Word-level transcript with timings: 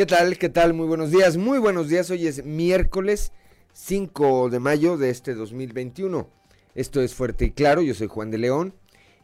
¿Qué 0.00 0.06
tal? 0.06 0.38
¿Qué 0.38 0.48
tal? 0.48 0.72
Muy 0.72 0.86
buenos 0.86 1.10
días. 1.10 1.36
Muy 1.36 1.58
buenos 1.58 1.90
días. 1.90 2.10
Hoy 2.10 2.26
es 2.26 2.42
miércoles 2.42 3.32
5 3.74 4.48
de 4.48 4.58
mayo 4.58 4.96
de 4.96 5.10
este 5.10 5.34
2021. 5.34 6.26
Esto 6.74 7.02
es 7.02 7.14
Fuerte 7.14 7.44
y 7.44 7.50
Claro. 7.50 7.82
Yo 7.82 7.92
soy 7.92 8.06
Juan 8.06 8.30
de 8.30 8.38
León 8.38 8.72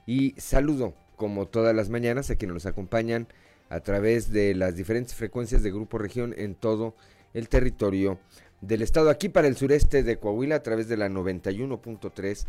y 0.05 0.35
saludo 0.37 0.93
como 1.17 1.47
todas 1.47 1.75
las 1.75 1.89
mañanas 1.89 2.29
a 2.29 2.37
quienes 2.37 2.53
nos 2.53 2.67
acompañan 2.67 3.27
a 3.71 3.81
través 3.81 4.31
de 4.33 4.55
las 4.55 4.77
diferentes 4.77 5.15
frecuencias 5.15 5.63
de 5.63 5.71
Grupo 5.71 5.97
Región 5.97 6.35
en 6.37 6.55
todo 6.55 6.95
el 7.33 7.49
territorio 7.49 8.19
del 8.61 8.83
estado. 8.83 9.09
Aquí 9.09 9.31
para 9.31 9.49
el 9.49 9.57
sureste 9.57 10.03
de 10.03 10.19
Coahuila 10.19 10.57
a 10.57 10.63
través 10.63 10.89
de 10.89 10.99
la 10.99 11.09
91.3 11.09 12.45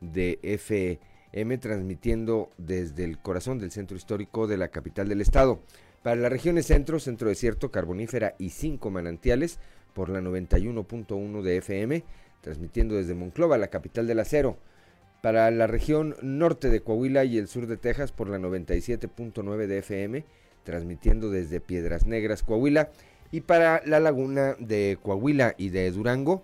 de 0.00 0.38
FM, 0.44 1.58
transmitiendo 1.58 2.52
desde 2.58 3.02
el 3.02 3.18
corazón 3.18 3.58
del 3.58 3.72
centro 3.72 3.96
histórico 3.96 4.46
de 4.46 4.56
la 4.56 4.68
capital 4.68 5.08
del 5.08 5.20
estado. 5.20 5.58
Para 6.02 6.16
las 6.16 6.32
regiones 6.32 6.66
centro, 6.66 6.98
centro 6.98 7.28
desierto, 7.28 7.70
carbonífera 7.70 8.34
y 8.38 8.50
cinco 8.50 8.90
manantiales 8.90 9.58
por 9.94 10.08
la 10.08 10.20
91.1 10.20 11.42
de 11.42 11.56
FM, 11.58 12.04
transmitiendo 12.40 12.96
desde 12.96 13.14
Monclova, 13.14 13.56
la 13.56 13.68
capital 13.68 14.06
del 14.08 14.18
acero. 14.18 14.58
Para 15.22 15.48
la 15.52 15.68
región 15.68 16.16
norte 16.20 16.68
de 16.70 16.80
Coahuila 16.80 17.24
y 17.24 17.38
el 17.38 17.46
sur 17.46 17.68
de 17.68 17.76
Texas 17.76 18.10
por 18.10 18.28
la 18.28 18.38
97.9 18.38 19.66
de 19.68 19.78
FM, 19.78 20.24
transmitiendo 20.64 21.30
desde 21.30 21.60
Piedras 21.60 22.06
Negras, 22.06 22.42
Coahuila. 22.42 22.90
Y 23.30 23.42
para 23.42 23.80
la 23.86 24.00
laguna 24.00 24.56
de 24.58 24.98
Coahuila 25.00 25.54
y 25.56 25.68
de 25.68 25.88
Durango 25.92 26.42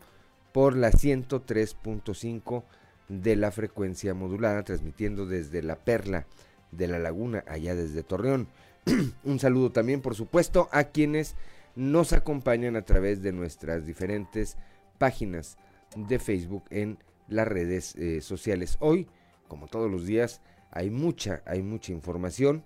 por 0.52 0.76
la 0.76 0.92
103.5 0.92 2.62
de 3.08 3.36
la 3.36 3.50
frecuencia 3.50 4.14
modulada, 4.14 4.62
transmitiendo 4.62 5.26
desde 5.26 5.62
la 5.62 5.76
perla 5.76 6.26
de 6.70 6.86
la 6.86 6.98
laguna, 6.98 7.42
allá 7.48 7.74
desde 7.74 8.04
Torreón. 8.04 8.48
Un 9.24 9.38
saludo 9.38 9.70
también, 9.70 10.00
por 10.00 10.14
supuesto, 10.14 10.68
a 10.72 10.84
quienes 10.84 11.36
nos 11.74 12.12
acompañan 12.12 12.76
a 12.76 12.82
través 12.82 13.22
de 13.22 13.32
nuestras 13.32 13.86
diferentes 13.86 14.56
páginas 14.98 15.56
de 15.96 16.18
Facebook 16.18 16.64
en 16.70 16.98
las 17.28 17.46
redes 17.46 17.94
eh, 17.96 18.20
sociales. 18.20 18.76
Hoy, 18.80 19.06
como 19.46 19.68
todos 19.68 19.90
los 19.90 20.06
días, 20.06 20.40
hay 20.70 20.90
mucha, 20.90 21.42
hay 21.46 21.62
mucha 21.62 21.92
información 21.92 22.64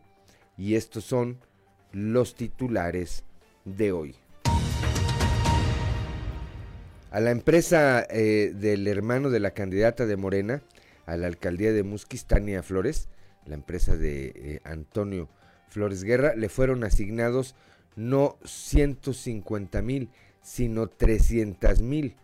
y 0.56 0.74
estos 0.74 1.04
son 1.04 1.38
los 1.92 2.34
titulares 2.34 3.24
de 3.64 3.92
hoy. 3.92 4.16
A 7.10 7.20
la 7.20 7.30
empresa 7.30 8.06
eh, 8.08 8.52
del 8.54 8.88
hermano 8.88 9.28
de 9.28 9.40
la 9.40 9.50
candidata 9.50 10.06
de 10.06 10.16
Morena 10.16 10.62
a 11.04 11.16
la 11.16 11.26
alcaldía 11.26 11.72
de 11.72 11.82
Musquistania 11.82 12.62
Flores, 12.62 13.08
la 13.44 13.54
empresa 13.54 13.96
de 13.96 14.32
eh, 14.34 14.60
Antonio 14.64 15.28
Flores 15.72 16.04
Guerra, 16.04 16.34
le 16.36 16.50
fueron 16.50 16.84
asignados 16.84 17.54
no 17.96 18.36
150 18.44 19.80
mil, 19.82 20.10
sino 20.42 20.86
300 20.88 21.80
mil 21.80 22.16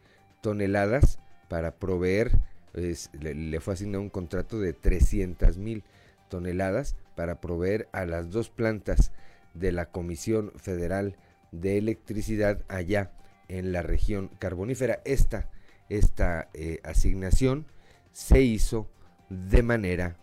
toneladas 0.43 1.19
para 1.49 1.77
proveer, 1.77 2.33
le, 2.75 3.61
fue 3.61 3.75
asignado 3.75 4.03
un 4.03 4.11
contrato 4.11 4.61
de 4.61 4.75
300 4.75 5.57
mil 5.57 5.83
toneladas 6.29 6.95
para 7.17 7.41
proveer 7.41 7.89
a 7.93 8.05
las 8.05 8.31
dos 8.31 8.51
plantas 8.51 9.13
de 9.55 9.73
la 9.73 9.87
Comisión 9.87 10.53
Federal 10.57 11.17
de 11.51 11.79
Electricidad 11.79 12.63
allá 12.69 13.13
en 13.49 13.73
la 13.73 13.81
región 13.81 14.29
carbonífera. 14.39 15.01
Esta, 15.07 15.49
esta 15.89 16.51
eh, 16.53 16.81
asignación 16.85 17.65
se 18.13 18.43
hizo 18.43 18.89
de 19.31 19.63
manera 19.63 20.17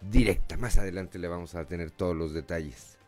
directa. 0.00 0.56
Más 0.56 0.78
adelante 0.78 1.18
le 1.18 1.28
vamos 1.28 1.54
a 1.54 1.64
tener 1.66 1.90
todos 1.90 2.16
los 2.16 2.32
detalles. 2.32 2.98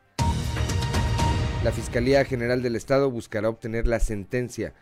La 1.65 1.73
Fiscalía 1.73 2.25
General 2.25 2.63
del 2.63 2.77
Estado 2.77 3.11
buscará 3.11 3.49
obtener 3.49 3.87
la 3.87 4.01
sentencia 4.01 4.75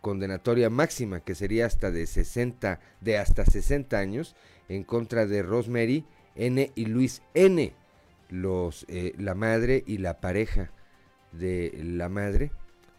condenatoria 0.00 0.70
máxima 0.70 1.20
que 1.20 1.34
sería 1.34 1.66
hasta 1.66 1.90
de 1.90 2.06
60 2.06 2.78
de 3.00 3.18
hasta 3.18 3.44
60 3.44 3.98
años 3.98 4.36
en 4.68 4.84
contra 4.84 5.26
de 5.26 5.42
Rosemary 5.42 6.04
N 6.36 6.70
y 6.76 6.86
Luis 6.86 7.22
N, 7.34 7.74
los 8.28 8.86
eh, 8.88 9.14
la 9.18 9.34
madre 9.34 9.82
y 9.84 9.98
la 9.98 10.20
pareja 10.20 10.70
de 11.32 11.76
la 11.82 12.08
madre 12.08 12.52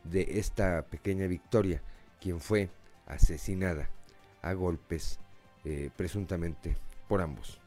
de 0.03 0.39
esta 0.39 0.81
pequeña 0.81 1.27
Victoria, 1.27 1.81
quien 2.19 2.41
fue 2.41 2.69
asesinada 3.05 3.89
a 4.41 4.51
golpes 4.53 5.19
eh, 5.63 5.89
presuntamente 5.95 6.75
por 7.07 7.21
ambos 7.21 7.58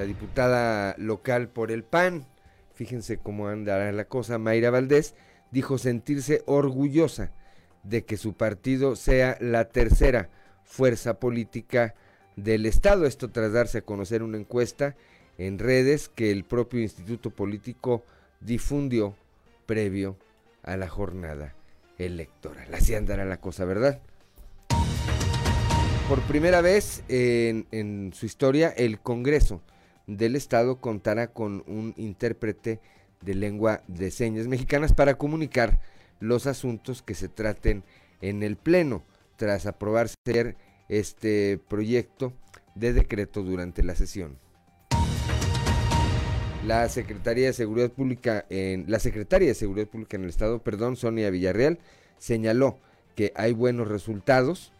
la 0.00 0.06
diputada 0.06 0.94
local 0.96 1.50
por 1.50 1.70
el 1.70 1.84
PAN, 1.84 2.24
fíjense 2.72 3.18
cómo 3.18 3.48
andará 3.48 3.92
la 3.92 4.06
cosa, 4.06 4.38
Mayra 4.38 4.70
Valdés, 4.70 5.14
dijo 5.50 5.76
sentirse 5.76 6.42
orgullosa 6.46 7.32
de 7.82 8.06
que 8.06 8.16
su 8.16 8.32
partido 8.32 8.96
sea 8.96 9.36
la 9.40 9.68
tercera 9.68 10.30
fuerza 10.64 11.20
política 11.20 11.94
del 12.36 12.64
Estado. 12.64 13.04
Esto 13.04 13.30
tras 13.30 13.52
darse 13.52 13.78
a 13.78 13.82
conocer 13.82 14.22
una 14.22 14.38
encuesta 14.38 14.96
en 15.36 15.58
redes 15.58 16.08
que 16.08 16.30
el 16.30 16.44
propio 16.44 16.80
Instituto 16.80 17.28
Político 17.28 18.02
difundió 18.40 19.14
previo 19.66 20.16
a 20.62 20.78
la 20.78 20.88
jornada 20.88 21.54
electoral. 21.98 22.72
Así 22.72 22.94
andará 22.94 23.26
la 23.26 23.38
cosa, 23.38 23.66
¿verdad? 23.66 24.00
Por 26.08 26.22
primera 26.22 26.62
vez 26.62 27.04
en, 27.08 27.66
en 27.70 28.12
su 28.14 28.24
historia, 28.24 28.70
el 28.70 28.98
Congreso 28.98 29.60
del 30.16 30.36
Estado 30.36 30.80
contará 30.80 31.32
con 31.32 31.62
un 31.66 31.94
intérprete 31.96 32.80
de 33.20 33.34
lengua 33.34 33.82
de 33.86 34.10
señas 34.10 34.46
mexicanas 34.46 34.92
para 34.92 35.16
comunicar 35.16 35.80
los 36.18 36.46
asuntos 36.46 37.02
que 37.02 37.14
se 37.14 37.28
traten 37.28 37.84
en 38.20 38.42
el 38.42 38.56
Pleno, 38.56 39.02
tras 39.36 39.66
aprobarse 39.66 40.14
este 40.88 41.58
proyecto 41.68 42.32
de 42.74 42.92
decreto 42.92 43.42
durante 43.42 43.82
la 43.82 43.94
sesión. 43.94 44.38
La 46.66 46.88
Secretaría 46.88 47.46
de 47.46 47.52
Seguridad 47.52 47.90
Pública 47.90 48.44
en 48.50 48.84
la 48.88 48.98
Secretaria 48.98 49.48
de 49.48 49.54
Seguridad 49.54 49.86
Pública 49.86 50.16
en 50.16 50.24
el 50.24 50.28
Estado, 50.28 50.58
perdón, 50.58 50.96
Sonia 50.96 51.30
Villarreal, 51.30 51.78
señaló 52.18 52.78
que 53.14 53.32
hay 53.34 53.52
buenos 53.52 53.88
resultados 53.88 54.72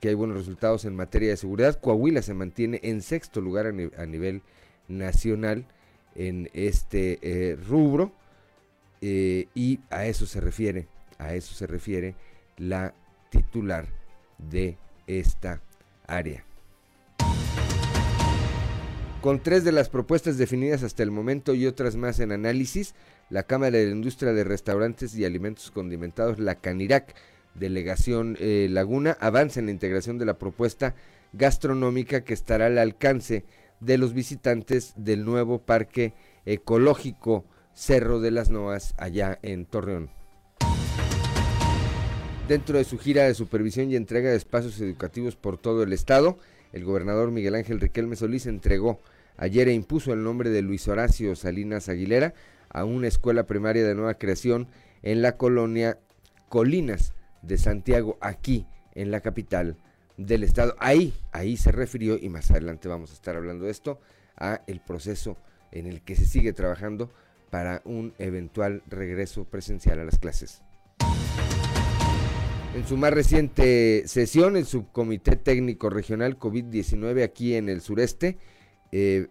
que 0.00 0.08
hay 0.08 0.14
buenos 0.14 0.36
resultados 0.36 0.84
en 0.84 0.94
materia 0.94 1.30
de 1.30 1.36
seguridad. 1.36 1.80
Coahuila 1.80 2.22
se 2.22 2.34
mantiene 2.34 2.80
en 2.82 3.02
sexto 3.02 3.40
lugar 3.40 3.66
a, 3.66 4.06
nivel 4.06 4.42
nacional 4.88 5.66
en 6.14 6.50
este 6.52 7.18
eh, 7.22 7.56
rubro 7.56 8.12
eh, 9.00 9.46
y 9.54 9.80
a 9.90 10.06
eso 10.06 10.26
se 10.26 10.40
refiere, 10.40 10.86
a 11.18 11.34
eso 11.34 11.54
se 11.54 11.66
refiere 11.66 12.14
la 12.56 12.94
titular 13.30 13.86
de 14.38 14.76
esta 15.06 15.60
área. 16.06 16.44
Con 19.20 19.42
tres 19.42 19.64
de 19.64 19.72
las 19.72 19.90
propuestas 19.90 20.38
definidas 20.38 20.82
hasta 20.82 21.02
el 21.02 21.10
momento 21.10 21.54
y 21.54 21.66
otras 21.66 21.94
más 21.94 22.20
en 22.20 22.32
análisis, 22.32 22.94
la 23.28 23.42
Cámara 23.42 23.76
de 23.76 23.86
la 23.86 23.92
Industria 23.92 24.32
de 24.32 24.44
Restaurantes 24.44 25.14
y 25.14 25.26
Alimentos 25.26 25.70
Condimentados, 25.70 26.38
la 26.38 26.54
CANIRAC, 26.54 27.14
Delegación 27.54 28.36
eh, 28.40 28.68
Laguna 28.70 29.16
avanza 29.20 29.60
en 29.60 29.66
la 29.66 29.72
integración 29.72 30.18
de 30.18 30.24
la 30.24 30.38
propuesta 30.38 30.94
gastronómica 31.32 32.24
que 32.24 32.34
estará 32.34 32.66
al 32.66 32.78
alcance 32.78 33.44
de 33.80 33.98
los 33.98 34.14
visitantes 34.14 34.92
del 34.96 35.24
nuevo 35.24 35.58
parque 35.58 36.14
ecológico 36.46 37.44
Cerro 37.74 38.20
de 38.20 38.30
las 38.30 38.50
Noas 38.50 38.94
allá 38.98 39.38
en 39.42 39.64
Torreón. 39.64 40.10
Dentro 42.48 42.78
de 42.78 42.84
su 42.84 42.98
gira 42.98 43.24
de 43.24 43.34
supervisión 43.34 43.90
y 43.90 43.96
entrega 43.96 44.30
de 44.30 44.36
espacios 44.36 44.80
educativos 44.80 45.36
por 45.36 45.56
todo 45.56 45.84
el 45.84 45.92
estado, 45.92 46.36
el 46.72 46.84
gobernador 46.84 47.30
Miguel 47.30 47.54
Ángel 47.54 47.80
Riquelme 47.80 48.16
Solís 48.16 48.46
entregó 48.46 49.00
ayer 49.36 49.68
e 49.68 49.72
impuso 49.72 50.12
el 50.12 50.24
nombre 50.24 50.50
de 50.50 50.62
Luis 50.62 50.88
Horacio 50.88 51.36
Salinas 51.36 51.88
Aguilera 51.88 52.34
a 52.68 52.84
una 52.84 53.06
escuela 53.06 53.44
primaria 53.44 53.86
de 53.86 53.94
nueva 53.94 54.14
creación 54.14 54.68
en 55.02 55.22
la 55.22 55.36
colonia 55.36 55.98
Colinas, 56.48 57.12
de 57.42 57.58
Santiago 57.58 58.18
aquí 58.20 58.66
en 58.94 59.10
la 59.10 59.20
capital 59.20 59.76
del 60.16 60.44
estado. 60.44 60.74
Ahí, 60.78 61.14
ahí 61.32 61.56
se 61.56 61.72
refirió, 61.72 62.18
y 62.18 62.28
más 62.28 62.50
adelante 62.50 62.88
vamos 62.88 63.10
a 63.10 63.14
estar 63.14 63.36
hablando 63.36 63.64
de 63.64 63.70
esto, 63.70 64.00
a 64.36 64.62
el 64.66 64.80
proceso 64.80 65.36
en 65.72 65.86
el 65.86 66.02
que 66.02 66.16
se 66.16 66.26
sigue 66.26 66.52
trabajando 66.52 67.10
para 67.50 67.82
un 67.84 68.14
eventual 68.18 68.82
regreso 68.88 69.44
presencial 69.44 69.98
a 70.00 70.04
las 70.04 70.18
clases. 70.18 70.62
En 72.74 72.86
su 72.86 72.96
más 72.96 73.12
reciente 73.12 74.04
sesión, 74.06 74.56
el 74.56 74.64
Subcomité 74.64 75.34
Técnico 75.34 75.90
Regional 75.90 76.38
COVID-19 76.38 77.24
aquí 77.24 77.56
en 77.56 77.68
el 77.68 77.80
sureste 77.80 78.38
eh, 78.92 79.26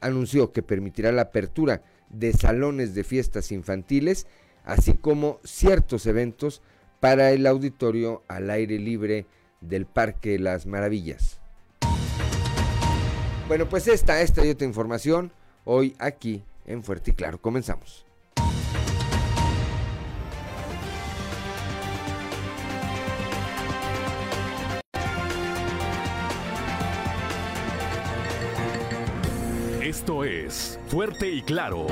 anunció 0.00 0.52
que 0.52 0.62
permitirá 0.62 1.10
la 1.10 1.22
apertura 1.22 1.82
de 2.10 2.34
salones 2.34 2.94
de 2.94 3.04
fiestas 3.04 3.50
infantiles, 3.50 4.26
así 4.64 4.92
como 4.92 5.40
ciertos 5.42 6.04
eventos 6.06 6.60
para 7.02 7.32
el 7.32 7.48
auditorio 7.48 8.22
al 8.28 8.48
aire 8.48 8.78
libre 8.78 9.26
del 9.60 9.86
Parque 9.86 10.38
Las 10.38 10.66
Maravillas. 10.66 11.40
Bueno, 13.48 13.68
pues 13.68 13.88
esta, 13.88 14.20
esta 14.20 14.46
y 14.46 14.50
otra 14.50 14.68
información 14.68 15.32
hoy 15.64 15.96
aquí 15.98 16.44
en 16.64 16.84
Fuerte 16.84 17.10
y 17.10 17.14
Claro. 17.14 17.40
Comenzamos. 17.40 18.06
Esto 29.80 30.22
es 30.22 30.78
Fuerte 30.86 31.28
y 31.28 31.42
Claro, 31.42 31.88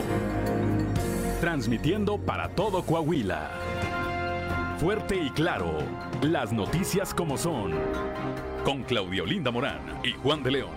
transmitiendo 1.40 2.16
para 2.16 2.50
todo 2.50 2.86
Coahuila. 2.86 3.50
Fuerte 4.80 5.14
y 5.14 5.28
Claro. 5.28 5.76
Las 6.22 6.54
noticias 6.54 7.12
como 7.12 7.36
son. 7.36 7.74
Con 8.64 8.82
Claudio 8.82 9.26
Linda 9.26 9.50
Morán 9.50 10.00
y 10.02 10.12
Juan 10.12 10.42
de 10.42 10.52
León. 10.52 10.70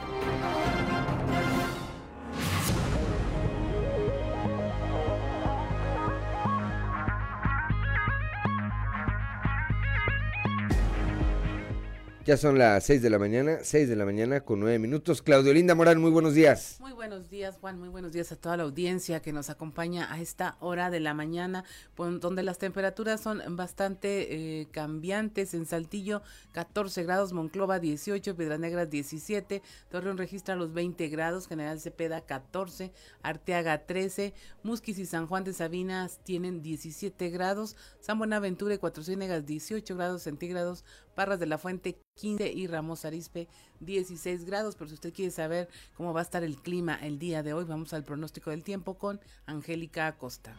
Ya 12.26 12.38
son 12.38 12.58
las 12.58 12.86
6 12.86 13.02
de 13.02 13.10
la 13.10 13.20
mañana, 13.20 13.58
6 13.64 13.90
de 13.90 13.98
la 13.98 14.06
mañana 14.06 14.40
con 14.40 14.62
9 14.62 14.80
minutos. 14.80 15.22
Claudio 15.22 15.54
Linda 15.54 15.76
Morán, 15.76 16.00
muy 16.00 16.10
buenos 16.10 16.34
días. 16.34 16.78
Muy 16.80 16.94
buenos 16.94 17.30
días, 17.30 17.58
Juan. 17.60 17.78
Muy 17.78 17.90
buenos 17.90 18.14
días 18.14 18.32
a 18.32 18.38
toda 18.38 18.56
la 18.56 18.64
audiencia 18.64 19.22
que 19.22 19.34
nos 19.34 19.50
acompaña 19.50 20.08
a 20.10 20.22
esta 20.22 20.56
hora 20.62 20.90
de 20.90 21.02
la 21.02 21.14
mañana, 21.14 21.66
donde 21.98 22.44
las 22.44 22.60
temperaturas 22.60 23.20
son 23.20 23.42
bastante 23.58 24.62
eh, 24.62 24.68
cambiantes. 24.72 25.54
En 25.54 25.66
Saltillo, 25.66 26.22
14 26.54 27.04
grados, 27.04 27.34
Monclova 27.34 27.80
18, 27.80 28.38
Piedras 28.38 28.60
Negras 28.62 28.90
17, 28.90 29.62
Torreón 29.90 30.18
registra 30.18 30.56
los 30.56 30.72
20 30.72 31.10
grados, 31.10 31.50
General 31.50 31.78
Cepeda 31.82 32.22
14, 32.22 32.94
Arteaga 33.22 33.86
13, 33.86 34.34
Musquis 34.64 34.98
y 34.98 35.06
San 35.06 35.28
Juan 35.28 35.44
de 35.44 35.52
Sabinas 35.52 36.20
tienen 36.24 36.62
17 36.62 37.30
grados, 37.32 37.76
San 38.00 38.18
Buenaventura 38.18 38.76
y 38.76 38.78
Cuatro 38.78 39.04
Ciénegas 39.04 39.46
18 39.46 39.94
grados 39.98 40.22
centígrados, 40.22 40.86
Parras 41.14 41.40
de 41.40 41.46
la 41.46 41.58
Fuente 41.58 42.00
15 42.16 42.52
y 42.52 42.68
Ramos 42.68 43.06
Arispe 43.06 43.48
16 43.80 44.46
grados. 44.46 44.76
Pero 44.76 44.90
si 44.90 44.96
usted 44.96 45.14
quiere 45.14 45.32
saber 45.32 45.70
cómo 45.96 46.14
va 46.14 46.22
a 46.22 46.24
estar 46.24 46.44
el 46.44 46.58
clima 46.58 46.96
el 47.02 47.20
día 47.20 47.44
de 47.44 47.54
hoy, 47.54 47.66
vamos 47.66 47.94
al 47.94 48.04
pronóstico 48.04 48.50
del 48.50 48.64
tiempo 48.64 48.98
con 48.98 49.20
Angélica 49.46 50.08
Acosta. 50.08 50.56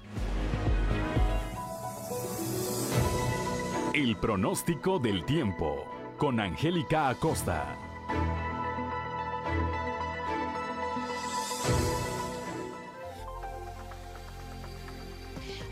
El 3.95 4.17
pronóstico 4.17 4.99
del 4.99 5.25
tiempo 5.25 5.87
con 6.19 6.41
Angélica 6.41 7.09
Acosta. 7.09 7.79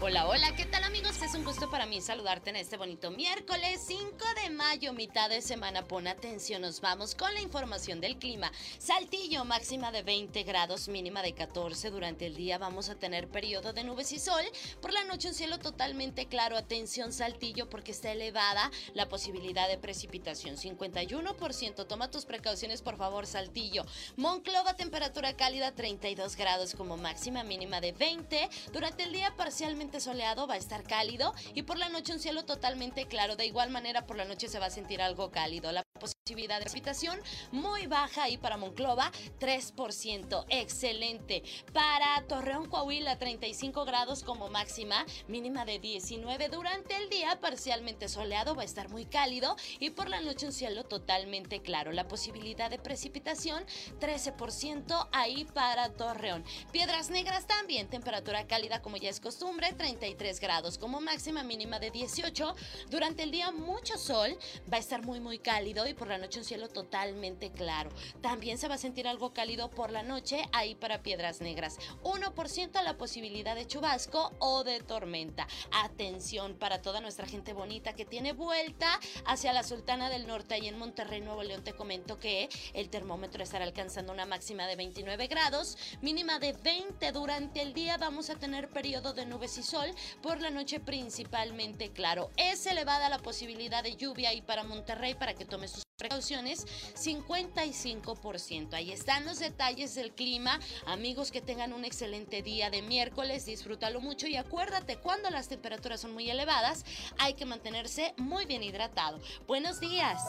Hola, 0.00 0.26
hola, 0.26 0.55
¿qué 0.56 0.64
tal 0.64 0.81
Es 1.24 1.36
un 1.36 1.44
gusto 1.44 1.70
para 1.70 1.86
mí 1.86 2.00
saludarte 2.00 2.50
en 2.50 2.56
este 2.56 2.76
bonito 2.76 3.12
miércoles 3.12 3.80
5 3.86 4.02
de 4.42 4.50
mayo, 4.50 4.92
mitad 4.92 5.30
de 5.30 5.40
semana. 5.40 5.84
Pon 5.84 6.08
atención, 6.08 6.62
nos 6.62 6.80
vamos 6.80 7.14
con 7.14 7.32
la 7.32 7.40
información 7.40 8.00
del 8.00 8.19
clima. 8.19 8.50
Saltillo, 8.78 9.44
máxima 9.44 9.92
de 9.92 10.02
20 10.02 10.42
grados, 10.42 10.88
mínima 10.88 11.22
de 11.22 11.32
14. 11.32 11.90
Durante 11.90 12.26
el 12.26 12.34
día 12.34 12.58
vamos 12.58 12.88
a 12.88 12.96
tener 12.96 13.28
periodo 13.28 13.72
de 13.72 13.84
nubes 13.84 14.10
y 14.10 14.19
sol. 14.19 14.42
Por 14.80 14.92
la 14.92 15.04
noche 15.04 15.28
un 15.28 15.34
cielo 15.34 15.60
totalmente 15.60 16.26
claro. 16.26 16.56
Atención, 16.56 17.12
Saltillo, 17.12 17.70
porque 17.70 17.92
está 17.92 18.10
elevada 18.10 18.72
la 18.92 19.08
posibilidad 19.08 19.69
de 19.69 19.78
precipitación. 19.78 20.56
51%. 20.56 21.86
Toma 21.86 22.10
tus 22.10 22.24
precauciones, 22.24 22.82
por 22.82 22.96
favor, 22.96 23.28
Saltillo. 23.28 23.86
Monclova, 24.16 24.74
temperatura 24.74 25.36
cálida, 25.36 25.70
32 25.70 26.34
grados 26.34 26.74
como 26.74 26.96
máxima, 26.96 27.44
mínima 27.44 27.80
de 27.80 27.92
20. 27.92 28.50
Durante 28.72 29.04
el 29.04 29.12
día 29.12 29.36
parcialmente 29.36 30.00
soleado, 30.00 30.48
va 30.48 30.54
a 30.54 30.58
estar 30.58 30.82
cálido 30.82 31.12
y 31.55 31.62
por 31.62 31.79
la 31.79 31.88
noche 31.88 32.12
un 32.12 32.20
cielo 32.20 32.44
totalmente 32.44 33.06
claro. 33.06 33.37
De 33.37 33.44
igual 33.44 33.70
manera, 33.70 34.06
por 34.06 34.17
la 34.17 34.25
noche 34.25 34.49
se 34.49 34.59
va 34.59 34.67
a 34.67 34.70
sentir 34.70 35.03
algo 35.03 35.31
cálido. 35.31 35.70
La 35.73 35.82
posibilidad 36.00 36.59
de 36.59 36.62
precipitación 36.62 37.20
muy 37.50 37.87
baja 37.87 38.29
y 38.29 38.38
para 38.38 38.56
Monclova 38.56 39.12
3%. 39.38 40.47
Excelente. 40.49 41.43
Para 41.73 42.26
Torreón, 42.26 42.69
Coahuila 42.69 43.19
35 43.19 43.85
grados 43.85 44.23
como 44.23 44.49
máxima, 44.49 45.05
mínima 45.29 45.64
de 45.64 45.79
19 45.79 46.49
durante 46.49 46.97
el 46.97 47.11
día, 47.11 47.38
parcialmente 47.41 48.08
soleado, 48.08 48.55
va 48.55 48.62
a 48.62 48.65
estar 48.65 48.88
muy 48.88 49.05
cálido 49.05 49.56
y 49.79 49.91
por 49.91 50.08
la 50.08 50.20
noche 50.20 50.47
un 50.47 50.53
cielo 50.53 50.85
totalmente 50.85 51.61
claro. 51.61 51.93
La 51.93 52.08
posibilidad 52.08 52.70
de 52.70 52.79
precipitación 52.79 53.65
13% 54.00 55.08
ahí 55.12 55.44
para 55.44 55.93
Torreón. 55.93 56.44
Piedras 56.73 57.11
Negras 57.11 57.47
también, 57.47 57.88
temperatura 57.88 58.47
cálida 58.47 58.81
como 58.81 58.97
ya 58.97 59.11
es 59.11 59.20
costumbre, 59.20 59.73
33 59.73 60.41
grados 60.41 60.79
como 60.79 61.00
máxima, 61.02 61.43
mínima 61.43 61.78
de 61.78 61.90
18. 61.90 62.54
Durante 62.90 63.22
el 63.22 63.31
día 63.31 63.50
mucho 63.50 63.99
sol, 63.99 64.38
va 64.72 64.78
a 64.78 64.81
estar 64.81 65.04
muy 65.04 65.20
muy 65.20 65.38
cálido 65.38 65.87
y 65.87 65.94
por 65.94 66.08
la 66.08 66.19
noche 66.19 66.38
un 66.38 66.44
cielo 66.44 66.69
totalmente 66.69 67.50
claro. 67.50 67.90
También 68.20 68.58
se 68.58 68.69
va 68.69 68.76
a 68.76 68.78
sentir 68.78 69.06
algo 69.06 69.32
cálido 69.32 69.70
por 69.70 69.90
la 69.90 70.02
noche 70.02 70.49
ahí 70.52 70.75
para 70.75 71.02
Piedras 71.02 71.40
Negras. 71.40 71.78
1% 72.02 72.82
la 72.82 72.96
posibilidad 72.96 73.54
de 73.54 73.66
chubasco 73.66 74.32
o 74.38 74.64
de 74.64 74.81
tormenta. 74.81 75.46
Atención 75.72 76.54
para 76.54 76.82
toda 76.82 77.00
nuestra 77.00 77.26
gente 77.26 77.52
bonita 77.52 77.93
que 77.94 78.05
tiene 78.05 78.32
vuelta 78.32 78.98
hacia 79.26 79.52
la 79.52 79.62
Sultana 79.62 80.10
del 80.10 80.26
Norte 80.26 80.58
y 80.58 80.69
en 80.69 80.78
Monterrey, 80.78 81.20
Nuevo 81.20 81.43
León. 81.43 81.64
Te 81.64 81.75
comento 81.75 82.19
que 82.19 82.48
el 82.75 82.88
termómetro 82.88 83.43
estará 83.43 83.64
alcanzando 83.64 84.12
una 84.12 84.26
máxima 84.26 84.66
de 84.66 84.76
29 84.76 85.26
grados, 85.26 85.76
mínima 86.00 86.38
de 86.38 86.52
20 86.52 87.12
durante 87.12 87.62
el 87.62 87.72
día. 87.72 87.96
Vamos 87.96 88.31
a 88.31 88.37
tener 88.37 88.69
periodo 88.69 89.12
de 89.12 89.26
nubes 89.26 89.58
y 89.58 89.62
sol, 89.62 89.90
por 90.22 90.40
la 90.40 90.50
noche 90.50 90.81
principalmente 90.93 91.89
claro. 91.89 92.29
Es 92.37 92.67
elevada 92.67 93.09
la 93.09 93.17
posibilidad 93.17 93.83
de 93.83 93.97
lluvia 93.97 94.29
ahí 94.29 94.43
para 94.43 94.62
Monterrey 94.62 95.15
para 95.15 95.33
que 95.33 95.47
tome 95.47 95.67
sus 95.67 95.85
precauciones, 95.97 96.67
55%. 96.99 98.75
Ahí 98.75 98.93
están 98.93 99.25
los 99.25 99.39
detalles 99.39 99.94
del 99.94 100.12
clima. 100.12 100.61
Amigos, 100.85 101.31
que 101.33 101.41
tengan 101.41 101.73
un 101.73 101.87
excelente 101.87 102.43
día 102.43 102.69
de 102.69 102.83
miércoles, 102.83 103.47
disfrútalo 103.47 104.03
mucho 104.03 104.27
y 104.27 104.37
acuérdate, 104.37 104.99
cuando 104.99 105.31
las 105.31 105.49
temperaturas 105.49 106.03
son 106.03 106.12
muy 106.12 106.29
elevadas, 106.29 106.85
hay 107.19 107.33
que 107.33 107.47
mantenerse 107.47 108.12
muy 108.19 108.44
bien 108.44 108.62
hidratado. 108.62 109.19
Buenos 109.47 109.81
días. 109.81 110.23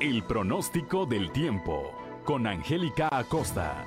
El 0.00 0.24
pronóstico 0.24 1.06
del 1.06 1.30
tiempo 1.30 1.94
con 2.24 2.48
Angélica 2.48 3.08
Acosta. 3.12 3.86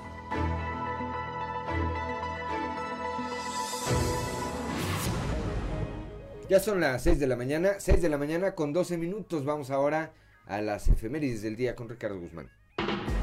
Ya 6.48 6.60
son 6.60 6.80
las 6.80 7.02
6 7.02 7.20
de 7.20 7.26
la 7.26 7.36
mañana, 7.36 7.80
6 7.80 8.04
de 8.04 8.10
la 8.10 8.20
mañana 8.20 8.54
con 8.54 8.72
12 8.72 8.98
minutos. 8.98 9.46
Vamos 9.46 9.72
ahora 9.72 10.14
a 10.46 10.62
las 10.62 10.88
efemérides 10.88 11.42
del 11.42 11.56
día 11.56 11.76
con 11.76 11.90
Ricardo 11.90 12.20
Guzmán. 12.20 12.52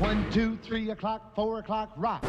1, 0.00 0.26
2, 0.34 0.58
3 0.68 0.90
o'clock, 0.90 1.22
4 1.36 1.58
o'clock, 1.58 1.96
rock. 1.98 2.26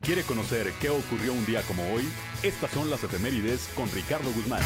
¿Quiere 0.00 0.22
conocer 0.22 0.70
qué 0.80 0.88
ocurrió 0.88 1.32
un 1.32 1.44
día 1.44 1.62
como 1.62 1.82
hoy? 1.92 2.08
Estas 2.44 2.70
son 2.70 2.90
las 2.90 3.02
efemérides 3.02 3.68
con 3.74 3.90
Ricardo 3.90 4.30
Guzmán. 4.32 4.62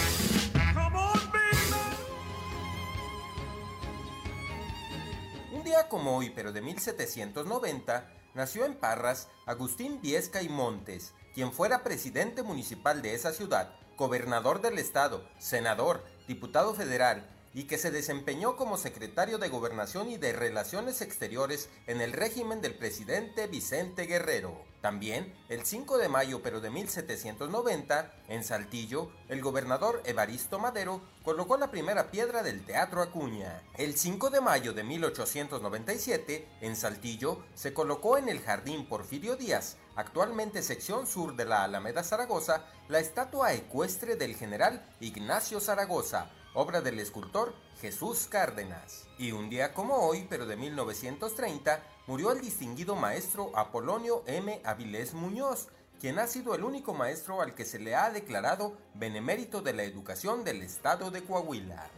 Un 5.54 5.64
día 5.64 5.88
como 5.88 6.18
hoy, 6.18 6.30
pero 6.34 6.52
de 6.52 6.60
1790, 6.60 8.12
nació 8.34 8.66
en 8.66 8.74
Parras 8.74 9.30
Agustín 9.46 9.98
Viesca 10.02 10.42
y 10.42 10.50
Montes, 10.50 11.14
quien 11.32 11.52
fuera 11.52 11.82
presidente 11.82 12.42
municipal 12.42 13.00
de 13.00 13.14
esa 13.14 13.32
ciudad, 13.32 13.74
gobernador 13.98 14.62
del 14.62 14.78
estado, 14.78 15.24
senador, 15.38 16.04
diputado 16.28 16.72
federal 16.72 17.28
y 17.52 17.64
que 17.64 17.78
se 17.78 17.90
desempeñó 17.90 18.56
como 18.56 18.76
secretario 18.76 19.38
de 19.38 19.48
Gobernación 19.48 20.08
y 20.10 20.18
de 20.18 20.32
Relaciones 20.32 21.02
Exteriores 21.02 21.68
en 21.88 22.00
el 22.00 22.12
régimen 22.12 22.60
del 22.60 22.74
presidente 22.74 23.48
Vicente 23.48 24.06
Guerrero. 24.06 24.62
También, 24.80 25.34
el 25.48 25.64
5 25.64 25.98
de 25.98 26.08
mayo 26.08 26.40
pero 26.40 26.60
de 26.60 26.70
1790, 26.70 28.14
en 28.28 28.44
Saltillo, 28.44 29.10
el 29.28 29.42
gobernador 29.42 30.00
Evaristo 30.04 30.60
Madero 30.60 31.00
colocó 31.24 31.56
la 31.56 31.72
primera 31.72 32.12
piedra 32.12 32.44
del 32.44 32.64
Teatro 32.64 33.02
Acuña. 33.02 33.60
El 33.76 33.96
5 33.96 34.30
de 34.30 34.40
mayo 34.40 34.72
de 34.74 34.84
1897, 34.84 36.46
en 36.60 36.76
Saltillo, 36.76 37.42
se 37.56 37.74
colocó 37.74 38.18
en 38.18 38.28
el 38.28 38.40
Jardín 38.40 38.86
Porfirio 38.86 39.34
Díaz, 39.34 39.76
actualmente 39.98 40.62
sección 40.62 41.08
sur 41.08 41.34
de 41.34 41.44
la 41.44 41.64
Alameda 41.64 42.04
Zaragoza, 42.04 42.62
la 42.86 43.00
estatua 43.00 43.52
ecuestre 43.52 44.14
del 44.14 44.36
general 44.36 44.80
Ignacio 45.00 45.58
Zaragoza, 45.58 46.30
obra 46.54 46.80
del 46.80 47.00
escultor 47.00 47.52
Jesús 47.80 48.28
Cárdenas. 48.30 49.08
Y 49.18 49.32
un 49.32 49.50
día 49.50 49.74
como 49.74 49.96
hoy, 49.96 50.24
pero 50.30 50.46
de 50.46 50.54
1930, 50.54 51.82
murió 52.06 52.30
el 52.30 52.40
distinguido 52.40 52.94
maestro 52.94 53.50
Apolonio 53.56 54.22
M. 54.26 54.62
Avilés 54.64 55.14
Muñoz, 55.14 55.66
quien 55.98 56.20
ha 56.20 56.28
sido 56.28 56.54
el 56.54 56.62
único 56.62 56.94
maestro 56.94 57.42
al 57.42 57.56
que 57.56 57.64
se 57.64 57.80
le 57.80 57.96
ha 57.96 58.08
declarado 58.10 58.78
benemérito 58.94 59.62
de 59.62 59.72
la 59.72 59.82
educación 59.82 60.44
del 60.44 60.62
estado 60.62 61.10
de 61.10 61.24
Coahuila. 61.24 61.88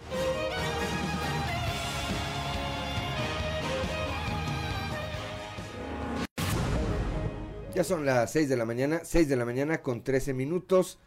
Ya 7.75 7.85
son 7.85 8.05
las 8.05 8.33
6 8.33 8.49
de 8.49 8.57
la 8.57 8.65
mañana, 8.65 9.03
6 9.05 9.29
de 9.29 9.37
la 9.37 9.45
mañana 9.45 9.81
con 9.81 10.03
13 10.03 10.35
minutos. 10.35 10.99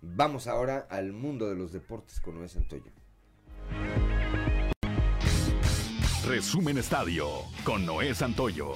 Vamos 0.00 0.46
ahora 0.46 0.86
al 0.88 1.12
mundo 1.12 1.48
de 1.48 1.56
los 1.56 1.72
deportes 1.72 2.20
con 2.20 2.36
Noé 2.36 2.48
Santoyo. 2.48 2.90
Resumen 6.26 6.78
Estadio 6.78 7.28
con 7.64 7.84
Noé 7.84 8.14
Santoyo. 8.14 8.72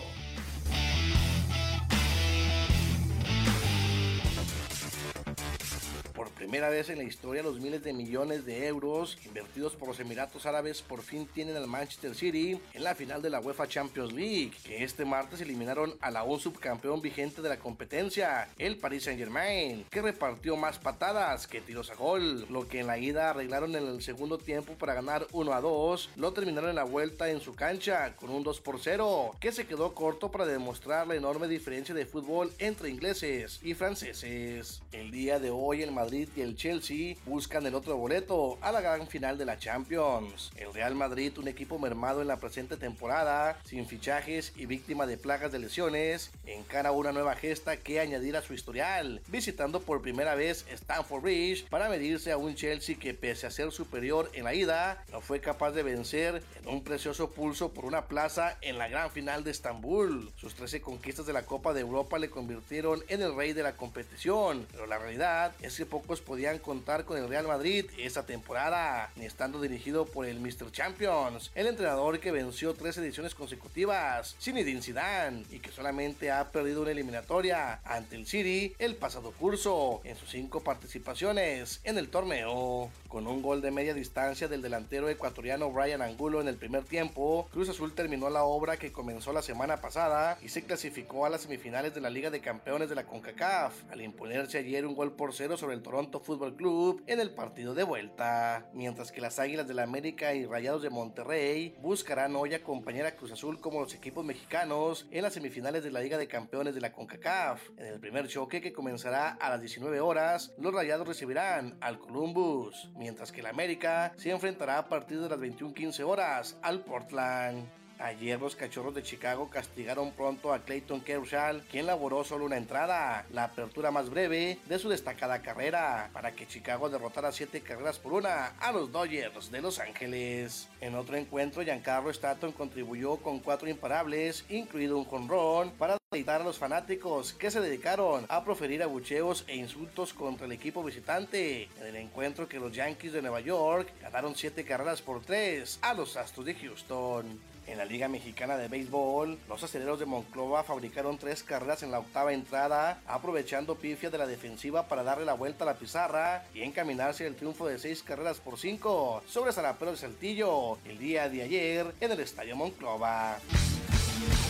Primera 6.40 6.70
vez 6.70 6.88
en 6.88 6.96
la 6.96 7.04
historia 7.04 7.42
los 7.42 7.60
miles 7.60 7.84
de 7.84 7.92
millones 7.92 8.46
de 8.46 8.66
euros 8.66 9.18
invertidos 9.26 9.76
por 9.76 9.88
los 9.88 10.00
Emiratos 10.00 10.46
Árabes 10.46 10.80
por 10.80 11.02
fin 11.02 11.28
tienen 11.34 11.54
al 11.54 11.66
Manchester 11.66 12.14
City 12.14 12.58
en 12.72 12.82
la 12.82 12.94
final 12.94 13.20
de 13.20 13.28
la 13.28 13.40
UEFA 13.40 13.68
Champions 13.68 14.14
League, 14.14 14.52
que 14.64 14.82
este 14.82 15.04
martes 15.04 15.42
eliminaron 15.42 15.94
a 16.00 16.10
la 16.10 16.22
un 16.22 16.40
subcampeón 16.40 17.02
vigente 17.02 17.42
de 17.42 17.50
la 17.50 17.58
competencia, 17.58 18.48
el 18.56 18.78
Paris 18.78 19.04
Saint 19.04 19.18
Germain, 19.18 19.84
que 19.90 20.00
repartió 20.00 20.56
más 20.56 20.78
patadas 20.78 21.46
que 21.46 21.60
tiros 21.60 21.90
a 21.90 21.94
gol, 21.94 22.46
lo 22.48 22.66
que 22.66 22.80
en 22.80 22.86
la 22.86 22.96
ida 22.96 23.28
arreglaron 23.28 23.76
en 23.76 23.86
el 23.86 24.00
segundo 24.00 24.38
tiempo 24.38 24.72
para 24.78 24.94
ganar 24.94 25.26
1 25.32 25.52
a 25.52 25.60
2, 25.60 26.10
lo 26.16 26.32
terminaron 26.32 26.70
en 26.70 26.76
la 26.76 26.84
vuelta 26.84 27.28
en 27.28 27.42
su 27.42 27.54
cancha 27.54 28.16
con 28.16 28.30
un 28.30 28.42
2 28.42 28.62
por 28.62 28.80
0, 28.80 29.36
que 29.40 29.52
se 29.52 29.66
quedó 29.66 29.92
corto 29.92 30.30
para 30.30 30.46
demostrar 30.46 31.06
la 31.06 31.16
enorme 31.16 31.48
diferencia 31.48 31.94
de 31.94 32.06
fútbol 32.06 32.50
entre 32.58 32.88
ingleses 32.88 33.60
y 33.62 33.74
franceses. 33.74 34.80
El 34.90 35.10
día 35.10 35.38
de 35.38 35.50
hoy 35.50 35.82
el 35.82 35.92
Madrid 35.92 36.29
y 36.36 36.42
el 36.42 36.56
Chelsea 36.56 37.16
buscan 37.26 37.66
el 37.66 37.74
otro 37.74 37.96
boleto 37.96 38.58
a 38.60 38.72
la 38.72 38.80
gran 38.80 39.06
final 39.06 39.38
de 39.38 39.44
la 39.44 39.58
Champions. 39.58 40.50
El 40.56 40.72
Real 40.72 40.94
Madrid, 40.94 41.36
un 41.38 41.48
equipo 41.48 41.78
mermado 41.78 42.22
en 42.22 42.28
la 42.28 42.38
presente 42.38 42.76
temporada, 42.76 43.58
sin 43.64 43.86
fichajes 43.86 44.52
y 44.56 44.66
víctima 44.66 45.06
de 45.06 45.16
plagas 45.16 45.52
de 45.52 45.58
lesiones, 45.58 46.30
encara 46.46 46.92
una 46.92 47.12
nueva 47.12 47.36
gesta 47.36 47.76
que 47.76 48.00
añadir 48.00 48.36
a 48.36 48.42
su 48.42 48.54
historial, 48.54 49.20
visitando 49.28 49.80
por 49.80 50.02
primera 50.02 50.34
vez 50.34 50.66
Stamford 50.70 51.22
Bridge 51.22 51.68
para 51.68 51.88
medirse 51.88 52.32
a 52.32 52.36
un 52.36 52.54
Chelsea 52.54 52.96
que 52.98 53.14
pese 53.14 53.46
a 53.46 53.50
ser 53.50 53.72
superior 53.72 54.30
en 54.34 54.44
la 54.44 54.54
ida, 54.54 55.04
no 55.12 55.20
fue 55.20 55.40
capaz 55.40 55.72
de 55.72 55.82
vencer 55.82 56.42
en 56.62 56.68
un 56.68 56.82
precioso 56.82 57.30
pulso 57.30 57.72
por 57.72 57.84
una 57.84 58.06
plaza 58.06 58.56
en 58.60 58.78
la 58.78 58.88
gran 58.88 59.10
final 59.10 59.44
de 59.44 59.50
Estambul. 59.50 60.32
Sus 60.36 60.54
13 60.54 60.80
conquistas 60.80 61.26
de 61.26 61.32
la 61.32 61.44
Copa 61.44 61.72
de 61.72 61.80
Europa 61.80 62.18
le 62.18 62.30
convirtieron 62.30 63.02
en 63.08 63.22
el 63.22 63.34
rey 63.34 63.52
de 63.52 63.62
la 63.62 63.76
competición, 63.76 64.66
pero 64.72 64.86
la 64.86 64.98
realidad 64.98 65.52
es 65.60 65.76
que 65.76 65.86
pocos 65.86 66.19
podían 66.20 66.58
contar 66.58 67.04
con 67.04 67.18
el 67.18 67.28
Real 67.28 67.46
Madrid 67.46 67.86
esta 67.98 68.26
temporada, 68.26 69.10
estando 69.16 69.60
dirigido 69.60 70.06
por 70.06 70.26
el 70.26 70.40
Mr. 70.40 70.70
Champions, 70.72 71.50
el 71.54 71.66
entrenador 71.66 72.20
que 72.20 72.30
venció 72.30 72.74
tres 72.74 72.96
ediciones 72.98 73.34
consecutivas, 73.34 74.36
Zinedine 74.40 74.82
Zidane, 74.82 75.44
y 75.50 75.58
que 75.58 75.72
solamente 75.72 76.30
ha 76.30 76.50
perdido 76.50 76.82
una 76.82 76.90
eliminatoria 76.92 77.80
ante 77.84 78.16
el 78.16 78.26
City 78.26 78.74
el 78.78 78.96
pasado 78.96 79.32
curso 79.32 80.00
en 80.04 80.16
sus 80.16 80.30
cinco 80.30 80.60
participaciones 80.60 81.80
en 81.84 81.98
el 81.98 82.08
torneo. 82.08 82.90
Con 83.08 83.26
un 83.26 83.42
gol 83.42 83.60
de 83.60 83.70
media 83.70 83.94
distancia 83.94 84.46
del 84.46 84.62
delantero 84.62 85.08
ecuatoriano 85.08 85.70
Brian 85.70 86.02
Angulo 86.02 86.40
en 86.40 86.48
el 86.48 86.56
primer 86.56 86.84
tiempo, 86.84 87.48
Cruz 87.52 87.68
Azul 87.68 87.92
terminó 87.92 88.30
la 88.30 88.44
obra 88.44 88.76
que 88.76 88.92
comenzó 88.92 89.32
la 89.32 89.42
semana 89.42 89.80
pasada 89.80 90.38
y 90.42 90.48
se 90.48 90.62
clasificó 90.62 91.26
a 91.26 91.30
las 91.30 91.42
semifinales 91.42 91.94
de 91.94 92.00
la 92.00 92.10
Liga 92.10 92.30
de 92.30 92.40
Campeones 92.40 92.88
de 92.88 92.94
la 92.94 93.04
CONCACAF, 93.04 93.72
al 93.90 94.00
imponerse 94.00 94.58
ayer 94.58 94.86
un 94.86 94.94
gol 94.94 95.12
por 95.12 95.34
cero 95.34 95.56
sobre 95.56 95.74
el 95.74 95.82
Toronto 95.82 96.09
Football 96.18 96.56
Club 96.56 97.04
en 97.06 97.20
el 97.20 97.30
partido 97.30 97.74
de 97.74 97.84
vuelta, 97.84 98.66
mientras 98.72 99.12
que 99.12 99.20
las 99.20 99.38
Águilas 99.38 99.68
del 99.68 99.80
la 99.80 99.84
América 99.84 100.34
y 100.34 100.44
Rayados 100.44 100.82
de 100.82 100.90
Monterrey 100.90 101.74
buscarán 101.80 102.36
hoy 102.36 102.52
acompañar 102.52 103.06
a 103.06 103.16
Cruz 103.16 103.32
Azul 103.32 103.60
como 103.60 103.80
los 103.80 103.94
equipos 103.94 104.26
mexicanos 104.26 105.06
en 105.10 105.22
las 105.22 105.32
semifinales 105.32 105.82
de 105.82 105.90
la 105.90 106.00
Liga 106.00 106.18
de 106.18 106.28
Campeones 106.28 106.74
de 106.74 106.82
la 106.82 106.92
CONCACAF. 106.92 107.70
En 107.78 107.86
el 107.86 107.98
primer 107.98 108.28
choque 108.28 108.60
que 108.60 108.74
comenzará 108.74 109.30
a 109.30 109.48
las 109.48 109.60
19 109.60 110.00
horas, 110.00 110.52
los 110.58 110.74
Rayados 110.74 111.08
recibirán 111.08 111.78
al 111.80 111.98
Columbus, 111.98 112.90
mientras 112.94 113.32
que 113.32 113.40
el 113.40 113.46
América 113.46 114.12
se 114.16 114.30
enfrentará 114.30 114.76
a 114.76 114.88
partir 114.90 115.18
de 115.18 115.30
las 115.30 115.40
21:15 115.40 116.02
horas 116.02 116.58
al 116.60 116.84
Portland. 116.84 117.79
Ayer 118.00 118.40
los 118.40 118.56
cachorros 118.56 118.94
de 118.94 119.02
Chicago 119.02 119.50
castigaron 119.50 120.12
pronto 120.12 120.54
a 120.54 120.60
Clayton 120.60 121.02
Kershaw, 121.02 121.60
quien 121.70 121.84
laboró 121.84 122.24
solo 122.24 122.46
una 122.46 122.56
entrada, 122.56 123.26
la 123.30 123.44
apertura 123.44 123.90
más 123.90 124.08
breve 124.08 124.58
de 124.64 124.78
su 124.78 124.88
destacada 124.88 125.42
carrera, 125.42 126.08
para 126.14 126.32
que 126.32 126.48
Chicago 126.48 126.88
derrotara 126.88 127.30
siete 127.30 127.60
carreras 127.60 127.98
por 127.98 128.14
una 128.14 128.54
a 128.58 128.72
los 128.72 128.90
Dodgers 128.90 129.50
de 129.50 129.60
Los 129.60 129.78
Ángeles. 129.78 130.68
En 130.80 130.94
otro 130.94 131.16
encuentro, 131.16 131.62
Giancarlo 131.62 132.10
Stanton 132.10 132.52
contribuyó 132.52 133.18
con 133.18 133.38
cuatro 133.40 133.68
imparables, 133.68 134.46
incluido 134.48 134.96
un 134.96 135.04
jonrón, 135.04 135.70
para 135.72 135.98
deleitar 136.10 136.40
a 136.40 136.44
los 136.44 136.58
fanáticos 136.58 137.34
que 137.34 137.50
se 137.50 137.60
dedicaron 137.60 138.24
a 138.30 138.42
proferir 138.42 138.82
abucheos 138.82 139.44
e 139.46 139.56
insultos 139.56 140.14
contra 140.14 140.46
el 140.46 140.52
equipo 140.52 140.82
visitante 140.82 141.68
en 141.78 141.86
el 141.86 141.96
encuentro 141.96 142.48
que 142.48 142.58
los 142.58 142.72
Yankees 142.72 143.12
de 143.12 143.20
Nueva 143.20 143.40
York 143.40 143.92
ganaron 144.00 144.34
siete 144.34 144.64
carreras 144.64 145.02
por 145.02 145.22
tres 145.22 145.78
a 145.82 145.92
los 145.92 146.16
Astros 146.16 146.46
de 146.46 146.54
Houston. 146.54 147.49
En 147.70 147.78
la 147.78 147.84
Liga 147.84 148.08
Mexicana 148.08 148.56
de 148.56 148.66
Béisbol, 148.66 149.38
los 149.48 149.62
aceleros 149.62 150.00
de 150.00 150.04
Monclova 150.04 150.64
fabricaron 150.64 151.18
tres 151.18 151.44
carreras 151.44 151.84
en 151.84 151.92
la 151.92 152.00
octava 152.00 152.32
entrada, 152.32 153.00
aprovechando 153.06 153.76
pifia 153.76 154.10
de 154.10 154.18
la 154.18 154.26
defensiva 154.26 154.88
para 154.88 155.04
darle 155.04 155.24
la 155.24 155.34
vuelta 155.34 155.62
a 155.62 155.68
la 155.68 155.74
pizarra 155.74 156.44
y 156.52 156.62
encaminarse 156.62 157.28
el 157.28 157.36
triunfo 157.36 157.68
de 157.68 157.78
seis 157.78 158.02
carreras 158.02 158.40
por 158.40 158.58
cinco 158.58 159.22
sobre 159.28 159.52
Zarapero 159.52 159.92
de 159.92 159.98
Saltillo 159.98 160.78
el 160.84 160.98
día 160.98 161.28
de 161.28 161.42
ayer 161.42 161.94
en 162.00 162.10
el 162.10 162.18
Estadio 162.18 162.56
Monclova. 162.56 163.38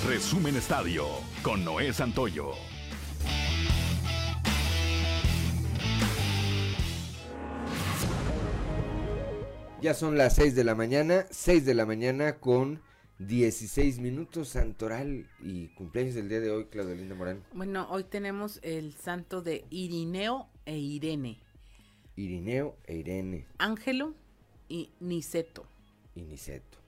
Resumen 0.06 0.56
Estadio 0.56 1.06
con 1.42 1.62
Noé 1.62 1.92
Santoyo. 1.92 2.54
Ya 9.82 9.92
son 9.94 10.16
las 10.16 10.36
6 10.36 10.54
de 10.54 10.64
la 10.64 10.74
mañana, 10.74 11.26
6 11.30 11.64
de 11.64 11.74
la 11.74 11.86
mañana 11.86 12.36
con 12.36 12.82
16 13.20 13.98
minutos 13.98 14.48
santoral 14.48 15.26
y 15.40 15.68
cumpleaños 15.74 16.14
del 16.14 16.30
día 16.30 16.40
de 16.40 16.50
hoy, 16.50 16.64
Claudio 16.64 16.94
Linda 16.94 17.14
Morán. 17.14 17.44
Bueno, 17.52 17.86
hoy 17.90 18.04
tenemos 18.04 18.58
el 18.62 18.94
santo 18.94 19.42
de 19.42 19.66
Irineo 19.68 20.48
e 20.64 20.78
Irene. 20.78 21.38
Irineo 22.16 22.78
e 22.86 22.96
Irene. 22.96 23.46
Ángelo 23.58 24.14
y 24.70 24.90
Niceto. 25.00 25.66
Y 26.14 26.22
Niceto. 26.22 26.78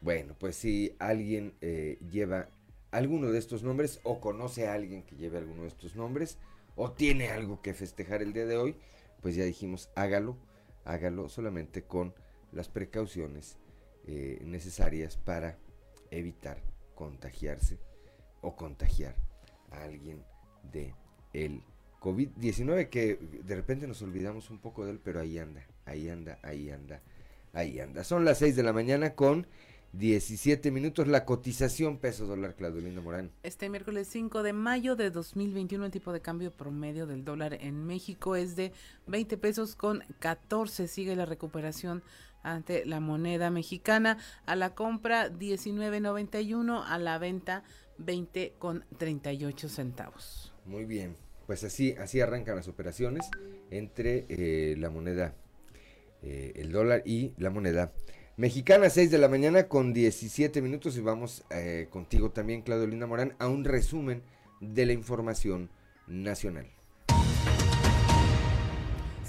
Bueno, 0.00 0.34
pues 0.38 0.56
si 0.56 0.96
alguien 0.98 1.52
eh, 1.60 1.98
lleva 2.10 2.48
alguno 2.90 3.30
de 3.30 3.38
estos 3.38 3.62
nombres 3.62 4.00
o 4.04 4.20
conoce 4.20 4.66
a 4.66 4.72
alguien 4.72 5.02
que 5.02 5.16
lleve 5.16 5.36
alguno 5.36 5.62
de 5.62 5.68
estos 5.68 5.96
nombres 5.96 6.38
o 6.76 6.92
tiene 6.92 7.28
algo 7.28 7.60
que 7.60 7.74
festejar 7.74 8.22
el 8.22 8.32
día 8.32 8.46
de 8.46 8.56
hoy, 8.56 8.74
pues 9.20 9.36
ya 9.36 9.44
dijimos, 9.44 9.90
hágalo, 9.96 10.38
hágalo 10.86 11.28
solamente 11.28 11.82
con 11.82 12.14
las 12.52 12.70
precauciones 12.70 13.58
eh, 14.06 14.40
necesarias 14.46 15.18
para 15.18 15.58
evitar 16.16 16.62
contagiarse 16.94 17.78
o 18.40 18.56
contagiar 18.56 19.16
a 19.70 19.84
alguien 19.84 20.24
de 20.72 20.94
el 21.32 21.62
COVID-19 22.00 22.88
que 22.88 23.16
de 23.16 23.56
repente 23.56 23.86
nos 23.86 24.02
olvidamos 24.02 24.50
un 24.50 24.58
poco 24.58 24.84
de 24.84 24.92
él, 24.92 25.00
pero 25.02 25.20
ahí 25.20 25.38
anda, 25.38 25.66
ahí 25.86 26.08
anda, 26.08 26.38
ahí 26.42 26.70
anda, 26.70 27.00
ahí 27.52 27.80
anda. 27.80 28.04
Son 28.04 28.24
las 28.24 28.38
6 28.38 28.56
de 28.56 28.62
la 28.62 28.72
mañana 28.72 29.14
con 29.14 29.46
17 29.94 30.72
minutos 30.72 31.06
la 31.06 31.24
cotización 31.24 31.98
peso 31.98 32.26
dólar 32.26 32.56
Claudio 32.56 33.02
Morán. 33.02 33.30
Este 33.42 33.68
miércoles 33.68 34.08
5 34.08 34.42
de 34.42 34.52
mayo 34.52 34.96
de 34.96 35.10
2021 35.10 35.86
el 35.86 35.92
tipo 35.92 36.12
de 36.12 36.20
cambio 36.20 36.50
promedio 36.50 37.06
del 37.06 37.24
dólar 37.24 37.54
en 37.54 37.86
México 37.86 38.34
es 38.34 38.56
de 38.56 38.72
20 39.06 39.38
pesos 39.38 39.76
con 39.76 40.02
14. 40.18 40.88
Sigue 40.88 41.14
la 41.14 41.26
recuperación 41.26 42.02
ante 42.44 42.86
la 42.86 43.00
moneda 43.00 43.50
mexicana. 43.50 44.18
A 44.46 44.54
la 44.54 44.74
compra 44.74 45.28
19.91, 45.28 46.84
a 46.86 46.98
la 46.98 47.18
venta 47.18 47.64
20 47.98 48.54
con 48.58 48.84
38 48.98 49.68
centavos. 49.68 50.54
Muy 50.64 50.84
bien, 50.84 51.16
pues 51.46 51.64
así, 51.64 51.94
así 51.98 52.20
arrancan 52.20 52.56
las 52.56 52.68
operaciones 52.68 53.28
entre 53.70 54.26
eh, 54.28 54.76
la 54.78 54.90
moneda, 54.90 55.34
eh, 56.22 56.52
el 56.56 56.72
dólar 56.72 57.02
y 57.04 57.32
la 57.36 57.50
moneda 57.50 57.92
mexicana. 58.36 58.90
6 58.90 59.10
de 59.10 59.18
la 59.18 59.28
mañana 59.28 59.68
con 59.68 59.92
17 59.92 60.62
minutos 60.62 60.96
y 60.96 61.00
vamos 61.00 61.44
eh, 61.50 61.88
contigo 61.90 62.30
también, 62.30 62.62
Claudio 62.62 62.86
Linda 62.86 63.06
Morán, 63.06 63.34
a 63.38 63.48
un 63.48 63.64
resumen 63.64 64.22
de 64.60 64.86
la 64.86 64.92
información 64.92 65.70
nacional. 66.06 66.66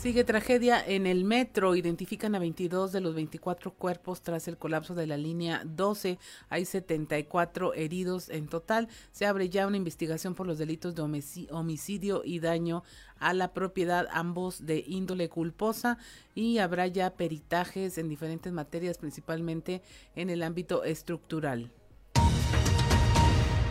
Sigue 0.05 0.23
tragedia 0.23 0.85
en 0.85 1.07
el 1.07 1.23
metro. 1.23 1.75
Identifican 1.75 2.35
a 2.35 2.39
22 2.39 2.91
de 2.91 3.01
los 3.01 3.15
24 3.15 3.73
cuerpos 3.73 4.21
tras 4.21 4.47
el 4.47 4.55
colapso 4.55 4.93
de 4.93 5.07
la 5.07 5.17
línea 5.17 5.63
12. 5.65 6.19
Hay 6.47 6.65
74 6.65 7.73
heridos 7.73 8.29
en 8.29 8.47
total. 8.47 8.87
Se 9.11 9.25
abre 9.25 9.49
ya 9.49 9.65
una 9.65 9.77
investigación 9.77 10.35
por 10.35 10.45
los 10.45 10.59
delitos 10.59 10.93
de 10.93 11.01
homicidio 11.49 12.21
y 12.23 12.39
daño 12.39 12.83
a 13.17 13.33
la 13.33 13.51
propiedad, 13.51 14.05
ambos 14.11 14.67
de 14.67 14.83
índole 14.85 15.27
culposa, 15.27 15.97
y 16.35 16.59
habrá 16.59 16.85
ya 16.85 17.15
peritajes 17.15 17.97
en 17.97 18.07
diferentes 18.07 18.53
materias, 18.53 18.99
principalmente 18.99 19.81
en 20.15 20.29
el 20.29 20.43
ámbito 20.43 20.83
estructural 20.83 21.71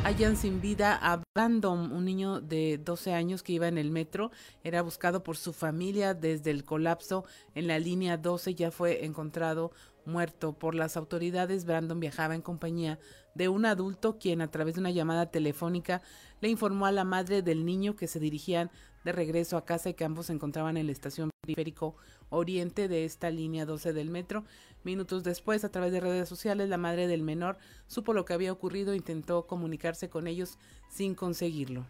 hayan 0.04 0.36
sin 0.36 0.60
vida 0.60 0.98
a 1.00 1.22
Brandon, 1.34 1.90
un 1.90 2.04
niño 2.04 2.42
de 2.42 2.76
12 2.76 3.14
años 3.14 3.42
que 3.42 3.54
iba 3.54 3.68
en 3.68 3.78
el 3.78 3.90
metro. 3.90 4.30
Era 4.62 4.82
buscado 4.82 5.22
por 5.22 5.38
su 5.38 5.54
familia 5.54 6.12
desde 6.12 6.50
el 6.50 6.64
colapso 6.64 7.24
en 7.54 7.66
la 7.66 7.78
línea 7.78 8.18
12. 8.18 8.54
Ya 8.54 8.70
fue 8.70 9.06
encontrado 9.06 9.72
muerto 10.04 10.52
por 10.52 10.74
las 10.74 10.98
autoridades. 10.98 11.64
Brandon 11.64 12.00
viajaba 12.00 12.34
en 12.34 12.42
compañía 12.42 12.98
de 13.34 13.48
un 13.48 13.64
adulto 13.64 14.18
quien 14.18 14.42
a 14.42 14.50
través 14.50 14.74
de 14.74 14.82
una 14.82 14.90
llamada 14.90 15.30
telefónica 15.30 16.02
le 16.42 16.50
informó 16.50 16.84
a 16.84 16.92
la 16.92 17.04
madre 17.04 17.40
del 17.40 17.64
niño 17.64 17.96
que 17.96 18.06
se 18.06 18.20
dirigían 18.20 18.70
de 19.04 19.12
regreso 19.12 19.56
a 19.56 19.64
casa 19.64 19.90
y 19.90 19.94
que 19.94 20.04
ambos 20.04 20.26
se 20.26 20.32
encontraban 20.32 20.76
en 20.76 20.86
la 20.86 20.92
estación 20.92 21.30
periférico 21.42 21.96
oriente 22.30 22.88
de 22.88 23.04
esta 23.04 23.30
línea 23.30 23.66
12 23.66 23.92
del 23.92 24.10
metro. 24.10 24.44
Minutos 24.82 25.22
después, 25.22 25.64
a 25.64 25.70
través 25.70 25.92
de 25.92 26.00
redes 26.00 26.28
sociales, 26.28 26.68
la 26.68 26.78
madre 26.78 27.06
del 27.06 27.22
menor 27.22 27.58
supo 27.86 28.12
lo 28.12 28.24
que 28.24 28.34
había 28.34 28.52
ocurrido 28.52 28.92
e 28.92 28.96
intentó 28.96 29.46
comunicarse 29.46 30.08
con 30.08 30.26
ellos 30.26 30.58
sin 30.88 31.14
conseguirlo. 31.14 31.86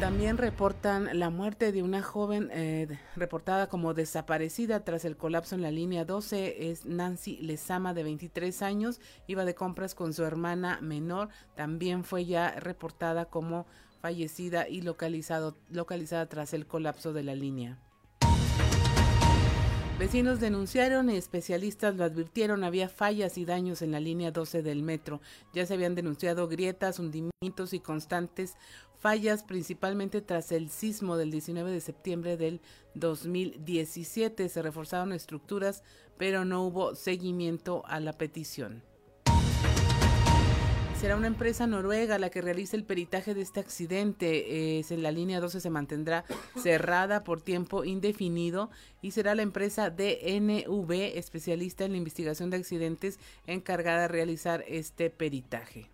También 0.00 0.38
reportan 0.38 1.18
la 1.18 1.28
muerte 1.28 1.72
de 1.72 1.82
una 1.82 2.02
joven 2.02 2.48
eh, 2.54 2.88
reportada 3.16 3.68
como 3.68 3.92
desaparecida 3.92 4.82
tras 4.82 5.04
el 5.04 5.18
colapso 5.18 5.54
en 5.54 5.60
la 5.60 5.70
línea 5.70 6.06
12. 6.06 6.70
Es 6.70 6.86
Nancy 6.86 7.36
Lezama, 7.36 7.92
de 7.92 8.04
23 8.04 8.62
años. 8.62 8.98
Iba 9.26 9.44
de 9.44 9.54
compras 9.54 9.94
con 9.94 10.14
su 10.14 10.24
hermana 10.24 10.78
menor. 10.80 11.28
También 11.54 12.04
fue 12.04 12.24
ya 12.24 12.52
reportada 12.52 13.26
como 13.26 13.66
fallecida 14.00 14.68
y 14.68 14.82
localizado, 14.82 15.56
localizada 15.70 16.28
tras 16.28 16.54
el 16.54 16.66
colapso 16.66 17.12
de 17.12 17.22
la 17.22 17.34
línea. 17.34 17.78
Vecinos 20.00 20.40
denunciaron 20.40 21.10
y 21.10 21.16
especialistas 21.16 21.94
lo 21.94 22.04
advirtieron, 22.04 22.64
había 22.64 22.88
fallas 22.88 23.36
y 23.36 23.44
daños 23.44 23.82
en 23.82 23.92
la 23.92 24.00
línea 24.00 24.30
12 24.30 24.62
del 24.62 24.82
metro. 24.82 25.20
Ya 25.52 25.66
se 25.66 25.74
habían 25.74 25.94
denunciado 25.94 26.48
grietas, 26.48 26.98
hundimientos 26.98 27.74
y 27.74 27.80
constantes 27.80 28.56
fallas, 28.98 29.42
principalmente 29.42 30.22
tras 30.22 30.52
el 30.52 30.70
sismo 30.70 31.18
del 31.18 31.30
19 31.30 31.70
de 31.70 31.80
septiembre 31.82 32.38
del 32.38 32.62
2017. 32.94 34.48
Se 34.48 34.62
reforzaron 34.62 35.12
estructuras, 35.12 35.82
pero 36.16 36.46
no 36.46 36.62
hubo 36.62 36.94
seguimiento 36.94 37.82
a 37.84 38.00
la 38.00 38.14
petición. 38.14 38.82
Será 41.00 41.16
una 41.16 41.28
empresa 41.28 41.66
noruega 41.66 42.18
la 42.18 42.28
que 42.28 42.42
realice 42.42 42.76
el 42.76 42.84
peritaje 42.84 43.32
de 43.32 43.40
este 43.40 43.58
accidente. 43.58 44.80
En 44.80 45.02
la 45.02 45.10
línea 45.10 45.40
12 45.40 45.58
se 45.58 45.70
mantendrá 45.70 46.26
cerrada 46.62 47.24
por 47.24 47.40
tiempo 47.40 47.86
indefinido 47.86 48.70
y 49.00 49.12
será 49.12 49.34
la 49.34 49.40
empresa 49.40 49.88
DNV, 49.88 51.16
especialista 51.16 51.86
en 51.86 51.92
la 51.92 51.96
investigación 51.96 52.50
de 52.50 52.58
accidentes, 52.58 53.18
encargada 53.46 54.02
de 54.02 54.08
realizar 54.08 54.62
este 54.68 55.08
peritaje. 55.08 55.88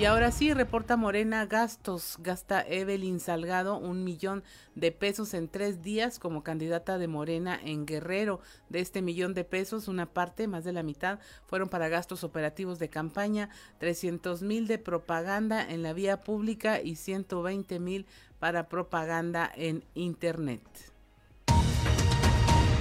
Y 0.00 0.06
ahora 0.06 0.32
sí, 0.32 0.54
reporta 0.54 0.96
Morena 0.96 1.44
gastos. 1.44 2.16
Gasta 2.20 2.62
Evelyn 2.66 3.20
Salgado 3.20 3.76
un 3.76 4.02
millón 4.02 4.42
de 4.74 4.92
pesos 4.92 5.34
en 5.34 5.46
tres 5.46 5.82
días 5.82 6.18
como 6.18 6.42
candidata 6.42 6.96
de 6.96 7.06
Morena 7.06 7.60
en 7.62 7.84
Guerrero. 7.84 8.40
De 8.70 8.80
este 8.80 9.02
millón 9.02 9.34
de 9.34 9.44
pesos, 9.44 9.88
una 9.88 10.06
parte, 10.06 10.48
más 10.48 10.64
de 10.64 10.72
la 10.72 10.82
mitad, 10.82 11.18
fueron 11.44 11.68
para 11.68 11.90
gastos 11.90 12.24
operativos 12.24 12.78
de 12.78 12.88
campaña, 12.88 13.50
300 13.76 14.40
mil 14.40 14.66
de 14.68 14.78
propaganda 14.78 15.70
en 15.70 15.82
la 15.82 15.92
vía 15.92 16.22
pública 16.22 16.80
y 16.80 16.96
120 16.96 17.78
mil 17.78 18.06
para 18.38 18.70
propaganda 18.70 19.52
en 19.54 19.84
Internet. 19.92 20.62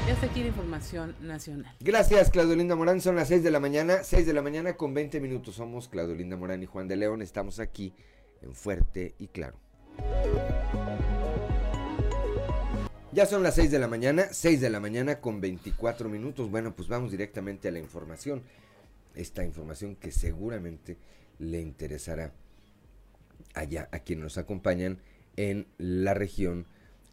Ya 0.10 0.26
aquí 0.26 0.42
la 0.42 0.48
información 0.48 1.16
nacional. 1.22 1.72
Gracias, 1.82 2.32
Claudio 2.32 2.56
Linda 2.56 2.76
Morán. 2.76 3.00
Son 3.00 3.16
las 3.16 3.28
6 3.28 3.44
de 3.44 3.52
la 3.52 3.60
mañana, 3.60 4.04
6 4.04 4.26
de 4.26 4.34
la 4.34 4.42
mañana 4.42 4.74
con 4.74 4.96
20 4.96 5.20
minutos. 5.20 5.54
Somos 5.54 5.88
Claudio 5.88 6.16
Linda 6.16 6.36
Morán 6.36 6.64
y 6.64 6.66
Juan 6.66 6.88
de 6.88 6.96
León. 6.96 7.22
Estamos 7.22 7.60
aquí 7.60 7.94
en 8.42 8.56
Fuerte 8.56 9.14
y 9.20 9.28
Claro. 9.28 9.60
Ya 13.12 13.28
son 13.28 13.44
las 13.44 13.54
6 13.54 13.70
de 13.70 13.78
la 13.78 13.88
mañana, 13.88 14.26
6 14.32 14.60
de 14.60 14.72
la 14.72 14.80
mañana 14.80 15.22
con 15.22 15.42
24 15.42 16.10
minutos. 16.10 16.50
Bueno, 16.50 16.76
pues 16.76 16.90
vamos 16.90 17.12
directamente 17.12 17.68
a 17.68 17.72
la 17.72 17.78
información. 17.78 18.42
Esta 19.14 19.46
información 19.46 19.96
que 19.96 20.12
seguramente 20.12 20.98
le 21.38 21.62
interesará 21.62 22.34
allá 23.54 23.88
a 23.92 24.00
quienes 24.00 24.24
nos 24.24 24.38
acompañan 24.40 24.98
en 25.36 25.68
la 25.78 26.16
región 26.16 26.66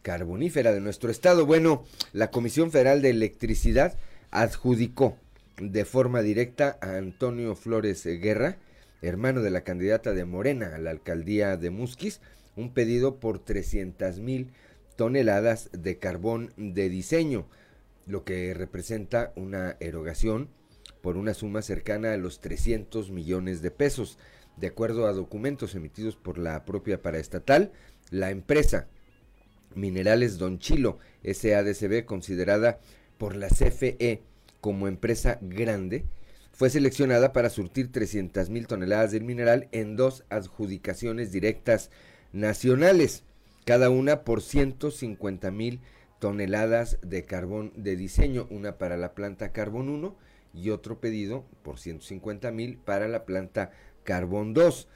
carbonífera 0.07 0.71
de 0.71 0.79
nuestro 0.79 1.11
estado. 1.11 1.45
Bueno, 1.45 1.83
la 2.13 2.31
Comisión 2.31 2.71
Federal 2.71 3.01
de 3.01 3.09
Electricidad 3.09 3.97
adjudicó 4.31 5.17
de 5.59 5.83
forma 5.83 6.21
directa 6.21 6.77
a 6.81 6.95
Antonio 6.95 7.57
Flores 7.57 8.05
Guerra, 8.05 8.55
hermano 9.01 9.41
de 9.41 9.49
la 9.49 9.65
candidata 9.65 10.13
de 10.13 10.23
Morena 10.23 10.73
a 10.73 10.77
la 10.77 10.91
alcaldía 10.91 11.57
de 11.57 11.71
Musquis, 11.71 12.21
un 12.55 12.73
pedido 12.73 13.19
por 13.19 13.39
300 13.39 14.19
mil 14.19 14.53
toneladas 14.95 15.71
de 15.73 15.97
carbón 15.97 16.53
de 16.55 16.87
diseño, 16.87 17.45
lo 18.05 18.23
que 18.23 18.53
representa 18.53 19.33
una 19.35 19.75
erogación 19.81 20.47
por 21.01 21.17
una 21.17 21.33
suma 21.33 21.61
cercana 21.61 22.13
a 22.13 22.17
los 22.17 22.39
300 22.39 23.11
millones 23.11 23.61
de 23.61 23.71
pesos. 23.71 24.17
De 24.55 24.67
acuerdo 24.67 25.05
a 25.05 25.11
documentos 25.11 25.75
emitidos 25.75 26.15
por 26.15 26.37
la 26.37 26.63
propia 26.63 27.01
paraestatal, 27.01 27.73
la 28.09 28.31
empresa 28.31 28.87
Minerales 29.75 30.37
Don 30.37 30.59
Chilo 30.59 30.99
SADCB, 31.23 32.05
considerada 32.05 32.79
por 33.17 33.35
la 33.35 33.47
CFE 33.47 34.21
como 34.61 34.87
empresa 34.87 35.37
grande, 35.41 36.05
fue 36.51 36.69
seleccionada 36.69 37.33
para 37.33 37.49
surtir 37.49 37.91
300 37.91 38.49
mil 38.49 38.65
toneladas 38.67 39.11
del 39.11 39.23
mineral 39.23 39.67
en 39.71 39.95
dos 39.95 40.23
adjudicaciones 40.29 41.31
directas 41.31 41.91
nacionales, 42.33 43.23
cada 43.65 43.89
una 43.89 44.23
por 44.23 44.41
150 44.41 45.51
mil 45.51 45.81
toneladas 46.19 46.97
de 47.03 47.25
carbón 47.25 47.71
de 47.75 47.95
diseño, 47.95 48.47
una 48.49 48.77
para 48.77 48.97
la 48.97 49.13
planta 49.13 49.51
Carbón 49.51 49.89
1 49.89 50.15
y 50.53 50.71
otro 50.71 50.99
pedido 50.99 51.45
por 51.61 51.79
150 51.79 52.51
mil 52.51 52.77
para 52.77 53.07
la 53.07 53.25
planta 53.25 53.71
Carbón 54.03 54.53
2. 54.53 54.87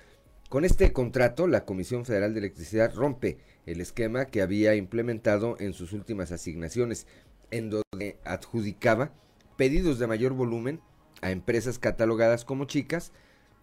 Con 0.49 0.65
este 0.65 0.91
contrato, 0.91 1.47
la 1.47 1.65
Comisión 1.65 2.05
Federal 2.05 2.34
de 2.34 2.39
Electricidad 2.39 2.93
rompe 2.95 3.38
el 3.65 3.82
esquema 3.82 4.26
que 4.26 4.41
había 4.41 4.76
implementado 4.76 5.56
en 5.60 5.74
sus 5.74 5.93
últimas 5.93 6.32
asignaciones, 6.32 7.08
en 7.52 7.69
donde 7.69 8.17
adjudicaba 8.24 9.12
pedidos 9.58 10.00
de 10.00 10.08
mayor 10.08 10.34
volumen 10.34 10.80
a 11.21 11.32
empresas 11.32 11.80
catalogadas 11.80 12.45
como 12.45 12.65
chicas, 12.65 13.12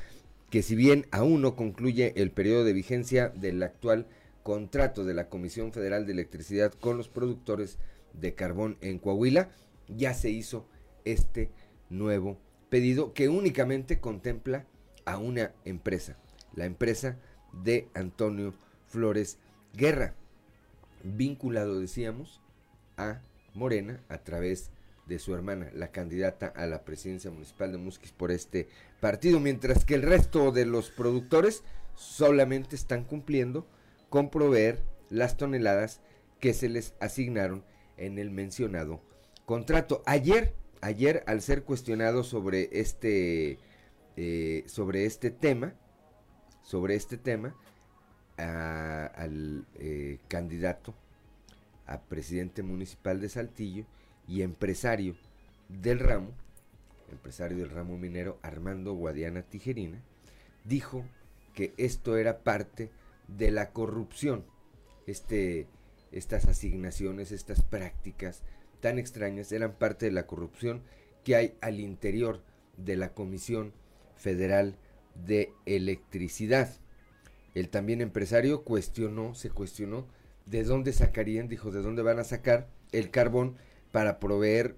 que 0.48 0.62
si 0.62 0.76
bien 0.76 1.06
aún 1.10 1.42
no 1.42 1.56
concluye 1.56 2.14
el 2.16 2.30
periodo 2.30 2.64
de 2.64 2.72
vigencia 2.72 3.28
del 3.28 3.62
actual 3.62 4.06
contrato 4.42 5.04
de 5.04 5.12
la 5.12 5.28
Comisión 5.28 5.74
Federal 5.74 6.06
de 6.06 6.12
Electricidad 6.12 6.72
con 6.72 6.96
los 6.96 7.10
productores 7.10 7.76
de 8.14 8.34
carbón 8.34 8.78
en 8.80 8.98
Coahuila, 8.98 9.50
ya 9.88 10.14
se 10.14 10.30
hizo 10.30 10.66
este 11.04 11.50
nuevo 11.90 12.40
pedido 12.70 13.12
que 13.12 13.28
únicamente 13.28 14.00
contempla 14.00 14.64
a 15.04 15.18
una 15.18 15.52
empresa, 15.66 16.16
la 16.54 16.64
empresa 16.64 17.18
de 17.52 17.88
Antonio 17.92 18.54
Flores 18.86 19.36
Guerra, 19.78 20.14
vinculado, 21.04 21.78
decíamos, 21.78 22.42
a 22.96 23.20
Morena 23.54 24.00
a 24.08 24.18
través 24.18 24.72
de 25.06 25.20
su 25.20 25.32
hermana, 25.34 25.70
la 25.72 25.92
candidata 25.92 26.48
a 26.48 26.66
la 26.66 26.84
presidencia 26.84 27.30
municipal 27.30 27.70
de 27.70 27.78
Musquis 27.78 28.10
por 28.10 28.32
este 28.32 28.68
partido, 29.00 29.38
mientras 29.38 29.84
que 29.84 29.94
el 29.94 30.02
resto 30.02 30.50
de 30.50 30.66
los 30.66 30.90
productores 30.90 31.62
solamente 31.94 32.74
están 32.74 33.04
cumpliendo 33.04 33.66
con 34.10 34.30
proveer 34.30 34.82
las 35.10 35.36
toneladas 35.36 36.00
que 36.40 36.54
se 36.54 36.68
les 36.68 36.94
asignaron 36.98 37.64
en 37.96 38.18
el 38.18 38.30
mencionado 38.30 39.00
contrato. 39.46 40.02
Ayer 40.06 40.54
ayer 40.80 41.22
al 41.26 41.40
ser 41.40 41.62
cuestionado 41.62 42.24
sobre 42.24 42.68
este, 42.72 43.58
eh, 44.16 44.64
sobre 44.66 45.04
este 45.04 45.30
tema, 45.30 45.74
sobre 46.62 46.94
este 46.94 47.16
tema, 47.16 47.54
al 48.38 49.66
eh, 49.74 50.18
candidato 50.28 50.94
a 51.86 52.00
presidente 52.00 52.62
municipal 52.62 53.20
de 53.20 53.28
Saltillo 53.28 53.84
y 54.26 54.42
empresario 54.42 55.16
del 55.68 55.98
ramo, 55.98 56.30
empresario 57.10 57.58
del 57.58 57.70
ramo 57.70 57.98
minero 57.98 58.38
Armando 58.42 58.92
Guadiana 58.94 59.42
Tijerina, 59.42 59.98
dijo 60.64 61.04
que 61.54 61.72
esto 61.76 62.16
era 62.16 62.38
parte 62.38 62.90
de 63.26 63.50
la 63.50 63.70
corrupción, 63.70 64.44
este, 65.06 65.66
estas 66.12 66.46
asignaciones, 66.46 67.32
estas 67.32 67.62
prácticas 67.62 68.42
tan 68.80 68.98
extrañas 68.98 69.50
eran 69.52 69.72
parte 69.72 70.06
de 70.06 70.12
la 70.12 70.26
corrupción 70.26 70.82
que 71.24 71.36
hay 71.36 71.54
al 71.60 71.80
interior 71.80 72.40
de 72.76 72.96
la 72.96 73.12
Comisión 73.12 73.72
Federal 74.16 74.76
de 75.26 75.52
Electricidad. 75.66 76.70
El 77.54 77.68
también 77.68 78.00
empresario 78.00 78.62
cuestionó, 78.62 79.34
se 79.34 79.50
cuestionó 79.50 80.06
de 80.46 80.64
dónde 80.64 80.92
sacarían, 80.92 81.48
dijo, 81.48 81.70
de 81.70 81.82
dónde 81.82 82.02
van 82.02 82.18
a 82.18 82.24
sacar 82.24 82.68
el 82.92 83.10
carbón 83.10 83.56
para 83.90 84.18
proveer 84.18 84.76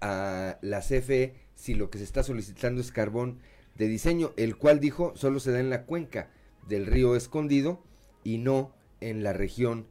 a 0.00 0.58
la 0.62 0.80
CFE 0.80 1.34
si 1.54 1.74
lo 1.74 1.90
que 1.90 1.98
se 1.98 2.04
está 2.04 2.22
solicitando 2.22 2.80
es 2.80 2.92
carbón 2.92 3.38
de 3.76 3.88
diseño, 3.88 4.32
el 4.36 4.56
cual 4.56 4.80
dijo 4.80 5.12
solo 5.16 5.40
se 5.40 5.52
da 5.52 5.60
en 5.60 5.70
la 5.70 5.84
cuenca 5.84 6.30
del 6.68 6.86
río 6.86 7.16
Escondido 7.16 7.82
y 8.22 8.38
no 8.38 8.74
en 9.00 9.22
la 9.22 9.32
región 9.32 9.86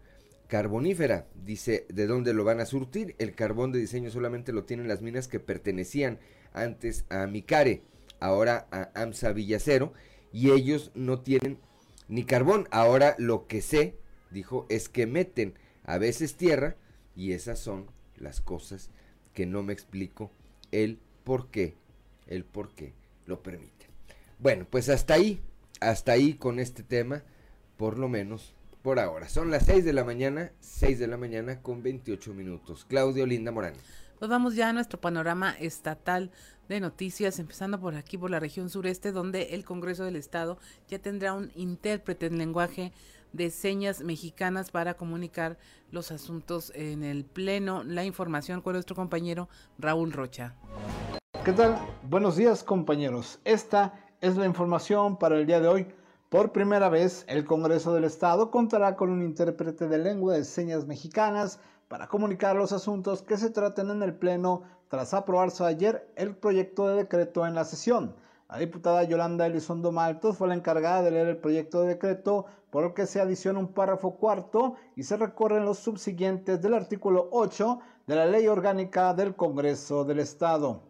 carbonífera. 0.48 1.28
Dice, 1.44 1.86
¿de 1.90 2.08
dónde 2.08 2.34
lo 2.34 2.44
van 2.44 2.60
a 2.60 2.66
surtir? 2.66 3.16
El 3.20 3.36
carbón 3.36 3.72
de 3.72 3.80
diseño 3.80 4.10
solamente 4.10 4.52
lo 4.52 4.66
tienen 4.66 4.88
las 4.88 5.02
minas 5.02 5.28
que 5.28 5.40
pertenecían 5.40 6.20
antes 6.54 7.06
a 7.10 7.26
Micare, 7.28 7.84
ahora 8.20 8.68
a 8.72 8.92
AMSA 9.02 9.34
Villacero, 9.34 9.94
y 10.32 10.52
ellos 10.52 10.92
no 10.96 11.22
tienen 11.22 11.60
ni 12.14 12.26
carbón. 12.26 12.68
Ahora 12.70 13.16
lo 13.18 13.48
que 13.48 13.62
sé, 13.62 13.98
dijo, 14.30 14.68
es 14.70 14.88
que 14.88 15.08
meten 15.08 15.56
a 15.84 15.98
veces 15.98 16.36
tierra 16.36 16.76
y 17.16 17.32
esas 17.32 17.58
son 17.58 17.88
las 18.18 18.40
cosas 18.40 18.92
que 19.34 19.48
no 19.48 19.64
me 19.64 19.74
explico 19.74 20.32
el 20.72 21.00
por 21.24 21.50
qué, 21.50 21.74
el 22.28 22.46
por 22.46 22.76
qué 22.76 22.94
lo 23.26 23.42
permiten. 23.42 23.90
Bueno, 24.38 24.68
pues 24.70 24.90
hasta 24.90 25.16
ahí, 25.16 25.42
hasta 25.80 26.12
ahí 26.12 26.36
con 26.36 26.60
este 26.60 26.84
tema, 26.84 27.24
por 27.78 27.98
lo 27.98 28.08
menos 28.10 28.54
por 28.84 29.00
ahora. 29.00 29.28
Son 29.28 29.50
las 29.50 29.66
6 29.66 29.84
de 29.84 29.94
la 29.94 30.04
mañana, 30.04 30.52
6 30.60 31.00
de 31.00 31.08
la 31.08 31.18
mañana 31.18 31.64
con 31.64 31.82
28 31.82 32.32
minutos. 32.36 32.86
Claudio 32.86 33.26
Linda 33.26 33.52
Morán. 33.52 33.74
Pues 34.24 34.30
vamos 34.30 34.56
ya 34.56 34.70
a 34.70 34.72
nuestro 34.72 35.02
panorama 35.02 35.52
estatal 35.60 36.32
de 36.70 36.80
noticias, 36.80 37.40
empezando 37.40 37.78
por 37.78 37.96
aquí, 37.96 38.18
por 38.18 38.32
la 38.32 38.40
región 38.40 38.70
sureste, 38.70 39.12
donde 39.12 39.54
el 39.54 39.66
Congreso 39.66 40.06
del 40.06 40.16
Estado 40.16 40.58
ya 40.88 40.98
tendrá 40.98 41.34
un 41.34 41.52
intérprete 41.56 42.28
en 42.28 42.38
lenguaje 42.38 42.94
de 43.34 43.50
señas 43.50 44.00
mexicanas 44.00 44.72
para 44.72 44.94
comunicar 44.94 45.58
los 45.92 46.10
asuntos 46.14 46.72
en 46.74 47.04
el 47.04 47.26
Pleno. 47.26 47.84
La 47.84 48.06
información 48.06 48.62
con 48.62 48.72
nuestro 48.72 48.96
compañero 48.96 49.50
Raúl 49.78 50.14
Rocha. 50.14 50.56
¿Qué 51.44 51.52
tal? 51.52 51.78
Buenos 52.04 52.38
días 52.38 52.64
compañeros. 52.64 53.42
Esta 53.44 53.94
es 54.22 54.38
la 54.38 54.46
información 54.46 55.18
para 55.18 55.38
el 55.38 55.46
día 55.46 55.60
de 55.60 55.68
hoy. 55.68 55.88
Por 56.30 56.54
primera 56.54 56.88
vez, 56.88 57.26
el 57.28 57.44
Congreso 57.44 57.94
del 57.94 58.06
Estado 58.06 58.52
contará 58.52 58.96
con 58.96 59.10
un 59.10 59.22
intérprete 59.22 59.90
de 59.90 59.98
lengua 59.98 60.36
de 60.36 60.46
señas 60.46 60.88
mexicanas 60.88 61.60
para 61.88 62.08
comunicar 62.08 62.56
los 62.56 62.72
asuntos 62.72 63.22
que 63.22 63.38
se 63.38 63.50
traten 63.50 63.90
en 63.90 64.04
el 64.04 64.14
Pleno 64.14 64.64
tras 64.88 65.14
aprobarse 65.14 65.64
ayer 65.64 66.08
el 66.16 66.36
proyecto 66.36 66.88
de 66.88 66.96
decreto 66.96 67.46
en 67.46 67.56
la 67.56 67.66
sesión. 67.66 68.16
La 68.50 68.58
diputada 68.58 69.04
Yolanda 69.04 69.46
Elizondo 69.46 69.92
Maltos 69.92 70.38
fue 70.38 70.48
la 70.48 70.54
encargada 70.54 71.02
de 71.02 71.12
leer 71.12 71.28
el 71.28 71.38
proyecto 71.38 71.82
de 71.82 71.90
decreto 71.90 72.46
por 72.70 72.84
el 72.84 72.94
que 72.94 73.06
se 73.06 73.20
adiciona 73.20 73.60
un 73.60 73.74
párrafo 73.74 74.16
cuarto 74.16 74.76
y 74.96 75.04
se 75.04 75.18
recorren 75.18 75.66
los 75.66 75.80
subsiguientes 75.80 76.62
del 76.62 76.74
artículo 76.74 77.30
8 77.32 77.80
de 78.08 78.16
la 78.16 78.26
Ley 78.26 78.48
Orgánica 78.48 79.14
del 79.14 79.36
Congreso 79.36 80.04
del 80.04 80.20
Estado. 80.20 80.82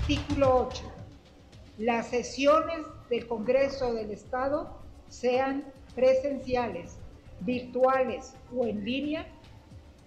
Artículo 0.00 0.68
8 0.68 0.94
las 1.78 2.06
sesiones 2.06 2.86
del 3.10 3.26
Congreso 3.26 3.94
del 3.94 4.12
Estado 4.12 4.78
sean 5.08 5.64
presenciales, 5.96 6.98
virtuales 7.40 8.34
o 8.54 8.66
en 8.66 8.84
línea, 8.84 9.26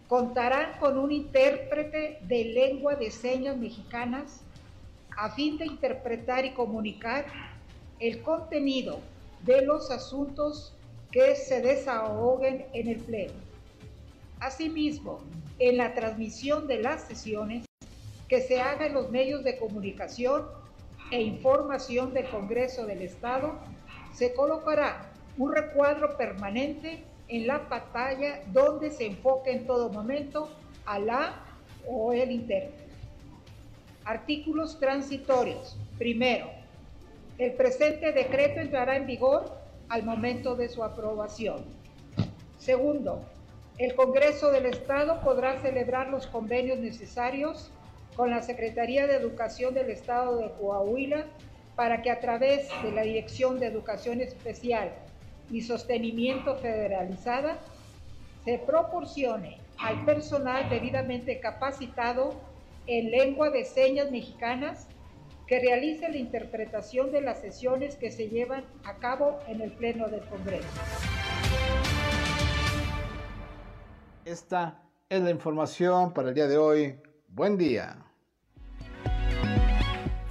contarán 0.08 0.80
con 0.80 0.98
un 0.98 1.12
intérprete 1.12 2.20
de 2.22 2.46
lengua 2.46 2.96
de 2.96 3.12
señas 3.12 3.58
mexicanas 3.58 4.42
a 5.18 5.32
fin 5.32 5.58
de 5.58 5.66
interpretar 5.66 6.46
y 6.46 6.52
comunicar 6.52 7.26
el 8.00 8.22
contenido 8.22 9.00
de 9.44 9.66
los 9.66 9.92
asuntos 9.92 10.74
que 11.12 11.36
se 11.36 11.62
desahoguen 11.62 12.66
en 12.74 12.88
el 12.88 12.98
Pleno. 12.98 13.34
Asimismo, 14.40 15.20
en 15.60 15.78
la 15.78 15.94
transmisión 15.94 16.68
de 16.68 16.82
las 16.82 17.08
sesiones 17.08 17.66
que 18.28 18.42
se 18.42 18.62
haga 18.62 18.86
en 18.86 18.94
los 18.94 19.10
medios 19.10 19.44
de 19.44 19.58
comunicación 19.58 20.46
e 21.12 21.22
información 21.22 22.14
del 22.14 22.30
Congreso 22.30 22.86
del 22.86 23.02
Estado, 23.02 23.58
se 24.14 24.34
colocará 24.34 25.12
un 25.38 25.54
recuadro 25.54 26.18
permanente 26.18 27.04
en 27.28 27.48
la 27.48 27.68
pantalla 27.68 28.42
donde 28.48 28.92
se 28.92 29.06
enfoque 29.06 29.52
en 29.52 29.66
todo 29.66 29.90
momento 29.90 30.50
a 30.86 31.00
la 31.00 31.44
o 31.88 32.14
el 32.14 32.32
intérprete. 32.32 32.88
Artículos 34.06 34.80
transitorios. 34.80 35.78
Primero, 35.98 36.50
el 37.38 37.54
presente 37.54 38.12
decreto 38.12 38.62
entrará 38.62 38.96
en 38.96 39.06
vigor 39.06 39.58
al 39.90 40.04
momento 40.04 40.56
de 40.56 40.70
su 40.70 40.84
aprobación. 40.84 41.64
Segundo, 42.58 43.22
el 43.78 43.96
Congreso 43.96 44.52
del 44.52 44.66
Estado 44.66 45.22
podrá 45.22 45.60
celebrar 45.62 46.10
los 46.10 46.26
convenios 46.28 46.80
necesarios 46.80 47.72
con 48.16 48.32
la 48.32 48.42
Secretaría 48.42 49.06
de 49.06 49.16
Educación 49.16 49.74
del 49.76 49.92
Estado 49.92 50.38
de 50.38 50.52
Coahuila 50.60 51.26
para 51.76 52.02
que 52.02 52.10
a 52.10 52.20
través 52.20 52.68
de 52.82 52.92
la 52.92 53.04
Dirección 53.04 53.60
de 53.60 53.68
Educación 53.68 54.20
Especial 54.20 54.92
y 55.52 55.62
Sostenimiento 55.62 56.56
Federalizada 56.56 57.58
se 58.44 58.60
proporcione 58.60 59.58
al 59.78 60.06
personal 60.06 60.70
debidamente 60.70 61.40
capacitado 61.40 62.34
en 62.88 63.12
lengua 63.12 63.50
de 63.50 63.66
señas 63.66 64.12
mexicanas 64.12 64.88
que 65.46 65.60
realice 65.60 66.10
la 66.10 66.18
interpretación 66.18 67.12
de 67.12 67.22
las 67.22 67.40
sesiones 67.40 67.96
que 67.96 68.12
se 68.12 68.30
llevan 68.30 68.66
a 68.84 68.96
cabo 68.96 69.40
en 69.48 69.62
el 69.62 69.72
Pleno 69.72 70.08
del 70.08 70.22
Congreso. 70.26 70.68
Esta 74.26 74.82
es 75.10 75.22
la 75.22 75.32
información 75.32 76.14
para 76.14 76.30
el 76.30 76.36
día 76.36 76.48
de 76.48 76.58
hoy. 76.58 77.00
Buen 77.30 77.58
día. 77.58 78.07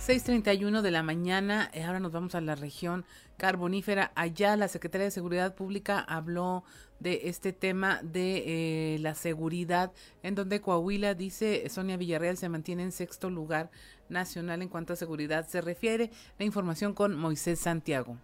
6.31 0.06 0.82
de 0.82 0.90
la 0.92 1.02
mañana, 1.02 1.68
eh, 1.72 1.82
ahora 1.82 1.98
nos 1.98 2.12
vamos 2.12 2.36
a 2.36 2.40
la 2.40 2.54
región 2.54 3.04
carbonífera. 3.38 4.12
Allá 4.14 4.56
la 4.56 4.68
Secretaría 4.68 5.06
de 5.06 5.10
Seguridad 5.10 5.56
Pública 5.56 5.98
habló 5.98 6.62
de 7.00 7.22
este 7.24 7.52
tema 7.52 7.98
de 8.04 8.94
eh, 8.94 8.98
la 9.00 9.16
seguridad, 9.16 9.90
en 10.22 10.36
donde 10.36 10.60
Coahuila, 10.60 11.14
dice 11.14 11.68
Sonia 11.70 11.96
Villarreal, 11.96 12.36
se 12.36 12.48
mantiene 12.48 12.84
en 12.84 12.92
sexto 12.92 13.30
lugar 13.30 13.68
nacional 14.08 14.62
en 14.62 14.68
cuanto 14.68 14.92
a 14.92 14.96
seguridad 14.96 15.48
se 15.48 15.60
refiere. 15.60 16.12
La 16.38 16.44
información 16.44 16.94
con 16.94 17.18
Moisés 17.18 17.58
Santiago. 17.58 18.16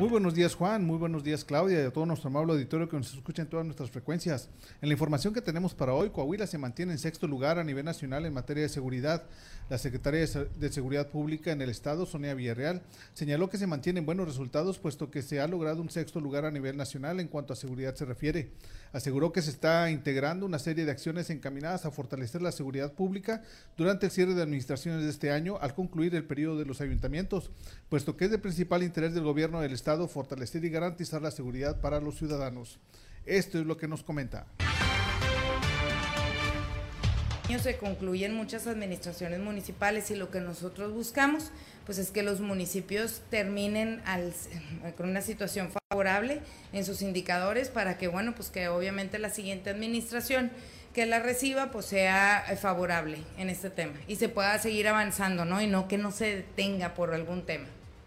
Muy 0.00 0.08
buenos 0.08 0.34
días 0.34 0.54
Juan, 0.54 0.86
muy 0.86 0.96
buenos 0.96 1.22
días 1.22 1.44
Claudia 1.44 1.82
y 1.82 1.84
a 1.84 1.92
todo 1.92 2.06
nuestro 2.06 2.30
amable 2.30 2.54
auditorio 2.54 2.88
que 2.88 2.96
nos 2.96 3.12
escucha 3.12 3.42
en 3.42 3.48
todas 3.48 3.66
nuestras 3.66 3.90
frecuencias. 3.90 4.48
En 4.80 4.88
la 4.88 4.94
información 4.94 5.34
que 5.34 5.42
tenemos 5.42 5.74
para 5.74 5.92
hoy, 5.92 6.08
Coahuila 6.08 6.46
se 6.46 6.56
mantiene 6.56 6.92
en 6.92 6.98
sexto 6.98 7.26
lugar 7.26 7.58
a 7.58 7.64
nivel 7.64 7.84
nacional 7.84 8.24
en 8.24 8.32
materia 8.32 8.62
de 8.62 8.70
seguridad. 8.70 9.24
La 9.68 9.76
Secretaria 9.76 10.26
de 10.58 10.72
Seguridad 10.72 11.10
Pública 11.10 11.52
en 11.52 11.60
el 11.60 11.68
Estado, 11.68 12.06
Sonia 12.06 12.32
Villarreal, 12.32 12.80
señaló 13.12 13.50
que 13.50 13.58
se 13.58 13.66
mantienen 13.66 14.06
buenos 14.06 14.26
resultados 14.26 14.78
puesto 14.78 15.10
que 15.10 15.20
se 15.20 15.38
ha 15.38 15.46
logrado 15.46 15.82
un 15.82 15.90
sexto 15.90 16.18
lugar 16.18 16.46
a 16.46 16.50
nivel 16.50 16.78
nacional 16.78 17.20
en 17.20 17.28
cuanto 17.28 17.52
a 17.52 17.56
seguridad 17.56 17.94
se 17.94 18.06
refiere. 18.06 18.52
Aseguró 18.92 19.32
que 19.32 19.42
se 19.42 19.50
está 19.50 19.90
integrando 19.90 20.46
una 20.46 20.58
serie 20.58 20.84
de 20.84 20.90
acciones 20.90 21.30
encaminadas 21.30 21.86
a 21.86 21.90
fortalecer 21.90 22.42
la 22.42 22.52
seguridad 22.52 22.92
pública 22.92 23.42
durante 23.76 24.06
el 24.06 24.12
cierre 24.12 24.34
de 24.34 24.42
administraciones 24.42 25.04
de 25.04 25.10
este 25.10 25.30
año 25.30 25.58
al 25.60 25.74
concluir 25.74 26.14
el 26.14 26.24
periodo 26.24 26.58
de 26.58 26.64
los 26.64 26.80
ayuntamientos, 26.80 27.50
puesto 27.88 28.16
que 28.16 28.24
es 28.24 28.30
de 28.30 28.38
principal 28.38 28.82
interés 28.82 29.14
del 29.14 29.24
gobierno 29.24 29.60
del 29.60 29.72
Estado 29.72 30.08
fortalecer 30.08 30.64
y 30.64 30.70
garantizar 30.70 31.22
la 31.22 31.30
seguridad 31.30 31.80
para 31.80 32.00
los 32.00 32.16
ciudadanos. 32.16 32.78
Esto 33.26 33.60
es 33.60 33.66
lo 33.66 33.76
que 33.76 33.88
nos 33.88 34.02
comenta. 34.02 34.46
se 37.58 37.76
concluyen 37.76 38.34
muchas 38.34 38.66
administraciones 38.66 39.40
municipales 39.40 40.10
y 40.10 40.16
lo 40.16 40.30
que 40.30 40.40
nosotros 40.40 40.92
buscamos 40.94 41.50
pues 41.90 41.98
es 41.98 42.12
que 42.12 42.22
los 42.22 42.38
municipios 42.38 43.20
terminen 43.30 44.00
al, 44.04 44.32
con 44.96 45.08
una 45.08 45.22
situación 45.22 45.72
favorable 45.90 46.40
en 46.72 46.84
sus 46.84 47.02
indicadores 47.02 47.68
para 47.68 47.98
que 47.98 48.06
bueno 48.06 48.32
pues 48.32 48.48
que 48.48 48.68
obviamente 48.68 49.18
la 49.18 49.28
siguiente 49.28 49.70
administración 49.70 50.52
que 50.94 51.04
la 51.04 51.18
reciba 51.18 51.72
pues 51.72 51.86
sea 51.86 52.44
favorable 52.62 53.18
en 53.38 53.50
este 53.50 53.70
tema 53.70 53.94
y 54.06 54.14
se 54.14 54.28
pueda 54.28 54.56
seguir 54.60 54.86
avanzando 54.86 55.44
no 55.44 55.60
y 55.60 55.66
no 55.66 55.88
que 55.88 55.98
no 55.98 56.12
se 56.12 56.36
detenga 56.36 56.94
por 56.94 57.12
algún 57.12 57.44
tema. 57.44 57.66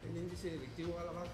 El 0.09 0.17
índice 0.17 0.51
delictivo 0.51 0.97
a 0.97 1.03
la 1.03 1.11
baja 1.11 1.32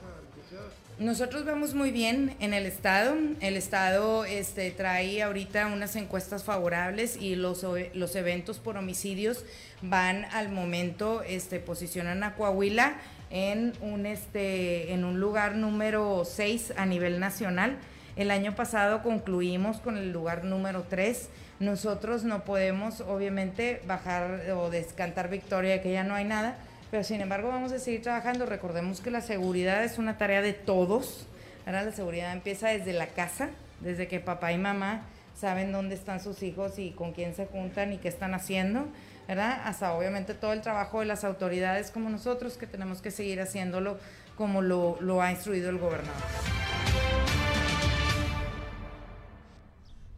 nosotros 0.99 1.45
vamos 1.45 1.73
muy 1.73 1.91
bien 1.91 2.35
en 2.41 2.53
el 2.53 2.65
estado. 2.65 3.15
El 3.39 3.55
estado 3.55 4.25
este, 4.25 4.69
trae 4.71 5.23
ahorita 5.23 5.67
unas 5.67 5.95
encuestas 5.95 6.43
favorables 6.43 7.15
y 7.15 7.35
los, 7.35 7.65
los 7.93 8.15
eventos 8.17 8.59
por 8.59 8.75
homicidios 8.75 9.45
van 9.81 10.25
al 10.25 10.49
momento, 10.49 11.23
este, 11.23 11.59
posicionan 11.59 12.23
a 12.23 12.35
Coahuila 12.35 12.97
en 13.29 13.73
un, 13.81 14.05
este, 14.05 14.91
en 14.91 15.05
un 15.05 15.21
lugar 15.21 15.55
número 15.55 16.23
6 16.25 16.73
a 16.75 16.85
nivel 16.85 17.21
nacional. 17.21 17.77
El 18.17 18.29
año 18.29 18.53
pasado 18.53 19.01
concluimos 19.01 19.77
con 19.77 19.95
el 19.95 20.11
lugar 20.11 20.43
número 20.43 20.83
3. 20.89 21.29
Nosotros 21.61 22.25
no 22.25 22.43
podemos, 22.43 22.99
obviamente, 22.99 23.81
bajar 23.87 24.51
o 24.51 24.69
descantar 24.69 25.29
victoria 25.29 25.81
que 25.81 25.93
ya 25.93 26.03
no 26.03 26.15
hay 26.15 26.25
nada 26.25 26.57
pero 26.91 27.03
sin 27.03 27.21
embargo 27.21 27.49
vamos 27.49 27.71
a 27.71 27.79
seguir 27.79 28.01
trabajando. 28.01 28.45
Recordemos 28.45 29.01
que 29.01 29.11
la 29.11 29.21
seguridad 29.21 29.83
es 29.83 29.97
una 29.97 30.17
tarea 30.17 30.41
de 30.41 30.53
todos. 30.53 31.27
La 31.65 31.91
seguridad 31.91 32.33
empieza 32.33 32.69
desde 32.69 32.93
la 32.93 33.07
casa, 33.07 33.49
desde 33.81 34.07
que 34.07 34.19
papá 34.19 34.51
y 34.51 34.57
mamá 34.57 35.03
saben 35.39 35.71
dónde 35.71 35.95
están 35.95 36.19
sus 36.19 36.43
hijos 36.43 36.79
y 36.79 36.91
con 36.91 37.13
quién 37.13 37.35
se 37.35 37.45
juntan 37.45 37.93
y 37.93 37.97
qué 37.97 38.07
están 38.07 38.33
haciendo, 38.33 38.87
¿verdad? 39.27 39.61
Hasta 39.63 39.93
obviamente 39.93 40.33
todo 40.33 40.51
el 40.51 40.61
trabajo 40.61 40.99
de 40.99 41.05
las 41.05 41.23
autoridades 41.23 41.91
como 41.91 42.09
nosotros 42.09 42.57
que 42.57 42.67
tenemos 42.67 43.01
que 43.01 43.11
seguir 43.11 43.39
haciéndolo 43.39 43.99
como 44.35 44.61
lo 44.61 45.21
ha 45.21 45.31
instruido 45.31 45.69
el 45.69 45.77
gobernador. 45.77 46.58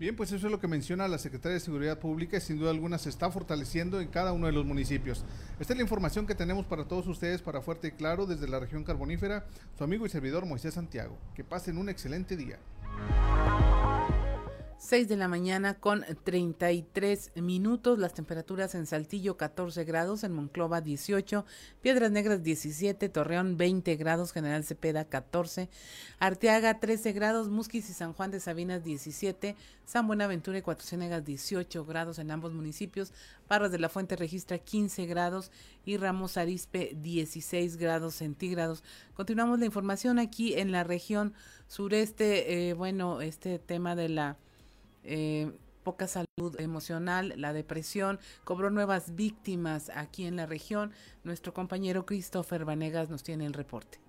Bien, 0.01 0.15
pues 0.15 0.31
eso 0.31 0.47
es 0.47 0.51
lo 0.51 0.59
que 0.59 0.67
menciona 0.67 1.07
la 1.07 1.19
Secretaria 1.19 1.53
de 1.53 1.59
Seguridad 1.59 1.99
Pública 1.99 2.35
y 2.35 2.41
sin 2.41 2.57
duda 2.57 2.71
alguna 2.71 2.97
se 2.97 3.07
está 3.07 3.29
fortaleciendo 3.29 4.01
en 4.01 4.07
cada 4.07 4.33
uno 4.33 4.47
de 4.47 4.51
los 4.51 4.65
municipios. 4.65 5.23
Esta 5.59 5.73
es 5.73 5.77
la 5.77 5.83
información 5.83 6.25
que 6.25 6.33
tenemos 6.33 6.65
para 6.65 6.85
todos 6.85 7.05
ustedes 7.05 7.43
para 7.43 7.61
Fuerte 7.61 7.89
y 7.89 7.91
Claro 7.91 8.25
desde 8.25 8.47
la 8.47 8.59
región 8.59 8.83
carbonífera. 8.83 9.45
Su 9.77 9.83
amigo 9.83 10.07
y 10.07 10.09
servidor 10.09 10.47
Moisés 10.47 10.73
Santiago. 10.73 11.19
Que 11.35 11.43
pasen 11.43 11.77
un 11.77 11.87
excelente 11.87 12.35
día. 12.35 12.57
6 14.83 15.07
de 15.07 15.15
la 15.15 15.27
mañana 15.27 15.75
con 15.75 16.03
33 16.23 17.33
minutos. 17.35 17.99
Las 17.99 18.15
temperaturas 18.15 18.73
en 18.73 18.87
Saltillo 18.87 19.37
14 19.37 19.83
grados, 19.83 20.23
en 20.23 20.31
Monclova 20.31 20.81
18, 20.81 21.45
Piedras 21.81 22.11
Negras 22.11 22.41
17, 22.41 23.07
Torreón 23.09 23.57
20 23.57 23.95
grados, 23.95 24.33
General 24.33 24.63
Cepeda 24.63 25.05
14, 25.05 25.69
Arteaga 26.17 26.79
13 26.79 27.11
grados, 27.11 27.49
Musquis 27.49 27.91
y 27.91 27.93
San 27.93 28.13
Juan 28.13 28.31
de 28.31 28.39
Sabinas 28.39 28.83
17, 28.83 29.55
San 29.85 30.07
Buenaventura 30.07 30.57
y 30.57 30.63
Cuatro 30.63 30.87
Ciénegas 30.87 31.23
18 31.23 31.85
grados 31.85 32.17
en 32.17 32.31
ambos 32.31 32.51
municipios, 32.51 33.13
Parras 33.47 33.71
de 33.71 33.77
la 33.77 33.87
Fuente 33.87 34.15
registra 34.15 34.57
15 34.57 35.05
grados 35.05 35.51
y 35.85 35.97
Ramos 35.97 36.37
Arispe 36.37 36.97
16 36.99 37.77
grados 37.77 38.15
centígrados. 38.15 38.83
Continuamos 39.13 39.59
la 39.59 39.67
información 39.67 40.17
aquí 40.17 40.55
en 40.55 40.71
la 40.71 40.83
región 40.83 41.35
sureste, 41.67 42.69
eh, 42.69 42.73
bueno, 42.73 43.21
este 43.21 43.59
tema 43.59 43.95
de 43.95 44.09
la 44.09 44.37
eh, 45.03 45.51
poca 45.83 46.07
salud 46.07 46.59
emocional, 46.59 47.33
la 47.37 47.53
depresión, 47.53 48.19
cobró 48.43 48.69
nuevas 48.69 49.15
víctimas 49.15 49.91
aquí 49.95 50.25
en 50.25 50.35
la 50.35 50.45
región. 50.45 50.91
Nuestro 51.23 51.53
compañero 51.53 52.05
Christopher 52.05 52.65
Vanegas 52.65 53.09
nos 53.09 53.23
tiene 53.23 53.45
el 53.45 53.53
reporte. 53.53 53.99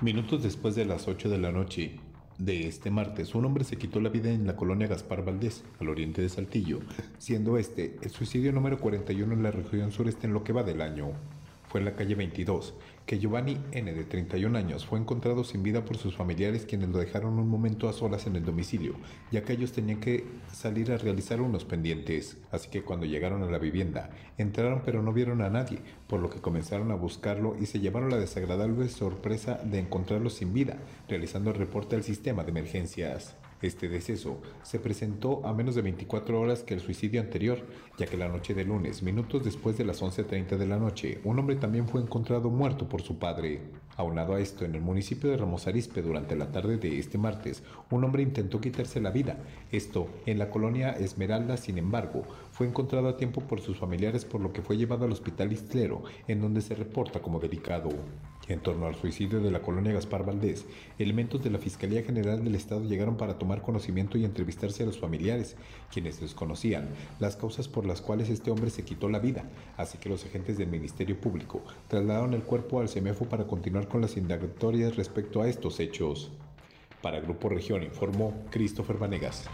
Minutos 0.00 0.42
después 0.42 0.74
de 0.74 0.84
las 0.84 1.08
8 1.08 1.28
de 1.28 1.38
la 1.38 1.50
noche 1.50 1.98
de 2.38 2.66
este 2.66 2.90
martes, 2.90 3.34
un 3.34 3.44
hombre 3.44 3.64
se 3.64 3.78
quitó 3.78 4.00
la 4.00 4.08
vida 4.08 4.30
en 4.30 4.46
la 4.46 4.56
colonia 4.56 4.88
Gaspar 4.88 5.24
Valdés, 5.24 5.64
al 5.80 5.88
oriente 5.88 6.20
de 6.20 6.28
Saltillo, 6.28 6.80
siendo 7.18 7.58
este 7.58 7.96
el 8.02 8.10
suicidio 8.10 8.52
número 8.52 8.78
41 8.78 9.32
en 9.32 9.42
la 9.42 9.50
región 9.50 9.92
sureste 9.92 10.26
en 10.26 10.34
lo 10.34 10.42
que 10.42 10.52
va 10.52 10.62
del 10.62 10.80
año. 10.80 11.12
Fue 11.68 11.80
en 11.80 11.86
la 11.86 11.94
calle 11.94 12.14
22, 12.14 12.74
que 13.06 13.18
Giovanni 13.18 13.58
N., 13.72 13.92
de 13.92 14.04
31 14.04 14.56
años, 14.56 14.86
fue 14.86 14.98
encontrado 14.98 15.44
sin 15.44 15.62
vida 15.62 15.84
por 15.84 15.96
sus 15.98 16.16
familiares 16.16 16.64
quienes 16.64 16.88
lo 16.88 16.98
dejaron 16.98 17.38
un 17.38 17.48
momento 17.48 17.88
a 17.88 17.92
solas 17.92 18.26
en 18.26 18.36
el 18.36 18.44
domicilio, 18.44 18.94
ya 19.30 19.42
que 19.42 19.52
ellos 19.52 19.72
tenían 19.72 20.00
que 20.00 20.24
salir 20.52 20.90
a 20.90 20.96
realizar 20.96 21.40
unos 21.40 21.64
pendientes. 21.64 22.38
Así 22.50 22.70
que 22.70 22.82
cuando 22.82 23.06
llegaron 23.06 23.42
a 23.42 23.50
la 23.50 23.58
vivienda, 23.58 24.10
entraron 24.38 24.82
pero 24.84 25.02
no 25.02 25.12
vieron 25.12 25.42
a 25.42 25.50
nadie, 25.50 25.80
por 26.06 26.20
lo 26.20 26.30
que 26.30 26.40
comenzaron 26.40 26.90
a 26.90 26.96
buscarlo 26.96 27.56
y 27.60 27.66
se 27.66 27.80
llevaron 27.80 28.10
la 28.10 28.18
desagradable 28.18 28.88
sorpresa 28.88 29.60
de 29.62 29.80
encontrarlo 29.80 30.30
sin 30.30 30.54
vida, 30.54 30.78
realizando 31.08 31.50
el 31.50 31.56
reporte 31.56 31.96
al 31.96 32.04
sistema 32.04 32.44
de 32.44 32.50
emergencias. 32.50 33.36
Este 33.64 33.88
deceso 33.88 34.42
se 34.62 34.78
presentó 34.78 35.40
a 35.46 35.54
menos 35.54 35.74
de 35.74 35.80
24 35.80 36.38
horas 36.38 36.62
que 36.62 36.74
el 36.74 36.80
suicidio 36.80 37.22
anterior, 37.22 37.60
ya 37.96 38.04
que 38.04 38.18
la 38.18 38.28
noche 38.28 38.52
de 38.52 38.66
lunes, 38.66 39.02
minutos 39.02 39.42
después 39.42 39.78
de 39.78 39.86
las 39.86 40.02
11.30 40.02 40.58
de 40.58 40.66
la 40.66 40.76
noche, 40.76 41.22
un 41.24 41.38
hombre 41.38 41.56
también 41.56 41.88
fue 41.88 42.02
encontrado 42.02 42.50
muerto 42.50 42.86
por 42.90 43.00
su 43.00 43.18
padre. 43.18 43.62
Aunado 43.96 44.34
a 44.34 44.40
esto, 44.40 44.66
en 44.66 44.74
el 44.74 44.82
municipio 44.82 45.30
de 45.30 45.38
Ramos 45.38 45.66
Arizpe, 45.66 46.02
durante 46.02 46.36
la 46.36 46.52
tarde 46.52 46.76
de 46.76 46.98
este 46.98 47.16
martes, 47.16 47.62
un 47.90 48.04
hombre 48.04 48.22
intentó 48.22 48.60
quitarse 48.60 49.00
la 49.00 49.10
vida. 49.10 49.38
Esto 49.72 50.08
en 50.26 50.38
la 50.38 50.50
colonia 50.50 50.90
Esmeralda, 50.90 51.56
sin 51.56 51.78
embargo, 51.78 52.24
fue 52.52 52.66
encontrado 52.66 53.08
a 53.08 53.16
tiempo 53.16 53.40
por 53.40 53.62
sus 53.62 53.78
familiares, 53.78 54.26
por 54.26 54.42
lo 54.42 54.52
que 54.52 54.60
fue 54.60 54.76
llevado 54.76 55.06
al 55.06 55.12
hospital 55.12 55.52
Istlero, 55.52 56.02
en 56.28 56.42
donde 56.42 56.60
se 56.60 56.74
reporta 56.74 57.22
como 57.22 57.40
delicado. 57.40 57.88
En 58.46 58.60
torno 58.60 58.86
al 58.86 58.94
suicidio 58.94 59.40
de 59.40 59.50
la 59.50 59.62
colonia 59.62 59.94
Gaspar 59.94 60.26
Valdés, 60.26 60.66
elementos 60.98 61.42
de 61.42 61.48
la 61.50 61.58
Fiscalía 61.58 62.02
General 62.02 62.44
del 62.44 62.54
Estado 62.54 62.84
llegaron 62.84 63.16
para 63.16 63.38
tomar 63.38 63.62
conocimiento 63.62 64.18
y 64.18 64.24
entrevistarse 64.24 64.82
a 64.82 64.86
los 64.86 64.98
familiares, 64.98 65.56
quienes 65.90 66.20
desconocían 66.20 66.90
las 67.20 67.36
causas 67.36 67.68
por 67.68 67.86
las 67.86 68.02
cuales 68.02 68.28
este 68.28 68.50
hombre 68.50 68.68
se 68.68 68.84
quitó 68.84 69.08
la 69.08 69.18
vida, 69.18 69.44
así 69.78 69.96
que 69.96 70.10
los 70.10 70.26
agentes 70.26 70.58
del 70.58 70.68
Ministerio 70.68 71.18
Público 71.18 71.62
trasladaron 71.88 72.34
el 72.34 72.42
cuerpo 72.42 72.80
al 72.80 72.90
CEMEFO 72.90 73.24
para 73.24 73.46
continuar 73.46 73.88
con 73.88 74.02
las 74.02 74.18
indagatorias 74.18 74.96
respecto 74.96 75.40
a 75.40 75.48
estos 75.48 75.80
hechos. 75.80 76.30
Para 77.00 77.20
Grupo 77.20 77.48
Región 77.48 77.82
informó 77.82 78.34
Christopher 78.50 78.98
Vanegas. 78.98 79.48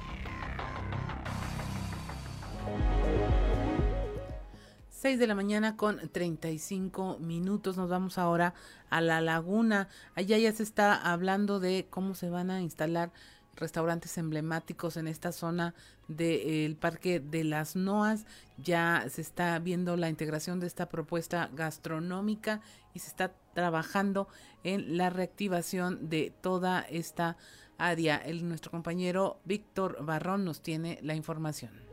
6 5.01 5.19
de 5.19 5.27
la 5.27 5.35
mañana 5.35 5.79
con 5.79 6.11
35 6.11 7.21
minutos. 7.21 7.79
Nos 7.79 7.89
vamos 7.89 8.19
ahora 8.19 8.53
a 8.91 9.01
la 9.01 9.23
laguna. 9.23 9.89
Allá 10.15 10.37
ya 10.37 10.53
se 10.53 10.63
está 10.63 10.95
hablando 10.95 11.59
de 11.59 11.87
cómo 11.89 12.15
se 12.15 12.29
van 12.29 12.51
a 12.51 12.61
instalar 12.61 13.11
restaurantes 13.57 14.19
emblemáticos 14.19 14.99
en 14.99 15.09
esta 15.09 15.33
zona 15.33 15.75
del 16.09 16.77
Parque 16.77 17.19
de 17.19 17.45
las 17.45 17.77
Noas. 17.77 18.27
Ya 18.59 19.07
se 19.09 19.23
está 19.23 19.59
viendo 19.59 19.97
la 19.97 20.11
integración 20.11 20.61
de 20.61 20.67
esta 20.67 20.91
propuesta 20.91 21.49
gastronómica 21.55 22.61
y 22.93 22.99
se 22.99 23.09
está 23.09 23.33
trabajando 23.55 24.29
en 24.65 24.99
la 24.99 25.09
reactivación 25.09 26.11
de 26.11 26.31
toda 26.43 26.83
esta 26.83 27.39
área. 27.79 28.23
Nuestro 28.43 28.71
compañero 28.71 29.41
Víctor 29.47 30.05
Barrón 30.05 30.45
nos 30.45 30.61
tiene 30.61 30.99
la 31.01 31.15
información. 31.15 31.90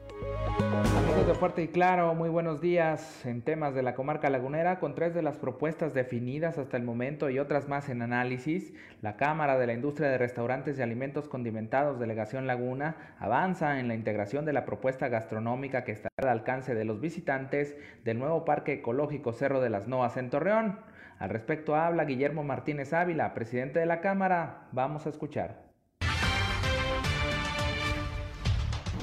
Amigos 0.98 1.28
de 1.28 1.34
Fuerte 1.36 1.64
y 1.64 1.68
Claro, 1.68 2.14
muy 2.16 2.30
buenos 2.30 2.62
días 2.62 3.26
en 3.26 3.42
temas 3.42 3.76
de 3.76 3.84
la 3.84 3.96
comarca 3.96 4.30
lagunera 4.30 4.80
con 4.80 4.96
tres 4.96 5.14
de 5.14 5.22
las 5.22 5.38
propuestas 5.38 5.94
definidas 5.94 6.58
hasta 6.58 6.78
el 6.78 6.84
momento 6.84 7.30
y 7.30 7.40
otras 7.40 7.68
más 7.68 7.90
en 7.90 8.02
análisis. 8.02 8.74
La 9.02 9.18
Cámara 9.18 9.58
de 9.58 9.68
la 9.68 9.74
Industria 9.74 10.10
de 10.10 10.18
Restaurantes 10.18 10.80
y 10.80 10.82
Alimentos 10.82 11.28
Condimentados 11.28 12.00
Delegación 12.00 12.48
Laguna 12.48 12.96
avanza 13.20 13.80
en 13.80 13.88
la 13.88 13.96
integración 13.96 14.46
de 14.46 14.54
la 14.54 14.66
propuesta 14.66 15.08
gastronómica 15.10 15.84
que 15.84 15.92
estará 15.92 16.14
al 16.18 16.30
alcance 16.30 16.74
de 16.74 16.86
los 16.86 17.00
visitantes 17.00 17.78
del 18.04 18.18
nuevo 18.18 18.44
Parque 18.44 18.74
Ecológico 18.74 19.34
Cerro 19.34 19.62
de 19.62 19.70
las 19.70 19.88
Noas 19.88 20.18
en 20.18 20.30
Torreón. 20.30 20.80
Al 21.20 21.30
respecto 21.30 21.76
habla 21.76 22.06
Guillermo 22.06 22.44
Martínez 22.44 22.94
Ávila, 22.94 23.34
presidente 23.34 23.80
de 23.80 23.86
la 23.86 24.02
Cámara. 24.02 24.68
Vamos 24.72 25.06
a 25.06 25.10
escuchar. 25.10 25.67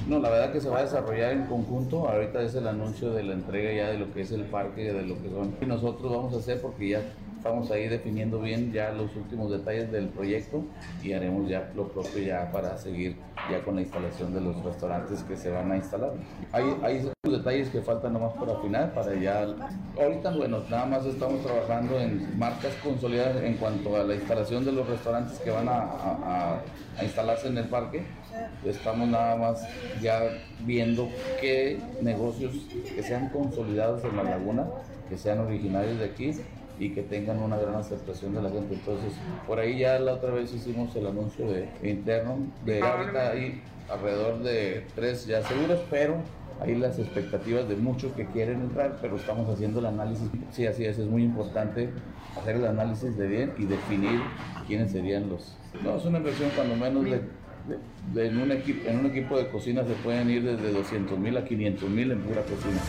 No, 0.07 0.19
la 0.19 0.29
verdad 0.29 0.53
que 0.53 0.61
se 0.61 0.69
va 0.69 0.79
a 0.79 0.83
desarrollar 0.83 1.31
en 1.31 1.45
conjunto. 1.47 2.07
Ahorita 2.07 2.39
es 2.43 2.53
el 2.53 2.67
anuncio 2.67 3.11
de 3.11 3.23
la 3.23 3.33
entrega 3.33 3.73
ya 3.73 3.87
de 3.87 3.97
lo 3.97 4.13
que 4.13 4.21
es 4.21 4.31
el 4.31 4.43
parque, 4.43 4.93
de 4.93 5.01
lo 5.01 5.19
que 5.19 5.29
son. 5.29 5.55
Y 5.59 5.65
nosotros 5.65 6.11
vamos 6.15 6.33
a 6.35 6.37
hacer 6.37 6.61
porque 6.61 6.89
ya 6.89 7.01
estamos 7.35 7.71
ahí 7.71 7.87
definiendo 7.87 8.39
bien 8.39 8.71
ya 8.71 8.91
los 8.91 9.15
últimos 9.15 9.49
detalles 9.49 9.91
del 9.91 10.09
proyecto 10.09 10.63
y 11.03 11.13
haremos 11.13 11.49
ya 11.49 11.71
lo 11.75 11.87
propio 11.87 12.21
ya 12.21 12.51
para 12.51 12.77
seguir 12.77 13.15
ya 13.51 13.63
con 13.63 13.75
la 13.75 13.81
instalación 13.81 14.31
de 14.33 14.41
los 14.41 14.63
restaurantes 14.63 15.23
que 15.23 15.35
se 15.35 15.49
van 15.49 15.71
a 15.71 15.77
instalar. 15.77 16.11
Hay, 16.51 16.63
hay 16.83 17.11
detalles 17.23 17.69
que 17.69 17.81
faltan 17.81 18.13
nomás 18.13 18.33
para 18.33 18.53
afinar, 18.53 18.93
para 18.93 19.15
ya... 19.15 19.47
Ahorita, 19.99 20.35
bueno, 20.35 20.59
nada 20.69 20.85
más 20.85 21.05
estamos 21.05 21.43
trabajando 21.43 21.99
en 21.99 22.37
marcas 22.37 22.73
consolidadas 22.83 23.43
en 23.43 23.55
cuanto 23.55 23.95
a 23.95 24.03
la 24.03 24.13
instalación 24.13 24.65
de 24.65 24.71
los 24.71 24.87
restaurantes 24.87 25.39
que 25.39 25.49
van 25.49 25.67
a, 25.67 26.59
a 26.97 27.03
instalarse 27.03 27.47
en 27.47 27.57
el 27.57 27.65
parque 27.65 28.03
estamos 28.65 29.07
nada 29.07 29.35
más 29.35 29.67
ya 30.01 30.21
viendo 30.61 31.09
qué 31.39 31.79
negocios 32.01 32.53
que 32.95 33.03
sean 33.03 33.29
consolidados 33.29 34.03
en 34.03 34.17
la 34.17 34.23
laguna, 34.23 34.65
que 35.09 35.17
sean 35.17 35.39
originarios 35.39 35.99
de 35.99 36.05
aquí 36.05 36.31
y 36.79 36.89
que 36.89 37.03
tengan 37.03 37.41
una 37.41 37.57
gran 37.57 37.75
aceptación 37.75 38.33
de 38.33 38.41
la 38.41 38.49
gente. 38.49 38.73
Entonces, 38.73 39.13
por 39.47 39.59
ahí 39.59 39.79
ya 39.79 39.99
la 39.99 40.13
otra 40.13 40.31
vez 40.31 40.53
hicimos 40.53 40.95
el 40.95 41.07
anuncio 41.07 41.47
de 41.47 41.69
interno, 41.83 42.37
de 42.65 42.81
ahorita 42.81 43.31
hay 43.31 43.61
alrededor 43.89 44.39
de 44.39 44.85
tres 44.95 45.25
ya 45.25 45.41
seguros, 45.43 45.79
pero 45.89 46.17
hay 46.61 46.75
las 46.75 46.99
expectativas 46.99 47.67
de 47.67 47.75
muchos 47.75 48.13
que 48.13 48.25
quieren 48.27 48.61
entrar, 48.61 48.97
pero 49.01 49.17
estamos 49.17 49.47
haciendo 49.49 49.79
el 49.79 49.87
análisis. 49.87 50.29
Sí, 50.51 50.65
así 50.65 50.85
es, 50.85 50.97
es 50.97 51.07
muy 51.07 51.23
importante 51.23 51.89
hacer 52.39 52.55
el 52.55 52.65
análisis 52.65 53.17
de 53.17 53.27
bien 53.27 53.53
y 53.57 53.65
definir 53.65 54.19
quiénes 54.67 54.91
serían 54.91 55.29
los... 55.29 55.57
No, 55.83 55.97
es 55.97 56.05
una 56.05 56.19
inversión 56.19 56.49
cuando 56.55 56.75
menos 56.75 57.03
de, 57.03 57.21
en, 58.15 58.37
un 58.37 58.51
equipo, 58.51 59.37
de 59.37 59.49
cocina 59.49 59.83
se 59.83 59.93
pueden 59.95 60.29
ir 60.29 60.43
desde 60.43 60.71
200 60.71 61.17
mil 61.17 61.37
a 61.37 61.45
500 61.45 61.89
mil 61.89 62.11
en 62.11 62.19
pura 62.21 62.41
cocina. 62.41 62.79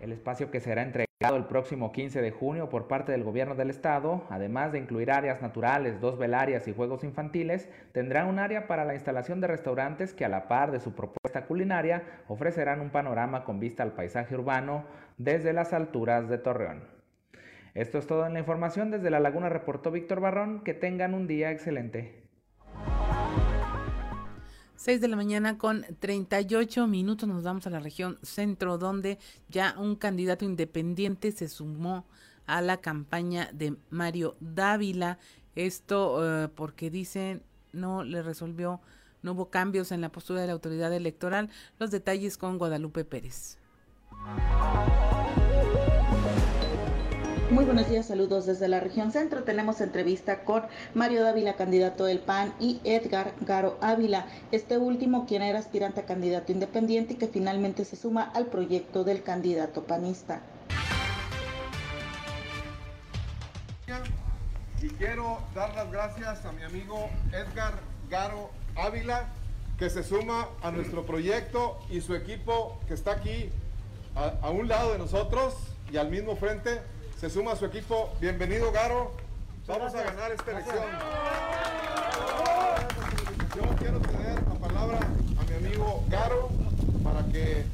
El 0.00 0.12
espacio 0.12 0.50
que 0.50 0.60
será 0.60 0.82
entregado 0.82 1.08
el 1.36 1.44
próximo 1.44 1.92
15 1.92 2.22
de 2.22 2.30
junio 2.30 2.68
por 2.68 2.86
parte 2.86 3.12
del 3.12 3.24
gobierno 3.24 3.54
del 3.56 3.70
estado, 3.70 4.22
además 4.30 4.72
de 4.72 4.78
incluir 4.78 5.10
áreas 5.10 5.42
naturales, 5.42 6.00
dos 6.00 6.16
velarias 6.16 6.68
y 6.68 6.72
juegos 6.72 7.04
infantiles, 7.04 7.68
tendrá 7.92 8.24
un 8.24 8.38
área 8.38 8.66
para 8.66 8.84
la 8.84 8.94
instalación 8.94 9.40
de 9.40 9.48
restaurantes 9.48 10.14
que 10.14 10.24
a 10.24 10.28
la 10.28 10.48
par 10.48 10.70
de 10.70 10.80
su 10.80 10.94
propuesta 10.94 11.46
culinaria 11.46 12.04
ofrecerán 12.28 12.80
un 12.80 12.90
panorama 12.90 13.44
con 13.44 13.58
vista 13.58 13.82
al 13.82 13.92
paisaje 13.92 14.34
urbano 14.36 14.84
desde 15.18 15.52
las 15.52 15.72
alturas 15.72 16.28
de 16.28 16.38
Torreón. 16.38 16.97
Esto 17.78 17.98
es 17.98 18.08
todo 18.08 18.26
en 18.26 18.32
la 18.32 18.40
información. 18.40 18.90
Desde 18.90 19.08
La 19.08 19.20
Laguna 19.20 19.48
reportó 19.48 19.92
Víctor 19.92 20.18
Barrón. 20.18 20.64
Que 20.64 20.74
tengan 20.74 21.14
un 21.14 21.28
día 21.28 21.52
excelente. 21.52 22.24
6 24.74 25.00
de 25.00 25.06
la 25.06 25.14
mañana 25.14 25.58
con 25.58 25.86
38 26.00 26.88
minutos 26.88 27.28
nos 27.28 27.44
vamos 27.44 27.68
a 27.68 27.70
la 27.70 27.78
región 27.78 28.18
centro 28.22 28.78
donde 28.78 29.18
ya 29.48 29.76
un 29.78 29.94
candidato 29.94 30.44
independiente 30.44 31.30
se 31.30 31.48
sumó 31.48 32.06
a 32.46 32.62
la 32.62 32.78
campaña 32.78 33.48
de 33.52 33.76
Mario 33.90 34.36
Dávila. 34.40 35.18
Esto 35.54 36.44
eh, 36.44 36.48
porque 36.48 36.90
dicen 36.90 37.42
no 37.72 38.02
le 38.02 38.22
resolvió, 38.22 38.80
no 39.22 39.32
hubo 39.32 39.50
cambios 39.50 39.92
en 39.92 40.00
la 40.00 40.10
postura 40.10 40.40
de 40.40 40.48
la 40.48 40.52
autoridad 40.52 40.92
electoral. 40.92 41.48
Los 41.78 41.92
detalles 41.92 42.38
con 42.38 42.58
Guadalupe 42.58 43.04
Pérez. 43.04 43.56
Muy 47.50 47.64
buenos 47.64 47.88
días, 47.88 48.04
saludos 48.04 48.44
desde 48.44 48.68
la 48.68 48.78
región 48.78 49.10
centro. 49.10 49.42
Tenemos 49.42 49.80
entrevista 49.80 50.44
con 50.44 50.64
Mario 50.92 51.22
Dávila, 51.22 51.56
candidato 51.56 52.04
del 52.04 52.18
PAN, 52.18 52.52
y 52.60 52.78
Edgar 52.84 53.32
Garo 53.40 53.78
Ávila, 53.80 54.26
este 54.52 54.76
último 54.76 55.24
quien 55.24 55.40
era 55.40 55.58
aspirante 55.58 56.00
a 56.00 56.04
candidato 56.04 56.52
independiente 56.52 57.14
y 57.14 57.16
que 57.16 57.26
finalmente 57.26 57.86
se 57.86 57.96
suma 57.96 58.30
al 58.34 58.48
proyecto 58.48 59.02
del 59.02 59.22
candidato 59.22 59.84
panista. 59.84 60.42
Y 64.82 64.88
quiero 64.90 65.38
dar 65.54 65.74
las 65.74 65.90
gracias 65.90 66.44
a 66.44 66.52
mi 66.52 66.64
amigo 66.64 67.08
Edgar 67.32 67.80
Garo 68.10 68.50
Ávila, 68.76 69.26
que 69.78 69.88
se 69.88 70.02
suma 70.02 70.48
a 70.60 70.70
nuestro 70.70 71.06
proyecto 71.06 71.78
y 71.88 72.02
su 72.02 72.14
equipo 72.14 72.78
que 72.86 72.92
está 72.92 73.12
aquí 73.12 73.50
a, 74.14 74.34
a 74.46 74.50
un 74.50 74.68
lado 74.68 74.92
de 74.92 74.98
nosotros 74.98 75.54
y 75.90 75.96
al 75.96 76.10
mismo 76.10 76.36
frente 76.36 76.82
se 77.18 77.28
suma 77.28 77.52
a 77.52 77.56
su 77.56 77.64
equipo. 77.64 78.10
Bienvenido, 78.20 78.70
Garo. 78.70 79.10
Vamos 79.66 79.92
a 79.92 80.02
ganar 80.04 80.30
esta 80.30 80.52
elección. 80.52 80.84
Yo 83.56 83.76
quiero 83.76 83.98
tener 83.98 84.34
la 84.36 84.54
palabra 84.54 85.00
a 85.00 85.44
mi 85.50 85.66
amigo 85.66 86.04
Garo 86.08 86.48
para 87.02 87.24
que 87.26 87.64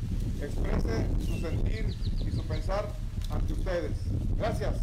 exprese 0.41 1.07
su 1.27 1.39
sentir 1.41 1.95
y 2.27 2.31
su 2.31 2.43
pensar 2.47 2.87
ante 3.31 3.53
ustedes. 3.53 3.93
Gracias. 4.39 4.77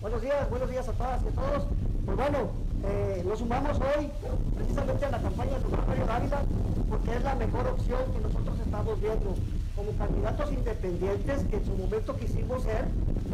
Buenos 0.00 0.20
días, 0.20 0.50
buenos 0.50 0.70
días 0.70 0.88
a 0.88 0.92
todas 0.92 1.22
y 1.22 1.28
a 1.28 1.30
todos. 1.30 1.66
Pues 2.04 2.16
bueno, 2.16 2.50
eh, 2.84 3.22
nos 3.24 3.38
sumamos 3.38 3.78
hoy 3.78 4.10
precisamente 4.56 5.04
a 5.04 5.10
la 5.10 5.22
campaña 5.22 5.58
de 5.58 5.86
Mario 5.86 6.06
Dávila 6.06 6.42
porque 6.90 7.14
es 7.14 7.22
la 7.22 7.34
mejor 7.36 7.68
opción 7.68 8.00
que 8.12 8.20
nosotros 8.20 8.58
estamos 8.58 9.00
viendo 9.00 9.36
como 9.76 9.92
candidatos 9.98 10.52
independientes 10.52 11.42
que 11.44 11.56
en 11.56 11.64
su 11.64 11.76
momento 11.76 12.16
quisimos 12.16 12.62
ser, 12.62 12.84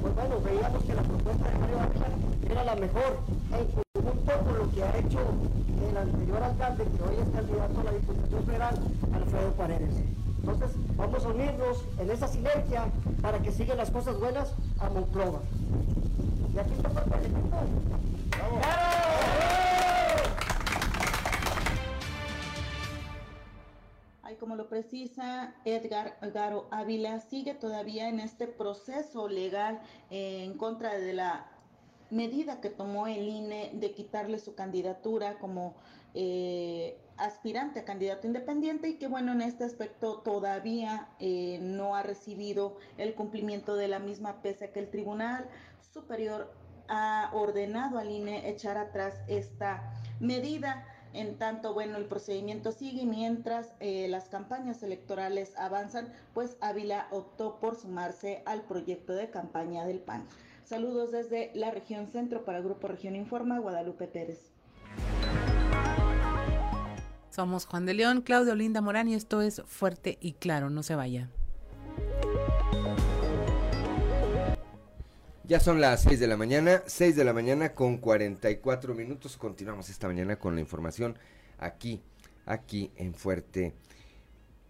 pues 0.01 0.15
bueno, 0.15 0.41
veíamos 0.41 0.83
que 0.85 0.95
la 0.95 1.03
propuesta 1.03 1.49
de 1.49 1.59
Mario 1.59 1.81
Ávila 1.81 2.07
era 2.51 2.65
la 2.65 2.75
mejor 2.77 3.19
en 3.53 3.67
conjunto 3.67 4.33
con 4.45 4.59
lo 4.59 4.71
que 4.71 4.83
ha 4.83 4.97
hecho 4.97 5.19
el 5.89 5.97
anterior 5.97 6.43
alcalde, 6.43 6.85
que 6.85 7.03
hoy 7.03 7.17
es 7.21 7.29
candidato 7.35 7.81
a 7.81 7.85
la 7.85 7.93
Diputación 7.93 8.45
Federal, 8.45 8.75
Alfredo 9.15 9.53
Paredes. 9.53 9.95
Entonces, 10.41 10.71
vamos 10.97 11.25
a 11.25 11.29
unirnos 11.29 11.85
en 11.99 12.11
esa 12.11 12.29
sinergia 12.29 12.87
para 13.21 13.39
que 13.41 13.53
sigan 13.53 13.77
las 13.77 13.91
cosas 13.91 14.19
buenas 14.19 14.55
a 14.79 14.89
Monclova. 14.89 15.41
Y 16.55 16.59
aquí 16.59 16.73
está 16.73 16.89
el 17.19 17.27
equipo. 17.27 17.57
Como 24.51 24.65
lo 24.65 24.69
precisa 24.69 25.55
Edgar 25.65 26.19
Garo 26.35 26.67
Ávila, 26.73 27.21
sigue 27.21 27.55
todavía 27.55 28.09
en 28.09 28.19
este 28.19 28.49
proceso 28.49 29.29
legal 29.29 29.81
en 30.11 30.59
contra 30.59 30.99
de 30.99 31.13
la 31.13 31.47
medida 32.11 32.61
que 32.61 32.69
tomó 32.69 33.07
el 33.07 33.29
INE 33.29 33.71
de 33.75 33.93
quitarle 33.93 34.41
su 34.41 34.57
candidatura 34.57 35.39
como 35.39 35.77
eh, 36.15 36.99
aspirante 37.17 37.79
a 37.79 37.85
candidato 37.85 38.27
independiente 38.27 38.89
y 38.89 38.99
que 38.99 39.07
bueno, 39.07 39.31
en 39.31 39.43
este 39.43 39.63
aspecto 39.63 40.19
todavía 40.19 41.11
eh, 41.21 41.61
no 41.63 41.95
ha 41.95 42.03
recibido 42.03 42.77
el 42.99 43.15
cumplimiento 43.15 43.77
de 43.77 43.87
la 43.87 44.01
misma, 44.01 44.43
pese 44.43 44.65
a 44.65 44.73
que 44.73 44.81
el 44.81 44.91
Tribunal 44.91 45.49
Superior 45.95 46.53
ha 46.89 47.31
ordenado 47.35 47.99
al 47.99 48.11
INE 48.11 48.51
echar 48.51 48.79
atrás 48.79 49.15
esta 49.29 49.95
medida. 50.19 50.85
En 51.13 51.37
tanto, 51.39 51.75
bueno, 51.75 51.97
el 51.97 52.05
procedimiento 52.05 52.71
sigue 52.71 53.05
mientras 53.05 53.73
eh, 53.81 54.07
las 54.09 54.29
campañas 54.29 54.83
electorales 54.83 55.57
avanzan, 55.57 56.13
pues 56.35 56.57
Ávila 56.61 57.09
optó 57.11 57.59
por 57.59 57.75
sumarse 57.75 58.43
al 58.47 58.63
proyecto 58.63 59.13
de 59.15 59.31
campaña 59.31 59.85
del 59.85 59.99
PAN. 59.99 60.25
Saludos 60.65 61.11
desde 61.11 61.51
la 61.55 61.73
región 61.73 62.07
centro 62.07 62.45
para 62.45 62.61
Grupo 62.61 62.87
Región 62.87 63.17
Informa, 63.17 63.59
Guadalupe 63.59 64.07
Pérez. 64.07 64.53
Somos 67.31 67.67
Juan 67.67 67.87
de 67.87 67.95
León, 67.95 68.23
Claudio 68.23 68.55
Linda 68.55 68.81
Morán 68.81 69.09
y 69.09 69.15
esto 69.15 69.41
es 69.43 69.63
Fuerte 69.67 70.19
y 70.21 70.33
Claro, 70.35 70.71
no 70.71 70.83
se 70.83 70.95
vaya. 70.95 71.29
Ya 75.51 75.59
son 75.59 75.81
las 75.81 76.03
6 76.03 76.21
de 76.21 76.29
la 76.29 76.37
mañana, 76.37 76.85
6 76.87 77.17
de 77.17 77.25
la 77.25 77.33
mañana 77.33 77.75
con 77.75 77.99
44 77.99 78.95
minutos. 78.95 79.37
Continuamos 79.37 79.91
esta 79.91 80.07
mañana 80.07 80.37
con 80.39 80.55
la 80.55 80.61
información 80.61 81.19
aquí, 81.59 82.01
aquí 82.47 82.93
en 82.95 83.15
Fuerte. 83.15 83.75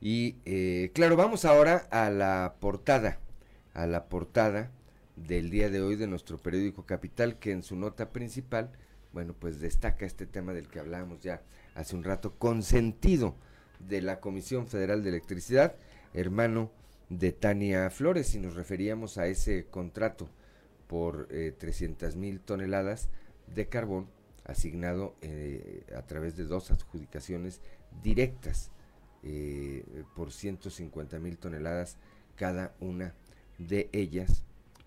Y 0.01 0.37
eh, 0.47 0.91
claro, 0.95 1.17
vamos 1.17 1.45
ahora 1.45 1.87
a 1.91 2.09
la 2.09 2.55
portada, 2.61 3.19
a 3.75 3.87
la 3.87 4.09
portada 4.09 4.71
del 5.17 5.51
día 5.51 5.69
de 5.69 5.83
hoy 5.83 5.97
de 5.97 6.07
nuestro 6.07 6.39
periódico 6.39 6.87
Capital, 6.87 7.39
que 7.39 7.53
en 7.53 7.63
su 7.63 7.77
nota 7.77 8.09
principal, 8.09 8.73
bueno, 9.13 9.35
pues 9.39 9.61
destaca 9.61 10.07
este 10.07 10.25
tema 10.25 10.55
del 10.55 10.69
que 10.69 10.81
hablábamos 10.81 11.21
ya 11.21 11.43
hace 11.75 11.95
un 11.95 12.05
rato, 12.05 12.39
consentido 12.39 13.35
de 13.81 14.01
la 14.01 14.19
Comisión 14.21 14.67
Federal 14.67 15.03
de 15.03 15.11
Electricidad, 15.11 15.75
hermano 16.15 16.71
de 17.11 17.33
Tania 17.33 17.91
Flores, 17.91 18.35
y 18.35 18.39
nos 18.39 18.55
referíamos 18.55 19.19
a 19.19 19.27
ese 19.27 19.67
contrato 19.67 20.27
por 20.91 21.29
eh, 21.31 21.55
300 21.57 22.17
mil 22.17 22.41
toneladas 22.41 23.11
de 23.55 23.69
carbón 23.69 24.09
asignado 24.45 25.15
eh, 25.23 25.85
a 25.97 26.03
través 26.03 26.37
de 26.37 26.47
dos 26.47 26.73
adjudicaciones 26.73 27.61
directas 28.03 28.73
eh, 29.23 29.85
por 30.17 30.33
150 30.33 31.21
mil 31.21 31.39
toneladas 31.39 31.97
cada 32.35 32.75
una 32.81 33.15
de 33.59 33.89
ellas 33.93 34.43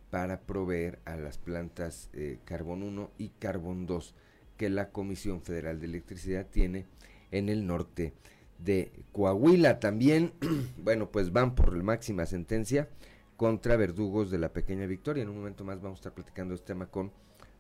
para 0.10 0.42
proveer 0.42 1.00
a 1.06 1.16
las 1.16 1.38
plantas 1.38 2.10
eh, 2.12 2.40
Carbón 2.44 2.84
1 2.84 3.12
y 3.18 3.30
Carbón 3.30 3.86
2 3.86 4.14
que 4.58 4.70
la 4.70 4.90
Comisión 4.90 5.42
Federal 5.42 5.80
de 5.80 5.86
Electricidad 5.86 6.48
tiene 6.48 6.86
en 7.32 7.48
el 7.48 7.66
norte 7.66 8.14
de 8.60 8.92
Coahuila. 9.14 9.80
También, 9.80 10.34
bueno, 10.84 11.10
pues 11.10 11.32
van 11.32 11.56
por 11.56 11.76
la 11.76 11.84
máxima 11.84 12.26
sentencia 12.26 12.90
contra 13.38 13.76
verdugos 13.76 14.32
de 14.32 14.38
la 14.38 14.54
pequeña 14.54 14.86
victoria. 14.86 15.24
En 15.24 15.30
un 15.30 15.38
momento 15.38 15.64
más 15.64 15.82
vamos 15.82 15.98
a 15.98 16.02
estar 16.02 16.14
platicando 16.14 16.54
este 16.54 16.68
tema 16.68 16.88
con 16.88 17.12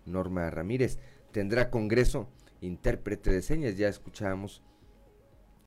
Norma 0.06 0.50
Ramírez. 0.50 1.00
Tendrá 1.32 1.70
Congreso 1.70 2.28
intérprete 2.62 3.32
de 3.32 3.42
señas. 3.42 3.78
Ya 3.78 3.88
escuchábamos 3.88 4.62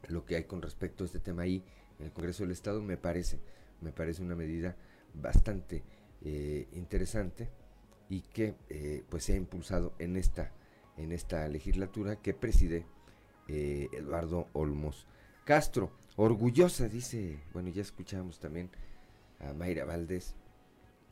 lo 0.09 0.25
que 0.25 0.37
hay 0.37 0.45
con 0.45 0.63
respecto 0.63 1.05
a 1.05 1.07
este 1.07 1.19
tema 1.19 1.43
ahí 1.43 1.65
en 1.99 2.07
el 2.07 2.13
Congreso 2.13 2.45
del 2.45 2.53
Estado. 2.53 2.83
Me 2.83 2.97
parece, 2.97 3.41
me 3.81 3.93
parece 3.93 4.23
una 4.23 4.37
medida 4.37 4.77
bastante 5.15 5.85
eh, 6.23 6.69
interesante 6.73 7.51
y 8.09 8.23
que 8.23 8.55
eh, 8.69 9.05
pues 9.09 9.25
se 9.25 9.35
ha 9.35 9.37
impulsado 9.37 9.95
en 9.99 10.17
esta 10.17 10.53
en 10.97 11.13
esta 11.13 11.47
legislatura 11.49 12.17
que 12.17 12.35
preside 12.35 12.87
eh, 13.49 13.89
Eduardo 13.93 14.49
Olmos 14.53 15.07
Castro. 15.45 15.93
Orgullosa, 16.17 16.89
dice, 16.89 17.39
bueno, 17.53 17.69
ya 17.69 17.83
escuchamos 17.83 18.41
también 18.41 18.71
a 19.41 19.53
Mayra 19.53 19.85
Valdés, 19.85 20.35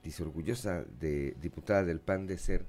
dice 0.03 0.22
orgullosa 0.22 0.85
de 1.01 1.37
diputada 1.41 1.85
del 1.85 2.01
PAN 2.01 2.27
de 2.27 2.39
ser, 2.39 2.66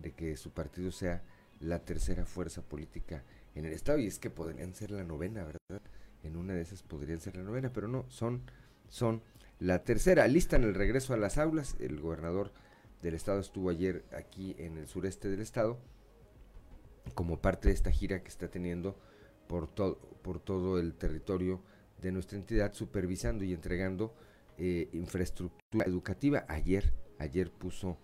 de 0.00 0.12
que 0.12 0.36
su 0.36 0.50
partido 0.50 0.90
sea 0.92 1.22
la 1.60 1.80
tercera 1.80 2.24
fuerza 2.24 2.62
política 2.62 3.24
en 3.54 3.64
el 3.64 3.72
Estado, 3.72 3.98
y 3.98 4.06
es 4.06 4.18
que 4.18 4.30
podrían 4.30 4.74
ser 4.74 4.90
la 4.90 5.04
novena, 5.04 5.44
¿verdad? 5.44 5.82
En 6.22 6.36
una 6.36 6.54
de 6.54 6.62
esas 6.62 6.82
podrían 6.82 7.20
ser 7.20 7.36
la 7.36 7.42
novena, 7.42 7.72
pero 7.72 7.88
no, 7.88 8.04
son, 8.08 8.42
son 8.88 9.22
la 9.58 9.84
tercera. 9.84 10.26
Lista 10.28 10.56
en 10.56 10.64
el 10.64 10.74
regreso 10.74 11.14
a 11.14 11.16
las 11.16 11.38
aulas, 11.38 11.76
el 11.80 12.00
gobernador 12.00 12.52
del 13.02 13.14
Estado 13.14 13.40
estuvo 13.40 13.70
ayer 13.70 14.04
aquí 14.16 14.54
en 14.58 14.76
el 14.78 14.86
sureste 14.86 15.28
del 15.28 15.40
Estado, 15.40 15.78
como 17.14 17.40
parte 17.40 17.68
de 17.68 17.74
esta 17.74 17.90
gira 17.90 18.22
que 18.22 18.28
está 18.28 18.48
teniendo 18.48 18.96
por, 19.46 19.66
todo 19.66 19.96
por 20.22 20.40
todo 20.40 20.78
el 20.78 20.94
territorio 20.94 21.60
de 22.00 22.12
nuestra 22.12 22.38
entidad, 22.38 22.72
supervisando 22.74 23.44
y 23.44 23.52
entregando 23.52 24.14
eh, 24.58 24.88
infraestructura 24.92 25.86
educativa. 25.86 26.44
Ayer, 26.48 26.92
ayer 27.18 27.50
puso 27.50 27.98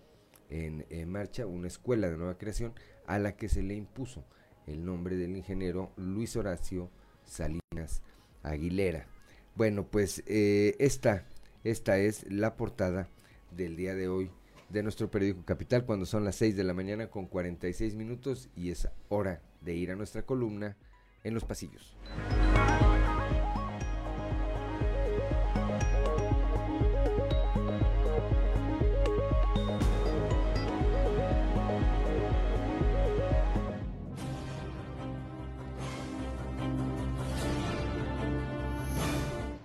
en, 0.48 0.84
marcha 1.08 1.46
una 1.46 1.66
escuela 1.66 2.08
de 2.08 2.16
nueva 2.16 2.38
creación 2.38 2.74
a 3.06 3.18
la 3.18 3.36
que 3.36 3.48
se 3.48 3.62
le 3.62 3.74
impuso 3.74 4.24
el 4.66 4.84
nombre 4.84 5.16
del 5.16 5.36
ingeniero 5.36 5.92
Luis 5.96 6.36
Horacio 6.36 6.90
Salinas 7.24 8.02
Aguilera. 8.42 9.08
Bueno, 9.56 9.86
pues 9.90 10.22
eh, 10.26 10.76
esta, 10.78 11.26
esta 11.64 11.98
es 11.98 12.30
la 12.30 12.56
portada 12.56 13.08
del 13.50 13.76
día 13.76 13.94
de 13.94 14.08
hoy 14.08 14.30
de 14.68 14.82
nuestro 14.82 15.10
periódico 15.10 15.44
Capital 15.44 15.84
cuando 15.84 16.06
son 16.06 16.24
las 16.24 16.36
6 16.36 16.56
de 16.56 16.64
la 16.64 16.74
mañana 16.74 17.08
con 17.08 17.26
46 17.26 17.94
minutos 17.94 18.48
y 18.56 18.70
es 18.70 18.88
hora 19.08 19.42
de 19.60 19.74
ir 19.74 19.90
a 19.90 19.96
nuestra 19.96 20.22
columna 20.22 20.76
en 21.22 21.34
los 21.34 21.44
pasillos. 21.44 21.96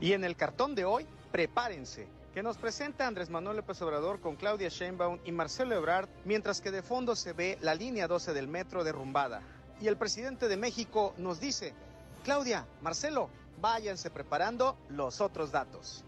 Y 0.10 0.14
en 0.14 0.24
el 0.24 0.36
cartón 0.36 0.74
de 0.74 0.86
hoy, 0.86 1.06
prepárense, 1.32 2.08
que 2.34 2.42
nos 2.42 2.58
presenta 2.58 3.06
Andrés 3.06 3.30
Manuel 3.30 3.58
López 3.58 3.80
Obrador 3.84 4.20
con 4.20 4.38
Claudia 4.38 4.68
Sheinbaum 4.68 5.20
y 5.24 5.32
Marcelo 5.32 5.76
Ebrard, 5.76 6.10
mientras 6.26 6.62
que 6.62 6.72
de 6.72 6.82
fondo 6.82 7.16
se 7.16 7.32
ve 7.34 7.60
la 7.62 7.76
línea 7.76 8.08
12 8.08 8.34
del 8.34 8.48
metro 8.48 8.84
derrumbada. 8.84 9.44
Y 9.80 9.88
el 9.88 9.98
presidente 9.98 10.48
de 10.48 10.58
México 10.58 11.14
nos 11.20 11.40
dice, 11.40 11.76
Claudia, 12.24 12.66
Marcelo, 12.82 13.30
váyanse 13.62 14.10
preparando 14.10 14.80
los 14.90 15.22
otros 15.22 15.52
datos. 15.52 16.04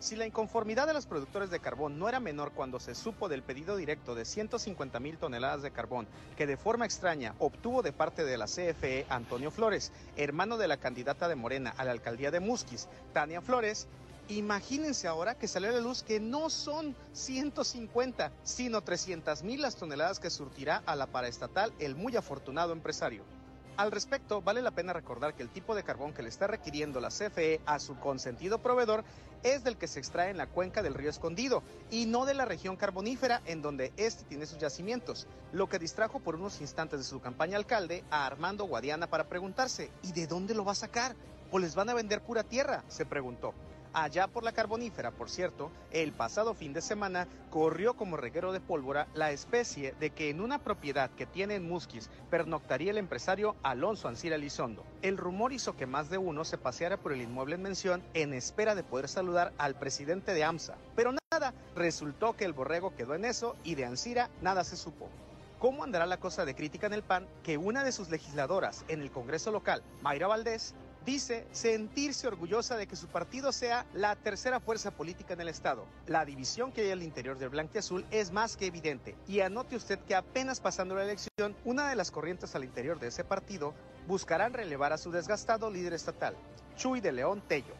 Si 0.00 0.14
la 0.14 0.26
inconformidad 0.26 0.86
de 0.86 0.92
los 0.92 1.06
productores 1.06 1.50
de 1.50 1.58
carbón 1.58 1.98
no 1.98 2.08
era 2.08 2.20
menor 2.20 2.52
cuando 2.52 2.78
se 2.78 2.94
supo 2.94 3.28
del 3.28 3.42
pedido 3.42 3.76
directo 3.76 4.14
de 4.14 4.24
150 4.24 5.00
mil 5.00 5.18
toneladas 5.18 5.62
de 5.62 5.72
carbón 5.72 6.06
que 6.36 6.46
de 6.46 6.56
forma 6.56 6.84
extraña 6.84 7.34
obtuvo 7.40 7.82
de 7.82 7.92
parte 7.92 8.24
de 8.24 8.38
la 8.38 8.46
CFE 8.46 9.06
Antonio 9.08 9.50
Flores, 9.50 9.92
hermano 10.16 10.56
de 10.56 10.68
la 10.68 10.76
candidata 10.76 11.26
de 11.26 11.34
Morena 11.34 11.74
a 11.76 11.84
la 11.84 11.90
alcaldía 11.90 12.30
de 12.30 12.38
Musquis, 12.38 12.86
Tania 13.12 13.40
Flores, 13.40 13.88
imagínense 14.28 15.08
ahora 15.08 15.34
que 15.34 15.48
salió 15.48 15.70
a 15.70 15.72
la 15.72 15.80
luz 15.80 16.04
que 16.04 16.20
no 16.20 16.48
son 16.48 16.94
150, 17.12 18.30
sino 18.44 18.82
300 18.82 19.42
mil 19.42 19.62
las 19.62 19.74
toneladas 19.74 20.20
que 20.20 20.30
surtirá 20.30 20.80
a 20.86 20.94
la 20.94 21.08
paraestatal 21.08 21.72
el 21.80 21.96
muy 21.96 22.14
afortunado 22.14 22.72
empresario. 22.72 23.24
Al 23.78 23.92
respecto, 23.92 24.42
vale 24.42 24.60
la 24.60 24.72
pena 24.72 24.92
recordar 24.92 25.34
que 25.34 25.44
el 25.44 25.50
tipo 25.50 25.76
de 25.76 25.84
carbón 25.84 26.12
que 26.12 26.24
le 26.24 26.28
está 26.28 26.48
requiriendo 26.48 27.00
la 27.00 27.10
CFE 27.10 27.60
a 27.64 27.78
su 27.78 27.96
consentido 28.00 28.58
proveedor 28.58 29.04
es 29.44 29.62
del 29.62 29.76
que 29.76 29.86
se 29.86 30.00
extrae 30.00 30.30
en 30.30 30.36
la 30.36 30.48
cuenca 30.48 30.82
del 30.82 30.94
río 30.94 31.08
Escondido 31.08 31.62
y 31.88 32.06
no 32.06 32.26
de 32.26 32.34
la 32.34 32.44
región 32.44 32.74
carbonífera 32.74 33.40
en 33.46 33.62
donde 33.62 33.92
este 33.96 34.24
tiene 34.24 34.46
sus 34.46 34.58
yacimientos, 34.58 35.28
lo 35.52 35.68
que 35.68 35.78
distrajo 35.78 36.18
por 36.18 36.34
unos 36.34 36.60
instantes 36.60 36.98
de 36.98 37.04
su 37.04 37.20
campaña 37.20 37.56
alcalde 37.56 38.02
a 38.10 38.26
Armando 38.26 38.64
Guadiana 38.64 39.06
para 39.06 39.28
preguntarse, 39.28 39.92
¿y 40.02 40.10
de 40.10 40.26
dónde 40.26 40.54
lo 40.54 40.64
va 40.64 40.72
a 40.72 40.74
sacar? 40.74 41.14
¿O 41.52 41.60
les 41.60 41.76
van 41.76 41.88
a 41.88 41.94
vender 41.94 42.20
pura 42.20 42.42
tierra? 42.42 42.82
se 42.88 43.06
preguntó. 43.06 43.54
Allá 43.92 44.28
por 44.28 44.44
la 44.44 44.52
carbonífera, 44.52 45.10
por 45.10 45.30
cierto, 45.30 45.70
el 45.90 46.12
pasado 46.12 46.54
fin 46.54 46.72
de 46.72 46.80
semana 46.80 47.26
corrió 47.50 47.94
como 47.94 48.16
reguero 48.16 48.52
de 48.52 48.60
pólvora 48.60 49.08
la 49.14 49.30
especie 49.30 49.94
de 49.98 50.10
que 50.10 50.30
en 50.30 50.40
una 50.40 50.58
propiedad 50.58 51.10
que 51.10 51.26
tiene 51.26 51.54
en 51.54 51.68
Musquis 51.68 52.10
pernoctaría 52.30 52.90
el 52.90 52.98
empresario 52.98 53.56
Alonso 53.62 54.08
Ancira 54.08 54.36
Lizondo. 54.36 54.84
El 55.02 55.16
rumor 55.16 55.52
hizo 55.52 55.76
que 55.76 55.86
más 55.86 56.10
de 56.10 56.18
uno 56.18 56.44
se 56.44 56.58
paseara 56.58 56.96
por 56.96 57.12
el 57.12 57.22
inmueble 57.22 57.54
en 57.54 57.62
mención 57.62 58.02
en 58.14 58.34
espera 58.34 58.74
de 58.74 58.84
poder 58.84 59.08
saludar 59.08 59.52
al 59.58 59.74
presidente 59.74 60.34
de 60.34 60.44
AMSA. 60.44 60.76
Pero 60.94 61.12
nada, 61.32 61.54
resultó 61.74 62.34
que 62.34 62.44
el 62.44 62.52
borrego 62.52 62.94
quedó 62.94 63.14
en 63.14 63.24
eso 63.24 63.56
y 63.64 63.74
de 63.74 63.86
Ancira 63.86 64.28
nada 64.42 64.64
se 64.64 64.76
supo. 64.76 65.08
¿Cómo 65.58 65.82
andará 65.82 66.06
la 66.06 66.20
cosa 66.20 66.44
de 66.44 66.54
crítica 66.54 66.86
en 66.86 66.92
el 66.92 67.02
PAN 67.02 67.26
que 67.42 67.58
una 67.58 67.82
de 67.82 67.90
sus 67.90 68.10
legisladoras 68.10 68.84
en 68.86 69.02
el 69.02 69.10
Congreso 69.10 69.50
local, 69.50 69.82
Mayra 70.02 70.28
Valdés, 70.28 70.74
dice 71.04 71.46
sentirse 71.52 72.26
orgullosa 72.26 72.76
de 72.76 72.86
que 72.86 72.96
su 72.96 73.06
partido 73.08 73.52
sea 73.52 73.86
la 73.94 74.16
tercera 74.16 74.60
fuerza 74.60 74.90
política 74.90 75.34
en 75.34 75.40
el 75.40 75.48
Estado. 75.48 75.86
La 76.06 76.24
división 76.24 76.72
que 76.72 76.82
hay 76.82 76.90
al 76.90 77.02
interior 77.02 77.38
del 77.38 77.68
Azul 77.76 78.04
es 78.10 78.32
más 78.32 78.56
que 78.56 78.66
evidente. 78.66 79.14
Y 79.26 79.40
anote 79.40 79.76
usted 79.76 79.98
que 80.00 80.14
apenas 80.14 80.60
pasando 80.60 80.94
la 80.94 81.04
elección, 81.04 81.56
una 81.64 81.88
de 81.88 81.96
las 81.96 82.10
corrientes 82.10 82.54
al 82.54 82.64
interior 82.64 82.98
de 82.98 83.08
ese 83.08 83.24
partido 83.24 83.74
buscarán 84.06 84.52
relevar 84.52 84.92
a 84.92 84.98
su 84.98 85.10
desgastado 85.10 85.70
líder 85.70 85.92
estatal, 85.92 86.34
Chuy 86.76 87.00
de 87.00 87.12
León 87.12 87.42
Tello. 87.46 87.74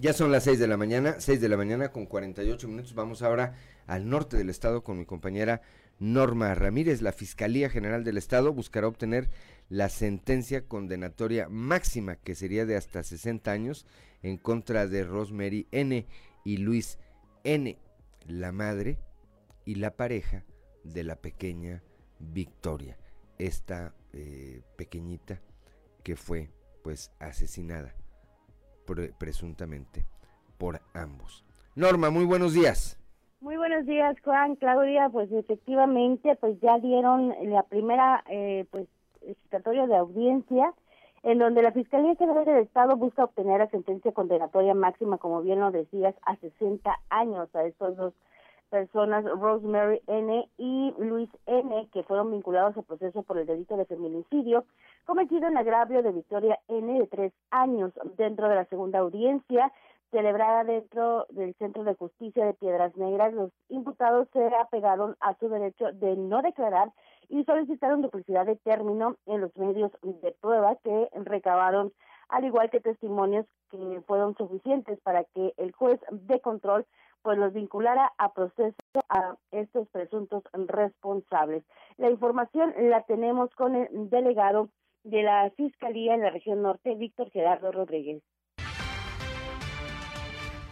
Ya 0.00 0.12
son 0.12 0.30
las 0.30 0.44
6 0.44 0.60
de 0.60 0.68
la 0.68 0.76
mañana, 0.76 1.16
6 1.18 1.40
de 1.40 1.48
la 1.48 1.56
mañana 1.56 1.90
con 1.90 2.06
48 2.06 2.68
minutos. 2.68 2.94
Vamos 2.94 3.22
ahora 3.22 3.56
al 3.88 4.08
norte 4.08 4.36
del 4.36 4.48
estado 4.48 4.84
con 4.84 4.96
mi 4.96 5.04
compañera 5.04 5.60
Norma 5.98 6.54
Ramírez, 6.54 7.02
la 7.02 7.12
Fiscalía 7.12 7.68
General 7.68 8.04
del 8.04 8.18
Estado 8.18 8.52
buscará 8.52 8.86
obtener 8.86 9.30
la 9.68 9.88
sentencia 9.88 10.66
condenatoria 10.66 11.48
máxima, 11.48 12.16
que 12.16 12.34
sería 12.34 12.66
de 12.66 12.76
hasta 12.76 13.02
60 13.02 13.50
años, 13.50 13.86
en 14.22 14.36
contra 14.36 14.86
de 14.86 15.04
Rosemary 15.04 15.66
N. 15.72 16.06
y 16.44 16.56
Luis 16.58 16.98
N., 17.44 17.78
la 18.26 18.52
madre 18.52 18.98
y 19.64 19.76
la 19.76 19.96
pareja 19.96 20.44
de 20.84 21.04
la 21.04 21.16
pequeña 21.16 21.82
Victoria, 22.18 22.98
esta 23.38 23.94
eh, 24.12 24.62
pequeñita 24.76 25.40
que 26.02 26.16
fue 26.16 26.50
pues 26.82 27.10
asesinada 27.18 27.94
presuntamente 29.18 30.06
por 30.56 30.80
ambos. 30.94 31.44
Norma, 31.74 32.10
muy 32.10 32.24
buenos 32.24 32.54
días. 32.54 32.97
Muy 33.40 33.56
buenos 33.56 33.86
días, 33.86 34.16
Juan, 34.24 34.56
Claudia. 34.56 35.10
Pues 35.10 35.30
efectivamente, 35.30 36.34
pues 36.40 36.60
ya 36.60 36.78
dieron 36.80 37.32
la 37.44 37.62
primera, 37.62 38.24
eh, 38.28 38.66
pues, 38.72 38.88
citatoria 39.44 39.86
de 39.86 39.96
audiencia, 39.96 40.74
en 41.22 41.38
donde 41.38 41.62
la 41.62 41.70
Fiscalía 41.70 42.16
General 42.16 42.44
del 42.44 42.58
Estado 42.58 42.96
busca 42.96 43.22
obtener 43.22 43.60
la 43.60 43.70
sentencia 43.70 44.10
condenatoria 44.10 44.74
máxima, 44.74 45.18
como 45.18 45.40
bien 45.40 45.60
lo 45.60 45.70
decías, 45.70 46.16
a 46.26 46.34
60 46.34 46.92
años 47.10 47.54
a 47.54 47.64
estos 47.64 47.96
dos 47.96 48.12
personas, 48.70 49.24
Rosemary 49.24 50.00
N. 50.08 50.48
y 50.58 50.92
Luis 50.98 51.30
N., 51.46 51.88
que 51.92 52.02
fueron 52.02 52.32
vinculados 52.32 52.76
al 52.76 52.84
proceso 52.84 53.22
por 53.22 53.38
el 53.38 53.46
delito 53.46 53.76
de 53.76 53.86
feminicidio 53.86 54.64
cometido 55.06 55.46
en 55.46 55.56
agravio 55.56 56.02
de 56.02 56.10
Victoria 56.10 56.58
N. 56.66 56.98
de 56.98 57.06
tres 57.06 57.32
años. 57.50 57.92
Dentro 58.16 58.48
de 58.48 58.56
la 58.56 58.64
segunda 58.64 58.98
audiencia, 58.98 59.72
celebrada 60.10 60.64
dentro 60.64 61.26
del 61.30 61.54
Centro 61.54 61.84
de 61.84 61.94
Justicia 61.94 62.44
de 62.44 62.54
Piedras 62.54 62.96
Negras, 62.96 63.32
los 63.32 63.52
imputados 63.68 64.28
se 64.32 64.44
apegaron 64.56 65.16
a 65.20 65.34
su 65.38 65.48
derecho 65.48 65.92
de 65.92 66.16
no 66.16 66.42
declarar 66.42 66.92
y 67.28 67.44
solicitaron 67.44 68.02
duplicidad 68.02 68.46
de 68.46 68.56
término 68.56 69.16
en 69.26 69.40
los 69.40 69.56
medios 69.56 69.92
de 70.02 70.32
prueba 70.40 70.76
que 70.82 71.08
recabaron, 71.12 71.92
al 72.28 72.44
igual 72.44 72.70
que 72.70 72.80
testimonios 72.80 73.46
que 73.70 74.02
fueron 74.06 74.34
suficientes 74.36 74.98
para 75.00 75.24
que 75.24 75.52
el 75.56 75.72
juez 75.72 76.00
de 76.10 76.40
control 76.40 76.86
pues 77.22 77.36
los 77.36 77.52
vinculara 77.52 78.12
a 78.16 78.32
proceso 78.32 78.76
a 79.08 79.36
estos 79.50 79.88
presuntos 79.88 80.44
responsables. 80.52 81.64
La 81.96 82.10
información 82.10 82.72
la 82.78 83.02
tenemos 83.02 83.50
con 83.54 83.74
el 83.74 84.08
delegado 84.08 84.68
de 85.04 85.22
la 85.22 85.50
Fiscalía 85.56 86.14
en 86.14 86.22
la 86.22 86.30
región 86.30 86.62
norte, 86.62 86.94
Víctor 86.94 87.30
Gerardo 87.30 87.72
Rodríguez. 87.72 88.22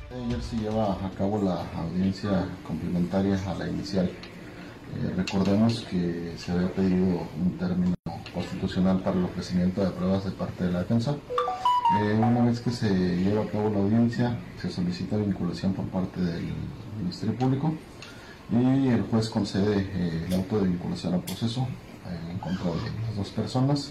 Ayer 0.08 0.40
se 0.40 0.56
lleva 0.56 0.92
a 0.92 1.10
cabo 1.18 1.42
la 1.42 1.66
audiencia 1.80 2.46
complementaria 2.64 3.38
a 3.50 3.54
la 3.54 3.68
inicial. 3.68 4.06
Eh, 4.06 5.12
recordemos 5.16 5.80
que 5.90 6.32
se 6.38 6.52
había 6.52 6.72
pedido 6.72 7.26
un 7.42 7.58
término 7.58 7.94
constitucional 8.32 9.00
para 9.00 9.18
el 9.18 9.24
ofrecimiento 9.24 9.84
de 9.84 9.90
pruebas 9.90 10.24
de 10.24 10.30
parte 10.30 10.64
de 10.64 10.72
la 10.72 10.80
defensa. 10.80 11.16
Eh, 12.00 12.14
una 12.14 12.44
vez 12.44 12.60
que 12.60 12.70
se 12.70 12.88
lleva 12.88 13.42
a 13.42 13.46
cabo 13.48 13.68
la 13.68 13.78
audiencia, 13.80 14.38
se 14.62 14.70
solicita 14.70 15.16
vinculación 15.16 15.74
por 15.74 15.86
parte 15.86 16.20
del 16.20 16.52
Ministerio 16.98 17.36
Público 17.36 17.74
y 18.52 18.88
el 18.88 19.02
juez 19.10 19.28
concede 19.28 19.90
eh, 19.92 20.24
el 20.28 20.34
auto 20.34 20.60
de 20.60 20.68
vinculación 20.68 21.14
al 21.14 21.22
proceso 21.22 21.66
en 22.30 22.38
contra 22.38 22.70
de 22.70 23.00
las 23.02 23.16
dos 23.16 23.30
personas 23.30 23.90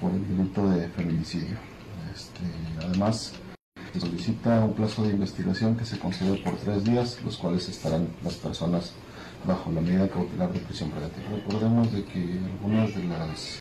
por 0.00 0.10
el 0.10 0.26
delito 0.26 0.68
de 0.68 0.88
feminicidio. 0.88 1.56
Este, 2.12 2.42
además, 2.84 3.32
solicita 4.00 4.64
un 4.64 4.74
plazo 4.74 5.02
de 5.04 5.10
investigación 5.10 5.76
que 5.76 5.84
se 5.84 5.98
concede 5.98 6.36
por 6.38 6.56
tres 6.56 6.84
días, 6.84 7.18
los 7.24 7.36
cuales 7.36 7.68
estarán 7.68 8.08
las 8.22 8.34
personas 8.34 8.92
bajo 9.46 9.70
la 9.72 9.80
medida 9.80 10.08
cautelar 10.08 10.52
de 10.52 10.60
prisión 10.60 10.90
preventiva. 10.90 11.28
Recordemos 11.36 11.92
de 11.92 12.04
que 12.04 12.38
algunas 12.52 12.94
de 12.94 13.04
las, 13.04 13.60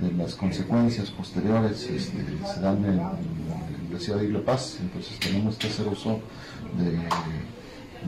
de 0.00 0.12
las 0.16 0.34
consecuencias 0.34 1.10
posteriores 1.10 1.82
este, 1.90 2.24
se 2.46 2.60
dan 2.60 2.84
en, 2.84 3.00
en 3.00 3.92
la 3.92 3.98
ciudad 3.98 4.20
de 4.20 4.26
Isla 4.26 4.40
Paz, 4.40 4.78
entonces 4.80 5.18
tenemos 5.18 5.56
que 5.56 5.66
hacer 5.66 5.86
uso 5.86 6.20
de 6.78 6.98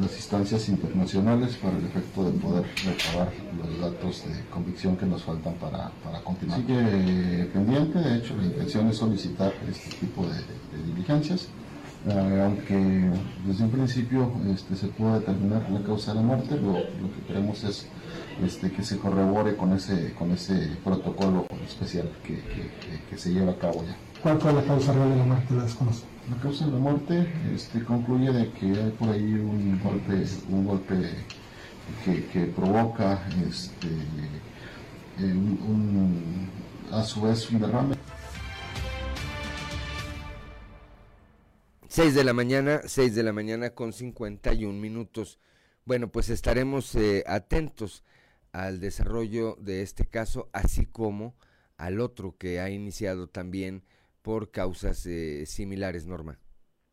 las 0.00 0.14
instancias 0.16 0.68
internacionales 0.68 1.56
para 1.56 1.76
el 1.76 1.84
efecto 1.84 2.24
de 2.24 2.32
poder 2.32 2.64
recabar 2.84 3.32
los 3.58 3.80
datos 3.80 4.24
de 4.26 4.44
convicción 4.50 4.96
que 4.96 5.06
nos 5.06 5.22
faltan 5.22 5.54
para, 5.54 5.90
para 6.02 6.20
continuar. 6.22 6.60
Sigue 6.60 7.48
pendiente, 7.52 7.98
de 7.98 8.18
hecho 8.18 8.36
la 8.36 8.44
intención 8.44 8.88
es 8.88 8.96
solicitar 8.96 9.52
este 9.68 9.96
tipo 9.96 10.26
de, 10.26 10.82
diligencias, 10.84 11.48
eh, 12.08 12.42
aunque 12.44 13.10
desde 13.46 13.64
un 13.64 13.70
principio 13.70 14.32
este, 14.52 14.76
se 14.76 14.88
pudo 14.88 15.18
determinar 15.20 15.70
la 15.70 15.82
causa 15.82 16.12
de 16.12 16.20
la 16.20 16.26
muerte, 16.26 16.56
lo, 16.56 16.72
lo 16.72 17.14
que 17.14 17.26
queremos 17.26 17.62
es 17.64 17.86
este, 18.42 18.72
que 18.72 18.82
se 18.82 18.98
corrobore 18.98 19.56
con 19.56 19.72
ese, 19.72 20.12
con 20.14 20.32
ese 20.32 20.76
protocolo 20.82 21.46
especial 21.64 22.10
que, 22.24 22.34
que, 22.34 22.70
que 23.08 23.18
se 23.18 23.32
lleva 23.32 23.52
a 23.52 23.58
cabo 23.58 23.84
ya. 23.84 23.96
¿Cuál 24.24 24.40
fue 24.40 24.54
la 24.54 24.64
causa 24.64 24.94
real 24.94 25.10
de 25.10 25.16
la 25.16 25.24
muerte? 25.24 25.54
¿La 25.54 25.64
desconozco? 25.64 26.06
La 26.30 26.36
causa 26.40 26.64
de 26.64 26.72
la 26.72 26.78
muerte 26.78 27.30
este, 27.54 27.84
concluye 27.84 28.32
de 28.32 28.50
que 28.52 28.68
hay 28.68 28.90
por 28.92 29.10
ahí 29.10 29.34
un 29.34 29.78
golpe, 29.84 30.24
un 30.48 30.64
golpe 30.64 30.94
que, 32.02 32.24
que 32.28 32.46
provoca 32.46 33.22
este, 33.46 33.86
eh, 33.86 35.30
un, 35.30 35.60
un, 35.68 36.50
a 36.90 37.02
su 37.02 37.20
vez 37.20 37.50
un 37.50 37.60
derrame. 37.60 37.96
6 41.88 42.14
de 42.14 42.24
la 42.24 42.32
mañana, 42.32 42.80
6 42.86 43.14
de 43.14 43.22
la 43.24 43.34
mañana 43.34 43.74
con 43.74 43.92
51 43.92 44.72
minutos. 44.80 45.38
Bueno, 45.84 46.10
pues 46.10 46.30
estaremos 46.30 46.94
eh, 46.94 47.24
atentos 47.26 48.04
al 48.52 48.80
desarrollo 48.80 49.58
de 49.60 49.82
este 49.82 50.06
caso, 50.06 50.48
así 50.54 50.86
como 50.86 51.34
al 51.76 52.00
otro 52.00 52.38
que 52.38 52.60
ha 52.60 52.70
iniciado 52.70 53.28
también 53.28 53.84
por 54.24 54.50
causas 54.50 55.04
eh, 55.06 55.44
similares, 55.44 56.06
Norma. 56.06 56.38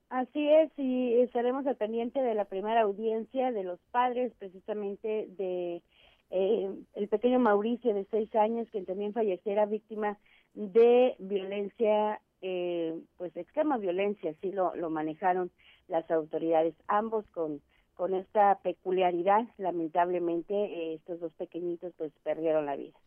Así 0.10 0.46
es, 0.50 0.70
y 0.76 1.22
estaremos 1.22 1.66
al 1.66 1.78
pendiente 1.78 2.22
de 2.22 2.36
la 2.36 2.44
primera 2.44 2.82
audiencia 2.82 3.54
de 3.54 3.64
los 3.64 3.80
padres, 3.92 4.34
precisamente 4.38 5.28
de 5.38 5.82
eh, 6.30 6.70
el 6.96 7.08
pequeño 7.08 7.40
Mauricio 7.40 7.94
de 7.94 8.06
seis 8.12 8.36
años, 8.36 8.68
quien 8.72 8.86
también 8.86 9.14
falleciera 9.14 9.66
víctima 9.66 10.20
de 10.54 11.16
violencia, 11.20 12.20
eh, 12.42 13.00
pues 13.16 13.36
extrema 13.38 13.78
violencia, 13.78 14.32
así 14.32 14.52
lo, 14.52 14.76
lo 14.76 14.90
manejaron 14.90 15.50
las 15.88 16.12
autoridades, 16.12 16.76
ambos 16.88 17.26
con 17.28 17.62
con 18.02 18.16
esta 18.16 18.58
peculiaridad, 18.64 19.42
lamentablemente 19.60 20.56
eh, 20.56 20.96
estos 20.96 21.20
dos 21.20 21.32
pequeñitos 21.34 21.94
pues 21.98 22.12
perdieron 22.24 22.66
la 22.66 22.76
vida. 22.76 22.98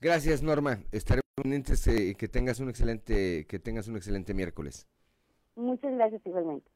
Gracias 0.00 0.42
Norma, 0.42 0.80
estaremos 0.90 1.21
que 1.34 2.28
tengas 2.30 2.60
un 2.60 2.68
excelente 2.68 3.46
que 3.46 3.58
tengas 3.58 3.88
un 3.88 3.96
excelente 3.96 4.34
miércoles. 4.34 4.86
Muchas 5.56 5.92
gracias 5.94 6.20
igualmente. 6.26 6.70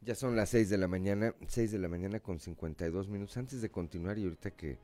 Ya 0.00 0.14
son 0.14 0.36
las 0.36 0.50
6 0.50 0.70
de 0.70 0.78
la 0.78 0.86
mañana, 0.86 1.34
6 1.48 1.72
de 1.72 1.78
la 1.78 1.88
mañana 1.88 2.20
con 2.20 2.38
52 2.38 3.08
minutos. 3.08 3.36
Antes 3.36 3.62
de 3.62 3.70
continuar 3.70 4.18
y 4.18 4.24
ahorita 4.24 4.52
que 4.52 4.78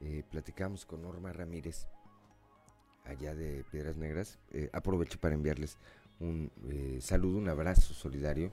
eh, 0.00 0.24
platicamos 0.28 0.84
con 0.84 1.02
Norma 1.02 1.32
Ramírez, 1.32 1.86
allá 3.04 3.34
de 3.34 3.62
Piedras 3.70 3.96
Negras, 3.96 4.38
eh, 4.52 4.68
aprovecho 4.72 5.20
para 5.20 5.34
enviarles 5.34 5.78
un 6.18 6.50
eh, 6.70 6.98
saludo, 7.00 7.38
un 7.38 7.48
abrazo 7.48 7.94
solidario 7.94 8.50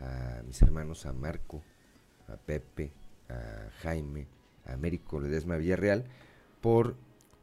a 0.00 0.42
mis 0.46 0.60
hermanos, 0.60 1.06
a 1.06 1.12
Marco, 1.12 1.62
a 2.28 2.36
Pepe, 2.36 2.92
a 3.30 3.70
Jaime, 3.82 4.26
a 4.66 4.72
Américo 4.72 5.20
Ledesma 5.20 5.56
Villarreal, 5.56 6.04
por 6.60 6.96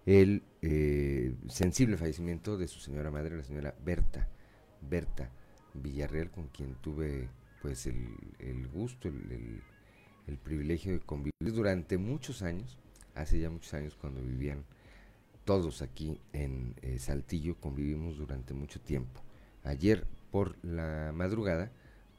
el 0.06 0.44
eh, 0.62 1.34
sensible 1.48 1.98
fallecimiento 1.98 2.58
de 2.58 2.68
su 2.68 2.80
señora 2.80 3.12
madre, 3.12 3.36
la 3.36 3.44
señora 3.44 3.76
Berta, 3.84 4.28
Berta 4.82 5.30
Villarreal, 5.74 6.30
con 6.30 6.48
quien 6.48 6.76
tuve 6.76 7.30
pues 7.62 7.86
el, 7.88 8.08
el 8.40 8.68
gusto, 8.68 9.08
el, 9.08 9.62
el, 10.28 10.38
privilegio 10.38 10.94
de 10.94 11.00
convivir 11.00 11.54
durante 11.54 11.98
muchos 11.98 12.42
años, 12.42 12.78
hace 13.16 13.40
ya 13.40 13.50
muchos 13.50 13.74
años 13.74 13.96
cuando 13.96 14.22
vivían 14.22 14.64
todos 15.46 15.82
aquí 15.82 16.20
en 16.34 16.76
eh, 16.82 17.00
Saltillo, 17.00 17.56
convivimos 17.56 18.18
durante 18.18 18.54
mucho 18.54 18.80
tiempo. 18.80 19.22
Ayer 19.64 20.06
por 20.32 20.56
la 20.64 21.12
madrugada, 21.14 21.72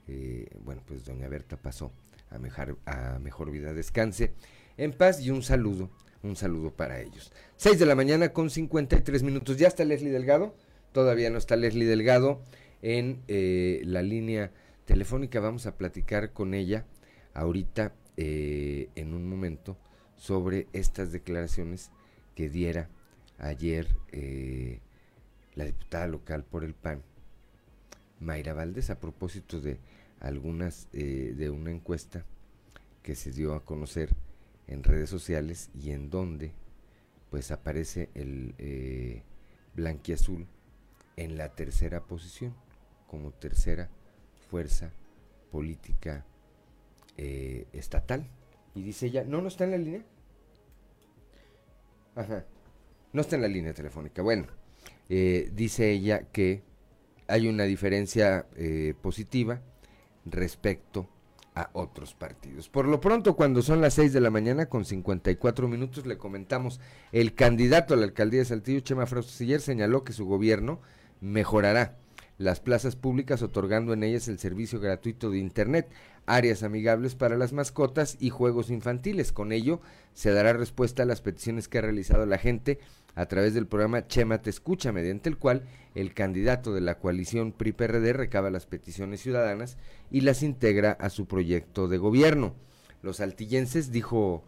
eh, 0.09 0.49
bueno, 0.65 0.83
pues 0.87 1.05
doña 1.05 1.29
Berta 1.29 1.57
pasó 1.57 1.93
a 2.31 2.39
mejor, 2.39 2.79
a 2.87 3.19
mejor 3.19 3.51
vida, 3.51 3.73
descanse 3.73 4.33
en 4.77 4.93
paz 4.93 5.21
y 5.21 5.31
un 5.31 5.43
saludo, 5.43 5.91
un 6.23 6.37
saludo 6.37 6.71
para 6.71 7.01
ellos. 7.01 7.33
6 7.57 7.79
de 7.79 7.87
la 7.87 7.95
mañana 7.95 8.33
con 8.33 8.51
53 8.51 9.23
minutos, 9.23 9.57
ya 9.57 9.69
está 9.69 9.85
Leslie 9.85 10.11
Delgado, 10.11 10.55
todavía 10.93 11.31
no 11.31 11.39
está 11.39 11.57
Leslie 11.57 11.87
Delgado 11.87 12.41
en 12.83 13.23
eh, 13.29 13.83
la 13.85 14.03
línea 14.03 14.53
telefónica, 14.85 15.41
vamos 15.41 15.67
a 15.67 15.77
platicar 15.77 16.33
con 16.33 16.55
ella 16.55 16.85
ahorita 17.35 17.95
eh, 18.17 18.89
en 18.95 19.15
un 19.15 19.29
momento 19.29 19.77
sobre 20.17 20.67
estas 20.73 21.13
declaraciones 21.13 21.91
que 22.35 22.49
diera 22.49 22.89
ayer 23.39 23.89
eh, 24.13 24.81
la 25.55 25.65
diputada 25.65 26.07
local 26.07 26.45
por 26.45 26.65
el 26.65 26.75
PAN, 26.75 27.03
Mayra 28.21 28.55
Valdés, 28.55 28.91
a 28.91 29.01
propósito 29.01 29.61
de 29.61 29.79
algunas 30.21 30.89
eh, 30.93 31.35
de 31.37 31.51
una 31.51 31.71
encuesta 31.71 32.25
que 33.03 33.17
se 33.17 33.33
dio 33.33 33.55
a 33.55 33.65
conocer 33.65 34.11
en 34.73 34.83
redes 34.83 35.11
sociales 35.11 35.71
y 35.75 35.91
en 35.91 36.11
donde 36.11 36.53
pues 37.31 37.51
aparece 37.51 38.11
el 38.15 38.55
eh, 38.59 39.23
blanquiazul 39.75 40.47
en 41.17 41.37
la 41.37 41.55
tercera 41.55 42.03
posición 42.05 42.55
como 43.07 43.33
tercera 43.33 43.89
fuerza 44.51 44.91
política 45.51 46.25
eh, 47.17 47.67
estatal. 47.73 48.27
Y 48.75 48.83
dice 48.83 49.07
ella 49.07 49.25
no 49.25 49.43
no 49.43 49.49
está 49.49 49.65
en 49.65 49.71
la 49.71 49.79
línea 49.79 50.03
ajá. 52.15 52.45
No 53.13 53.21
está 53.21 53.37
en 53.37 53.43
la 53.43 53.49
línea 53.49 53.75
telefónica. 53.75 54.23
Bueno 54.23 54.47
eh, 55.09 55.51
dice 55.55 55.91
ella 55.91 56.23
que 56.33 56.63
hay 57.29 57.49
una 57.49 57.65
diferencia 57.65 58.47
eh, 58.57 58.95
positiva 59.01 59.61
respecto 60.25 61.09
a 61.55 61.71
otros 61.73 62.15
partidos. 62.15 62.69
Por 62.69 62.87
lo 62.89 63.01
pronto, 63.01 63.37
cuando 63.37 63.63
son 63.63 63.81
las 63.81 63.95
6 63.95 64.13
de 64.13 64.21
la 64.21 64.31
mañana 64.31 64.67
con 64.67 64.85
54 64.85 65.69
minutos, 65.69 66.07
le 66.07 66.19
comentamos, 66.19 66.81
el 67.13 67.35
candidato 67.35 67.95
a 67.95 67.97
la 67.97 68.05
alcaldía 68.05 68.41
de 68.41 68.47
Saltillo, 68.47 68.81
Chema 68.81 69.07
Fraustiller, 69.07 69.61
señaló 69.61 70.05
que 70.05 70.13
su 70.13 70.25
gobierno 70.27 70.81
mejorará 71.21 71.97
las 72.39 72.61
plazas 72.61 72.97
públicas 72.97 73.43
otorgando 73.43 73.93
en 73.93 74.03
ellas 74.03 74.29
el 74.29 74.39
servicio 74.39 74.81
gratuito 74.81 75.31
de 75.31 75.39
Internet, 75.39 75.89
áreas 76.27 76.63
amigables 76.63 77.15
para 77.15 77.37
las 77.37 77.53
mascotas 77.53 78.17
y 78.19 78.31
juegos 78.31 78.71
infantiles. 78.71 79.33
Con 79.33 79.53
ello, 79.53 79.81
se 80.15 80.33
dará 80.33 80.53
respuesta 80.53 81.03
a 81.03 81.07
las 81.07 81.21
peticiones 81.21 81.69
que 81.69 81.79
ha 81.79 81.83
realizado 81.83 82.27
la 82.27 82.39
gente 82.39 82.79
a 83.15 83.27
través 83.27 83.55
del 83.55 83.67
programa 83.67 84.07
Chema 84.07 84.41
Te 84.41 84.51
Escucha, 84.51 84.93
mediante 84.93 85.29
el 85.29 85.39
cual 85.39 85.65
el 85.95 86.15
candidato 86.15 86.73
de 86.73 86.81
la 86.81 86.99
coalición 86.99 87.53
PRI-PRD 87.53 88.13
recaba 88.13 88.51
las 88.51 88.67
peticiones 88.67 89.21
ciudadanas 89.21 89.77
y 90.11 90.23
las 90.23 90.43
integra 90.43 90.93
a 90.93 91.11
su 91.11 91.27
proyecto 91.27 91.89
de 91.89 91.99
gobierno. 91.99 92.55
Los 93.03 93.21
altillenses, 93.21 93.93
dijo, 93.93 94.45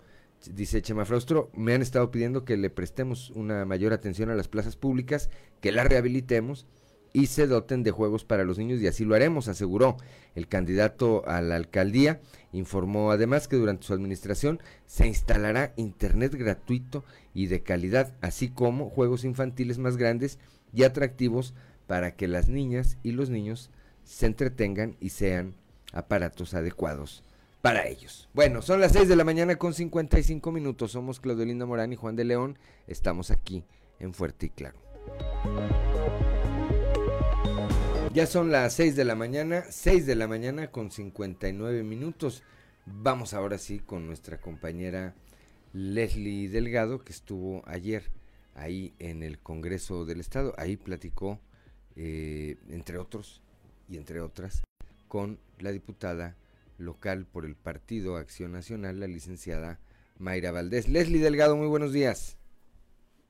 dice 0.54 0.82
Chema 0.82 1.04
Fraustro, 1.04 1.50
me 1.54 1.74
han 1.74 1.82
estado 1.82 2.10
pidiendo 2.10 2.44
que 2.44 2.56
le 2.56 2.70
prestemos 2.70 3.30
una 3.30 3.64
mayor 3.64 3.92
atención 3.92 4.30
a 4.30 4.34
las 4.34 4.48
plazas 4.48 4.76
públicas, 4.76 5.28
que 5.60 5.72
las 5.72 5.86
rehabilitemos 5.86 6.66
y 7.14 7.26
se 7.26 7.46
doten 7.46 7.84
de 7.84 7.92
juegos 7.92 8.24
para 8.24 8.44
los 8.44 8.58
niños 8.58 8.80
y 8.80 8.88
así 8.88 9.04
lo 9.04 9.14
haremos, 9.14 9.46
aseguró. 9.46 9.96
El 10.34 10.48
candidato 10.48 11.26
a 11.28 11.40
la 11.40 11.54
alcaldía 11.54 12.20
informó 12.52 13.12
además 13.12 13.46
que 13.46 13.56
durante 13.56 13.86
su 13.86 13.94
administración 13.94 14.60
se 14.84 15.06
instalará 15.06 15.72
internet 15.76 16.34
gratuito 16.34 17.04
y 17.32 17.46
de 17.46 17.62
calidad, 17.62 18.12
así 18.20 18.48
como 18.48 18.90
juegos 18.90 19.24
infantiles 19.24 19.78
más 19.78 19.96
grandes 19.96 20.40
y 20.72 20.82
atractivos 20.82 21.54
para 21.86 22.16
que 22.16 22.26
las 22.26 22.48
niñas 22.48 22.98
y 23.04 23.12
los 23.12 23.30
niños 23.30 23.70
se 24.02 24.26
entretengan 24.26 24.96
y 24.98 25.10
sean 25.10 25.54
aparatos 25.92 26.52
adecuados 26.52 27.22
para 27.62 27.86
ellos. 27.86 28.28
Bueno, 28.34 28.60
son 28.60 28.80
las 28.80 28.90
6 28.90 29.08
de 29.08 29.14
la 29.14 29.22
mañana 29.22 29.54
con 29.54 29.72
55 29.72 30.50
minutos. 30.50 30.90
Somos 30.90 31.20
Claudio 31.20 31.44
Linda 31.44 31.64
Morán 31.64 31.92
y 31.92 31.96
Juan 31.96 32.16
de 32.16 32.24
León. 32.24 32.58
Estamos 32.88 33.30
aquí 33.30 33.64
en 34.00 34.14
Fuerte 34.14 34.46
y 34.46 34.50
Claro. 34.50 34.78
Ya 38.14 38.26
son 38.26 38.52
las 38.52 38.74
6 38.74 38.94
de 38.94 39.04
la 39.04 39.16
mañana, 39.16 39.64
6 39.68 40.06
de 40.06 40.14
la 40.14 40.28
mañana 40.28 40.70
con 40.70 40.92
59 40.92 41.82
minutos. 41.82 42.44
Vamos 42.86 43.34
ahora 43.34 43.58
sí 43.58 43.80
con 43.80 44.06
nuestra 44.06 44.40
compañera 44.40 45.16
Leslie 45.72 46.48
Delgado, 46.48 47.02
que 47.02 47.10
estuvo 47.10 47.64
ayer 47.66 48.04
ahí 48.54 48.94
en 49.00 49.24
el 49.24 49.40
Congreso 49.40 50.04
del 50.04 50.20
Estado. 50.20 50.54
Ahí 50.58 50.76
platicó, 50.76 51.40
eh, 51.96 52.56
entre 52.70 52.98
otros 52.98 53.42
y 53.88 53.96
entre 53.96 54.20
otras, 54.20 54.62
con 55.08 55.40
la 55.58 55.72
diputada 55.72 56.36
local 56.78 57.26
por 57.26 57.44
el 57.44 57.56
Partido 57.56 58.16
Acción 58.16 58.52
Nacional, 58.52 59.00
la 59.00 59.08
licenciada 59.08 59.80
Mayra 60.20 60.52
Valdés. 60.52 60.88
Leslie 60.88 61.18
Delgado, 61.18 61.56
muy 61.56 61.66
buenos 61.66 61.92
días. 61.92 62.38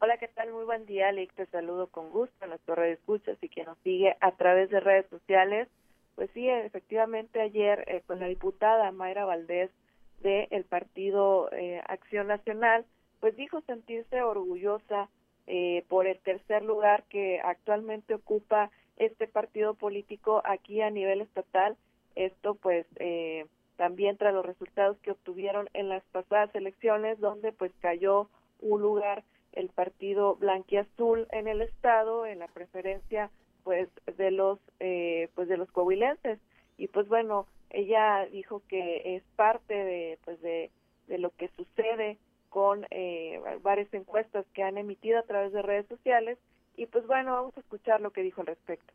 Hola, 0.01 0.18
¿qué? 0.18 0.28
Muy 0.55 0.66
buen 0.66 0.86
día, 0.86 1.09
Alex. 1.09 1.34
Te 1.34 1.46
saludo 1.46 1.88
con 1.88 2.11
gusto 2.11 2.44
a 2.44 2.46
nuestro 2.46 2.76
red 2.76 2.92
escuchas 2.92 3.36
y 3.42 3.48
quien 3.48 3.66
nos 3.66 3.76
sigue 3.78 4.16
a 4.20 4.30
través 4.36 4.70
de 4.70 4.78
redes 4.78 5.05
sociales. 5.11 5.66
Pues 6.14 6.30
sí, 6.32 6.48
efectivamente 6.48 7.40
ayer 7.40 7.82
eh, 7.88 8.02
con 8.07 8.20
la 8.20 8.28
diputada 8.28 8.92
Mayra 8.92 9.24
Valdés 9.24 9.72
del 10.20 10.46
el 10.50 10.62
Partido 10.62 11.50
eh, 11.50 11.82
Acción 11.88 12.28
Nacional, 12.28 12.84
pues 13.18 13.36
dijo 13.36 13.62
sentirse 13.62 14.22
orgullosa 14.22 15.09
eh, 15.48 15.84
por 15.88 16.07
el 16.07 16.20
tercer 16.20 16.62
lugar 16.62 17.02
que 17.09 17.40
actualmente 17.40 18.14
ocupa 18.14 18.70
este 18.96 19.26
partido 19.26 19.74
político 19.74 20.40
aquí 20.44 20.80
a 20.82 20.90
nivel 20.90 21.20
estatal. 21.20 21.76
Esto 22.14 22.55
pues 22.55 22.86
eh, 23.00 23.46
también 23.76 24.16
tras 24.18 24.32
los 24.32 24.46
resultados 24.46 24.98
que 24.98 25.11
obtuvieron 25.11 25.68
en 25.72 25.88
las 25.88 26.05
pasadas 26.12 26.55
elecciones 26.55 27.18
donde 27.18 27.50
pues 27.50 27.72
cayó 27.80 28.28
un 28.61 28.82
lugar 28.82 29.24
el 29.55 29.68
partido 29.68 30.36
blanquiazul 30.36 31.26
en 31.30 31.48
el 31.48 31.62
estado 31.62 32.26
en 32.26 32.38
la 32.40 32.48
preferencia 32.48 33.30
pues 33.62 33.88
de 34.16 34.30
los 34.30 34.59
eh, 34.80 35.28
pues 35.34 35.48
de 35.48 35.57
los 35.57 35.70
coahuilenses. 35.70 36.38
Y 36.76 36.88
pues 36.88 37.09
bueno 37.09 37.46
ella 37.70 38.26
dijo 38.26 38.62
que 38.68 39.16
es 39.16 39.22
parte 39.36 39.74
de 39.74 40.18
pues 40.24 40.40
de, 40.42 40.70
de 41.09 41.18
lo 41.18 41.30
que 41.30 41.48
sucede 41.57 42.18
con 42.50 42.86
eh, 42.90 43.40
varias 43.62 43.92
encuestas 43.94 44.46
que 44.55 44.62
han 44.62 44.78
emitido 44.78 45.18
a 45.18 45.24
través 45.24 45.52
de 45.52 45.62
redes 45.62 45.86
sociales. 45.86 46.38
Y 46.76 46.86
pues 46.86 47.07
bueno 47.07 47.32
vamos 47.32 47.57
a 47.57 47.61
escuchar 47.61 48.00
lo 48.00 48.12
que 48.12 48.22
dijo 48.22 48.40
al 48.40 48.48
respecto 48.48 48.92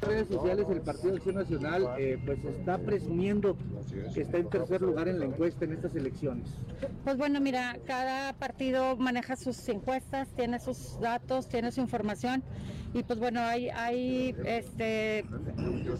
redes 0.00 0.28
sociales 0.28 0.66
el 0.70 0.80
Partido 0.80 1.16
Acción 1.16 1.34
Nacional 1.34 1.88
eh, 1.98 2.18
pues 2.24 2.44
está 2.44 2.78
presumiendo 2.78 3.56
que 4.14 4.22
está 4.22 4.38
en 4.38 4.48
tercer 4.48 4.82
lugar 4.82 5.08
en 5.08 5.18
la 5.18 5.24
encuesta 5.26 5.64
en 5.64 5.72
estas 5.72 5.94
elecciones. 5.94 6.46
Pues 7.04 7.16
bueno, 7.16 7.40
mira, 7.40 7.76
cada 7.86 8.32
partido 8.34 8.96
maneja 8.96 9.36
sus 9.36 9.68
encuestas, 9.68 10.28
tiene 10.36 10.60
sus 10.60 10.98
datos, 11.00 11.48
tiene 11.48 11.72
su 11.72 11.80
información 11.80 12.42
y 12.94 13.02
pues 13.02 13.18
bueno, 13.18 13.40
hay, 13.40 13.68
hay 13.70 14.34
este, 14.44 15.24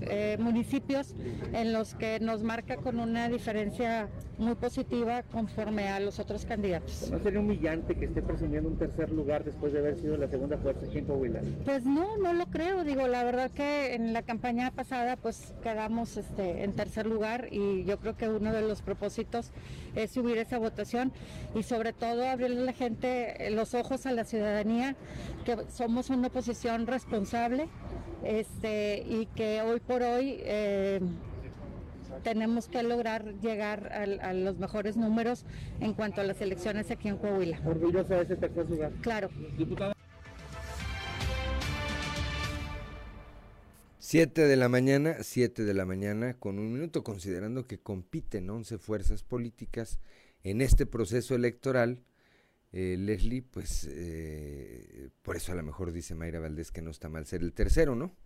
eh, 0.03 0.37
municipios 0.39 1.15
en 1.53 1.73
los 1.73 1.95
que 1.95 2.21
nos 2.21 2.43
marca 2.43 2.77
con 2.77 3.01
una 3.01 3.29
diferencia 3.29 4.09
muy 4.39 4.55
positiva 4.55 5.23
conforme 5.25 5.89
a 5.89 6.01
los 6.01 6.19
otros 6.19 6.45
candidatos. 6.45 7.11
¿No 7.11 7.19
sería 7.19 7.41
humillante 7.41 7.95
que 7.95 8.07
esté 8.07 8.23
presumiendo 8.23 8.69
un 8.69 8.79
tercer 8.79 9.11
lugar 9.11 9.45
después 9.45 9.73
de 9.73 9.81
haber 9.81 9.99
sido 9.99 10.17
la 10.17 10.29
segunda 10.29 10.57
fuerza 10.59 10.87
aquí 10.87 10.99
en 10.99 11.07
Coahuila? 11.07 11.41
Pues 11.65 11.85
no, 11.85 12.17
no 12.19 12.33
lo 12.33 12.47
creo. 12.47 12.85
Digo, 12.85 13.07
la 13.09 13.25
verdad 13.25 13.51
que 13.51 13.95
en 13.95 14.13
la 14.13 14.23
campaña 14.23 14.71
pasada 14.71 15.17
pues 15.17 15.55
quedamos 15.63 16.17
este, 16.17 16.65
en 16.65 16.73
tercer 16.73 17.07
lugar 17.07 17.49
y 17.51 17.85
yo 17.85 17.99
creo 17.99 18.17
que 18.17 18.29
uno 18.29 18.53
de 18.53 18.63
los 18.63 18.83
propósitos 18.83 19.51
es 19.95 20.13
subir 20.13 20.39
esa 20.39 20.59
votación 20.59 21.13
y 21.55 21.63
sobre 21.63 21.93
todo 21.93 22.29
abrirle 22.29 22.63
a 22.63 22.65
la 22.65 22.73
gente 22.73 23.51
los 23.51 23.75
ojos 23.75 24.07
a 24.07 24.13
la 24.13 24.25
ciudadanía 24.25 24.97
que 25.45 25.57
somos 25.71 26.11
una 26.11 26.29
oposición 26.29 26.87
responsable 26.87 27.69
este, 28.25 29.05
y 29.09 29.27
que 29.27 29.63
hoy 29.63 29.81
por 29.81 30.03
hoy 30.03 30.41
eh, 30.43 31.01
tenemos 32.19 32.69
que 32.69 32.83
lograr 32.83 33.35
llegar 33.41 33.93
a, 33.93 34.29
a, 34.29 34.33
los 34.33 34.59
mejores 34.59 34.97
números 34.97 35.45
en 35.81 35.95
cuanto 35.95 36.21
a 36.21 36.25
las 36.25 36.41
elecciones 36.41 36.91
aquí 36.91 37.09
en 37.09 37.17
Coahuila. 37.19 37.61
Orgullosa 37.65 38.17
de 38.17 38.23
ese 38.23 38.37
tercer 38.37 38.69
lugar. 38.69 38.93
Claro. 39.01 39.29
Diputada. 39.57 39.95
7 44.11 44.47
de 44.47 44.57
la 44.57 44.71
mañana, 44.71 45.17
7 45.21 45.65
de 45.65 45.75
la 45.75 45.85
mañana, 45.85 46.33
con 46.33 46.59
un 46.59 46.73
minuto, 46.73 47.05
considerando 47.05 47.67
que 47.67 47.79
compiten 47.79 48.49
11 48.49 48.79
fuerzas 48.79 49.23
políticas 49.23 50.01
en 50.45 50.63
este 50.63 50.87
proceso 50.87 51.35
electoral. 51.35 52.03
Eh, 52.73 52.97
Leslie, 52.99 53.43
pues 53.43 53.87
eh, 53.91 55.11
por 55.21 55.37
eso 55.37 55.53
a 55.53 55.57
lo 55.57 55.63
mejor 55.63 55.93
dice 55.93 56.15
Mayra 56.15 56.41
Valdés 56.41 56.73
que 56.73 56.81
no 56.81 56.91
está 56.91 57.11
mal 57.11 57.27
ser 57.27 57.43
el 57.43 57.53
tercero, 57.53 57.95
¿no? 57.95 58.17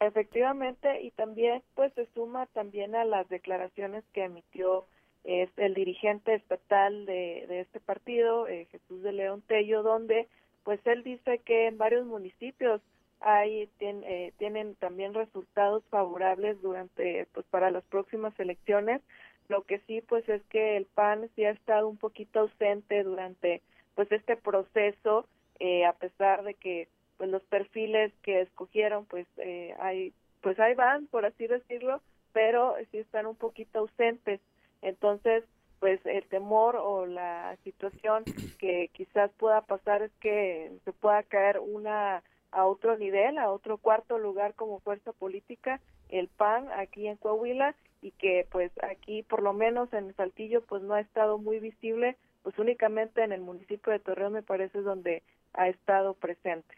Efectivamente, 0.00 1.02
y 1.02 1.10
también 1.10 1.62
pues 1.74 1.92
se 1.94 2.06
suma 2.14 2.46
también 2.46 2.94
a 2.94 3.04
las 3.04 3.28
declaraciones 3.28 4.04
que 4.12 4.24
emitió 4.24 4.86
es 5.24 5.50
el 5.56 5.74
dirigente 5.74 6.34
estatal 6.34 7.04
de, 7.04 7.46
de 7.48 7.60
este 7.60 7.80
partido, 7.80 8.46
eh, 8.48 8.66
Jesús 8.70 9.02
de 9.02 9.12
León 9.12 9.42
Tello, 9.46 9.82
donde 9.82 10.28
pues 10.62 10.80
él 10.86 11.02
dice 11.02 11.38
que 11.40 11.66
en 11.66 11.78
varios 11.78 12.06
municipios 12.06 12.80
hay 13.20 13.68
eh, 13.80 14.32
tienen 14.38 14.76
también 14.76 15.14
resultados 15.14 15.82
favorables 15.90 16.60
durante 16.62 17.26
pues 17.32 17.44
para 17.46 17.70
las 17.70 17.84
próximas 17.84 18.38
elecciones. 18.38 19.02
Lo 19.48 19.62
que 19.62 19.80
sí 19.80 20.00
pues 20.02 20.28
es 20.28 20.42
que 20.44 20.76
el 20.76 20.86
PAN 20.86 21.28
sí 21.34 21.44
ha 21.44 21.50
estado 21.50 21.88
un 21.88 21.96
poquito 21.96 22.40
ausente 22.40 23.02
durante 23.02 23.62
pues 23.96 24.10
este 24.12 24.36
proceso 24.36 25.26
eh, 25.58 25.84
a 25.84 25.92
pesar 25.94 26.44
de 26.44 26.54
que 26.54 26.88
pues 27.18 27.28
los 27.30 27.42
perfiles 27.42 28.12
que 28.22 28.40
escogieron 28.40 29.04
pues 29.04 29.26
eh, 29.36 29.74
hay 29.78 30.14
pues 30.40 30.58
ahí 30.58 30.74
van 30.74 31.06
por 31.08 31.26
así 31.26 31.46
decirlo 31.46 32.00
pero 32.32 32.76
sí 32.90 32.98
están 32.98 33.26
un 33.26 33.36
poquito 33.36 33.80
ausentes 33.80 34.40
entonces 34.80 35.44
pues 35.80 36.04
el 36.06 36.24
temor 36.28 36.76
o 36.76 37.06
la 37.06 37.56
situación 37.64 38.24
que 38.58 38.90
quizás 38.92 39.30
pueda 39.38 39.60
pasar 39.60 40.02
es 40.02 40.12
que 40.20 40.72
se 40.84 40.92
pueda 40.92 41.22
caer 41.24 41.60
una 41.60 42.22
a 42.50 42.64
otro 42.64 42.96
nivel, 42.96 43.38
a 43.38 43.50
otro 43.50 43.76
cuarto 43.78 44.18
lugar 44.18 44.54
como 44.54 44.80
fuerza 44.80 45.12
política, 45.12 45.80
el 46.08 46.28
PAN 46.28 46.68
aquí 46.72 47.06
en 47.06 47.16
Coahuila 47.16 47.74
y 48.00 48.12
que 48.12 48.46
pues 48.50 48.72
aquí 48.82 49.22
por 49.22 49.42
lo 49.42 49.52
menos 49.52 49.92
en 49.92 50.14
Saltillo 50.14 50.62
pues 50.62 50.82
no 50.82 50.94
ha 50.94 51.00
estado 51.00 51.38
muy 51.38 51.58
visible, 51.58 52.16
pues 52.42 52.58
únicamente 52.58 53.22
en 53.22 53.32
el 53.32 53.42
municipio 53.42 53.92
de 53.92 53.98
Torreón 53.98 54.32
me 54.32 54.42
parece 54.42 54.80
donde 54.80 55.22
ha 55.52 55.68
estado 55.68 56.14
presente. 56.14 56.74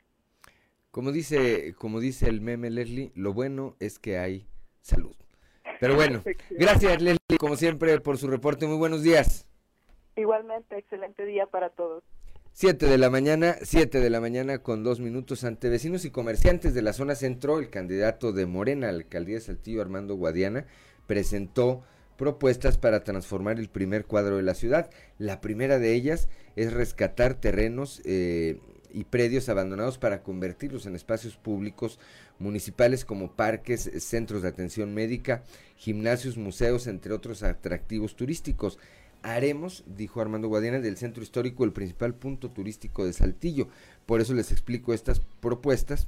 Como 0.91 1.13
dice, 1.13 1.75
como 1.79 2.01
dice 2.01 2.29
el 2.29 2.41
meme 2.41 2.69
Leslie, 2.69 3.13
lo 3.15 3.33
bueno 3.33 3.77
es 3.79 3.99
que 3.99 4.19
hay 4.19 4.49
salud. 4.81 5.15
Pero 5.79 5.95
bueno, 5.95 6.23
gracias 6.51 7.01
Leslie, 7.01 7.39
como 7.39 7.57
siempre, 7.57 8.01
por 8.01 8.19
su 8.19 8.27
reporte. 8.27 8.67
Muy 8.67 8.77
buenos 8.77 9.03
días. 9.03 9.47
Igualmente, 10.17 10.77
excelente 10.77 11.25
día 11.25 11.47
para 11.47 11.71
todos. 11.71 12.03
7 12.53 12.87
de 12.87 12.99
la 12.99 13.09
mañana, 13.09 13.57
7 13.63 14.01
de 14.01 14.11
la 14.11 14.21
mañana 14.21 14.59
con 14.59 14.83
dos 14.83 14.99
minutos 14.99 15.45
ante 15.45 15.69
vecinos 15.69 16.05
y 16.05 16.11
comerciantes 16.11 16.75
de 16.75 16.83
la 16.83 16.93
zona 16.93 17.15
centro, 17.15 17.61
el 17.61 17.71
candidato 17.71 18.33
de 18.33 18.47
Morena 18.47 18.89
a 18.89 18.93
la 18.93 18.99
alcaldía 18.99 19.37
de 19.37 19.41
Saltillo, 19.43 19.81
Armando 19.81 20.17
Guadiana, 20.17 20.67
presentó 21.07 21.85
propuestas 22.17 22.77
para 22.77 23.05
transformar 23.05 23.61
el 23.61 23.69
primer 23.69 24.05
cuadro 24.05 24.37
de 24.37 24.43
la 24.43 24.55
ciudad. 24.55 24.91
La 25.17 25.41
primera 25.41 25.79
de 25.79 25.95
ellas 25.95 26.29
es 26.57 26.73
rescatar 26.73 27.35
terrenos 27.35 28.03
eh, 28.05 28.61
y 28.93 29.05
predios 29.05 29.49
abandonados 29.49 29.99
para 29.99 30.23
convertirlos 30.23 30.87
en 30.87 30.97
espacios 30.97 31.37
públicos 31.37 31.99
municipales 32.39 33.05
como 33.05 33.33
parques, 33.33 33.91
centros 33.99 34.43
de 34.43 34.49
atención 34.49 34.95
médica, 34.95 35.43
gimnasios, 35.77 36.37
museos, 36.37 36.87
entre 36.87 37.13
otros 37.13 37.43
atractivos 37.43 38.17
turísticos 38.17 38.79
haremos, 39.23 39.85
dijo 39.87 40.21
Armando 40.21 40.49
Guadiana, 40.49 40.81
del 40.81 40.97
centro 40.97 41.23
histórico 41.23 41.65
el 41.65 41.73
principal 41.73 42.15
punto 42.15 42.51
turístico 42.51 43.05
de 43.05 43.13
Saltillo. 43.13 43.69
Por 44.07 44.21
eso 44.21 44.35
les 44.35 44.51
explico 44.51 44.95
estas 44.95 45.21
propuestas 45.41 46.07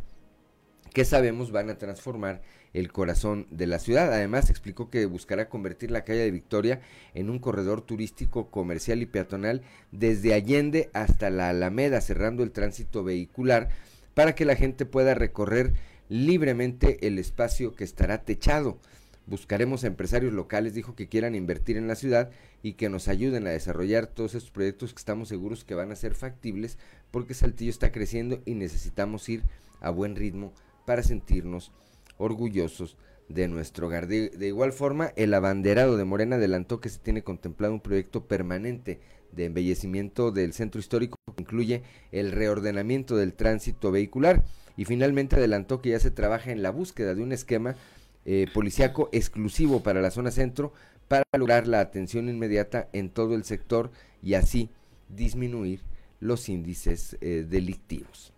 que 0.93 1.05
sabemos 1.05 1.51
van 1.51 1.71
a 1.71 1.79
transformar 1.79 2.43
el 2.73 2.93
corazón 2.93 3.47
de 3.51 3.67
la 3.67 3.79
ciudad. 3.79 4.13
Además, 4.13 4.51
explicó 4.51 4.91
que 4.91 5.07
buscará 5.07 5.49
convertir 5.49 5.91
la 5.91 6.05
calle 6.05 6.21
de 6.21 6.31
Victoria 6.31 6.81
en 7.15 7.31
un 7.31 7.39
corredor 7.39 7.83
turístico, 7.83 8.51
comercial 8.51 9.03
y 9.03 9.07
peatonal 9.07 9.63
desde 9.91 10.35
Allende 10.35 10.91
hasta 10.93 11.31
la 11.31 11.49
Alameda, 11.49 12.01
cerrando 12.01 12.43
el 12.43 12.53
tránsito 12.53 13.05
vehicular 13.05 13.69
para 14.15 14.35
que 14.35 14.45
la 14.45 14.57
gente 14.57 14.87
pueda 14.87 15.15
recorrer 15.15 15.73
libremente 16.09 17.07
el 17.07 17.19
espacio 17.19 17.75
que 17.75 17.85
estará 17.85 18.25
techado. 18.25 18.79
Buscaremos 19.27 19.85
a 19.85 19.87
empresarios 19.87 20.33
locales, 20.33 20.75
dijo, 20.75 20.97
que 20.97 21.09
quieran 21.09 21.35
invertir 21.35 21.77
en 21.77 21.87
la 21.87 21.95
ciudad 21.95 22.31
y 22.63 22.73
que 22.75 22.89
nos 22.89 23.09
ayuden 23.09 23.47
a 23.47 23.51
desarrollar 23.51 24.09
todos 24.09 24.35
estos 24.35 24.51
proyectos 24.51 24.93
que 24.93 24.99
estamos 24.99 25.29
seguros 25.29 25.65
que 25.65 25.75
van 25.75 25.93
a 25.93 25.97
ser 25.97 26.15
factibles 26.15 26.77
porque 27.11 27.35
Saltillo 27.35 27.71
está 27.71 27.93
creciendo 27.93 28.43
y 28.45 28.55
necesitamos 28.55 29.29
ir 29.29 29.45
a 29.81 29.91
buen 29.91 30.17
ritmo 30.17 30.53
para 30.85 31.03
sentirnos 31.03 31.73
orgullosos 32.19 32.97
de 33.29 33.49
nuestro 33.49 33.87
hogar. 33.87 34.07
De, 34.07 34.31
igual 34.41 34.73
forma, 34.73 35.13
el 35.17 35.35
abanderado 35.35 35.97
de 35.97 36.05
Morena 36.05 36.37
adelantó 36.37 36.81
que 36.81 36.89
se 36.89 36.99
tiene 36.99 37.23
contemplado 37.23 37.73
un 37.73 37.81
proyecto 37.81 38.27
permanente 38.27 39.01
de 39.33 39.47
embellecimiento 39.47 40.31
del 40.31 40.53
centro 40.53 40.81
histórico 40.81 41.17
que 41.35 41.43
incluye 41.43 41.83
el 42.11 42.33
reordenamiento 42.33 43.17
del 43.17 43.33
tránsito 43.33 43.91
vehicular 43.91 44.45
y 44.77 44.85
finalmente 44.85 45.37
adelantó 45.37 45.81
que 45.81 45.91
ya 45.91 46.01
se 46.01 46.11
trabaja 46.11 46.53
en 46.53 46.63
la 46.63 46.71
búsqueda 46.71 47.15
de 47.15 47.23
un 47.23 47.33
esquema 47.33 47.77
eh, 48.25 48.47
policiaco 48.53 49.09
exclusivo 49.13 49.83
para 49.83 50.03
la 50.03 50.11
zona 50.11 50.31
centro 50.31 50.73
para 51.09 51.25
lograr 51.37 51.67
la 51.67 51.81
atención 51.81 52.29
inmediata 52.29 52.89
en 52.93 53.11
todo 53.11 53.35
el 53.35 53.45
sector 53.45 53.91
y 54.23 54.35
así 54.35 54.71
disminuir 55.09 55.81
los 56.21 56.49
índices 56.49 57.17
eh, 57.21 57.45
delictivos. 57.49 58.32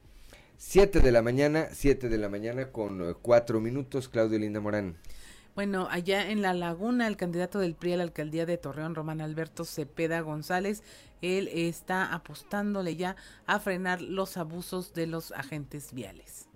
7 0.56 1.00
de 1.00 1.12
la 1.12 1.22
mañana, 1.22 1.68
7 1.72 2.08
de 2.08 2.18
la 2.18 2.28
mañana 2.28 2.70
con 2.70 3.16
4 3.20 3.60
minutos, 3.60 4.08
Claudio 4.08 4.38
Linda 4.38 4.60
Morán. 4.60 4.96
Bueno, 5.54 5.86
allá 5.90 6.30
en 6.30 6.42
La 6.42 6.52
Laguna, 6.52 7.06
el 7.06 7.16
candidato 7.16 7.60
del 7.60 7.74
PRI 7.74 7.92
a 7.92 7.96
la 7.98 8.02
alcaldía 8.02 8.44
de 8.44 8.58
Torreón, 8.58 8.94
Román 8.94 9.20
Alberto 9.20 9.64
Cepeda 9.64 10.20
González, 10.20 10.82
él 11.22 11.48
está 11.52 12.12
apostándole 12.12 12.96
ya 12.96 13.14
a 13.46 13.60
frenar 13.60 14.00
los 14.02 14.36
abusos 14.36 14.94
de 14.94 15.06
los 15.06 15.30
agentes 15.32 15.92
viales. 15.92 16.48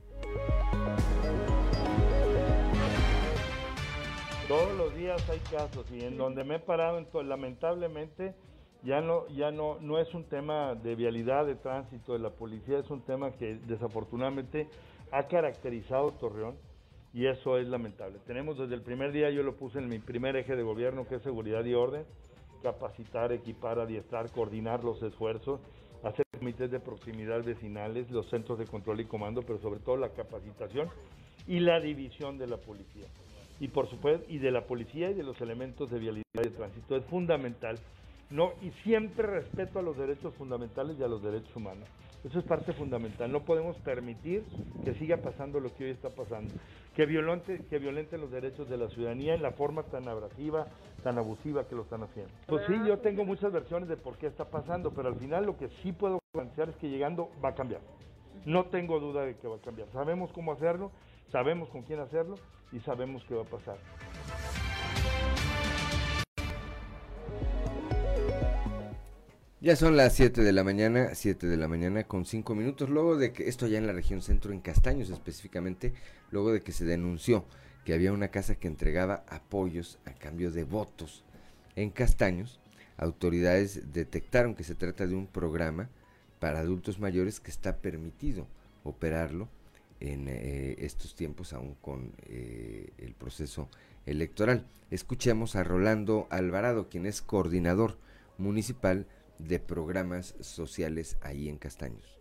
Todos 4.49 4.77
los 4.77 4.95
días 4.97 5.23
hay 5.29 5.39
casos 5.51 5.87
y 5.93 6.01
en 6.05 6.17
donde 6.19 6.43
me 6.43 6.57
he 6.57 6.59
parado, 6.59 7.05
lamentablemente, 7.23 8.35
ya 8.83 9.01
no, 9.01 9.27
ya 9.29 9.51
no, 9.51 9.79
no 9.81 9.99
es 9.99 10.13
un 10.15 10.25
tema 10.25 10.75
de 10.75 10.95
vialidad 10.95 11.47
de 11.47 11.57
tránsito 11.57 12.13
de 12.13 12.21
la 12.21 12.31
policía, 12.31 12.79
es 12.79 12.91
un 12.91 13.03
tema 13.03 13.33
que 13.33 13.59
desafortunadamente 13.67 14.69
ha 15.11 15.27
caracterizado 15.27 16.13
Torreón 16.13 16.57
y 17.13 17.27
eso 17.27 17.59
es 17.59 17.67
lamentable. 17.67 18.19
Tenemos 18.27 18.59
desde 18.59 18.75
el 18.75 18.83
primer 18.83 19.13
día, 19.13 19.31
yo 19.31 19.43
lo 19.43 19.57
puse 19.57 19.79
en 19.79 19.89
mi 19.89 19.99
primer 19.99 20.37
eje 20.37 20.55
de 20.55 20.63
gobierno, 20.63 21.07
que 21.07 21.17
es 21.17 21.23
seguridad 21.23 21.65
y 21.65 21.75
orden, 21.75 22.05
capacitar, 22.63 23.33
equipar, 23.33 23.79
adiestrar, 23.79 24.31
coordinar 24.31 24.85
los 24.85 25.03
esfuerzos, 25.03 25.61
hacer 26.03 26.25
comités 26.39 26.71
de 26.71 26.81
proximidad 26.81 27.43
vecinales, 27.43 28.11
los 28.11 28.29
centros 28.29 28.59
de 28.59 28.67
control 28.67 29.01
y 29.01 29.05
comando, 29.07 29.43
pero 29.43 29.59
sobre 29.59 29.81
todo 29.81 29.97
la 29.97 30.11
capacitación 30.11 30.89
y 31.47 31.61
la 31.61 31.81
división 31.81 32.39
de 32.39 32.47
la 32.47 32.59
policía. 32.59 33.07
Y 33.61 33.69
por 33.69 33.89
supuesto, 33.89 34.25
y 34.29 34.39
de 34.39 34.53
la 34.53 34.67
policía 34.67 35.11
y 35.11 35.15
de 35.15 35.25
los 35.25 35.41
elementos 35.41 35.91
de 35.91 35.99
vialidad 35.99 36.25
de 36.35 36.51
tránsito. 36.51 36.97
Es 36.97 37.05
fundamental. 37.07 37.77
No, 38.31 38.53
y 38.61 38.71
siempre 38.83 39.27
respeto 39.27 39.79
a 39.79 39.83
los 39.83 39.97
derechos 39.97 40.35
fundamentales 40.35 40.99
y 40.99 41.03
a 41.03 41.09
los 41.09 41.23
derechos 41.23 41.55
humanos. 41.57 41.89
Eso 42.25 42.41
es 42.41 42.45
parte 42.45 42.73
fundamental. 42.73 43.31
No 43.31 43.45
podemos 43.45 43.77
permitir 43.79 44.45
que 44.85 44.93
siga 44.95 45.19
pasando 45.19 45.61
lo 45.61 45.75
que 45.75 45.85
hoy 45.85 45.91
está 45.91 46.11
pasando. 46.11 46.53
Que 46.95 47.07
violente, 47.07 48.19
los 48.19 48.31
derechos 48.31 48.69
de 48.69 48.77
la 48.77 48.89
ciudadanía 48.89 49.35
en 49.35 49.43
la 49.43 49.53
forma 49.53 49.85
tan 49.85 50.09
abrasiva, 50.09 50.67
tan 51.05 51.17
abusiva 51.17 51.67
que 51.69 51.77
lo 51.77 51.83
están 51.83 52.03
haciendo. 52.03 52.33
Pues 52.47 52.67
sí, 52.67 52.75
yo 52.87 52.99
tengo 52.99 53.25
muchas 53.25 53.53
versiones 53.53 53.89
de 53.89 53.97
por 53.97 54.19
qué 54.19 54.27
está 54.27 54.45
pasando, 54.47 54.91
pero 54.91 55.09
al 55.09 55.15
final 55.15 55.47
lo 55.47 55.57
que 55.57 55.69
sí 55.83 55.93
puedo 55.93 56.19
garantizar 56.35 56.69
es 56.71 56.77
que 56.77 56.91
llegando 56.91 57.31
va 57.43 57.51
a 57.51 57.55
cambiar. 57.55 57.81
No 58.45 58.65
tengo 58.67 58.99
duda 58.99 59.25
de 59.25 59.37
que 59.37 59.47
va 59.47 59.57
a 59.57 59.61
cambiar. 59.61 59.89
Sabemos 59.93 60.33
cómo 60.33 60.53
hacerlo, 60.53 60.91
sabemos 61.31 61.69
con 61.69 61.83
quién 61.83 62.01
hacerlo 62.01 62.35
y 62.73 62.81
sabemos 62.81 63.25
qué 63.29 63.35
va 63.37 63.43
a 63.43 63.47
pasar. 63.47 63.77
Ya 69.61 69.75
son 69.75 69.97
las 69.97 70.15
7 70.15 70.43
de 70.43 70.53
la 70.53 70.63
mañana, 70.63 71.17
7 71.17 71.49
de 71.49 71.57
la 71.57 71.67
mañana 71.67 72.05
con 72.05 72.25
5 72.25 72.55
minutos, 72.55 72.89
luego 72.91 73.17
de 73.17 73.33
que, 73.33 73.49
esto 73.49 73.67
ya 73.67 73.79
en 73.79 73.89
la 73.89 73.93
región 73.93 74.23
centro, 74.23 74.53
en 74.53 74.61
Castaños 74.61 75.11
específicamente, 75.11 75.95
luego 76.31 76.53
de 76.53 76.63
que 76.63 76.71
se 76.71 76.85
denunció 76.85 77.45
que 77.85 77.93
había 77.93 78.13
una 78.13 78.29
casa 78.29 78.55
que 78.55 78.69
entregaba 78.69 79.25
apoyos 79.27 79.99
a 80.05 80.13
cambio 80.13 80.53
de 80.53 80.63
votos. 80.63 81.25
En 81.75 81.91
Castaños, 81.91 82.61
autoridades 82.99 83.93
detectaron 83.93 84.55
que 84.55 84.63
se 84.63 84.77
trata 84.77 85.09
de 85.09 85.17
un 85.17 85.27
programa 85.27 85.89
para 86.39 86.61
adultos 86.61 87.01
mayores 87.01 87.41
que 87.41 87.51
está 87.51 87.79
permitido 87.79 88.47
operarlo 88.85 89.49
en 89.99 90.29
eh, 90.29 90.77
estos 90.79 91.17
tiempos, 91.17 91.53
aún 91.53 91.75
con 91.81 92.13
eh, 92.29 92.91
el 92.99 93.13
proceso 93.15 93.69
electoral. 94.07 94.69
Escuchemos 94.93 95.57
a 95.57 95.65
Rolando 95.65 96.29
Alvarado, 96.31 96.89
quien 96.89 97.07
es 97.07 97.23
coordinador 97.23 97.97
municipal 98.37 99.09
de 99.39 99.59
programas 99.59 100.35
sociales 100.41 101.17
ahí 101.23 101.49
en 101.49 101.59
Castaños. 101.59 102.19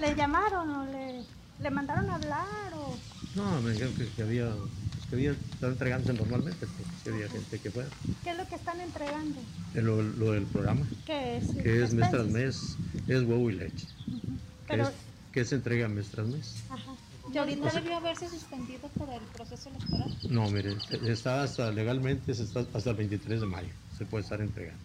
¿Le 0.00 0.14
llamaron 0.14 0.70
o 0.70 0.84
le, 0.86 1.24
le 1.60 1.70
mandaron 1.70 2.10
a 2.10 2.16
hablar 2.16 2.74
o...? 2.74 2.96
No, 3.34 3.60
me 3.62 3.72
dijeron 3.72 3.94
que, 3.94 4.22
había, 4.22 4.50
pues, 4.50 5.06
que 5.08 5.16
había, 5.16 5.30
están 5.32 5.72
entregándose 5.72 6.12
normalmente, 6.12 6.66
que 7.02 7.10
había 7.10 7.28
gente 7.28 7.58
que 7.58 7.70
fue. 7.70 7.84
¿Qué 8.22 8.30
es 8.30 8.36
lo 8.36 8.46
que 8.46 8.54
están 8.54 8.80
entregando? 8.80 9.40
Lo, 9.74 10.02
lo 10.02 10.32
del 10.32 10.44
programa. 10.44 10.86
¿Qué 11.06 11.38
es? 11.38 11.50
Que 11.50 11.82
es 11.82 11.94
mes 11.94 12.10
tras 12.10 12.26
mes, 12.26 12.76
es 13.08 13.22
huevo 13.22 13.50
y 13.50 13.54
leche. 13.54 13.88
Pero... 14.68 14.90
que, 15.32 15.44
se 15.44 15.56
entrega 15.56 15.88
mes 15.88 16.08
tras 16.08 16.26
mes. 16.26 16.62
Ajá. 16.70 16.92
¿Y 17.34 17.38
ahorita 17.38 17.68
debió 17.70 17.96
haberse 17.96 18.28
suspendido 18.28 18.88
por 18.90 19.08
el 19.10 19.20
proceso 19.22 19.68
electoral? 19.68 20.16
No, 20.30 20.48
mire, 20.50 20.76
está 21.08 21.42
hasta 21.42 21.72
legalmente 21.72 22.30
está 22.30 22.64
hasta 22.72 22.90
el 22.90 22.96
23 22.96 23.40
de 23.40 23.46
mayo, 23.46 23.70
se 23.98 24.04
puede 24.04 24.22
estar 24.22 24.40
entregando. 24.40 24.80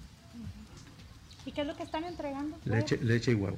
¿Y 1.46 1.52
qué 1.52 1.62
es 1.62 1.68
lo 1.68 1.76
que 1.76 1.84
están 1.84 2.06
entregando? 2.06 2.58
Leche, 2.66 2.98
leche 2.98 3.32
y 3.32 3.36
huevo. 3.36 3.58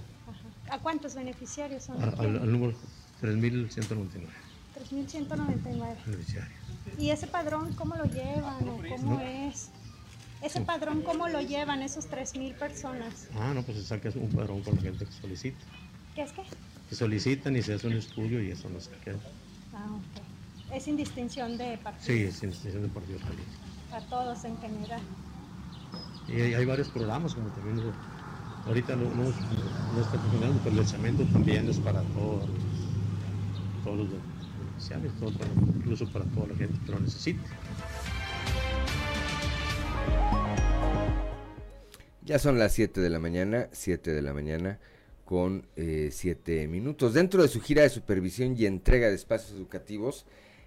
¿A 0.69 0.79
cuántos 0.79 1.15
beneficiarios 1.15 1.85
son? 1.85 2.03
al, 2.03 2.51
número 2.51 2.77
3.199. 3.21 4.27
3.199. 4.89 5.95
Beneficiarios. 6.05 6.59
¿Y 6.97 7.11
ese 7.11 7.27
padrón 7.27 7.73
cómo 7.75 7.95
lo 7.95 8.03
llevan 8.05 8.67
o 8.67 8.81
cómo 8.89 9.21
es? 9.21 9.69
¿Ese 10.41 10.61
padrón 10.61 11.01
cómo 11.01 11.29
lo 11.29 11.39
llevan 11.39 11.81
esos 11.81 12.09
3.000 12.09 12.55
personas? 12.55 13.27
Ah, 13.35 13.53
no, 13.53 13.63
pues 13.63 13.77
se 13.77 13.85
saca 13.85 14.09
un 14.15 14.29
padrón 14.31 14.61
con 14.63 14.75
la 14.75 14.81
gente 14.81 15.05
que 15.05 15.11
solicita. 15.13 15.59
¿Qué 16.15 16.23
es 16.23 16.31
qué? 16.33 16.41
Se 16.91 16.97
solicitan 16.97 17.55
y 17.55 17.61
se 17.61 17.75
hace 17.75 17.87
un 17.87 17.93
estudio 17.93 18.43
y 18.43 18.51
eso 18.51 18.69
no 18.69 18.81
se 18.81 18.91
queda. 18.97 19.17
Ah, 19.73 19.87
ok. 19.89 20.75
Es 20.75 20.83
sin 20.83 20.97
distinción 20.97 21.57
de 21.57 21.77
partidos. 21.77 22.05
Sí, 22.05 22.23
es 22.23 22.35
sin 22.35 22.49
distinción 22.49 22.83
de 22.83 22.89
partidos 22.89 23.21
políticos. 23.21 23.53
A 23.93 24.01
todos 24.01 24.43
en 24.43 24.57
general. 24.57 24.99
Y 26.27 26.41
hay, 26.41 26.65
varios 26.65 26.89
programas, 26.89 27.33
como 27.33 27.47
también 27.51 27.93
ahorita 28.65 28.97
no, 28.97 29.03
no, 29.15 29.29
está 29.29 30.19
funcionando, 30.19 30.59
pero 30.65 30.81
el 30.81 30.85
cemento 30.85 31.23
también 31.31 31.69
es 31.69 31.79
para 31.79 32.01
todos, 32.01 32.49
todos 33.85 33.97
los 33.97 34.09
beneficiarios, 34.09 35.13
incluso 35.77 36.11
para 36.11 36.25
toda 36.25 36.47
la 36.47 36.55
gente 36.55 36.77
que 36.85 36.91
lo 36.91 36.99
necesite. 36.99 37.41
Ya 42.23 42.37
son 42.37 42.59
las 42.59 42.73
7 42.73 42.99
de 42.99 43.09
la 43.09 43.19
mañana, 43.19 43.69
7 43.71 44.11
de 44.11 44.21
la 44.21 44.33
mañana 44.33 44.77
con 45.31 45.65
eh, 45.77 46.09
siete 46.11 46.67
minutos. 46.67 47.13
Dentro 47.13 47.41
de 47.41 47.47
su 47.47 47.61
gira 47.61 47.83
de 47.83 47.89
supervisión 47.89 48.53
y 48.57 48.65
entrega 48.65 49.07
de 49.07 49.15
espacios 49.15 49.57
educativos 49.57 50.25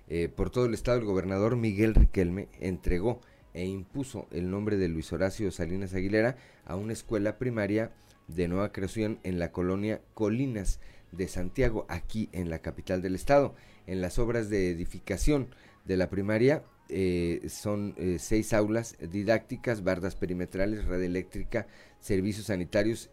eh, 0.09 0.31
por 0.35 0.49
todo 0.49 0.65
el 0.65 0.73
estado, 0.73 0.99
el 0.99 1.05
gobernador 1.05 1.55
Miguel 1.55 1.95
Riquelme 1.95 2.49
entregó 2.61 3.21
e 3.53 3.67
impuso 3.67 4.27
el 4.31 4.51
nombre 4.51 4.79
de 4.79 4.89
Luis 4.89 5.13
Horacio 5.13 5.51
Salinas 5.51 5.93
Aguilera 5.93 6.39
a 6.65 6.77
una 6.77 6.95
escuela 6.95 7.37
primaria 7.37 7.93
de 8.27 8.49
nueva 8.49 8.73
creación 8.73 9.19
en 9.23 9.39
la 9.39 9.53
colonia 9.53 10.01
Colinas 10.15 10.81
de 11.13 11.29
Santiago, 11.29 11.85
aquí 11.91 12.31
en 12.33 12.49
la 12.49 12.61
capital 12.61 13.03
del 13.03 13.17
estado. 13.17 13.55
En 13.87 14.01
las 14.01 14.19
obras 14.19 14.49
de 14.49 14.71
edificación 14.71 15.55
de 15.85 15.99
la 15.99 16.09
primaria 16.09 16.65
eh, 16.89 17.43
son 17.51 17.95
seis 18.19 18.55
aulas 18.55 18.97
didácticas, 18.99 19.85
bardas 19.85 20.17
perimetrales, 20.17 20.87
red 20.87 21.03
eléctrica, 21.03 21.67
servicios 22.01 22.47
sanitarios 22.47 23.11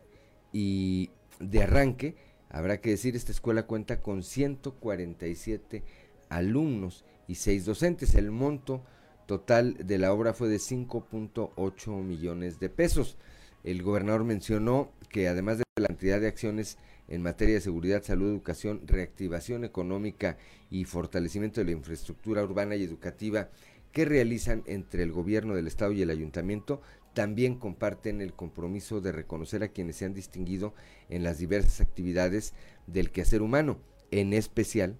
y 0.54 1.10
de 1.42 1.64
arranque, 1.64 2.16
habrá 2.50 2.82
que 2.82 2.92
decir, 2.92 3.16
esta 3.16 3.32
escuela 3.32 3.64
cuenta 3.64 4.02
con 4.02 4.24
147 4.24 5.84
alumnos 6.30 7.06
y 7.28 7.36
6 7.36 7.66
docentes. 7.66 8.16
El 8.16 8.32
monto 8.32 8.84
total 9.26 9.76
de 9.86 9.98
la 9.98 10.14
obra 10.14 10.34
fue 10.34 10.50
de 10.50 10.58
5.8 10.58 12.04
millones 12.04 12.60
de 12.60 12.70
pesos. 12.70 13.18
El 13.64 13.84
gobernador 13.84 14.24
mencionó 14.24 14.92
que 15.10 15.28
además 15.28 15.58
de 15.60 15.64
la 15.76 15.88
cantidad 15.88 16.20
de 16.20 16.28
acciones 16.28 16.78
en 17.08 17.22
materia 17.22 17.56
de 17.56 17.62
seguridad, 17.62 18.04
salud, 18.04 18.30
educación, 18.30 18.82
reactivación 18.86 19.66
económica 19.66 20.38
y 20.70 20.86
fortalecimiento 20.86 21.60
de 21.60 21.66
la 21.66 21.72
infraestructura 21.72 22.44
urbana 22.44 22.76
y 22.76 22.84
educativa 22.84 23.50
que 23.92 24.06
realizan 24.06 24.64
entre 24.66 25.04
el 25.04 25.12
gobierno 25.12 25.54
del 25.54 25.68
estado 25.68 25.92
y 25.92 26.02
el 26.02 26.10
ayuntamiento, 26.10 26.82
también 27.14 27.55
comparten 27.55 28.22
el 28.22 28.34
compromiso 28.34 29.01
de 29.01 29.12
reconocer 29.12 29.64
a 29.64 29.70
quienes 29.70 29.97
se 29.97 30.05
han 30.05 30.14
distinguido 30.14 30.74
en 31.09 31.24
las 31.24 31.38
diversas 31.38 31.82
actividades 31.82 32.53
del 32.88 33.12
quehacer 33.12 33.41
humano, 33.41 33.80
en 34.12 34.34
especial, 34.34 34.97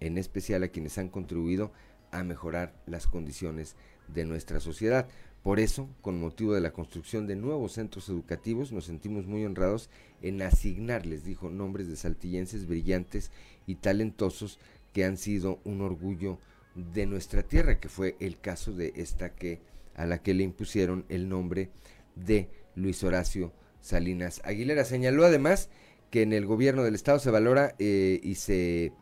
en 0.00 0.18
especial 0.18 0.62
a 0.62 0.68
quienes 0.68 0.98
han 0.98 1.08
contribuido 1.08 1.72
a 2.10 2.22
mejorar 2.22 2.74
las 2.86 3.06
condiciones 3.06 3.76
de 4.06 4.24
nuestra 4.24 4.60
sociedad. 4.60 5.08
Por 5.42 5.60
eso, 5.60 5.88
con 6.00 6.20
motivo 6.20 6.54
de 6.54 6.60
la 6.60 6.72
construcción 6.72 7.26
de 7.26 7.36
nuevos 7.36 7.72
centros 7.72 8.08
educativos, 8.08 8.72
nos 8.72 8.84
sentimos 8.84 9.26
muy 9.26 9.44
honrados 9.44 9.90
en 10.22 10.42
asignarles, 10.42 11.24
dijo, 11.24 11.50
nombres 11.50 11.88
de 11.88 11.96
saltillenses 11.96 12.66
brillantes 12.66 13.30
y 13.66 13.76
talentosos 13.76 14.58
que 14.92 15.04
han 15.04 15.16
sido 15.16 15.60
un 15.64 15.80
orgullo 15.80 16.38
de 16.74 17.06
nuestra 17.06 17.42
tierra, 17.42 17.80
que 17.80 17.88
fue 17.88 18.16
el 18.20 18.38
caso 18.38 18.72
de 18.72 18.92
esta 18.96 19.34
que 19.34 19.60
a 19.98 20.06
la 20.06 20.22
que 20.22 20.32
le 20.32 20.44
impusieron 20.44 21.04
el 21.08 21.28
nombre 21.28 21.70
de 22.14 22.48
Luis 22.74 23.02
Horacio 23.04 23.52
Salinas 23.80 24.40
Aguilera. 24.44 24.84
Señaló 24.84 25.24
además 25.26 25.68
que 26.10 26.22
en 26.22 26.32
el 26.32 26.46
gobierno 26.46 26.84
del 26.84 26.94
estado 26.94 27.18
se 27.18 27.30
valora 27.30 27.74
eh, 27.78 28.20
y 28.22 28.36
se 28.36 28.92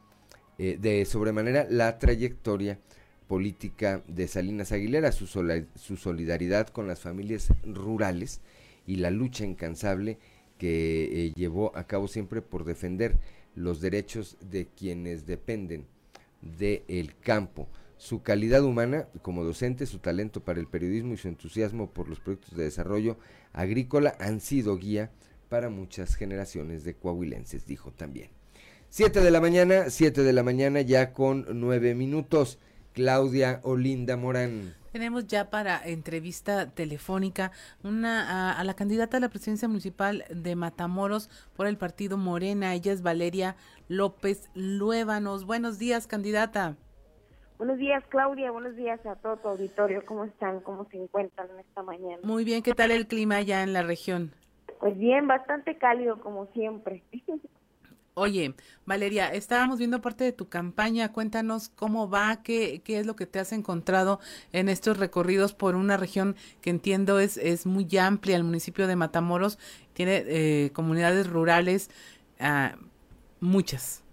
eh, 0.59 0.78
de 0.80 1.05
sobremanera 1.05 1.66
la 1.68 1.99
trayectoria 1.99 2.80
política 3.28 4.03
de 4.09 4.26
Salinas 4.26 4.72
Aguilera, 4.72 5.12
su, 5.12 5.26
su 5.26 5.97
solidaridad 5.97 6.68
con 6.68 6.88
las 6.88 7.01
familias 7.01 7.53
rurales 7.64 8.40
y 8.86 8.97
la 8.97 9.11
lucha 9.11 9.44
incansable 9.44 10.18
que 10.59 11.26
eh, 11.26 11.32
llevó 11.34 11.76
a 11.76 11.86
cabo 11.86 12.09
siempre 12.09 12.40
por 12.40 12.64
defender 12.64 13.18
los 13.55 13.80
derechos 13.80 14.38
de 14.40 14.66
quienes 14.66 15.26
dependen 15.26 15.86
del 16.40 17.14
campo. 17.20 17.68
Su 17.99 18.22
calidad 18.22 18.62
humana 18.62 19.09
como 19.22 19.42
docente, 19.42 19.86
su 19.86 19.99
talento 19.99 20.44
para 20.44 20.61
el 20.61 20.66
periodismo 20.66 21.14
y 21.14 21.16
su 21.16 21.28
entusiasmo 21.28 21.90
por 21.90 22.09
los 22.09 22.20
proyectos 22.20 22.57
de 22.57 22.64
desarrollo 22.64 23.16
agrícola 23.53 24.14
han 24.20 24.40
sido 24.40 24.76
guía 24.76 25.11
para 25.49 25.70
muchas 25.70 26.14
generaciones 26.14 26.84
de 26.84 26.94
coahuilenses, 26.94 27.66
dijo 27.66 27.92
también. 27.92 28.30
Siete 28.90 29.20
de 29.20 29.30
la 29.30 29.40
mañana, 29.40 29.90
siete 29.90 30.22
de 30.22 30.32
la 30.32 30.42
mañana 30.42 30.80
ya 30.80 31.12
con 31.12 31.47
nueve 31.55 31.94
minutos. 31.94 32.59
Claudia 32.92 33.61
Olinda 33.62 34.16
Morán. 34.16 34.74
Tenemos 34.90 35.26
ya 35.26 35.51
para 35.51 35.86
entrevista 35.86 36.70
telefónica 36.70 37.53
una 37.82 38.59
a, 38.59 38.64
la 38.64 38.72
candidata 38.72 39.18
a 39.18 39.20
la 39.20 39.28
presidencia 39.28 39.68
municipal 39.68 40.24
de 40.30 40.57
Matamoros 40.57 41.28
por 41.55 41.66
el 41.66 41.76
partido 41.76 42.16
Morena. 42.16 42.72
Ella 42.72 42.94
es 42.94 43.03
Valeria 43.03 43.57
López 43.88 44.49
Luévanos. 44.55 45.44
Buenos 45.44 45.78
días, 45.78 46.07
candidata. 46.07 46.78
Buenos 47.59 47.78
días, 47.78 48.04
Claudia. 48.11 48.50
Buenos 48.50 48.76
días 48.76 49.04
a 49.07 49.16
todo 49.16 49.38
tu 49.38 49.48
auditorio. 49.48 50.04
¿Cómo 50.04 50.24
están? 50.24 50.61
¿Cómo 50.61 50.86
se 50.90 50.98
encuentran 50.98 51.48
esta 51.59 51.82
mañana? 51.82 52.18
Muy 52.22 52.44
bien. 52.44 52.62
¿Qué 52.62 52.74
tal 52.74 52.90
el 52.90 53.07
clima 53.07 53.36
allá 53.36 53.62
en 53.62 53.72
la 53.72 53.82
región? 53.82 54.32
Pues 54.78 54.98
bien, 54.98 55.26
bastante 55.26 55.78
cálido 55.78 56.20
como 56.20 56.46
siempre. 56.52 57.02
Oye, 58.18 58.54
Valeria, 58.86 59.28
estábamos 59.28 59.78
viendo 59.78 60.00
parte 60.00 60.24
de 60.24 60.32
tu 60.32 60.48
campaña. 60.48 61.12
Cuéntanos 61.12 61.68
cómo 61.68 62.09
va, 62.09 62.42
qué, 62.42 62.80
qué 62.82 62.98
es 62.98 63.07
lo 63.07 63.14
que 63.14 63.26
te 63.26 63.38
has 63.38 63.52
encontrado 63.52 64.20
en 64.52 64.70
estos 64.70 64.98
recorridos 64.98 65.52
por 65.52 65.74
una 65.76 65.98
región 65.98 66.34
que 66.62 66.70
entiendo 66.70 67.20
es, 67.20 67.36
es 67.36 67.66
muy 67.66 67.86
amplia. 67.98 68.36
El 68.36 68.44
municipio 68.44 68.86
de 68.86 68.96
Matamoros 68.96 69.59
tiene 69.92 70.24
eh, 70.26 70.70
comunidades 70.72 71.28
rurales, 71.28 71.90
ah, 72.40 72.76
muchas. 73.40 74.05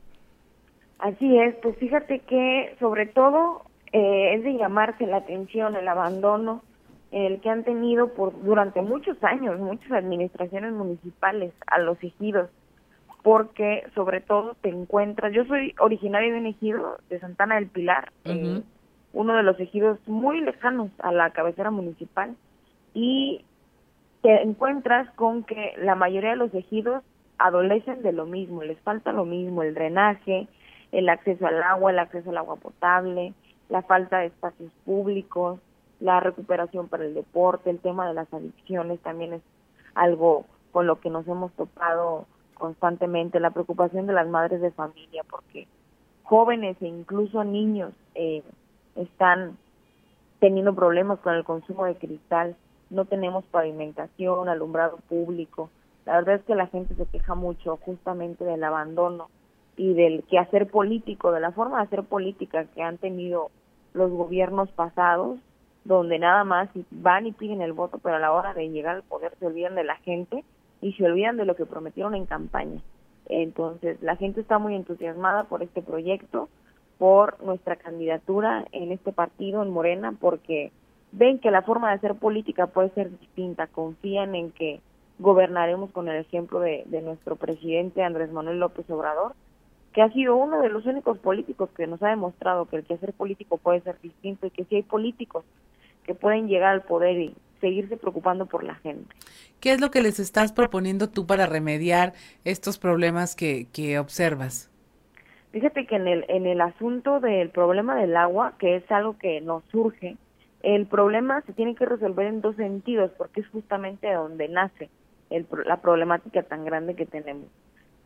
Así 1.03 1.37
es, 1.37 1.53
pues 1.55 1.75
fíjate 1.79 2.19
que 2.19 2.77
sobre 2.79 3.05
todo 3.05 3.63
eh, 3.91 4.35
es 4.35 4.43
de 4.45 4.53
llamarse 4.53 5.05
la 5.05 5.17
atención 5.17 5.75
el 5.75 5.89
abandono 5.89 6.63
el 7.11 7.41
que 7.41 7.49
han 7.49 7.65
tenido 7.65 8.13
por 8.13 8.41
durante 8.41 8.81
muchos 8.81 9.21
años 9.21 9.59
muchas 9.59 9.91
administraciones 9.91 10.71
municipales 10.71 11.53
a 11.67 11.79
los 11.79 12.01
ejidos 12.01 12.49
porque 13.21 13.83
sobre 13.93 14.21
todo 14.21 14.55
te 14.61 14.69
encuentras, 14.69 15.33
yo 15.33 15.43
soy 15.43 15.75
originario 15.77 16.31
de 16.31 16.39
un 16.39 16.45
ejido 16.45 16.97
de 17.09 17.19
Santana 17.19 17.55
del 17.55 17.67
Pilar, 17.67 18.13
eh, 18.23 18.61
uno 19.11 19.35
de 19.35 19.43
los 19.43 19.59
ejidos 19.59 19.99
muy 20.07 20.39
lejanos 20.39 20.89
a 20.99 21.11
la 21.11 21.31
cabecera 21.31 21.71
municipal, 21.71 22.35
y 22.93 23.43
te 24.21 24.41
encuentras 24.41 25.09
con 25.15 25.43
que 25.43 25.73
la 25.77 25.95
mayoría 25.95 26.31
de 26.31 26.35
los 26.35 26.53
ejidos 26.53 27.03
adolecen 27.37 28.03
de 28.03 28.11
lo 28.11 28.25
mismo, 28.25 28.63
les 28.63 28.79
falta 28.81 29.13
lo 29.13 29.25
mismo, 29.25 29.63
el 29.63 29.73
drenaje, 29.73 30.47
el 30.93 31.09
acceso 31.09 31.47
al 31.47 31.61
agua, 31.61 31.91
el 31.91 31.99
acceso 31.99 32.29
al 32.29 32.37
agua 32.37 32.55
potable, 32.55 33.33
la 33.67 33.81
falta 33.81 34.19
de 34.19 34.27
espacios 34.27 34.71
públicos, 34.85 35.59
la 35.99 36.19
recuperación 36.19 36.87
para 36.87 37.03
el 37.03 37.15
deporte, 37.15 37.71
el 37.71 37.79
tema 37.79 38.07
de 38.07 38.13
las 38.13 38.31
adicciones 38.31 38.99
también 38.99 39.33
es 39.33 39.41
algo 39.95 40.45
con 40.71 40.85
lo 40.85 40.99
que 40.99 41.09
nos 41.09 41.27
hemos 41.27 41.51
topado 41.53 42.27
constantemente, 42.53 43.39
la 43.39 43.49
preocupación 43.49 44.05
de 44.05 44.13
las 44.13 44.27
madres 44.27 44.61
de 44.61 44.69
familia, 44.71 45.23
porque 45.29 45.67
jóvenes 46.21 46.77
e 46.79 46.87
incluso 46.87 47.43
niños 47.43 47.91
eh, 48.13 48.43
están 48.95 49.57
teniendo 50.39 50.75
problemas 50.75 51.19
con 51.19 51.33
el 51.33 51.43
consumo 51.43 51.85
de 51.85 51.95
cristal, 51.95 52.55
no 52.91 53.05
tenemos 53.05 53.45
pavimentación, 53.45 54.47
alumbrado 54.47 54.97
público. 55.09 55.71
La 56.05 56.13
verdad 56.17 56.35
es 56.35 56.43
que 56.43 56.53
la 56.53 56.67
gente 56.67 56.93
se 56.93 57.05
queja 57.07 57.33
mucho 57.33 57.77
justamente 57.77 58.43
del 58.43 58.63
abandono 58.63 59.29
y 59.75 59.93
del 59.93 60.23
quehacer 60.23 60.67
político, 60.67 61.31
de 61.31 61.39
la 61.39 61.51
forma 61.51 61.77
de 61.77 61.83
hacer 61.83 62.03
política 62.03 62.65
que 62.65 62.81
han 62.81 62.97
tenido 62.97 63.49
los 63.93 64.11
gobiernos 64.11 64.71
pasados, 64.71 65.39
donde 65.83 66.19
nada 66.19 66.43
más 66.43 66.69
van 66.91 67.27
y 67.27 67.31
piden 67.31 67.61
el 67.61 67.73
voto, 67.73 67.99
pero 68.01 68.15
a 68.15 68.19
la 68.19 68.31
hora 68.31 68.53
de 68.53 68.69
llegar 68.69 68.95
al 68.95 69.03
poder 69.03 69.33
se 69.39 69.47
olvidan 69.47 69.75
de 69.75 69.83
la 69.83 69.97
gente 69.97 70.43
y 70.81 70.93
se 70.93 71.05
olvidan 71.05 71.37
de 71.37 71.45
lo 71.45 71.55
que 71.55 71.65
prometieron 71.65 72.15
en 72.15 72.25
campaña. 72.25 72.81
Entonces, 73.27 74.01
la 74.01 74.15
gente 74.15 74.41
está 74.41 74.59
muy 74.59 74.75
entusiasmada 74.75 75.45
por 75.45 75.63
este 75.63 75.81
proyecto, 75.81 76.49
por 76.97 77.41
nuestra 77.43 77.75
candidatura 77.75 78.65
en 78.71 78.91
este 78.91 79.11
partido, 79.11 79.63
en 79.63 79.71
Morena, 79.71 80.13
porque 80.19 80.71
ven 81.11 81.39
que 81.39 81.51
la 81.51 81.61
forma 81.61 81.89
de 81.89 81.95
hacer 81.95 82.15
política 82.15 82.67
puede 82.67 82.89
ser 82.89 83.17
distinta, 83.17 83.67
confían 83.67 84.35
en 84.35 84.51
que 84.51 84.81
gobernaremos 85.19 85.91
con 85.91 86.07
el 86.07 86.17
ejemplo 86.17 86.59
de, 86.59 86.83
de 86.87 87.01
nuestro 87.01 87.35
presidente 87.35 88.03
Andrés 88.03 88.31
Manuel 88.31 88.59
López 88.59 88.89
Obrador, 88.89 89.33
que 89.93 90.01
ha 90.01 90.11
sido 90.11 90.35
uno 90.35 90.61
de 90.61 90.69
los 90.69 90.85
únicos 90.85 91.17
políticos 91.19 91.69
que 91.75 91.87
nos 91.87 92.01
ha 92.03 92.09
demostrado 92.09 92.65
que 92.65 92.77
el 92.77 92.85
hacer 92.89 93.13
político 93.13 93.57
puede 93.57 93.81
ser 93.81 93.99
distinto 94.01 94.47
y 94.47 94.51
que 94.51 94.65
si 94.65 94.75
hay 94.75 94.83
políticos 94.83 95.45
que 96.03 96.15
pueden 96.15 96.47
llegar 96.47 96.73
al 96.73 96.81
poder 96.81 97.17
y 97.17 97.35
seguirse 97.61 97.95
preocupando 97.95 98.45
por 98.45 98.63
la 98.63 98.75
gente. 98.75 99.15
¿Qué 99.61 99.71
es 99.71 99.79
lo 99.79 99.91
que 99.91 100.01
les 100.01 100.19
estás 100.19 100.51
proponiendo 100.51 101.09
tú 101.09 101.25
para 101.25 101.45
remediar 101.45 102.13
estos 102.43 102.77
problemas 102.77 103.35
que, 103.35 103.67
que 103.71 103.99
observas? 103.99 104.69
Fíjate 105.51 105.85
que 105.85 105.95
en 105.95 106.07
el, 106.07 106.25
en 106.27 106.45
el 106.45 106.59
asunto 106.59 107.19
del 107.19 107.49
problema 107.51 107.95
del 107.95 108.17
agua, 108.17 108.55
que 108.57 108.75
es 108.75 108.91
algo 108.91 109.17
que 109.17 109.39
nos 109.39 109.63
surge, 109.65 110.17
el 110.63 110.87
problema 110.87 111.41
se 111.41 111.53
tiene 111.53 111.75
que 111.75 111.85
resolver 111.85 112.25
en 112.25 112.41
dos 112.41 112.55
sentidos, 112.55 113.11
porque 113.17 113.41
es 113.41 113.47
justamente 113.49 114.11
donde 114.11 114.49
nace 114.49 114.89
el, 115.29 115.45
la 115.65 115.77
problemática 115.77 116.43
tan 116.43 116.65
grande 116.65 116.95
que 116.95 117.05
tenemos. 117.05 117.47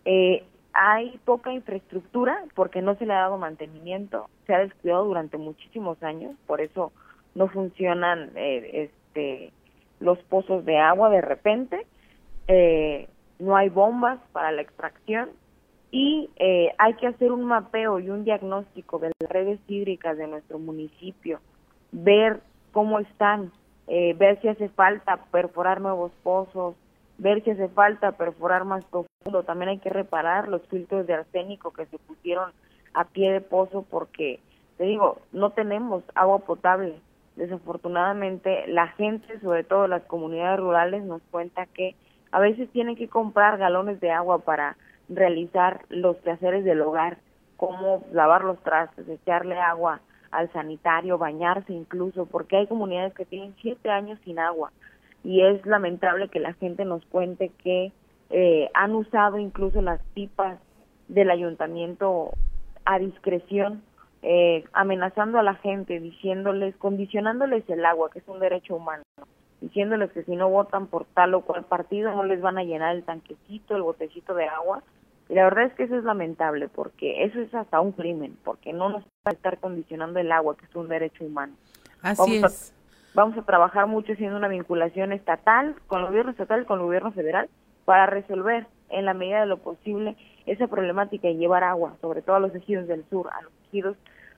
Eh, 0.06 0.44
hay 0.80 1.20
poca 1.26 1.52
infraestructura 1.52 2.38
porque 2.54 2.84
no 2.84 2.96
se 2.96 3.08
le 3.08 3.14
ha 3.14 3.22
dado 3.22 3.40
mantenimiento, 3.40 4.30
se 4.46 4.54
ha 4.54 4.60
descuidado 4.60 5.06
durante 5.06 5.38
muchísimos 5.38 6.02
años, 6.04 6.36
por 6.46 6.62
eso 6.62 6.92
no 7.34 7.48
funcionan 7.48 8.30
eh, 8.36 8.92
este, 8.92 9.52
los 10.00 10.20
pozos 10.26 10.64
de 10.66 10.78
agua 10.78 11.10
de 11.10 11.22
repente, 11.22 11.88
eh, 12.48 13.10
no 13.40 13.58
hay 13.58 13.70
bombas 13.70 14.20
para 14.32 14.52
la 14.52 14.62
extracción 14.62 15.30
y 15.90 16.30
eh, 16.38 16.72
hay 16.78 16.94
que 16.94 17.08
hacer 17.08 17.32
un 17.32 17.46
mapeo 17.46 18.00
y 18.00 18.12
un 18.12 18.24
diagnóstico 18.24 19.00
de 19.00 19.12
las 19.20 19.32
redes 19.32 19.60
hídricas 19.68 20.16
de 20.16 20.28
nuestro 20.28 20.60
municipio, 20.60 21.40
ver 21.92 22.42
cómo 22.72 23.00
están, 23.00 23.52
eh, 23.88 24.14
ver 24.14 24.40
si 24.42 24.48
hace 24.48 24.70
falta 24.70 25.18
perforar 25.32 25.82
nuevos 25.82 26.12
pozos, 26.22 26.76
ver 27.18 27.44
si 27.44 27.52
hace 27.52 27.68
falta 27.70 28.14
perforar 28.14 28.66
más 28.66 28.86
profundo. 28.86 29.44
También 29.44 29.70
hay 29.70 29.80
que 29.80 29.90
reparar 29.90 30.48
los 30.48 30.62
filtros 30.68 31.08
de 31.08 31.14
arsénico 31.14 31.72
que 31.72 31.86
se 31.88 31.98
pusieron 32.00 32.52
a 32.94 33.06
pie 33.06 33.32
de 33.32 33.42
pozo 33.42 33.86
porque, 33.90 34.40
te 34.78 34.86
digo, 34.86 35.20
no 35.32 35.52
tenemos 35.52 36.04
agua 36.16 36.40
potable 36.40 36.96
desafortunadamente 37.38 38.68
la 38.68 38.88
gente, 38.90 39.40
sobre 39.40 39.64
todo 39.64 39.88
las 39.88 40.04
comunidades 40.04 40.60
rurales, 40.60 41.04
nos 41.04 41.22
cuenta 41.32 41.68
que 41.68 41.96
a 42.32 42.40
veces 42.40 42.70
tienen 42.72 42.96
que 42.96 43.08
comprar 43.08 43.58
galones 43.58 44.02
de 44.02 44.12
agua 44.12 44.40
para 44.40 44.76
realizar 45.08 45.82
los 45.90 46.18
quehaceres 46.18 46.66
del 46.66 46.82
hogar, 46.82 47.18
como 47.56 48.04
lavar 48.12 48.44
los 48.44 48.62
trastes, 48.64 49.08
echarle 49.08 49.58
agua 49.60 50.02
al 50.32 50.52
sanitario, 50.52 51.18
bañarse 51.18 51.72
incluso, 51.72 52.26
porque 52.26 52.58
hay 52.58 52.68
comunidades 52.68 53.14
que 53.14 53.26
tienen 53.26 53.56
siete 53.62 53.90
años 53.90 54.20
sin 54.26 54.40
agua 54.40 54.72
y 55.28 55.42
es 55.42 55.66
lamentable 55.66 56.30
que 56.30 56.40
la 56.40 56.54
gente 56.54 56.86
nos 56.86 57.06
cuente 57.08 57.52
que 57.62 57.92
eh, 58.30 58.70
han 58.74 58.96
usado 58.96 59.38
incluso 59.38 59.82
las 59.82 60.02
pipas 60.14 60.58
del 61.10 61.30
ayuntamiento 61.30 62.32
a 62.86 62.98
discreción 62.98 63.84
eh, 64.22 64.64
amenazando 64.72 65.38
a 65.38 65.44
la 65.44 65.56
gente, 65.56 66.00
diciéndoles, 66.00 66.78
condicionándoles 66.78 67.70
el 67.70 67.86
agua, 67.86 68.10
que 68.10 68.20
es 68.20 68.28
un 68.30 68.40
derecho 68.40 68.78
humano, 68.78 69.04
diciéndoles 69.60 70.14
que 70.14 70.24
si 70.24 70.38
no 70.38 70.50
votan 70.50 70.88
por 70.88 71.04
tal 71.04 71.34
o 71.34 71.42
cual 71.42 71.66
partido 71.66 72.10
no 72.14 72.24
les 72.24 72.40
van 72.40 72.58
a 72.58 72.64
llenar 72.64 72.96
el 72.96 73.04
tanquecito, 73.04 73.76
el 73.76 73.82
botecito 73.82 74.34
de 74.34 74.46
agua. 74.46 74.82
Y 75.28 75.34
la 75.34 75.44
verdad 75.44 75.66
es 75.66 75.74
que 75.74 75.84
eso 75.84 75.98
es 75.98 76.06
lamentable, 76.06 76.70
porque 76.70 77.26
eso 77.26 77.42
es 77.42 77.54
hasta 77.54 77.82
un 77.82 77.92
crimen, 77.92 78.38
porque 78.46 78.72
no 78.72 78.88
nos 78.88 79.04
va 79.04 79.32
a 79.32 79.32
estar 79.32 79.58
condicionando 79.60 80.20
el 80.20 80.32
agua, 80.32 80.56
que 80.56 80.68
es 80.68 80.76
un 80.76 80.88
derecho 80.88 81.26
humano. 81.26 81.54
Así 82.02 82.40
vamos 82.40 82.54
es. 82.54 82.72
A, 82.72 82.77
vamos 83.18 83.36
a 83.36 83.42
trabajar 83.42 83.88
mucho 83.88 84.14
haciendo 84.14 84.38
una 84.38 84.48
vinculación 84.48 85.12
estatal, 85.12 85.76
con 85.88 86.02
el 86.02 86.06
gobierno 86.06 86.30
estatal, 86.30 86.68
con 86.68 86.80
el 86.80 86.86
gobierno 86.86 87.12
federal, 87.12 87.50
para 87.84 88.06
resolver 88.06 88.68
en 88.90 89.06
la 89.06 89.16
medida 89.16 89.40
de 89.40 89.48
lo 89.48 89.58
posible 89.58 90.16
esa 90.46 90.68
problemática 90.68 91.28
y 91.28 91.36
llevar 91.36 91.64
agua, 91.64 91.96
sobre 92.00 92.22
todo 92.22 92.36
a 92.36 92.40
los 92.40 92.54
ejidos 92.54 92.88
del 92.88 93.04
sur, 93.10 93.28
a 93.34 93.42
los 93.42 93.52
ejidos 93.68 93.98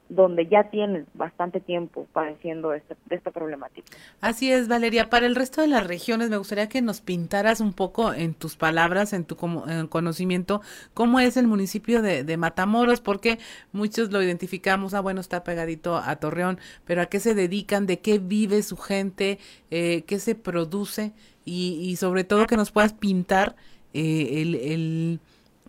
donde 0.09 0.47
ya 0.47 0.71
tienes 0.71 1.05
bastante 1.13 1.59
tiempo 1.59 2.07
padeciendo 2.11 2.73
esta, 2.73 2.95
de 3.05 3.15
esta 3.15 3.29
problemática. 3.29 3.95
Así 4.21 4.51
es, 4.51 4.67
Valeria. 4.67 5.09
Para 5.09 5.27
el 5.27 5.35
resto 5.35 5.61
de 5.61 5.67
las 5.67 5.85
regiones, 5.85 6.31
me 6.31 6.37
gustaría 6.37 6.67
que 6.67 6.81
nos 6.81 6.99
pintaras 7.01 7.61
un 7.61 7.73
poco 7.73 8.11
en 8.13 8.33
tus 8.33 8.55
palabras, 8.55 9.13
en 9.13 9.23
tu 9.23 9.35
conocimiento, 9.35 10.61
cómo 10.95 11.19
es 11.19 11.37
el 11.37 11.47
municipio 11.47 12.01
de, 12.01 12.23
de, 12.23 12.37
Matamoros, 12.37 13.01
porque 13.01 13.37
muchos 13.71 14.11
lo 14.11 14.21
identificamos, 14.23 14.95
ah, 14.95 15.01
bueno, 15.01 15.21
está 15.21 15.43
pegadito 15.43 15.97
a 15.97 16.15
Torreón, 16.15 16.59
pero 16.85 17.03
a 17.03 17.05
qué 17.05 17.19
se 17.19 17.35
dedican, 17.35 17.85
de 17.85 17.99
qué 17.99 18.17
vive 18.17 18.63
su 18.63 18.77
gente, 18.77 19.37
eh, 19.69 20.03
qué 20.07 20.19
se 20.19 20.33
produce 20.33 21.13
y, 21.45 21.79
y, 21.81 21.97
sobre 21.97 22.23
todo 22.23 22.47
que 22.47 22.57
nos 22.57 22.71
puedas 22.71 22.93
pintar 22.93 23.55
eh, 23.93 24.41
el, 24.41 24.55
el 24.55 25.19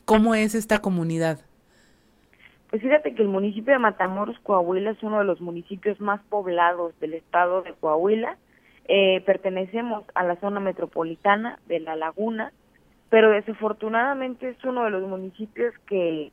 cómo 0.04 0.34
es 0.34 0.54
esta 0.54 0.80
comunidad. 0.80 1.40
Pues 2.70 2.82
fíjate 2.82 3.14
que 3.14 3.22
el 3.22 3.28
municipio 3.28 3.72
de 3.72 3.80
Matamoros, 3.80 4.38
Coahuila, 4.44 4.92
es 4.92 5.02
uno 5.02 5.18
de 5.18 5.24
los 5.24 5.40
municipios 5.40 6.00
más 6.00 6.20
poblados 6.28 6.98
del 7.00 7.14
estado 7.14 7.62
de 7.62 7.72
Coahuila. 7.72 8.36
Eh, 8.86 9.22
pertenecemos 9.26 10.04
a 10.14 10.22
la 10.22 10.36
zona 10.36 10.60
metropolitana 10.60 11.58
de 11.66 11.80
La 11.80 11.96
Laguna, 11.96 12.52
pero 13.08 13.30
desafortunadamente 13.30 14.50
es 14.50 14.64
uno 14.64 14.84
de 14.84 14.90
los 14.90 15.02
municipios 15.02 15.74
que, 15.88 16.30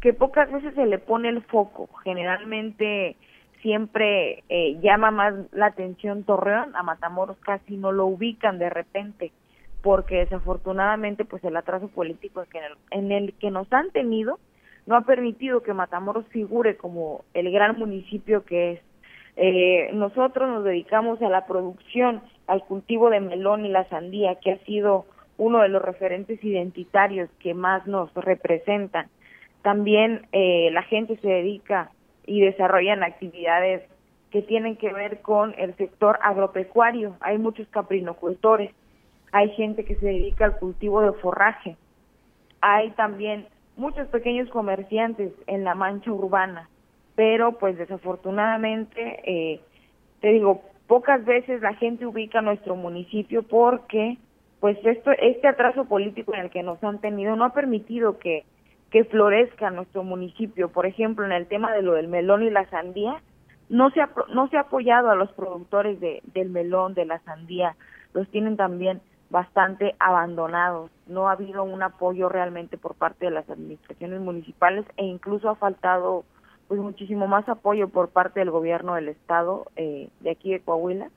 que 0.00 0.12
pocas 0.12 0.50
veces 0.50 0.74
se 0.74 0.86
le 0.86 0.98
pone 0.98 1.28
el 1.28 1.40
foco. 1.42 1.88
Generalmente 2.02 3.16
siempre 3.62 4.42
eh, 4.48 4.76
llama 4.80 5.12
más 5.12 5.34
la 5.52 5.66
atención 5.66 6.24
Torreón, 6.24 6.74
a 6.74 6.82
Matamoros 6.82 7.36
casi 7.38 7.76
no 7.76 7.92
lo 7.92 8.06
ubican 8.06 8.58
de 8.58 8.70
repente, 8.70 9.30
porque 9.82 10.16
desafortunadamente 10.16 11.24
pues 11.24 11.44
el 11.44 11.56
atraso 11.56 11.86
político 11.88 12.42
en 12.42 12.64
el, 12.64 12.72
en 12.90 13.12
el 13.12 13.34
que 13.34 13.52
nos 13.52 13.72
han 13.72 13.90
tenido 13.90 14.40
no 14.86 14.96
ha 14.96 15.02
permitido 15.02 15.62
que 15.62 15.74
Matamoros 15.74 16.26
figure 16.28 16.76
como 16.76 17.24
el 17.34 17.50
gran 17.50 17.78
municipio 17.78 18.44
que 18.44 18.72
es. 18.72 18.80
Eh, 19.36 19.90
nosotros 19.92 20.48
nos 20.48 20.64
dedicamos 20.64 21.22
a 21.22 21.28
la 21.28 21.46
producción, 21.46 22.22
al 22.46 22.64
cultivo 22.64 23.10
de 23.10 23.20
melón 23.20 23.64
y 23.64 23.68
la 23.68 23.88
sandía, 23.88 24.34
que 24.36 24.52
ha 24.52 24.58
sido 24.64 25.06
uno 25.38 25.60
de 25.60 25.68
los 25.68 25.80
referentes 25.80 26.42
identitarios 26.44 27.30
que 27.38 27.54
más 27.54 27.86
nos 27.86 28.12
representan. 28.14 29.08
También 29.62 30.26
eh, 30.32 30.70
la 30.72 30.82
gente 30.82 31.16
se 31.16 31.28
dedica 31.28 31.90
y 32.26 32.40
desarrollan 32.40 33.02
actividades 33.02 33.82
que 34.30 34.42
tienen 34.42 34.76
que 34.76 34.92
ver 34.92 35.20
con 35.22 35.54
el 35.58 35.74
sector 35.76 36.18
agropecuario. 36.22 37.16
Hay 37.20 37.38
muchos 37.38 37.68
caprinocultores, 37.68 38.72
hay 39.32 39.50
gente 39.50 39.84
que 39.84 39.96
se 39.96 40.06
dedica 40.06 40.44
al 40.44 40.58
cultivo 40.58 41.02
de 41.02 41.12
forraje, 41.20 41.76
hay 42.60 42.90
también 42.90 43.46
muchos 43.80 44.06
pequeños 44.08 44.48
comerciantes 44.50 45.32
en 45.46 45.64
la 45.64 45.74
mancha 45.74 46.12
urbana, 46.12 46.68
pero 47.16 47.58
pues 47.58 47.78
desafortunadamente, 47.78 49.20
eh, 49.24 49.60
te 50.20 50.28
digo, 50.28 50.62
pocas 50.86 51.24
veces 51.24 51.62
la 51.62 51.74
gente 51.74 52.06
ubica 52.06 52.42
nuestro 52.42 52.76
municipio 52.76 53.42
porque 53.42 54.18
pues 54.60 54.76
esto, 54.84 55.10
este 55.12 55.48
atraso 55.48 55.86
político 55.86 56.34
en 56.34 56.40
el 56.40 56.50
que 56.50 56.62
nos 56.62 56.82
han 56.84 57.00
tenido 57.00 57.34
no 57.34 57.46
ha 57.46 57.54
permitido 57.54 58.18
que, 58.18 58.44
que 58.90 59.04
florezca 59.04 59.70
nuestro 59.70 60.04
municipio. 60.04 60.68
Por 60.68 60.84
ejemplo, 60.84 61.24
en 61.24 61.32
el 61.32 61.46
tema 61.46 61.72
de 61.72 61.80
lo 61.80 61.94
del 61.94 62.08
melón 62.08 62.42
y 62.42 62.50
la 62.50 62.68
sandía, 62.68 63.22
no 63.70 63.90
se 63.90 64.02
ha, 64.02 64.10
no 64.34 64.48
se 64.48 64.58
ha 64.58 64.62
apoyado 64.62 65.10
a 65.10 65.14
los 65.14 65.32
productores 65.32 65.98
de, 66.00 66.20
del 66.34 66.50
melón, 66.50 66.92
de 66.92 67.06
la 67.06 67.20
sandía, 67.20 67.76
los 68.12 68.28
tienen 68.28 68.56
también 68.56 69.00
bastante 69.30 69.94
abandonados. 70.00 70.90
No 71.06 71.28
ha 71.28 71.32
habido 71.32 71.62
un 71.64 71.82
apoyo 71.82 72.28
realmente 72.28 72.76
por 72.76 72.94
parte 72.94 73.26
de 73.26 73.30
las 73.30 73.48
administraciones 73.48 74.20
municipales 74.20 74.84
e 74.96 75.04
incluso 75.04 75.48
ha 75.48 75.54
faltado 75.54 76.24
pues 76.68 76.80
muchísimo 76.80 77.26
más 77.26 77.48
apoyo 77.48 77.88
por 77.88 78.10
parte 78.10 78.40
del 78.40 78.50
gobierno 78.50 78.94
del 78.94 79.08
estado 79.08 79.66
eh, 79.76 80.08
de 80.20 80.30
aquí 80.30 80.52
de 80.52 80.60
Coahuila 80.60 81.10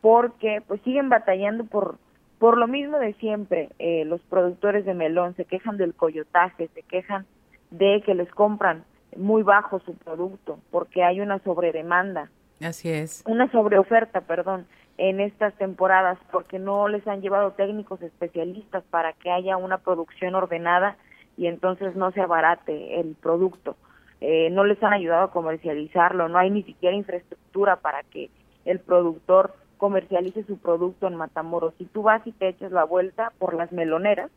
porque 0.00 0.62
pues 0.66 0.80
siguen 0.82 1.08
batallando 1.08 1.64
por 1.64 1.98
por 2.38 2.56
lo 2.56 2.66
mismo 2.66 2.98
de 2.98 3.12
siempre 3.14 3.68
eh, 3.78 4.04
los 4.06 4.20
productores 4.22 4.86
de 4.86 4.94
melón 4.94 5.34
se 5.36 5.44
quejan 5.44 5.76
del 5.76 5.94
coyotaje 5.94 6.68
se 6.68 6.82
quejan 6.82 7.26
de 7.70 8.02
que 8.04 8.14
les 8.14 8.30
compran 8.30 8.84
muy 9.16 9.42
bajo 9.42 9.78
su 9.80 9.94
producto 9.94 10.58
porque 10.70 11.04
hay 11.04 11.20
una 11.20 11.38
sobredemanda. 11.40 12.30
Así 12.62 12.88
es. 12.90 13.22
Una 13.26 13.50
sobreoferta 13.50 14.22
perdón 14.22 14.66
en 14.96 15.20
estas 15.20 15.54
temporadas 15.54 16.18
porque 16.30 16.58
no 16.58 16.88
les 16.88 17.06
han 17.08 17.20
llevado 17.20 17.52
técnicos 17.52 18.00
especialistas 18.02 18.84
para 18.90 19.12
que 19.12 19.30
haya 19.30 19.56
una 19.56 19.78
producción 19.78 20.34
ordenada 20.34 20.96
y 21.36 21.46
entonces 21.46 21.96
no 21.96 22.12
se 22.12 22.20
abarate 22.20 23.00
el 23.00 23.16
producto. 23.20 23.76
Eh, 24.20 24.50
no 24.50 24.64
les 24.64 24.82
han 24.82 24.92
ayudado 24.92 25.24
a 25.24 25.30
comercializarlo, 25.32 26.28
no 26.28 26.38
hay 26.38 26.50
ni 26.50 26.62
siquiera 26.62 26.96
infraestructura 26.96 27.76
para 27.76 28.02
que 28.04 28.30
el 28.64 28.78
productor 28.80 29.54
comercialice 29.76 30.44
su 30.44 30.58
producto 30.58 31.08
en 31.08 31.16
Matamoros. 31.16 31.74
Si 31.76 31.84
tú 31.84 32.02
vas 32.02 32.26
y 32.26 32.32
te 32.32 32.48
echas 32.48 32.72
la 32.72 32.84
vuelta 32.84 33.32
por 33.38 33.54
las 33.54 33.72
meloneras, 33.72 34.30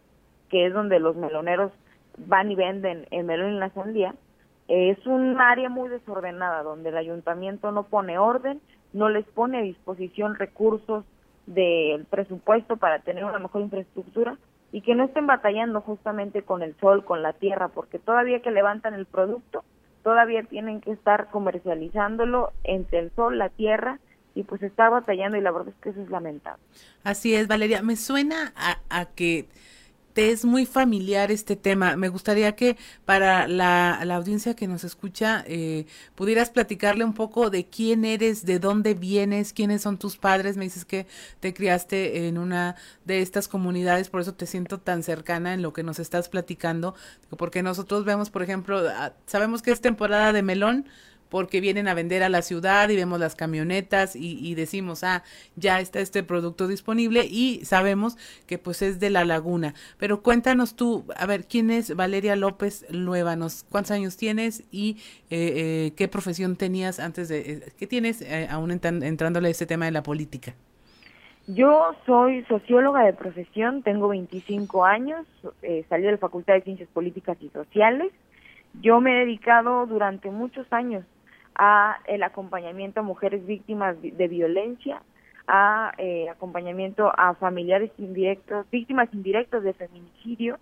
que 0.49 0.65
es 0.65 0.73
donde 0.73 0.99
los 0.99 1.15
meloneros 1.15 1.71
van 2.17 2.51
y 2.51 2.55
venden 2.55 3.05
el 3.11 3.23
melón 3.25 3.51
en 3.51 3.59
la 3.59 3.69
sandía, 3.69 4.15
es 4.67 5.05
un 5.05 5.39
área 5.39 5.69
muy 5.69 5.87
desordenada 5.87 6.63
donde 6.63 6.89
el 6.89 6.97
ayuntamiento 6.97 7.71
no 7.71 7.83
pone 7.83 8.17
orden, 8.17 8.59
no 8.93 9.09
les 9.09 9.25
pone 9.25 9.59
a 9.59 9.61
disposición 9.61 10.35
recursos 10.35 11.05
del 11.45 12.05
presupuesto 12.05 12.77
para 12.77 12.99
tener 12.99 13.23
una 13.23 13.39
mejor 13.39 13.61
infraestructura 13.61 14.37
y 14.71 14.81
que 14.81 14.95
no 14.95 15.05
estén 15.05 15.27
batallando 15.27 15.81
justamente 15.81 16.41
con 16.41 16.61
el 16.61 16.75
sol, 16.79 17.05
con 17.05 17.23
la 17.23 17.33
tierra, 17.33 17.69
porque 17.69 17.99
todavía 17.99 18.41
que 18.41 18.51
levantan 18.51 18.93
el 18.93 19.05
producto, 19.05 19.63
todavía 20.03 20.43
tienen 20.43 20.81
que 20.81 20.91
estar 20.91 21.29
comercializándolo 21.29 22.51
entre 22.63 22.99
el 22.99 23.11
sol, 23.15 23.37
la 23.37 23.49
tierra 23.49 23.99
y 24.35 24.43
pues 24.43 24.61
está 24.61 24.89
batallando 24.89 25.37
y 25.37 25.41
la 25.41 25.51
verdad 25.51 25.69
es 25.69 25.81
que 25.81 25.89
eso 25.89 26.01
es 26.01 26.09
lamentable. 26.09 26.61
Así 27.03 27.33
es, 27.33 27.47
Valeria, 27.47 27.81
me 27.81 27.95
suena 27.95 28.53
a, 28.55 28.77
a 28.89 29.05
que 29.05 29.47
es 30.17 30.45
muy 30.45 30.65
familiar 30.65 31.31
este 31.31 31.55
tema. 31.55 31.95
Me 31.95 32.09
gustaría 32.09 32.55
que 32.55 32.77
para 33.05 33.47
la, 33.47 34.01
la 34.03 34.15
audiencia 34.15 34.55
que 34.55 34.67
nos 34.67 34.83
escucha 34.83 35.43
eh, 35.47 35.85
pudieras 36.15 36.49
platicarle 36.49 37.03
un 37.05 37.13
poco 37.13 37.49
de 37.49 37.65
quién 37.65 38.05
eres, 38.05 38.45
de 38.45 38.59
dónde 38.59 38.93
vienes, 38.93 39.53
quiénes 39.53 39.81
son 39.81 39.97
tus 39.97 40.17
padres. 40.17 40.57
Me 40.57 40.65
dices 40.65 40.85
que 40.85 41.07
te 41.39 41.53
criaste 41.53 42.27
en 42.27 42.37
una 42.37 42.75
de 43.05 43.21
estas 43.21 43.47
comunidades, 43.47 44.09
por 44.09 44.21
eso 44.21 44.33
te 44.33 44.45
siento 44.45 44.79
tan 44.79 45.03
cercana 45.03 45.53
en 45.53 45.61
lo 45.61 45.73
que 45.73 45.83
nos 45.83 45.99
estás 45.99 46.29
platicando, 46.29 46.95
porque 47.37 47.63
nosotros 47.63 48.05
vemos, 48.05 48.29
por 48.29 48.43
ejemplo, 48.43 48.81
sabemos 49.25 49.61
que 49.61 49.71
es 49.71 49.81
temporada 49.81 50.33
de 50.33 50.41
melón, 50.41 50.85
porque 51.29 51.61
vienen 51.61 51.87
a 51.87 51.93
vender 51.93 52.23
a 52.23 52.29
la 52.29 52.41
ciudad 52.41 52.89
y 52.89 52.95
vemos 52.95 53.19
las 53.19 53.35
camionetas 53.35 54.15
y, 54.15 54.55
decimos, 54.55 55.03
ah, 55.03 55.23
ya 55.55 55.79
está 55.79 55.99
este 55.99 56.23
producto 56.23 56.67
disponible 56.67 57.25
y 57.25 57.61
sabemos 57.65 58.17
que 58.45 58.57
pues 58.57 58.81
es 58.81 58.99
de 58.99 59.09
la 59.09 59.25
laguna. 59.25 59.73
Pero 59.97 60.21
cuéntanos 60.21 60.75
tú, 60.75 61.05
a 61.15 61.25
ver, 61.25 61.45
¿quién 61.45 61.69
es 61.69 61.95
Valeria 61.95 62.35
López 62.35 62.85
Luévanos? 62.89 63.65
¿Cuántos 63.69 63.91
años 63.91 64.17
tienes 64.17 64.63
y 64.71 64.97
eh, 65.29 65.53
eh, 65.89 65.93
qué 65.95 66.07
profesión 66.07 66.55
tenías 66.55 66.99
antes 66.99 67.29
de, 67.29 67.39
eh, 67.39 67.61
qué 67.77 67.87
tienes 67.87 68.25
aún 68.49 68.71
entrándole 68.71 69.47
a 69.49 69.51
este 69.51 69.65
tema 69.65 69.85
de 69.85 69.91
la 69.91 70.03
política? 70.03 70.53
Yo 71.47 71.95
soy 72.05 72.43
socióloga 72.45 73.05
de 73.05 73.13
profesión, 73.13 73.81
tengo 73.81 74.09
25 74.09 74.83
años, 74.83 75.25
salí 75.87 76.03
de 76.03 76.11
la 76.11 76.17
Facultad 76.17 76.55
de 76.55 76.61
Ciencias 76.61 76.89
Políticas 76.89 77.37
y 77.39 77.47
Sociales. 77.49 78.11
Yo 78.81 78.99
me 78.99 79.15
he 79.15 79.25
dedicado 79.25 79.85
durante 79.85 80.29
muchos 80.29 80.67
años 80.71 81.05
a 81.57 81.99
el 82.05 82.23
acompañamiento 82.23 82.99
a 82.99 83.03
mujeres 83.03 83.45
víctimas 83.45 83.97
de 84.01 84.27
violencia, 84.27 85.01
a 85.47 85.93
eh, 85.97 86.29
acompañamiento 86.29 87.11
a 87.17 87.33
familiares 87.35 87.91
indirectos, 87.97 88.69
víctimas 88.69 89.09
indirectas 89.13 89.63
de 89.63 89.73
feminicidio. 89.73 90.59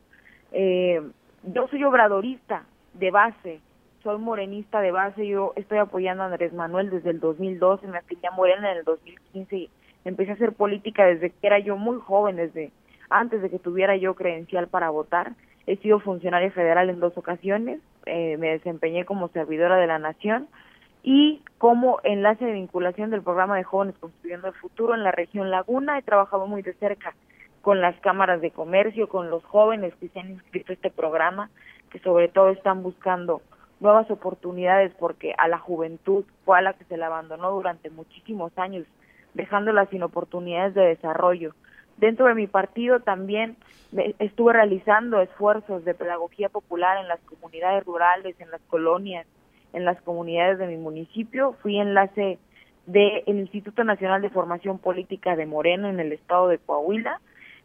Eh, 0.52 1.02
yo 1.43 1.68
soy 1.68 1.84
obradorista 1.84 2.64
de 2.93 3.12
base, 3.12 3.60
soy 4.04 4.20
morenista 4.20 4.80
de 4.82 4.91
base, 4.91 5.28
yo 5.28 5.54
estoy 5.56 5.80
apoyando 5.80 6.24
a 6.24 6.28
Andrés 6.28 6.54
Manuel 6.54 6.89
desde 6.89 7.10
el 7.10 7.20
2012, 7.20 7.88
me 7.88 7.98
afilié 7.98 8.28
a 8.28 8.32
Morena 8.32 8.72
en 8.72 8.78
el 8.78 8.84
2015 8.86 9.58
y 9.58 9.70
empecé 10.06 10.32
a 10.32 10.36
hacer 10.36 10.54
política 10.54 11.06
desde 11.06 11.32
que 11.32 11.48
era 11.48 11.60
yo 11.60 11.76
muy 11.76 12.00
joven, 12.00 12.38
desde 12.38 12.72
antes 13.10 13.41
de 13.41 13.50
que 13.50 13.60
tuviera 13.60 13.98
yo 13.98 14.14
credencial 14.14 14.68
para 14.68 14.91
votar. 14.91 15.34
He 15.68 15.78
sido 15.78 16.00
funcionaria 16.00 16.52
federal 16.52 16.91
en 16.91 17.00
dos 17.00 17.18
ocasiones, 17.18 17.80
eh, 18.06 18.38
me 18.38 18.52
desempeñé 18.52 19.04
como 19.04 19.30
servidora 19.30 19.78
de 19.78 19.88
la 19.88 19.98
nación, 19.98 20.48
y 21.08 21.43
como 21.60 21.99
enlace 22.03 22.43
de 22.45 22.53
vinculación 22.53 23.12
del 23.12 23.22
programa 23.22 23.58
de 23.58 23.64
jóvenes 23.64 23.95
construyendo 23.99 24.47
el 24.47 24.56
futuro 24.56 24.95
en 24.95 25.03
la 25.03 25.12
región 25.12 25.51
Laguna. 25.51 25.99
He 25.99 26.01
trabajado 26.01 26.47
muy 26.47 26.64
de 26.64 26.74
cerca 26.74 27.14
con 27.62 27.80
las 27.80 27.95
cámaras 27.99 28.41
de 28.41 28.49
comercio, 28.49 29.08
con 29.08 29.30
los 29.30 29.43
jóvenes 29.45 29.93
que 29.99 30.10
se 30.10 30.20
han 30.20 30.32
inscrito 30.32 30.72
a 30.72 30.74
este 30.74 30.89
programa, 30.89 31.51
que 31.91 31.99
sobre 31.99 32.28
todo 32.28 32.49
están 32.49 32.82
buscando 32.82 33.43
nuevas 33.80 34.10
oportunidades 34.10 34.93
porque 34.97 35.36
a 35.38 35.47
la 35.47 35.60
juventud 35.60 36.26
fue 36.43 36.58
a 36.58 36.64
la 36.64 36.74
que 36.74 36.86
se 36.86 36.97
la 36.97 37.06
abandonó 37.06 37.51
durante 37.51 37.91
muchísimos 37.91 38.51
años, 38.58 38.88
dejándola 39.36 39.86
sin 39.91 40.01
oportunidades 40.01 40.74
de 40.74 40.88
desarrollo. 40.88 41.53
Dentro 41.97 42.26
de 42.26 42.34
mi 42.34 42.47
partido 42.47 42.99
también 43.01 43.58
estuve 44.18 44.53
realizando 44.53 45.22
esfuerzos 45.22 45.86
de 45.86 45.93
pedagogía 45.93 46.49
popular 46.49 46.97
en 46.97 47.08
las 47.08 47.20
comunidades 47.22 47.86
rurales, 47.86 48.36
en 48.39 48.49
las 48.49 48.62
colonias, 48.62 49.28
en 49.76 49.86
las 49.86 50.01
comunidades 50.01 50.57
de 50.57 50.67
mi 50.67 50.78
municipio. 50.78 51.53
Fui 51.61 51.78
enlace 51.78 52.39
del 52.86 53.23
Instituto 53.28 53.84
Nacional 53.84 54.21
de 54.21 54.30
Formación 54.30 54.80
Política 54.80 55.36
de 55.36 55.45
Moreno 55.45 55.89
en 55.89 55.99
el 55.99 56.11
estado 56.11 56.47
de 56.47 56.57
Coahuila. 56.57 57.19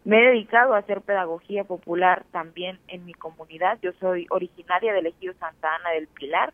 Me 0.05 0.19
he 0.19 0.29
dedicado 0.31 0.75
a 0.75 0.79
hacer 0.79 1.03
pedagogía 1.03 1.65
popular 1.65 2.25
también 2.33 2.79
en 2.89 3.05
mi 3.05 3.15
comunidad. 3.15 3.79
Yo 3.83 3.93
soy 4.01 4.27
originaria 4.31 4.93
del 4.93 5.07
ejido 5.07 5.35
Santa 5.35 5.69
Ana 5.77 5.91
del 5.91 6.09
Pilar, 6.09 6.53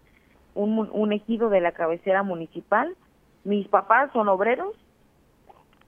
un, 0.55 0.89
un 0.93 1.13
ejido 1.13 1.49
de 1.49 1.61
la 1.61 1.73
cabecera 1.73 2.23
municipal. 2.23 2.97
Mis 3.45 3.69
papás 3.69 4.11
son 4.13 4.29
obreros 4.29 4.75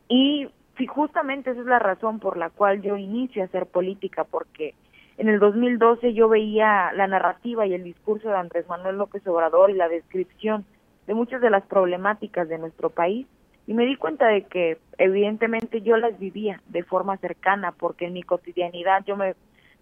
y 0.08 0.48
justamente 0.86 1.50
esa 1.50 1.60
es 1.60 1.66
la 1.66 1.80
razón 1.80 2.20
por 2.20 2.36
la 2.36 2.50
cual 2.50 2.80
yo 2.80 2.96
inicio 2.96 3.42
a 3.42 3.46
hacer 3.46 3.66
política, 3.66 4.24
porque 4.24 4.74
en 5.18 5.28
el 5.28 5.40
2012 5.40 6.14
yo 6.14 6.28
veía 6.28 6.92
la 6.94 7.08
narrativa 7.08 7.66
y 7.66 7.74
el 7.74 7.82
discurso 7.82 8.28
de 8.28 8.36
Andrés 8.36 8.68
Manuel 8.68 8.96
López 8.96 9.26
Obrador 9.26 9.70
y 9.70 9.74
la 9.74 9.88
descripción 9.88 10.64
de 11.08 11.14
muchas 11.14 11.40
de 11.40 11.50
las 11.50 11.64
problemáticas 11.66 12.48
de 12.48 12.56
nuestro 12.56 12.90
país 12.90 13.26
y 13.66 13.74
me 13.74 13.84
di 13.84 13.96
cuenta 13.96 14.28
de 14.28 14.44
que 14.44 14.78
evidentemente 14.96 15.82
yo 15.82 15.96
las 15.96 16.16
vivía 16.20 16.62
de 16.68 16.84
forma 16.84 17.16
cercana 17.16 17.72
porque 17.72 18.06
en 18.06 18.12
mi 18.12 18.22
cotidianidad 18.22 19.04
yo 19.06 19.16
me, 19.16 19.34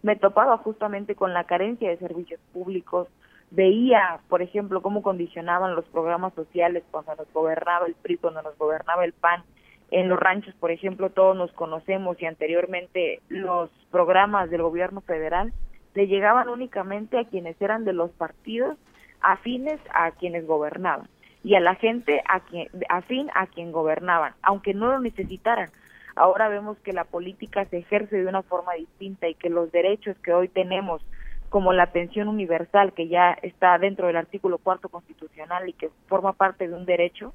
me 0.03 0.17
topaba 0.17 0.57
justamente 0.57 1.15
con 1.15 1.35
la 1.35 1.45
carencia 1.45 1.91
de 1.91 1.99
servicios 1.99 2.41
públicos, 2.55 3.07
veía, 3.51 4.21
por 4.29 4.41
ejemplo, 4.41 4.81
cómo 4.81 5.03
condicionaban 5.03 5.75
los 5.75 5.85
programas 5.85 6.33
sociales 6.33 6.83
cuando 6.91 7.15
nos 7.15 7.31
gobernaba 7.33 7.87
el 7.87 7.95
PRI, 7.95 8.17
cuando 8.17 8.41
nos 8.41 8.57
gobernaba 8.57 9.05
el 9.05 9.13
PAN, 9.13 9.45
en 9.91 10.09
los 10.09 10.19
ranchos, 10.19 10.55
por 10.57 10.71
ejemplo, 10.71 11.11
todos 11.11 11.37
nos 11.37 11.53
conocemos 11.53 12.21
y 12.21 12.27
anteriormente 12.27 13.21
los 13.29 13.71
programas 13.91 14.51
del 14.51 14.63
gobierno 14.63 15.01
federal 15.01 15.53
le 15.95 16.07
llegaban 16.09 16.49
únicamente 16.49 17.19
a 17.19 17.25
quienes 17.25 17.61
eran 17.61 17.85
de 17.85 17.93
los 17.93 18.11
partidos 18.11 18.77
afines 19.21 19.81
a 19.93 20.11
quienes 20.13 20.47
gobernaban 20.47 21.09
y 21.43 21.55
a 21.55 21.61
la 21.61 21.77
gente 21.77 22.23
a 22.29 22.41
quien, 22.41 22.69
afín 22.89 23.31
a 23.35 23.47
quien 23.47 23.71
gobernaban, 23.71 24.35
aunque 24.43 24.75
no 24.75 24.89
lo 24.89 25.01
necesitaran. 25.01 25.71
Ahora 26.17 26.49
vemos 26.49 26.77
que 26.79 26.93
la 26.93 27.05
política 27.05 27.65
se 27.67 27.79
ejerce 27.79 28.17
de 28.17 28.27
una 28.27 28.43
forma 28.43 28.73
distinta 28.75 29.29
y 29.29 29.35
que 29.35 29.51
los 29.51 29.71
derechos 29.71 30.17
que 30.25 30.33
hoy 30.33 30.49
tenemos, 30.49 31.03
como 31.49 31.73
la 31.73 31.93
pensión 31.93 32.29
universal, 32.29 32.93
que 32.95 33.07
ya 33.09 33.33
está 33.43 33.79
dentro 33.79 34.09
del 34.09 34.17
artículo 34.17 34.59
cuarto 34.59 34.89
constitucional 34.89 35.69
y 35.69 35.73
que 35.73 35.91
forma 36.09 36.33
parte 36.33 36.67
de 36.67 36.75
un 36.75 36.85
derecho, 36.85 37.33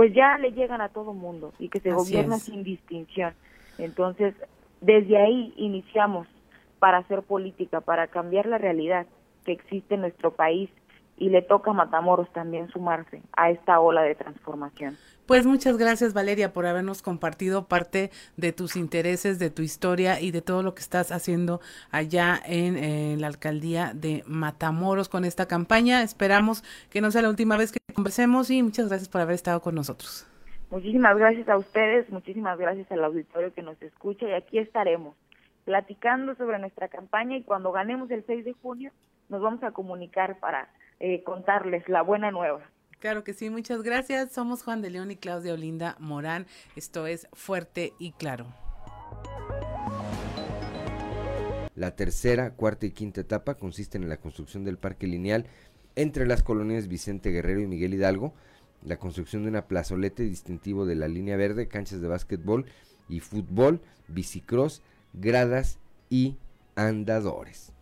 pues 0.00 0.14
ya 0.14 0.38
le 0.38 0.52
llegan 0.52 0.80
a 0.80 0.88
todo 0.88 1.12
mundo 1.12 1.52
y 1.58 1.68
que 1.68 1.78
se 1.78 1.90
gobierna 1.90 2.38
sin 2.38 2.64
distinción. 2.64 3.34
Entonces, 3.76 4.34
desde 4.80 5.18
ahí 5.18 5.52
iniciamos 5.58 6.26
para 6.78 6.96
hacer 6.96 7.20
política, 7.20 7.82
para 7.82 8.06
cambiar 8.06 8.46
la 8.46 8.56
realidad 8.56 9.04
que 9.44 9.52
existe 9.52 9.96
en 9.96 10.00
nuestro 10.00 10.30
país 10.30 10.70
y 11.18 11.28
le 11.28 11.42
toca 11.42 11.72
a 11.72 11.74
Matamoros 11.74 12.32
también 12.32 12.70
sumarse 12.70 13.20
a 13.36 13.50
esta 13.50 13.78
ola 13.78 14.00
de 14.00 14.14
transformación. 14.14 14.96
Pues 15.26 15.44
muchas 15.44 15.76
gracias 15.76 16.14
Valeria 16.14 16.54
por 16.54 16.64
habernos 16.64 17.02
compartido 17.02 17.66
parte 17.66 18.10
de 18.38 18.52
tus 18.52 18.76
intereses, 18.76 19.38
de 19.38 19.50
tu 19.50 19.60
historia 19.60 20.18
y 20.18 20.30
de 20.30 20.40
todo 20.40 20.62
lo 20.62 20.74
que 20.74 20.80
estás 20.80 21.12
haciendo 21.12 21.60
allá 21.90 22.40
en, 22.46 22.78
en, 22.78 23.20
la 23.20 23.26
alcaldía 23.26 23.92
de 23.94 24.24
Matamoros 24.26 25.10
con 25.10 25.26
esta 25.26 25.46
campaña. 25.46 26.02
Esperamos 26.02 26.64
que 26.88 27.02
no 27.02 27.10
sea 27.10 27.20
la 27.20 27.28
última 27.28 27.58
vez 27.58 27.70
que 27.70 27.79
conversemos 28.00 28.50
y 28.50 28.62
muchas 28.62 28.88
gracias 28.88 29.10
por 29.10 29.20
haber 29.20 29.34
estado 29.34 29.60
con 29.60 29.74
nosotros. 29.74 30.26
Muchísimas 30.70 31.18
gracias 31.18 31.46
a 31.50 31.58
ustedes, 31.58 32.08
muchísimas 32.08 32.58
gracias 32.58 32.90
al 32.90 33.04
auditorio 33.04 33.52
que 33.52 33.60
nos 33.60 33.80
escucha 33.82 34.26
y 34.26 34.32
aquí 34.32 34.58
estaremos 34.58 35.14
platicando 35.66 36.34
sobre 36.36 36.58
nuestra 36.58 36.88
campaña 36.88 37.36
y 37.36 37.42
cuando 37.42 37.72
ganemos 37.72 38.10
el 38.10 38.24
6 38.24 38.46
de 38.46 38.54
junio 38.54 38.90
nos 39.28 39.42
vamos 39.42 39.62
a 39.64 39.72
comunicar 39.72 40.40
para 40.40 40.70
eh, 40.98 41.22
contarles 41.24 41.86
la 41.90 42.00
buena 42.00 42.30
nueva. 42.30 42.62
Claro 43.00 43.22
que 43.22 43.34
sí, 43.34 43.50
muchas 43.50 43.82
gracias. 43.82 44.32
Somos 44.32 44.62
Juan 44.62 44.80
de 44.80 44.88
León 44.88 45.10
y 45.10 45.16
Claudia 45.16 45.52
Olinda 45.52 45.96
Morán. 45.98 46.46
Esto 46.76 47.06
es 47.06 47.28
Fuerte 47.34 47.92
y 47.98 48.12
Claro. 48.12 48.46
La 51.74 51.96
tercera, 51.96 52.50
cuarta 52.56 52.84
y 52.84 52.90
quinta 52.90 53.20
etapa 53.20 53.54
consisten 53.54 54.02
en 54.02 54.08
la 54.08 54.18
construcción 54.18 54.64
del 54.64 54.76
parque 54.76 55.06
lineal 55.06 55.46
entre 56.02 56.26
las 56.26 56.42
colonias 56.42 56.88
Vicente 56.88 57.30
Guerrero 57.30 57.60
y 57.60 57.66
Miguel 57.66 57.94
Hidalgo, 57.94 58.32
la 58.82 58.98
construcción 58.98 59.42
de 59.42 59.50
una 59.50 59.66
plazolete 59.66 60.22
distintivo 60.22 60.86
de 60.86 60.94
la 60.94 61.08
línea 61.08 61.36
verde, 61.36 61.68
canchas 61.68 62.00
de 62.00 62.08
básquetbol 62.08 62.64
y 63.08 63.20
fútbol, 63.20 63.80
bicicross, 64.08 64.82
gradas 65.12 65.78
y 66.08 66.36
andadores. 66.76 67.72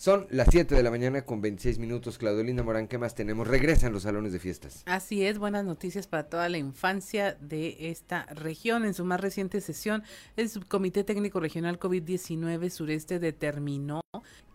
Son 0.00 0.26
las 0.30 0.48
7 0.50 0.74
de 0.74 0.82
la 0.82 0.90
mañana 0.90 1.26
con 1.26 1.42
26 1.42 1.78
minutos. 1.78 2.16
Claudelina 2.16 2.62
Morán, 2.62 2.88
¿qué 2.88 2.96
más 2.96 3.14
tenemos? 3.14 3.46
Regresan 3.46 3.92
los 3.92 4.04
salones 4.04 4.32
de 4.32 4.38
fiestas. 4.38 4.82
Así 4.86 5.26
es, 5.26 5.38
buenas 5.38 5.66
noticias 5.66 6.06
para 6.06 6.22
toda 6.26 6.48
la 6.48 6.56
infancia 6.56 7.36
de 7.38 7.76
esta 7.90 8.24
región. 8.32 8.86
En 8.86 8.94
su 8.94 9.04
más 9.04 9.20
reciente 9.20 9.60
sesión, 9.60 10.02
el 10.38 10.48
Subcomité 10.48 11.04
Técnico 11.04 11.38
Regional 11.38 11.78
COVID-19 11.78 12.70
Sureste 12.70 13.18
determinó 13.18 14.00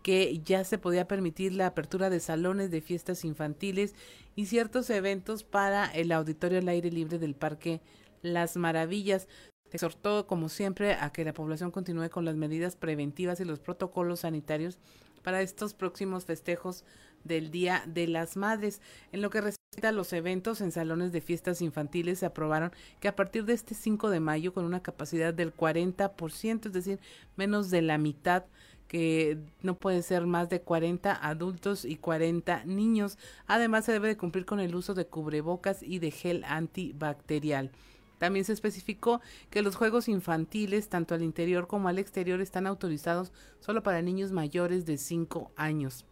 que 0.02 0.40
ya 0.44 0.64
se 0.64 0.78
podía 0.78 1.06
permitir 1.06 1.52
la 1.52 1.68
apertura 1.68 2.10
de 2.10 2.18
salones 2.18 2.72
de 2.72 2.80
fiestas 2.80 3.24
infantiles 3.24 3.94
y 4.34 4.46
ciertos 4.46 4.90
eventos 4.90 5.44
para 5.44 5.86
el 5.86 6.10
auditorio 6.10 6.58
al 6.58 6.68
aire 6.68 6.90
libre 6.90 7.20
del 7.20 7.36
Parque 7.36 7.80
Las 8.20 8.56
Maravillas. 8.56 9.28
Exhortó, 9.70 10.26
como 10.26 10.48
siempre, 10.48 10.94
a 10.94 11.12
que 11.12 11.24
la 11.24 11.32
población 11.32 11.70
continúe 11.70 12.10
con 12.10 12.24
las 12.24 12.34
medidas 12.34 12.74
preventivas 12.74 13.38
y 13.38 13.44
los 13.44 13.60
protocolos 13.60 14.20
sanitarios 14.20 14.80
para 15.26 15.42
estos 15.42 15.74
próximos 15.74 16.24
festejos 16.24 16.84
del 17.24 17.50
Día 17.50 17.82
de 17.84 18.06
las 18.06 18.36
Madres. 18.36 18.80
En 19.10 19.22
lo 19.22 19.28
que 19.28 19.40
respecta 19.40 19.88
a 19.88 19.92
los 19.92 20.12
eventos 20.12 20.60
en 20.60 20.70
salones 20.70 21.10
de 21.10 21.20
fiestas 21.20 21.62
infantiles, 21.62 22.20
se 22.20 22.26
aprobaron 22.26 22.70
que 23.00 23.08
a 23.08 23.16
partir 23.16 23.44
de 23.44 23.52
este 23.52 23.74
5 23.74 24.08
de 24.10 24.20
mayo, 24.20 24.54
con 24.54 24.64
una 24.64 24.84
capacidad 24.84 25.34
del 25.34 25.52
40%, 25.52 26.66
es 26.66 26.72
decir, 26.72 27.00
menos 27.34 27.70
de 27.70 27.82
la 27.82 27.98
mitad, 27.98 28.44
que 28.86 29.38
no 29.62 29.74
puede 29.74 30.02
ser 30.02 30.26
más 30.26 30.48
de 30.48 30.60
40 30.60 31.12
adultos 31.12 31.84
y 31.84 31.96
40 31.96 32.64
niños. 32.64 33.18
Además, 33.48 33.84
se 33.84 33.90
debe 33.90 34.06
de 34.06 34.16
cumplir 34.16 34.44
con 34.44 34.60
el 34.60 34.76
uso 34.76 34.94
de 34.94 35.08
cubrebocas 35.08 35.82
y 35.82 35.98
de 35.98 36.12
gel 36.12 36.44
antibacterial. 36.44 37.72
También 38.18 38.44
se 38.44 38.52
especificó 38.52 39.20
que 39.50 39.62
los 39.62 39.76
juegos 39.76 40.08
infantiles, 40.08 40.88
tanto 40.88 41.14
al 41.14 41.22
interior 41.22 41.66
como 41.66 41.88
al 41.88 41.98
exterior, 41.98 42.40
están 42.40 42.66
autorizados 42.66 43.32
solo 43.60 43.82
para 43.82 44.02
niños 44.02 44.32
mayores 44.32 44.86
de 44.86 44.98
5 44.98 45.52
años. 45.56 46.06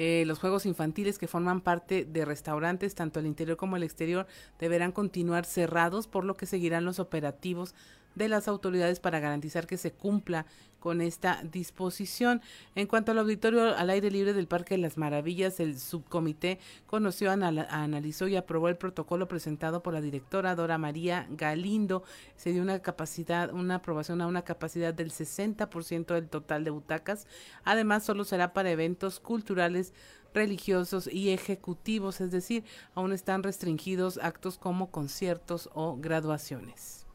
Eh, 0.00 0.22
los 0.26 0.38
juegos 0.38 0.64
infantiles 0.64 1.18
que 1.18 1.26
forman 1.26 1.60
parte 1.60 2.04
de 2.04 2.24
restaurantes, 2.24 2.94
tanto 2.94 3.18
al 3.18 3.26
interior 3.26 3.56
como 3.56 3.74
al 3.74 3.82
exterior, 3.82 4.28
deberán 4.60 4.92
continuar 4.92 5.44
cerrados, 5.44 6.06
por 6.06 6.24
lo 6.24 6.36
que 6.36 6.46
seguirán 6.46 6.84
los 6.84 7.00
operativos 7.00 7.74
de 8.14 8.28
las 8.28 8.48
autoridades 8.48 9.00
para 9.00 9.20
garantizar 9.20 9.66
que 9.66 9.76
se 9.76 9.92
cumpla 9.92 10.46
con 10.78 11.00
esta 11.00 11.42
disposición. 11.42 12.40
En 12.74 12.86
cuanto 12.86 13.12
al 13.12 13.18
auditorio 13.18 13.76
al 13.76 13.90
aire 13.90 14.10
libre 14.10 14.32
del 14.32 14.46
Parque 14.46 14.74
de 14.74 14.82
las 14.82 14.96
Maravillas, 14.96 15.60
el 15.60 15.78
subcomité 15.78 16.58
conoció, 16.86 17.30
analizó 17.30 18.28
y 18.28 18.36
aprobó 18.36 18.68
el 18.68 18.76
protocolo 18.76 19.28
presentado 19.28 19.82
por 19.82 19.94
la 19.94 20.00
directora 20.00 20.54
Dora 20.54 20.78
María 20.78 21.26
Galindo. 21.30 22.04
Se 22.36 22.52
dio 22.52 22.62
una 22.62 22.80
capacidad, 22.80 23.52
una 23.52 23.76
aprobación 23.76 24.20
a 24.20 24.26
una 24.26 24.42
capacidad 24.42 24.94
del 24.94 25.10
60% 25.10 26.14
del 26.14 26.28
total 26.28 26.64
de 26.64 26.70
butacas. 26.70 27.26
Además, 27.64 28.04
solo 28.04 28.24
será 28.24 28.52
para 28.52 28.70
eventos 28.70 29.20
culturales 29.20 29.92
religiosos 30.34 31.08
y 31.08 31.30
ejecutivos, 31.30 32.20
es 32.20 32.30
decir, 32.30 32.62
aún 32.94 33.12
están 33.12 33.42
restringidos 33.42 34.18
actos 34.18 34.58
como 34.58 34.90
conciertos 34.90 35.70
o 35.72 35.96
graduaciones. 35.96 37.07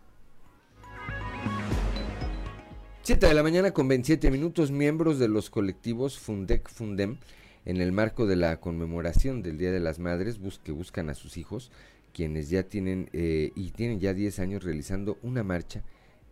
7 3.04 3.28
de 3.28 3.34
la 3.34 3.44
mañana 3.44 3.72
con 3.72 3.90
27 3.90 4.32
minutos, 4.32 4.72
miembros 4.72 5.20
de 5.20 5.28
los 5.28 5.50
colectivos 5.50 6.18
Fundec 6.18 6.70
Fundem, 6.70 7.18
en 7.66 7.82
el 7.82 7.92
marco 7.92 8.26
de 8.28 8.38
la 8.38 8.62
conmemoración 8.62 9.42
del 9.42 9.58
Día 9.58 9.74
de 9.74 9.82
las 9.82 10.00
Madres, 10.00 10.40
que 10.64 10.72
buscan 10.72 11.10
a 11.10 11.14
sus 11.14 11.36
hijos, 11.36 11.70
quienes 12.14 12.50
ya 12.50 12.64
tienen 12.64 13.10
eh, 13.12 13.52
y 13.58 13.72
tienen 13.72 14.00
ya 14.00 14.14
10 14.14 14.40
años 14.40 14.64
realizando 14.64 15.18
una 15.22 15.44
marcha 15.44 15.84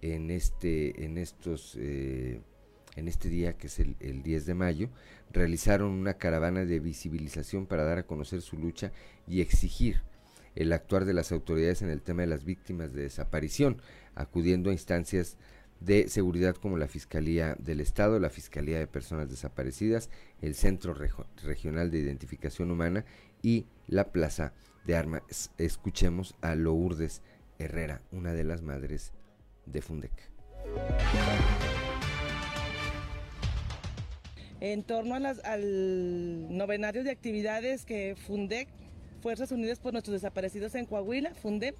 en 0.01 0.31
este, 0.31 1.03
en 1.03 1.17
estos, 1.17 1.75
eh, 1.77 2.39
en 2.95 3.09
este 3.09 3.27
día 3.27 3.57
que 3.57 3.67
es 3.67 3.77
el, 3.79 3.97
el 3.99 4.23
10 4.23 4.45
de 4.45 4.53
mayo, 4.53 4.89
realizaron 5.29 5.91
una 5.91 6.13
caravana 6.13 6.63
de 6.63 6.79
visibilización 6.79 7.65
para 7.65 7.83
dar 7.83 7.97
a 7.97 8.07
conocer 8.07 8.41
su 8.41 8.55
lucha 8.55 8.93
y 9.27 9.41
exigir 9.41 10.03
el 10.55 10.71
actuar 10.71 11.03
de 11.03 11.13
las 11.13 11.33
autoridades 11.33 11.81
en 11.81 11.89
el 11.89 12.01
tema 12.01 12.21
de 12.21 12.27
las 12.27 12.45
víctimas 12.45 12.93
de 12.93 13.01
desaparición, 13.01 13.81
acudiendo 14.15 14.69
a 14.69 14.73
instancias 14.73 15.37
de 15.81 16.07
seguridad 16.07 16.55
como 16.55 16.77
la 16.77 16.87
Fiscalía 16.87 17.55
del 17.59 17.81
Estado, 17.81 18.19
la 18.19 18.29
Fiscalía 18.29 18.79
de 18.79 18.87
Personas 18.87 19.29
Desaparecidas, 19.29 20.09
el 20.41 20.55
Centro 20.55 20.95
Regional 21.43 21.91
de 21.91 21.99
Identificación 21.99 22.71
Humana 22.71 23.03
y 23.41 23.65
la 23.87 24.11
Plaza 24.11 24.53
de 24.85 24.95
Armas. 24.95 25.51
Escuchemos 25.57 26.35
a 26.41 26.55
Lourdes 26.55 27.21
Herrera, 27.59 28.01
una 28.11 28.33
de 28.33 28.43
las 28.43 28.61
madres 28.61 29.11
de 29.65 29.81
Fundec. 29.81 30.31
en 34.61 34.83
torno 34.83 35.15
a 35.15 35.17
al 35.17 36.55
novenario 36.55 37.03
de 37.03 37.09
actividades 37.09 37.83
que 37.83 38.15
fundé 38.15 38.67
Fuerzas 39.21 39.51
Unidas 39.51 39.79
por 39.79 39.91
nuestros 39.91 40.13
desaparecidos 40.13 40.75
en 40.75 40.85
Coahuila, 40.85 41.33
fundé 41.33 41.75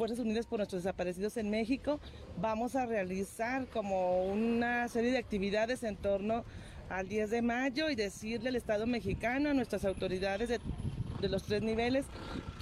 Fuerzas 0.00 0.20
Unidas 0.20 0.46
por 0.46 0.60
nuestros 0.60 0.82
desaparecidos 0.82 1.36
en 1.36 1.50
México, 1.50 2.00
vamos 2.40 2.74
a 2.74 2.86
realizar 2.86 3.66
como 3.66 4.24
una 4.24 4.88
serie 4.88 5.12
de 5.12 5.18
actividades 5.18 5.82
en 5.82 5.94
torno 5.94 6.42
al 6.88 7.06
10 7.06 7.28
de 7.28 7.42
mayo 7.42 7.90
y 7.90 7.96
decirle 7.96 8.48
al 8.48 8.56
Estado 8.56 8.86
mexicano, 8.86 9.50
a 9.50 9.52
nuestras 9.52 9.84
autoridades 9.84 10.48
de, 10.48 10.58
de 11.20 11.28
los 11.28 11.42
tres 11.42 11.60
niveles, 11.60 12.06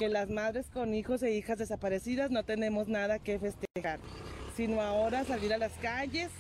que 0.01 0.09
las 0.09 0.29
madres 0.29 0.67
con 0.67 0.93
hijos 0.95 1.23
e 1.23 1.31
hijas 1.31 1.59
desaparecidas 1.59 2.33
no 2.33 2.43
tenemos 2.43 2.89
nada 2.89 3.21
que 3.21 3.39
festejar, 3.39 4.01
sino 4.57 4.81
ahora 4.81 5.23
salir 5.25 5.55
a 5.55 5.59
las 5.59 5.75
calles 5.75 6.31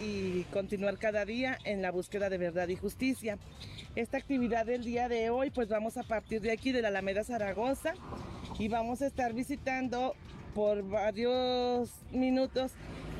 y 0.00 0.42
continuar 0.52 0.98
cada 0.98 1.24
día 1.24 1.56
en 1.62 1.82
la 1.82 1.92
búsqueda 1.92 2.28
de 2.30 2.38
verdad 2.38 2.66
y 2.66 2.74
justicia. 2.74 3.38
Esta 3.94 4.16
actividad 4.16 4.66
del 4.66 4.82
día 4.82 5.08
de 5.08 5.30
hoy, 5.30 5.50
pues 5.50 5.68
vamos 5.68 5.96
a 5.98 6.02
partir 6.02 6.40
de 6.40 6.50
aquí, 6.50 6.72
de 6.72 6.82
la 6.82 6.88
Alameda 6.88 7.22
Zaragoza, 7.22 7.94
y 8.58 8.68
vamos 8.68 9.02
a 9.02 9.06
estar 9.06 9.32
visitando 9.32 10.14
por 10.54 10.82
varios 10.88 11.90
minutos 12.10 12.72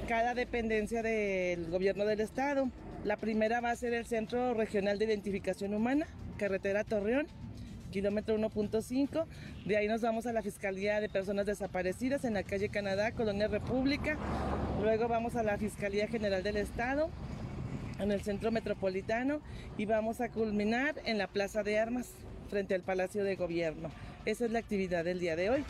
cada 0.09 0.35
dependencia 0.35 1.03
del 1.03 1.71
gobierno 1.71 2.05
del 2.05 2.21
estado. 2.21 2.69
La 3.05 3.17
primera 3.17 3.61
va 3.61 3.71
a 3.71 3.77
ser 3.77 3.95
el 3.95 4.07
Centro 4.07 4.55
Regional 4.55 4.99
de 4.99 5.07
Identificación 5.07 5.75
Humana, 5.75 6.07
carretera 6.39 6.85
Torreón, 6.85 7.27
kilómetro 7.91 8.37
1.5. 8.39 9.27
De 9.65 9.77
ahí 9.77 9.89
nos 9.89 10.03
vamos 10.03 10.27
a 10.27 10.33
la 10.33 10.43
Fiscalía 10.43 11.01
de 11.01 11.09
Personas 11.09 11.47
Desaparecidas 11.47 12.25
en 12.25 12.35
la 12.35 12.43
calle 12.43 12.69
Canadá, 12.69 13.13
Colonia 13.13 13.49
República. 13.49 14.17
Luego 14.83 15.09
vamos 15.09 15.37
a 15.37 15.43
la 15.43 15.59
Fiscalía 15.59 16.09
General 16.09 16.43
del 16.43 16.57
Estado, 16.57 17.11
en 17.99 18.13
el 18.13 18.23
Centro 18.23 18.51
Metropolitano, 18.51 19.41
y 19.79 19.87
vamos 19.87 20.21
a 20.21 20.29
culminar 20.29 20.97
en 21.05 21.19
la 21.19 21.27
Plaza 21.27 21.63
de 21.63 21.79
Armas, 21.79 22.11
frente 22.53 22.75
al 22.75 22.83
Palacio 22.83 23.25
de 23.25 23.35
Gobierno. 23.35 23.91
Esa 24.27 24.45
es 24.45 24.51
la 24.51 24.59
actividad 24.59 25.07
del 25.07 25.19
día 25.19 25.37
de 25.37 25.49
hoy. 25.49 25.65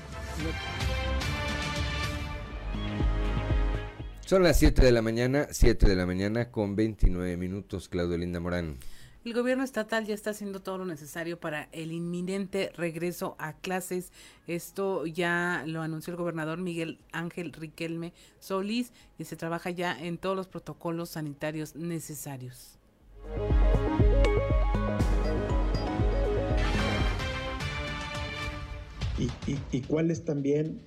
Son 4.26 4.42
las 4.42 4.58
7 4.58 4.84
de 4.84 4.90
la 4.90 5.00
mañana, 5.00 5.46
7 5.48 5.88
de 5.88 5.94
la 5.94 6.06
mañana 6.06 6.50
con 6.50 6.74
29 6.74 7.36
minutos, 7.36 7.88
Claudio 7.88 8.18
Linda 8.18 8.40
Morán. 8.40 8.78
El 9.24 9.32
gobierno 9.32 9.62
estatal 9.62 10.06
ya 10.06 10.14
está 10.14 10.30
haciendo 10.30 10.60
todo 10.60 10.78
lo 10.78 10.84
necesario 10.84 11.38
para 11.38 11.68
el 11.70 11.92
inminente 11.92 12.72
regreso 12.76 13.36
a 13.38 13.52
clases. 13.52 14.10
Esto 14.48 15.06
ya 15.06 15.62
lo 15.64 15.82
anunció 15.82 16.10
el 16.10 16.16
gobernador 16.16 16.58
Miguel 16.58 16.98
Ángel 17.12 17.52
Riquelme 17.52 18.12
Solís 18.40 18.92
y 19.18 19.24
se 19.24 19.36
trabaja 19.36 19.70
ya 19.70 19.96
en 19.96 20.18
todos 20.18 20.34
los 20.34 20.48
protocolos 20.48 21.10
sanitarios 21.10 21.76
necesarios. 21.76 22.76
Y, 29.16 29.82
cuál 29.82 30.10
es 30.10 30.24
también, 30.24 30.82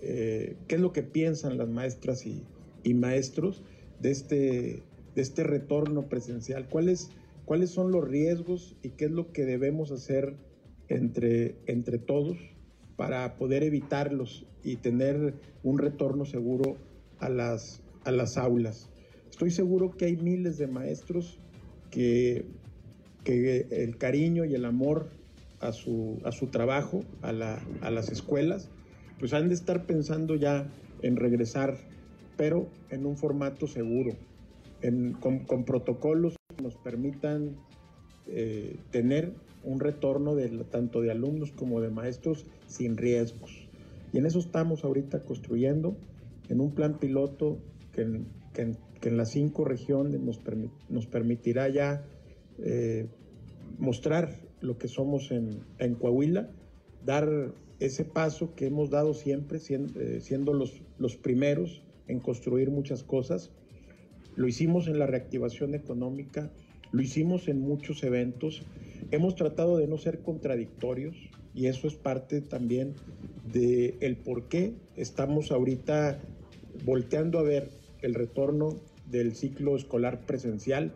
eh, 0.00 0.56
qué 0.68 0.76
es 0.76 0.80
lo 0.80 0.92
que 0.92 1.02
piensan 1.02 1.58
las 1.58 1.68
maestras 1.68 2.26
y, 2.26 2.44
y 2.84 2.94
maestros 2.94 3.62
de 4.00 4.10
este, 4.10 4.82
de 5.14 5.22
este 5.22 5.42
retorno 5.42 6.08
presencial, 6.08 6.68
cuáles 6.68 7.10
cuáles 7.46 7.70
son 7.70 7.92
los 7.92 8.06
riesgos 8.06 8.76
y 8.82 8.90
qué 8.90 9.06
es 9.06 9.12
lo 9.12 9.32
que 9.32 9.46
debemos 9.46 9.90
hacer 9.92 10.36
entre, 10.88 11.56
entre 11.66 11.96
todos 11.96 12.36
para 12.96 13.36
poder 13.36 13.62
evitarlos 13.62 14.46
y 14.62 14.76
tener 14.76 15.34
un 15.62 15.78
retorno 15.78 16.26
seguro 16.26 16.76
a 17.18 17.30
las, 17.30 17.82
a 18.04 18.10
las 18.10 18.36
aulas. 18.36 18.90
Estoy 19.30 19.50
seguro 19.50 19.96
que 19.96 20.06
hay 20.06 20.16
miles 20.16 20.58
de 20.58 20.66
maestros 20.66 21.38
que, 21.90 22.46
que 23.22 23.66
el 23.70 23.96
cariño 23.96 24.44
y 24.44 24.54
el 24.54 24.64
amor 24.64 25.10
a 25.60 25.72
su, 25.72 26.18
a 26.24 26.32
su 26.32 26.48
trabajo, 26.48 27.04
a, 27.22 27.32
la, 27.32 27.62
a 27.80 27.90
las 27.90 28.10
escuelas, 28.10 28.70
pues 29.18 29.32
han 29.32 29.48
de 29.48 29.54
estar 29.54 29.86
pensando 29.86 30.34
ya 30.34 30.68
en 31.02 31.16
regresar, 31.16 31.78
pero 32.36 32.68
en 32.90 33.06
un 33.06 33.16
formato 33.16 33.66
seguro, 33.66 34.12
con, 35.20 35.40
con 35.40 35.64
protocolos 35.64 36.36
nos 36.62 36.76
permitan 36.76 37.56
eh, 38.26 38.76
tener 38.90 39.32
un 39.64 39.80
retorno 39.80 40.34
de, 40.34 40.48
tanto 40.64 41.00
de 41.00 41.10
alumnos 41.10 41.52
como 41.52 41.80
de 41.80 41.90
maestros 41.90 42.46
sin 42.66 42.96
riesgos. 42.96 43.68
Y 44.12 44.18
en 44.18 44.26
eso 44.26 44.38
estamos 44.38 44.84
ahorita 44.84 45.24
construyendo, 45.24 45.96
en 46.48 46.60
un 46.60 46.72
plan 46.72 46.98
piloto 46.98 47.58
que 47.92 48.02
en, 48.02 48.26
que 48.52 49.08
en, 49.08 49.16
las 49.16 49.32
cinco 49.32 49.64
regiones 49.64 50.20
nos, 50.20 50.40
nos 50.88 51.06
permitirá 51.06 51.68
ya 51.68 52.04
eh, 52.58 53.08
mostrar 53.78 54.45
lo 54.60 54.78
que 54.78 54.88
somos 54.88 55.30
en, 55.30 55.60
en, 55.78 55.94
Coahuila, 55.94 56.50
dar 57.04 57.52
ese 57.78 58.04
paso 58.04 58.54
que 58.54 58.66
hemos 58.66 58.90
dado 58.90 59.14
siempre, 59.14 59.58
siendo, 59.58 60.00
eh, 60.00 60.20
siendo 60.20 60.52
los, 60.54 60.82
los 60.98 61.16
primeros 61.16 61.82
en 62.08 62.20
construir 62.20 62.70
muchas 62.70 63.02
cosas 63.02 63.50
lo 64.36 64.46
hicimos 64.46 64.86
en 64.86 64.98
la 64.98 65.06
reactivación 65.06 65.74
económica, 65.74 66.50
lo 66.92 67.02
hicimos 67.02 67.48
en 67.48 67.60
muchos 67.60 68.04
eventos. 68.04 68.62
Hemos 69.10 69.34
tratado 69.34 69.78
de 69.78 69.88
no 69.88 69.96
ser 69.96 70.20
contradictorios 70.20 71.16
y 71.54 71.66
eso 71.66 71.88
es 71.88 71.94
parte 71.94 72.42
también 72.42 72.92
del 73.50 73.94
el 74.00 74.16
por 74.16 74.48
qué 74.48 74.74
estamos 74.94 75.50
ahorita 75.50 76.20
volteando 76.84 77.38
a 77.38 77.42
ver 77.42 77.70
el 78.02 78.14
retorno 78.14 78.76
del 79.10 79.34
ciclo 79.34 79.74
escolar 79.74 80.26
presencial, 80.26 80.92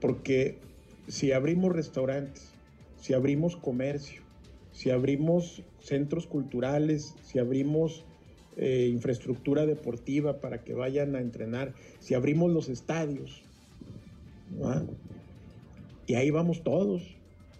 porque 0.00 0.58
si 1.06 1.30
abrimos 1.30 1.72
restaurantes, 1.72 2.53
si 3.04 3.12
abrimos 3.12 3.54
comercio, 3.54 4.22
si 4.72 4.88
abrimos 4.88 5.62
centros 5.78 6.26
culturales, 6.26 7.14
si 7.22 7.38
abrimos 7.38 8.06
eh, 8.56 8.88
infraestructura 8.90 9.66
deportiva 9.66 10.40
para 10.40 10.64
que 10.64 10.72
vayan 10.72 11.14
a 11.14 11.20
entrenar, 11.20 11.74
si 11.98 12.14
abrimos 12.14 12.50
los 12.50 12.70
estadios, 12.70 13.42
y 16.06 16.14
ahí 16.14 16.30
vamos 16.30 16.64
todos, 16.64 17.02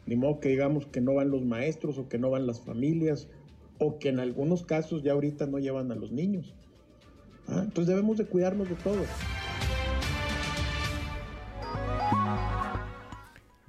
ni 0.07 0.17
modo 0.17 0.41
que 0.41 0.49
digamos 0.49 0.87
que 0.87 1.03
no 1.03 1.13
van 1.13 1.29
los 1.29 1.45
maestros 1.45 1.99
o 1.99 2.09
que 2.09 2.17
no 2.17 2.31
van 2.31 2.47
las 2.47 2.63
familias, 2.63 3.29
o 3.79 3.99
que 3.99 4.09
en 4.09 4.21
algunos 4.21 4.63
casos 4.63 5.03
ya 5.03 5.13
ahorita 5.13 5.47
no 5.47 5.59
llevan 5.59 5.93
a 5.93 5.95
los 5.95 6.11
niños. 6.11 6.55
Entonces 7.49 7.89
debemos 7.89 8.17
de 8.17 8.25
cuidarnos 8.25 8.71
de 8.71 8.77
todo. 8.77 9.05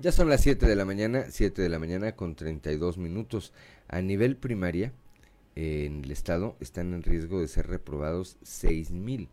Ya 0.05 0.11
son 0.11 0.29
las 0.29 0.41
7 0.41 0.67
de 0.67 0.75
la 0.75 0.85
mañana, 0.85 1.25
7 1.31 1.63
de 1.63 1.67
la 1.67 1.79
mañana 1.79 2.15
con 2.15 2.35
32 2.35 2.99
minutos. 2.99 3.53
A 3.87 4.03
nivel 4.03 4.37
primaria, 4.37 4.93
en 5.55 6.03
el 6.03 6.11
estado 6.11 6.57
están 6.59 6.93
en 6.93 7.01
riesgo 7.01 7.41
de 7.41 7.47
ser 7.47 7.65
reprobados 7.65 8.37
mil 8.91 9.29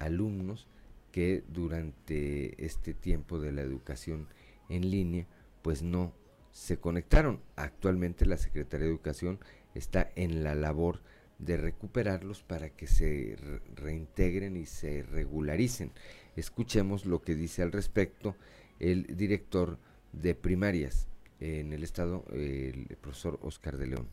alumnos 0.00 0.66
que 1.12 1.44
durante 1.46 2.64
este 2.66 2.92
tiempo 2.92 3.38
de 3.38 3.52
la 3.52 3.62
educación 3.62 4.26
en 4.68 4.90
línea 4.90 5.28
pues 5.62 5.84
no 5.84 6.12
se 6.50 6.76
conectaron. 6.78 7.40
Actualmente 7.54 8.26
la 8.26 8.36
Secretaría 8.36 8.86
de 8.86 8.92
Educación 8.92 9.38
está 9.76 10.10
en 10.16 10.42
la 10.42 10.56
labor 10.56 11.02
de 11.38 11.56
recuperarlos 11.56 12.42
para 12.42 12.70
que 12.70 12.88
se 12.88 13.36
reintegren 13.76 14.56
y 14.56 14.66
se 14.66 15.04
regularicen. 15.04 15.92
Escuchemos 16.34 17.06
lo 17.06 17.22
que 17.22 17.36
dice 17.36 17.62
al 17.62 17.70
respecto 17.70 18.34
el 18.80 19.16
director 19.16 19.78
de 20.16 20.34
primarias 20.34 21.08
en 21.40 21.72
el 21.72 21.84
estado, 21.84 22.24
el 22.32 22.96
profesor 23.00 23.38
Oscar 23.42 23.76
de 23.76 23.86
León. 23.86 24.08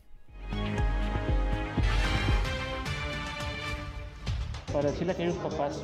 Para 4.74 4.90
decirle 4.90 5.12
a 5.12 5.14
aquellos 5.14 5.36
papás 5.36 5.80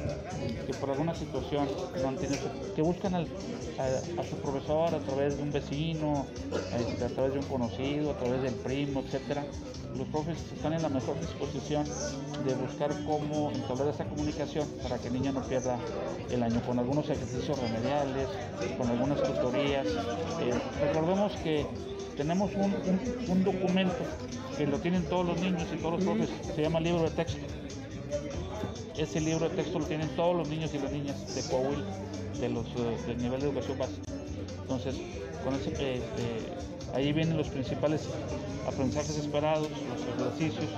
que 0.67 0.75
por 0.75 0.91
alguna 0.91 1.15
situación 1.15 1.69
no 2.03 2.75
que 2.75 2.83
buscan 2.83 3.15
a, 3.15 3.25
su 3.25 4.37
profesor 4.43 4.93
a 4.93 4.99
través 4.99 5.37
de 5.37 5.45
un 5.45 5.53
vecino, 5.53 6.27
este, 6.77 7.05
a 7.05 7.09
través 7.09 7.35
de 7.35 7.39
un 7.39 7.45
conocido, 7.47 8.11
a 8.11 8.19
través 8.19 8.43
del 8.43 8.55
primo, 8.55 9.01
etcétera, 9.07 9.45
los 9.97 10.09
profes 10.09 10.39
están 10.53 10.73
en 10.73 10.83
la 10.83 10.89
mejor 10.89 11.19
disposición 11.21 11.85
de 12.45 12.55
buscar 12.55 12.91
cómo 13.07 13.53
entablar 13.53 13.95
esa 13.95 14.05
comunicación 14.07 14.67
para 14.83 14.99
que 14.99 15.07
el 15.07 15.15
niño 15.15 15.33
no 15.33 15.43
pierda 15.45 15.79
el 16.29 16.43
año 16.43 16.61
con 16.63 16.81
algunos 16.81 17.09
ejercicios 17.09 17.61
remediales, 17.61 18.27
con 18.77 18.89
algunas 18.89 19.23
tutorías. 19.23 19.87
Eh, 19.87 20.53
recordemos 20.81 21.33
que 21.45 21.65
tenemos 22.17 22.51
un, 22.55 22.75
un 23.29 23.45
documento 23.45 24.03
que 24.59 24.67
lo 24.67 24.81
tienen 24.81 25.05
todos 25.05 25.27
los 25.27 25.41
niños 25.41 25.69
y 25.73 25.77
todos 25.77 25.95
los 25.95 26.05
profes, 26.05 26.29
se 26.57 26.63
llama 26.63 26.81
libro 26.81 27.05
de 27.05 27.11
texto 27.11 27.39
ese 28.97 29.21
libro 29.21 29.49
de 29.49 29.57
texto 29.57 29.79
lo 29.79 29.87
tienen 29.87 30.09
todos 30.17 30.37
los 30.37 30.49
niños 30.49 30.73
y 30.75 30.79
las 30.79 30.93
niñas 30.93 31.35
de 31.35 31.43
Coahuila, 31.51 31.85
de 32.41 32.49
los, 32.49 32.67
eh, 32.67 32.97
del 33.07 33.19
nivel 33.19 33.41
de 33.41 33.49
educación 33.49 33.79
básica. 33.79 34.13
Entonces, 34.63 34.97
con 35.45 35.55
ese, 35.55 35.71
este, 35.71 36.61
Ahí 36.95 37.13
vienen 37.13 37.37
los 37.37 37.49
principales 37.49 38.09
aprendizajes 38.67 39.17
esperados, 39.17 39.69
los 39.69 40.33
ejercicios, 40.33 40.71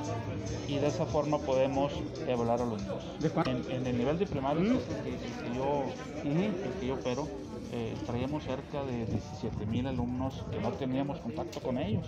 y 0.69 0.77
de 0.77 0.87
esa 0.87 1.07
forma 1.07 1.39
podemos 1.39 1.93
evaluar 2.29 2.61
a 2.61 2.67
los 2.67 2.87
dos. 2.87 3.03
En, 3.47 3.71
en 3.71 3.87
el 3.87 3.97
nivel 3.97 4.19
de 4.19 4.27
primaria, 4.27 4.63
¿Mm? 4.63 4.77
que, 4.77 5.49
que 5.49 5.57
yo, 5.57 5.85
el 6.25 6.75
que 6.81 6.87
yo 6.87 6.95
opero, 6.95 7.29
eh, 7.73 7.95
traíamos 8.07 8.45
cerca 8.45 8.85
de 8.85 9.07
17 9.07 9.67
mil 9.67 9.87
alumnos 9.87 10.45
que 10.51 10.61
no 10.61 10.73
teníamos 10.73 11.19
contacto 11.21 11.61
con 11.61 11.79
ellos 11.79 12.07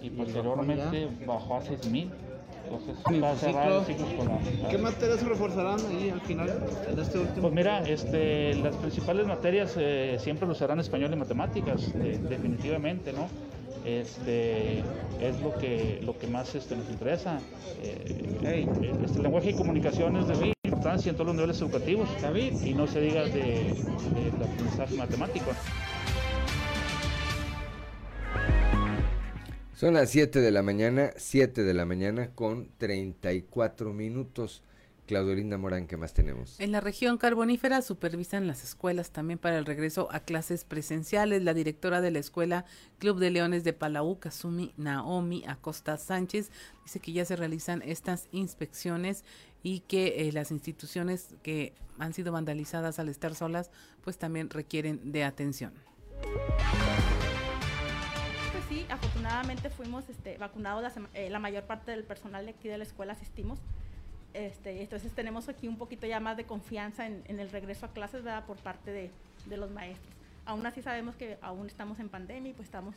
y 0.00 0.10
posteriormente 0.10 1.08
bajó 1.26 1.56
a 1.56 1.62
6 1.62 1.86
mil. 1.90 2.10
Entonces, 2.64 2.96
En 3.06 3.14
el 3.24 3.36
ciclo, 3.38 4.06
escolar. 4.06 4.38
¿Qué 4.70 4.78
materias 4.78 5.22
reforzarán 5.22 5.78
ahí 5.90 6.10
al 6.10 6.20
final 6.20 6.48
de 6.94 7.02
este 7.02 7.18
último? 7.18 7.42
Pues 7.42 7.54
mira, 7.54 7.80
este, 7.88 8.54
las 8.56 8.76
principales 8.76 9.26
materias 9.26 9.74
eh, 9.76 10.16
siempre 10.20 10.46
lo 10.46 10.54
serán 10.54 10.80
español 10.80 11.12
y 11.12 11.16
matemáticas, 11.16 11.92
de- 11.94 12.18
definitivamente, 12.18 13.12
¿no? 13.12 13.28
Este, 13.84 14.78
es 15.20 15.40
lo 15.42 15.58
que, 15.58 16.00
lo 16.04 16.16
que 16.18 16.26
más 16.28 16.54
este, 16.54 16.76
nos 16.76 16.88
interesa. 16.88 17.40
Eh, 17.82 18.78
este 19.04 19.20
lenguaje 19.20 19.50
y 19.50 19.54
comunicaciones 19.54 20.28
de 20.28 20.34
gran 20.34 20.52
importancia 20.64 21.10
en 21.10 21.16
todos 21.16 21.26
los 21.26 21.36
niveles 21.36 21.60
educativos. 21.60 22.08
Y 22.64 22.74
no 22.74 22.86
se 22.86 23.00
diga 23.00 23.24
de, 23.24 23.74
del 24.14 24.42
aprendizaje 24.42 24.94
matemático. 24.94 25.50
Son 29.82 29.94
las 29.94 30.10
7 30.10 30.40
de 30.40 30.52
la 30.52 30.62
mañana, 30.62 31.10
7 31.16 31.64
de 31.64 31.74
la 31.74 31.84
mañana 31.84 32.30
con 32.36 32.68
34 32.78 33.92
minutos. 33.92 34.62
Claudelinda 35.08 35.58
Morán, 35.58 35.88
¿qué 35.88 35.96
más 35.96 36.14
tenemos? 36.14 36.54
En 36.60 36.70
la 36.70 36.80
región 36.80 37.18
carbonífera 37.18 37.82
supervisan 37.82 38.46
las 38.46 38.62
escuelas 38.62 39.10
también 39.10 39.40
para 39.40 39.58
el 39.58 39.66
regreso 39.66 40.06
a 40.12 40.20
clases 40.20 40.62
presenciales. 40.62 41.42
La 41.42 41.52
directora 41.52 42.00
de 42.00 42.12
la 42.12 42.20
escuela 42.20 42.64
Club 43.00 43.18
de 43.18 43.32
Leones 43.32 43.64
de 43.64 43.72
Palau, 43.72 44.20
Kazumi 44.20 44.72
Naomi 44.76 45.42
Acosta 45.48 45.96
Sánchez, 45.96 46.52
dice 46.84 47.00
que 47.00 47.10
ya 47.10 47.24
se 47.24 47.34
realizan 47.34 47.82
estas 47.84 48.28
inspecciones 48.30 49.24
y 49.64 49.80
que 49.80 50.28
eh, 50.28 50.30
las 50.30 50.52
instituciones 50.52 51.34
que 51.42 51.74
han 51.98 52.14
sido 52.14 52.30
vandalizadas 52.30 53.00
al 53.00 53.08
estar 53.08 53.34
solas, 53.34 53.72
pues 54.04 54.16
también 54.16 54.48
requieren 54.48 55.10
de 55.10 55.24
atención. 55.24 55.72
Sí, 58.72 58.86
afortunadamente 58.88 59.68
fuimos 59.68 60.08
este, 60.08 60.38
vacunados, 60.38 60.82
la, 60.82 60.92
eh, 61.12 61.28
la 61.28 61.38
mayor 61.38 61.64
parte 61.64 61.90
del 61.90 62.04
personal 62.04 62.46
de 62.46 62.52
aquí 62.52 62.68
de 62.68 62.78
la 62.78 62.84
escuela 62.84 63.12
asistimos. 63.12 63.58
Este, 64.32 64.80
entonces 64.80 65.12
tenemos 65.12 65.50
aquí 65.50 65.68
un 65.68 65.76
poquito 65.76 66.06
ya 66.06 66.20
más 66.20 66.38
de 66.38 66.44
confianza 66.44 67.06
en, 67.06 67.22
en 67.26 67.38
el 67.38 67.50
regreso 67.50 67.84
a 67.84 67.90
clases 67.90 68.24
¿verdad? 68.24 68.46
por 68.46 68.56
parte 68.56 68.90
de, 68.90 69.10
de 69.44 69.56
los 69.58 69.70
maestros. 69.70 70.14
Aún 70.46 70.64
así 70.64 70.80
sabemos 70.80 71.16
que 71.16 71.36
aún 71.42 71.66
estamos 71.66 72.00
en 72.00 72.08
pandemia 72.08 72.52
y 72.52 72.54
pues 72.54 72.66
estamos 72.66 72.94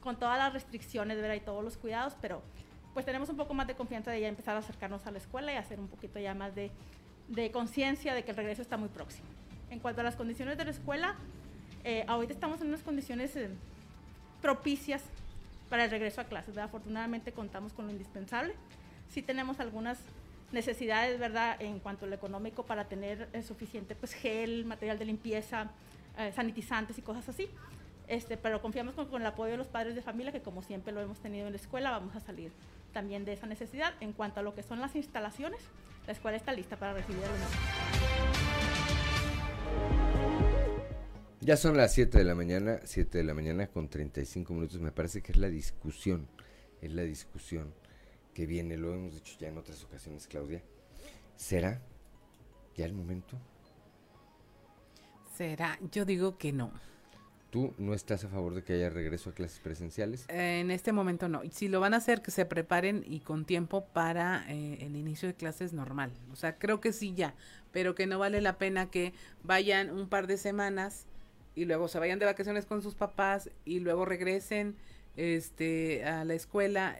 con 0.00 0.18
todas 0.18 0.38
las 0.38 0.54
restricciones 0.54 1.18
¿verdad? 1.18 1.34
y 1.34 1.40
todos 1.40 1.62
los 1.62 1.76
cuidados, 1.76 2.16
pero 2.22 2.40
pues 2.94 3.04
tenemos 3.04 3.28
un 3.28 3.36
poco 3.36 3.52
más 3.52 3.66
de 3.66 3.74
confianza 3.74 4.10
de 4.10 4.22
ya 4.22 4.28
empezar 4.28 4.56
a 4.56 4.60
acercarnos 4.60 5.06
a 5.06 5.10
la 5.10 5.18
escuela 5.18 5.52
y 5.52 5.56
hacer 5.56 5.80
un 5.80 5.88
poquito 5.88 6.18
ya 6.18 6.32
más 6.32 6.54
de, 6.54 6.70
de 7.28 7.50
conciencia 7.50 8.14
de 8.14 8.24
que 8.24 8.30
el 8.30 8.38
regreso 8.38 8.62
está 8.62 8.78
muy 8.78 8.88
próximo. 8.88 9.28
En 9.68 9.80
cuanto 9.80 10.00
a 10.00 10.04
las 10.04 10.16
condiciones 10.16 10.56
de 10.56 10.64
la 10.64 10.70
escuela, 10.70 11.14
eh, 11.84 12.06
ahorita 12.08 12.32
estamos 12.32 12.62
en 12.62 12.68
unas 12.68 12.80
condiciones 12.80 13.36
eh, 13.36 13.50
propicias 14.40 15.02
para 15.68 15.84
el 15.84 15.90
regreso 15.90 16.20
a 16.20 16.24
clases. 16.24 16.54
¿verdad? 16.54 16.66
Afortunadamente 16.66 17.32
contamos 17.32 17.72
con 17.72 17.86
lo 17.86 17.92
indispensable. 17.92 18.54
Sí 19.08 19.22
tenemos 19.22 19.60
algunas 19.60 19.98
necesidades, 20.52 21.18
¿verdad?, 21.18 21.60
en 21.60 21.78
cuanto 21.78 22.06
a 22.06 22.08
lo 22.08 22.14
económico 22.14 22.64
para 22.64 22.86
tener 22.86 23.28
eh, 23.32 23.42
suficiente 23.42 23.94
pues 23.94 24.12
gel, 24.12 24.64
material 24.64 24.98
de 24.98 25.04
limpieza, 25.04 25.70
eh, 26.18 26.32
sanitizantes 26.34 26.98
y 26.98 27.02
cosas 27.02 27.28
así. 27.28 27.48
Este, 28.08 28.36
pero 28.36 28.60
confiamos 28.60 28.94
con, 28.94 29.20
el 29.20 29.26
apoyo 29.26 29.52
de 29.52 29.56
los 29.56 29.68
padres 29.68 29.94
de 29.94 30.02
familia, 30.02 30.32
que 30.32 30.42
como 30.42 30.64
siempre 30.64 30.92
lo 30.92 31.00
hemos 31.00 31.20
tenido 31.20 31.46
en 31.46 31.52
la 31.52 31.58
escuela, 31.58 31.92
vamos 31.92 32.16
a 32.16 32.20
salir 32.20 32.50
también 32.92 33.24
de 33.24 33.34
esa 33.34 33.46
necesidad. 33.46 33.94
En 34.00 34.12
cuanto 34.12 34.40
a 34.40 34.42
lo 34.42 34.52
que 34.54 34.64
son 34.64 34.80
las 34.80 34.96
instalaciones, 34.96 35.60
la 36.06 36.12
escuela 36.12 36.36
está 36.36 36.52
lista 36.52 36.76
para 36.76 36.94
recibir 36.94 37.22
a 37.22 37.28
los 37.28 37.38
niños. 37.38 37.54
Ya 41.42 41.56
son 41.56 41.74
las 41.74 41.94
7 41.94 42.18
de 42.18 42.24
la 42.24 42.34
mañana, 42.34 42.80
7 42.84 43.16
de 43.16 43.24
la 43.24 43.32
mañana 43.32 43.66
con 43.66 43.88
35 43.88 44.52
minutos. 44.52 44.78
Me 44.78 44.92
parece 44.92 45.22
que 45.22 45.32
es 45.32 45.38
la 45.38 45.48
discusión, 45.48 46.28
es 46.82 46.92
la 46.92 47.02
discusión 47.02 47.72
que 48.34 48.44
viene, 48.44 48.76
lo 48.76 48.92
hemos 48.92 49.14
dicho 49.14 49.36
ya 49.40 49.48
en 49.48 49.56
otras 49.56 49.82
ocasiones, 49.82 50.26
Claudia. 50.26 50.62
¿Será 51.36 51.80
ya 52.76 52.84
el 52.84 52.92
momento? 52.92 53.38
¿Será? 55.34 55.78
Yo 55.90 56.04
digo 56.04 56.36
que 56.36 56.52
no. 56.52 56.72
¿Tú 57.48 57.72
no 57.78 57.94
estás 57.94 58.22
a 58.24 58.28
favor 58.28 58.54
de 58.54 58.62
que 58.62 58.74
haya 58.74 58.90
regreso 58.90 59.30
a 59.30 59.32
clases 59.32 59.60
presenciales? 59.60 60.26
En 60.28 60.70
este 60.70 60.92
momento 60.92 61.26
no. 61.28 61.40
Si 61.50 61.68
lo 61.68 61.80
van 61.80 61.94
a 61.94 61.96
hacer, 61.96 62.20
que 62.20 62.30
se 62.30 62.44
preparen 62.44 63.02
y 63.06 63.20
con 63.20 63.46
tiempo 63.46 63.86
para 63.86 64.44
eh, 64.52 64.78
el 64.82 64.94
inicio 64.94 65.26
de 65.26 65.34
clases 65.34 65.72
normal. 65.72 66.12
O 66.30 66.36
sea, 66.36 66.58
creo 66.58 66.80
que 66.80 66.92
sí 66.92 67.14
ya, 67.14 67.34
pero 67.72 67.94
que 67.94 68.06
no 68.06 68.18
vale 68.18 68.42
la 68.42 68.58
pena 68.58 68.90
que 68.90 69.14
vayan 69.42 69.90
un 69.90 70.06
par 70.08 70.26
de 70.26 70.36
semanas 70.36 71.06
y 71.54 71.64
luego 71.64 71.88
se 71.88 71.98
vayan 71.98 72.18
de 72.18 72.26
vacaciones 72.26 72.66
con 72.66 72.82
sus 72.82 72.94
papás 72.94 73.50
y 73.64 73.80
luego 73.80 74.04
regresen 74.04 74.76
este 75.16 76.04
a 76.04 76.24
la 76.24 76.34
escuela 76.34 76.96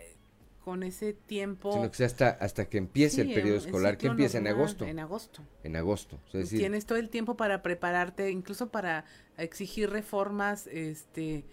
con 0.65 0.83
ese 0.83 1.15
tiempo. 1.15 1.73
Sino 1.73 1.91
que 1.91 1.97
sea 1.97 2.07
hasta, 2.07 2.29
hasta 2.29 2.67
que 2.67 2.79
empiece 2.79 3.17
Sí, 3.17 3.21
el 3.23 3.35
periodo 3.35 3.59
escolar, 3.59 3.97
que 3.97 4.07
empieza 4.09 4.39
en 4.39 4.47
agosto. 4.47 4.85
En 4.85 4.99
agosto. 4.99 5.43
En 5.65 5.77
agosto. 5.77 6.21
o 6.27 6.31
sea, 6.31 6.41
es 6.41 6.47
decir, 6.47 6.61
Tienes 6.61 6.87
todo 6.87 6.99
el 6.99 7.09
tiempo 7.09 7.37
para 7.37 7.63
prepararte, 7.63 8.31
incluso 8.31 8.71
para 8.71 9.05
exigir 9.39 9.91
reformas, 9.91 10.67
este, 10.67 11.45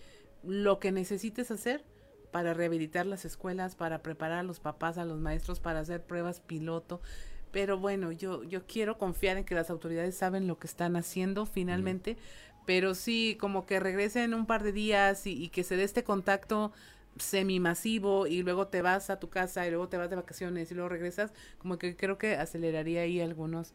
lo 0.44 0.80
que 0.80 0.92
necesites 0.92 1.52
hacer 1.52 1.84
para 2.32 2.54
rehabilitar 2.54 3.06
las 3.06 3.26
escuelas, 3.26 3.76
para 3.76 4.04
preparar 4.04 4.40
a 4.40 4.44
los 4.44 4.60
papás, 4.60 4.98
a 4.98 5.06
los 5.06 5.20
maestros, 5.20 5.60
para 5.60 5.80
hacer 5.80 6.04
pruebas 6.04 6.42
piloto. 6.42 7.02
Pero 7.52 7.80
bueno, 7.80 8.12
yo, 8.12 8.44
yo 8.44 8.68
quiero 8.68 8.98
confiar 8.98 9.38
en 9.38 9.46
que 9.46 9.56
las 9.56 9.70
autoridades 9.70 10.16
saben 10.16 10.48
lo 10.48 10.60
que 10.60 10.68
están 10.68 10.96
haciendo 10.98 11.46
finalmente, 11.46 12.18
pero 12.68 12.94
sí, 12.94 13.38
como 13.40 13.66
que 13.66 13.80
regresen 13.80 14.36
un 14.36 14.46
par 14.46 14.62
de 14.62 14.74
días 14.74 15.26
y, 15.26 15.32
y 15.42 15.48
que 15.48 15.64
se 15.64 15.78
dé 15.78 15.84
este 15.84 16.04
contacto 16.04 16.74
semimasivo 17.18 18.28
y 18.28 18.44
luego 18.44 18.68
te 18.68 18.82
vas 18.82 19.10
a 19.10 19.20
tu 19.20 19.30
casa 19.30 19.66
y 19.66 19.70
luego 19.70 19.88
te 19.88 19.98
vas 19.98 20.10
de 20.10 20.18
vacaciones 20.18 20.70
y 20.70 20.76
luego 20.76 20.90
regresas, 20.90 21.32
como 21.58 21.80
que 21.80 21.96
creo 21.96 22.18
que 22.18 22.36
aceleraría 22.36 23.02
ahí 23.02 23.22
algunos 23.22 23.74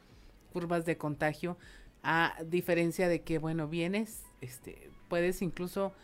curvas 0.52 0.84
de 0.84 0.98
contagio 0.98 1.56
a 2.02 2.36
diferencia 2.44 3.08
de 3.08 3.22
que 3.22 3.38
bueno 3.38 3.66
vienes 3.68 4.24
este 4.40 4.90
puedes 5.08 5.40
incluso 5.40 5.94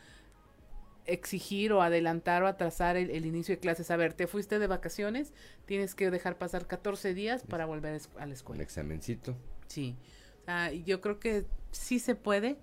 exigir 1.04 1.72
o 1.72 1.82
adelantar 1.82 2.42
o 2.42 2.46
atrasar 2.46 2.96
el, 2.96 3.10
el 3.10 3.26
inicio 3.26 3.54
de 3.54 3.60
clases. 3.60 3.90
A 3.90 3.96
ver 3.96 4.14
te 4.14 4.26
fuiste 4.26 4.58
de 4.58 4.66
vacaciones 4.66 5.34
tienes 5.66 5.94
que 5.94 6.10
dejar 6.10 6.38
pasar 6.38 6.66
14 6.66 7.14
días 7.14 7.42
para 7.44 7.66
volver 7.66 8.00
a 8.16 8.26
la 8.26 8.32
un 8.32 8.32
escuela 8.32 8.62
examencito. 8.62 9.36
sí. 9.66 9.96
O 10.42 10.44
sea, 10.50 10.72
yo 10.72 11.02
creo 11.02 11.20
que 11.20 11.44
sí 11.72 11.98
se 11.98 12.14
puede 12.14 12.58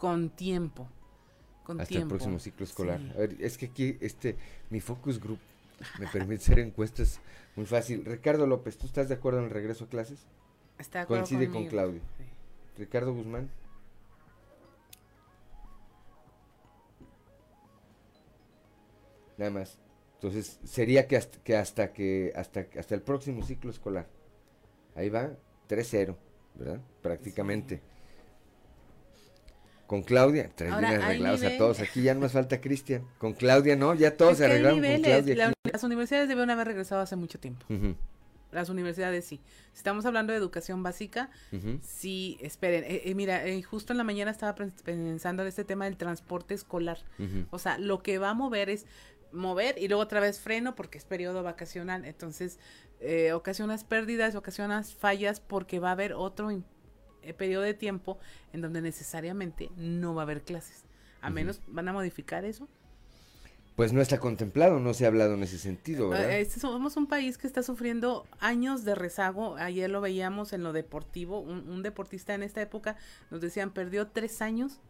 con 0.00 0.30
tiempo 0.30 0.88
con 1.62 1.78
hasta 1.78 1.90
tiempo 1.90 2.14
el 2.14 2.18
próximo 2.18 2.38
ciclo 2.38 2.64
escolar. 2.64 2.98
Sí. 2.98 3.10
A 3.14 3.18
ver, 3.18 3.36
es 3.38 3.58
que 3.58 3.66
aquí 3.66 3.98
este 4.00 4.36
mi 4.70 4.80
focus 4.80 5.20
group 5.20 5.38
me 5.98 6.06
permite 6.06 6.42
hacer 6.42 6.58
encuestas 6.58 7.20
muy 7.54 7.66
fácil. 7.66 8.04
Ricardo 8.06 8.46
López, 8.46 8.78
¿tú 8.78 8.86
estás 8.86 9.08
de 9.08 9.14
acuerdo 9.14 9.40
en 9.40 9.44
el 9.44 9.50
regreso 9.50 9.84
a 9.84 9.88
clases? 9.88 10.26
Está 10.78 11.00
de 11.00 11.02
acuerdo 11.04 11.26
Coincide 11.26 11.50
con. 11.50 11.66
Claudio. 11.66 12.00
Ricardo 12.78 13.12
Guzmán. 13.12 13.50
Nada 19.36 19.50
más. 19.50 19.78
Entonces, 20.14 20.58
sería 20.64 21.06
que 21.06 21.16
hasta 21.16 21.38
que 21.42 21.56
hasta 21.56 21.92
que 21.92 22.32
hasta, 22.34 22.66
hasta 22.78 22.94
el 22.94 23.02
próximo 23.02 23.44
ciclo 23.44 23.70
escolar. 23.70 24.06
Ahí 24.94 25.10
va 25.10 25.30
3-0, 25.68 26.16
¿verdad? 26.54 26.80
Prácticamente. 27.02 27.82
Con 29.90 30.02
Claudia, 30.02 30.48
traen 30.54 30.72
Ahora, 30.72 30.90
bien 30.90 31.00
hay 31.00 31.06
arreglados 31.08 31.42
a 31.42 31.58
todos. 31.58 31.80
Aquí 31.80 32.02
ya 32.02 32.14
no 32.14 32.20
más 32.20 32.30
falta 32.30 32.60
Cristian. 32.60 33.02
Con 33.18 33.32
Claudia 33.32 33.74
no, 33.74 33.92
ya 33.94 34.16
todos 34.16 34.32
Es 34.34 34.38
se 34.38 34.44
arreglaron 34.44 34.80
con 34.80 35.02
Claudia. 35.02 35.34
la- 35.34 35.52
las 35.64 35.82
universidades 35.82 36.28
deben 36.28 36.48
haber 36.48 36.68
regresado 36.68 37.00
hace 37.02 37.16
mucho 37.16 37.40
tiempo. 37.40 37.66
Las 38.52 38.68
universidades 38.68 39.24
sí. 39.24 39.40
Si 39.72 39.78
estamos 39.78 40.06
hablando 40.06 40.32
de 40.32 40.38
educación 40.38 40.84
básica, 40.84 41.28
sí, 41.82 42.38
esperen. 42.40 42.84
Eh, 42.84 43.02
eh, 43.06 43.14
mira, 43.16 43.44
eh, 43.44 43.60
justo 43.64 43.92
en 43.92 43.96
la 43.98 44.04
mañana 44.04 44.30
estaba 44.30 44.54
pens- 44.54 44.80
pensando 44.84 45.42
en 45.42 45.48
este 45.48 45.64
tema 45.64 45.86
del 45.86 45.96
transporte 45.96 46.54
escolar. 46.54 46.98
O 47.50 47.58
sea, 47.58 47.76
lo 47.78 48.00
que 48.00 48.18
va 48.18 48.30
a 48.30 48.34
mover 48.34 48.70
es 48.70 48.86
mover 49.32 49.76
y 49.76 49.88
luego 49.88 50.02
otra 50.04 50.20
vez 50.20 50.38
freno 50.38 50.76
porque 50.76 50.98
es 50.98 51.04
periodo 51.04 51.42
vacacional. 51.42 52.04
Entonces, 52.04 52.60
eh, 53.00 53.32
ocasionas 53.32 53.82
pérdidas, 53.82 54.36
ocasionas 54.36 54.94
fallas 54.94 55.40
porque 55.40 55.80
va 55.80 55.88
a 55.88 55.92
haber 55.92 56.12
otro 56.12 56.50
im- 56.52 56.62
eh, 56.62 56.64
periodo 57.36 57.62
de 57.62 57.74
tiempo 57.74 58.18
en 58.52 58.60
donde 58.60 58.80
necesariamente 58.82 59.70
no 59.76 60.14
va 60.14 60.22
a 60.22 60.24
haber 60.24 60.42
clases. 60.42 60.84
A 61.20 61.30
menos 61.30 61.60
van 61.66 61.88
a 61.88 61.92
modificar 61.92 62.44
eso. 62.44 62.68
Pues 63.76 63.92
no 63.92 64.00
está 64.02 64.18
contemplado, 64.18 64.78
no 64.78 64.92
se 64.92 65.04
ha 65.04 65.08
hablado 65.08 65.34
en 65.34 65.42
ese 65.42 65.56
sentido, 65.56 66.10
¿verdad? 66.10 66.32
Eh, 66.32 66.40
este 66.40 66.60
somos 66.60 66.96
un 66.96 67.06
país 67.06 67.38
que 67.38 67.46
está 67.46 67.62
sufriendo 67.62 68.26
años 68.38 68.84
de 68.84 68.94
rezago. 68.94 69.56
Ayer 69.56 69.88
lo 69.88 70.00
veíamos 70.00 70.52
en 70.52 70.62
lo 70.62 70.72
deportivo. 70.72 71.40
Un, 71.40 71.68
un 71.68 71.82
deportista 71.82 72.34
en 72.34 72.42
esta 72.42 72.60
época 72.60 72.96
nos 73.30 73.40
decían 73.40 73.70
perdió 73.70 74.08
tres 74.08 74.42
años 74.42 74.80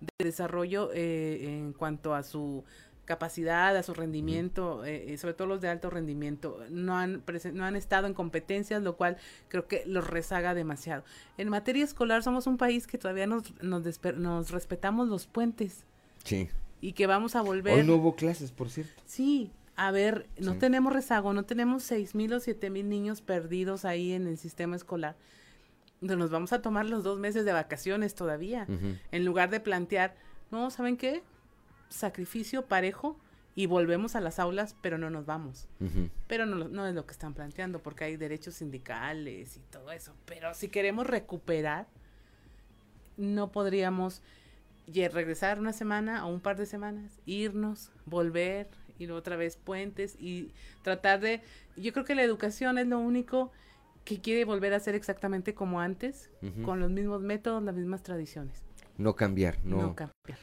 de 0.00 0.24
desarrollo 0.24 0.90
eh, 0.92 1.56
en 1.58 1.72
cuanto 1.72 2.14
a 2.14 2.22
su 2.22 2.64
capacidad, 3.04 3.76
a 3.76 3.82
su 3.82 3.94
rendimiento, 3.94 4.84
eh, 4.84 5.12
eh, 5.12 5.18
sobre 5.18 5.34
todo 5.34 5.46
los 5.46 5.60
de 5.60 5.68
alto 5.68 5.90
rendimiento, 5.90 6.58
no 6.70 6.96
han, 6.96 7.22
no 7.52 7.64
han 7.64 7.76
estado 7.76 8.06
en 8.06 8.14
competencias, 8.14 8.82
lo 8.82 8.96
cual 8.96 9.16
creo 9.48 9.66
que 9.66 9.84
los 9.86 10.06
rezaga 10.06 10.54
demasiado. 10.54 11.04
En 11.38 11.48
materia 11.48 11.84
escolar 11.84 12.22
somos 12.22 12.46
un 12.46 12.56
país 12.56 12.86
que 12.86 12.98
todavía 12.98 13.26
nos, 13.26 13.54
nos, 13.62 13.84
nos 14.16 14.50
respetamos 14.50 15.08
los 15.08 15.26
puentes. 15.26 15.84
Sí. 16.24 16.48
Y 16.80 16.92
que 16.92 17.06
vamos 17.06 17.36
a 17.36 17.42
volver... 17.42 17.78
Hoy 17.78 17.86
no 17.86 17.96
hubo 17.96 18.16
clases, 18.16 18.52
por 18.52 18.70
cierto. 18.70 19.02
Sí, 19.06 19.52
a 19.76 19.90
ver, 19.90 20.28
no 20.38 20.58
tenemos 20.58 20.92
rezago, 20.92 21.32
no 21.32 21.44
tenemos 21.44 21.82
seis 21.82 22.14
mil 22.14 22.32
o 22.32 22.40
siete 22.40 22.70
mil 22.70 22.88
niños 22.88 23.22
perdidos 23.22 23.84
ahí 23.84 24.12
en 24.12 24.26
el 24.26 24.38
sistema 24.38 24.76
escolar. 24.76 25.16
Nos 26.00 26.30
vamos 26.30 26.52
a 26.52 26.60
tomar 26.60 26.84
los 26.84 27.02
dos 27.02 27.18
meses 27.18 27.46
de 27.46 27.52
vacaciones 27.52 28.14
todavía, 28.14 28.66
en 29.10 29.24
lugar 29.24 29.48
de 29.48 29.60
plantear, 29.60 30.14
no, 30.50 30.70
¿saben 30.70 30.98
qué? 30.98 31.22
Sacrificio 31.94 32.66
parejo 32.66 33.18
y 33.54 33.66
volvemos 33.66 34.16
a 34.16 34.20
las 34.20 34.38
aulas, 34.38 34.74
pero 34.80 34.98
no 34.98 35.10
nos 35.10 35.26
vamos. 35.26 35.68
Pero 36.26 36.44
no, 36.44 36.68
no 36.68 36.86
es 36.86 36.94
lo 36.94 37.06
que 37.06 37.12
están 37.12 37.34
planteando, 37.34 37.82
porque 37.82 38.04
hay 38.04 38.16
derechos 38.16 38.54
sindicales 38.54 39.56
y 39.56 39.60
todo 39.70 39.92
eso. 39.92 40.14
Pero 40.24 40.54
si 40.54 40.68
queremos 40.68 41.06
recuperar, 41.06 41.86
no 43.16 43.52
podríamos 43.52 44.22
regresar 44.86 45.60
una 45.60 45.72
semana 45.72 46.26
o 46.26 46.32
un 46.32 46.40
par 46.40 46.56
de 46.56 46.66
semanas, 46.66 47.20
irnos, 47.26 47.90
volver, 48.06 48.68
ir 48.98 49.12
otra 49.12 49.36
vez 49.36 49.56
puentes 49.56 50.16
y 50.18 50.52
tratar 50.82 51.20
de... 51.20 51.40
Yo 51.76 51.92
creo 51.92 52.04
que 52.04 52.14
la 52.14 52.22
educación 52.22 52.76
es 52.78 52.86
lo 52.86 52.98
único 52.98 53.52
que 54.04 54.20
quiere 54.20 54.44
volver 54.44 54.74
a 54.74 54.80
ser 54.80 54.94
exactamente 54.94 55.54
como 55.54 55.80
antes, 55.80 56.30
con 56.64 56.80
los 56.80 56.90
mismos 56.90 57.22
métodos, 57.22 57.62
las 57.62 57.74
mismas 57.74 58.02
tradiciones. 58.02 58.62
No 58.98 59.16
cambiar, 59.16 59.58
no, 59.64 59.76
no 59.76 59.94
cambiar. 59.94 60.38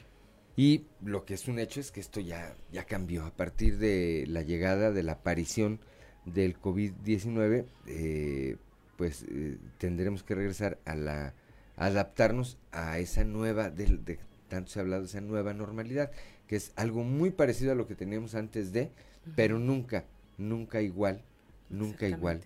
Y 0.61 0.85
lo 1.03 1.25
que 1.25 1.33
es 1.33 1.47
un 1.47 1.57
hecho 1.57 1.79
es 1.79 1.91
que 1.91 1.99
esto 1.99 2.19
ya, 2.19 2.53
ya 2.71 2.83
cambió. 2.85 3.25
A 3.25 3.31
partir 3.31 3.79
de 3.79 4.25
la 4.27 4.43
llegada, 4.43 4.91
de 4.91 5.01
la 5.01 5.13
aparición 5.13 5.79
del 6.25 6.55
COVID-19, 6.55 7.65
eh, 7.87 8.57
pues 8.95 9.25
eh, 9.27 9.57
tendremos 9.79 10.21
que 10.21 10.35
regresar 10.35 10.77
a 10.85 10.93
la 10.93 11.33
adaptarnos 11.77 12.59
a 12.71 12.99
esa 12.99 13.23
nueva, 13.23 13.71
de, 13.71 14.19
tanto 14.49 14.69
se 14.69 14.77
ha 14.77 14.83
hablado 14.83 15.01
de 15.01 15.07
esa 15.07 15.19
nueva 15.19 15.55
normalidad, 15.55 16.11
que 16.45 16.57
es 16.57 16.73
algo 16.75 17.03
muy 17.03 17.31
parecido 17.31 17.71
a 17.71 17.75
lo 17.75 17.87
que 17.87 17.95
teníamos 17.95 18.35
antes 18.35 18.71
de, 18.71 18.91
pero 19.35 19.57
nunca, 19.57 20.05
nunca 20.37 20.79
igual, 20.83 21.23
nunca 21.71 22.07
igual 22.07 22.39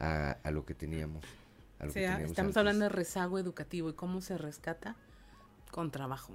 a, 0.00 0.32
a, 0.42 0.50
lo 0.50 0.66
que 0.66 0.74
teníamos. 0.74 1.24
o 1.78 1.90
sea, 1.90 2.20
estamos 2.20 2.56
hablando 2.56 2.86
de 2.86 2.88
rezago 2.88 3.38
educativo 3.38 3.90
y 3.90 3.92
cómo 3.92 4.22
se 4.22 4.36
rescata 4.36 4.96
con 5.70 5.92
trabajo. 5.92 6.34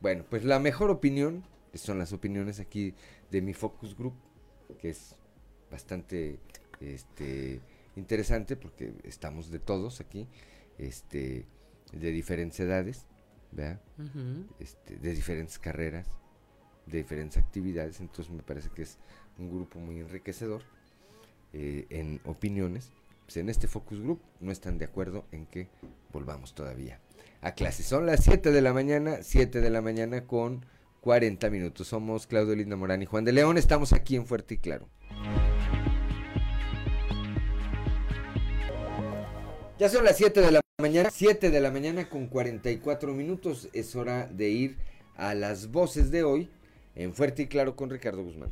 Bueno, 0.00 0.24
pues 0.28 0.44
la 0.44 0.58
mejor 0.58 0.90
opinión 0.90 1.44
son 1.74 1.98
las 1.98 2.12
opiniones 2.12 2.60
aquí 2.60 2.94
de 3.30 3.42
mi 3.42 3.54
focus 3.54 3.96
group, 3.96 4.14
que 4.80 4.90
es 4.90 5.16
bastante 5.70 6.38
este 6.80 7.60
interesante 7.96 8.56
porque 8.56 8.94
estamos 9.02 9.50
de 9.50 9.58
todos 9.58 10.00
aquí, 10.00 10.28
este 10.78 11.46
de 11.92 12.10
diferentes 12.12 12.60
edades, 12.60 13.06
este, 14.58 14.96
de 14.96 15.14
diferentes 15.14 15.58
carreras, 15.58 16.06
de 16.86 16.98
diferentes 16.98 17.38
actividades, 17.38 18.00
entonces 18.00 18.32
me 18.32 18.42
parece 18.42 18.70
que 18.70 18.82
es 18.82 18.98
un 19.38 19.50
grupo 19.50 19.78
muy 19.78 19.98
enriquecedor 20.00 20.62
eh, 21.52 21.86
en 21.90 22.20
opiniones. 22.24 22.92
Pues 23.28 23.36
en 23.36 23.50
este 23.50 23.68
focus 23.68 24.00
group 24.00 24.22
no 24.40 24.50
están 24.50 24.78
de 24.78 24.86
acuerdo 24.86 25.26
en 25.32 25.44
que 25.44 25.68
volvamos 26.14 26.54
todavía 26.54 26.98
a 27.42 27.52
clase. 27.52 27.82
Son 27.82 28.06
las 28.06 28.24
7 28.24 28.52
de 28.52 28.62
la 28.62 28.72
mañana, 28.72 29.18
7 29.20 29.60
de 29.60 29.68
la 29.68 29.82
mañana 29.82 30.26
con 30.26 30.64
40 31.02 31.50
minutos. 31.50 31.88
Somos 31.88 32.26
Claudio 32.26 32.56
Linda 32.56 32.74
Morán 32.76 33.02
y 33.02 33.04
Juan 33.04 33.26
de 33.26 33.32
León. 33.32 33.58
Estamos 33.58 33.92
aquí 33.92 34.16
en 34.16 34.24
Fuerte 34.24 34.54
y 34.54 34.56
Claro. 34.56 34.88
Ya 39.78 39.90
son 39.90 40.06
las 40.06 40.16
7 40.16 40.40
de 40.40 40.50
la 40.50 40.60
mañana, 40.80 41.10
7 41.12 41.50
de 41.50 41.60
la 41.60 41.70
mañana 41.70 42.08
con 42.08 42.28
44 42.28 43.12
minutos. 43.12 43.68
Es 43.74 43.94
hora 43.94 44.26
de 44.26 44.48
ir 44.48 44.78
a 45.16 45.34
las 45.34 45.70
voces 45.70 46.10
de 46.10 46.24
hoy 46.24 46.48
en 46.94 47.12
Fuerte 47.12 47.42
y 47.42 47.46
Claro 47.48 47.76
con 47.76 47.90
Ricardo 47.90 48.24
Guzmán. 48.24 48.50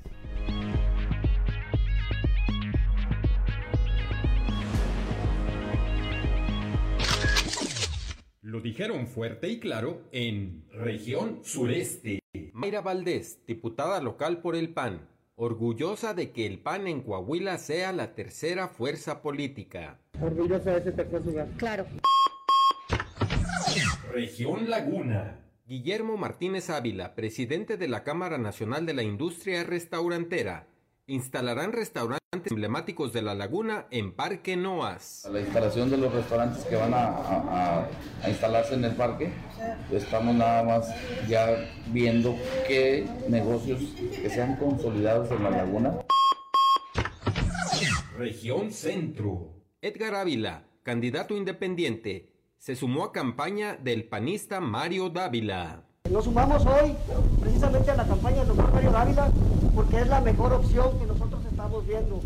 Lo 8.47 8.61
dijeron 8.61 9.09
fuerte 9.09 9.49
y 9.49 9.59
claro 9.59 10.03
en 10.13 10.63
Región 10.71 11.41
Sureste. 11.43 12.21
Mayra 12.53 12.81
Valdés, 12.81 13.41
diputada 13.45 14.01
local 14.01 14.39
por 14.41 14.55
el 14.55 14.69
PAN, 14.69 15.09
orgullosa 15.35 16.15
de 16.15 16.31
que 16.31 16.47
el 16.47 16.61
PAN 16.61 16.87
en 16.87 17.01
Coahuila 17.01 17.59
sea 17.59 17.93
la 17.93 18.15
tercera 18.15 18.69
fuerza 18.69 19.21
política. 19.21 19.99
Orgullosa 20.21 20.71
de 20.71 20.79
ese 20.79 20.93
tercer 20.93 21.27
lugar. 21.27 21.49
Claro. 21.57 21.87
Región 24.13 24.71
Laguna. 24.71 25.41
Guillermo 25.67 26.17
Martínez 26.17 26.71
Ávila, 26.71 27.17
presidente 27.17 27.77
de 27.77 27.89
la 27.89 28.05
Cámara 28.05 28.39
Nacional 28.39 28.87
de 28.87 28.95
la 28.95 29.03
Industria 29.03 29.65
Restaurantera, 29.65 30.69
instalarán 31.07 31.73
restaurantes 31.73 32.21
emblemáticos 32.51 33.13
de 33.13 33.23
la 33.23 33.35
laguna 33.35 33.87
en 33.91 34.13
Parque 34.13 34.57
Noas. 34.57 35.29
La 35.33 35.41
instalación 35.41 35.89
de 35.89 35.99
los 35.99 36.13
restaurantes 36.13 36.65
que 36.65 36.77
van 36.77 36.93
a, 36.95 37.89
instalarse 38.27 38.75
en 38.75 38.85
el 38.85 38.95
parque, 38.97 39.33
estamos 39.93 40.35
nada 40.35 40.63
más 40.65 40.89
ya 41.29 41.49
viendo 41.93 42.35
qué 42.67 43.09
negocios 43.29 43.81
que 43.99 44.29
sean 44.29 44.57
consolidados 44.57 45.31
en 45.31 45.45
la 45.45 45.51
laguna. 45.51 45.95
Región 48.19 48.73
Centro. 48.73 49.53
Edgar 49.81 50.15
Ávila, 50.15 50.65
candidato 50.83 51.37
independiente, 51.37 52.33
se 52.59 52.75
sumó 52.75 53.05
a 53.05 53.13
campaña 53.13 53.77
del 53.77 54.09
panista 54.09 54.61
Mario 54.61 55.11
Dávila. 55.11 55.85
Nos 56.11 56.25
sumamos 56.25 56.65
hoy 56.67 56.95
precisamente 57.41 57.91
a 57.91 57.97
la 57.97 58.07
campaña 58.07 58.39
del 58.39 58.49
doctor 58.49 58.73
Mario 58.73 58.91
Dávila 58.91 59.31
porque 59.77 60.01
es 60.01 60.07
la 60.09 60.23
mejor 60.23 60.55
opción 60.55 60.99
que 60.99 61.05
nosotros 61.05 61.45
estamos 61.45 61.87
viendo. 61.87 62.23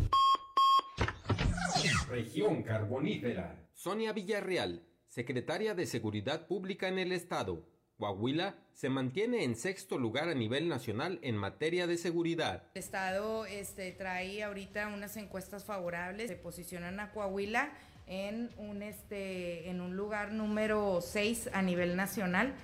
Región 2.08 2.62
Carbonífera. 2.62 3.68
Sonia 3.74 4.12
Villarreal, 4.12 4.86
secretaria 5.08 5.74
de 5.74 5.86
Seguridad 5.86 6.46
Pública 6.46 6.86
en 6.86 7.00
el 7.00 7.10
Estado. 7.10 7.66
Coahuila 7.98 8.54
se 8.72 8.88
mantiene 8.88 9.42
en 9.42 9.56
sexto 9.56 9.98
lugar 9.98 10.28
a 10.28 10.34
nivel 10.34 10.68
nacional 10.68 11.18
en 11.22 11.36
materia 11.36 11.88
de 11.88 11.98
seguridad. 11.98 12.62
El 12.74 12.82
Estado 12.82 13.44
este, 13.46 13.90
trae 13.90 14.44
ahorita 14.44 14.86
unas 14.86 15.16
encuestas 15.16 15.64
favorables, 15.64 16.28
se 16.28 16.36
posicionan 16.36 17.00
a 17.00 17.10
Coahuila 17.10 17.72
en 18.06 18.50
un, 18.58 18.80
este, 18.80 19.68
en 19.68 19.80
un 19.80 19.96
lugar 19.96 20.32
número 20.32 21.00
6 21.00 21.50
a 21.52 21.62
nivel 21.62 21.96
nacional. 21.96 22.54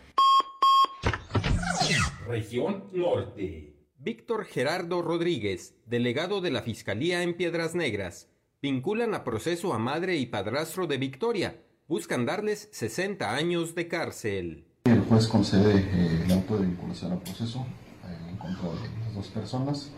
Región 2.28 2.88
Norte. 2.92 3.75
Víctor 4.06 4.44
Gerardo 4.44 5.02
Rodríguez, 5.02 5.74
delegado 5.84 6.40
de 6.40 6.52
la 6.52 6.62
Fiscalía 6.62 7.24
en 7.24 7.36
Piedras 7.36 7.74
Negras, 7.74 8.28
vinculan 8.62 9.14
a 9.14 9.24
proceso 9.24 9.74
a 9.74 9.80
madre 9.80 10.16
y 10.16 10.26
padrastro 10.26 10.86
de 10.86 10.96
Victoria. 10.96 11.60
Buscan 11.88 12.24
darles 12.24 12.68
60 12.70 13.34
años 13.34 13.74
de 13.74 13.88
cárcel. 13.88 14.64
El 14.84 15.00
juez 15.00 15.26
concede 15.26 15.80
eh, 15.80 16.22
el 16.24 16.30
auto 16.30 16.56
de 16.56 16.66
vinculación 16.66 17.14
a 17.14 17.18
proceso 17.18 17.66
eh, 18.04 18.30
en 18.30 18.36
contra 18.36 18.68
de 18.68 18.96
las 19.00 19.12
dos 19.12 19.26
personas 19.26 19.90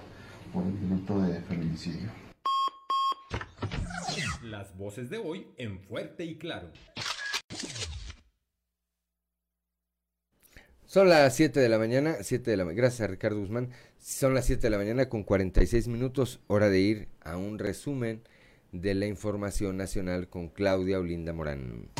por 0.55 0.65
el 0.65 0.81
delito 0.81 1.21
de 1.21 1.43
feminicidio. 1.43 2.09
Las 4.43 4.75
voces 4.79 5.11
de 5.11 5.19
hoy 5.19 5.49
en 5.59 5.81
Fuerte 5.81 6.25
y 6.25 6.39
Claro. 6.39 6.71
Son 10.89 11.11
las 11.11 11.37
7 11.37 11.61
de 11.61 11.69
la 11.69 11.79
mañana, 11.79 12.17
7 12.23 12.51
de 12.51 12.57
la 12.57 12.65
Gracias 12.65 13.11
Ricardo 13.11 13.39
Guzmán. 13.39 13.69
Son 13.99 14.33
las 14.33 14.47
7 14.47 14.63
de 14.63 14.71
la 14.71 14.79
mañana 14.79 15.11
con 15.11 15.23
46 15.23 15.87
minutos, 15.87 16.41
hora 16.47 16.71
de 16.71 16.81
ir 16.81 17.09
a 17.21 17.37
un 17.37 17.59
resumen 17.59 18.23
de 18.73 18.95
la 18.95 19.05
información 19.05 19.77
nacional 19.77 20.31
con 20.31 20.49
Claudia 20.49 20.99
Olinda 20.99 21.35
Morán. 21.35 21.91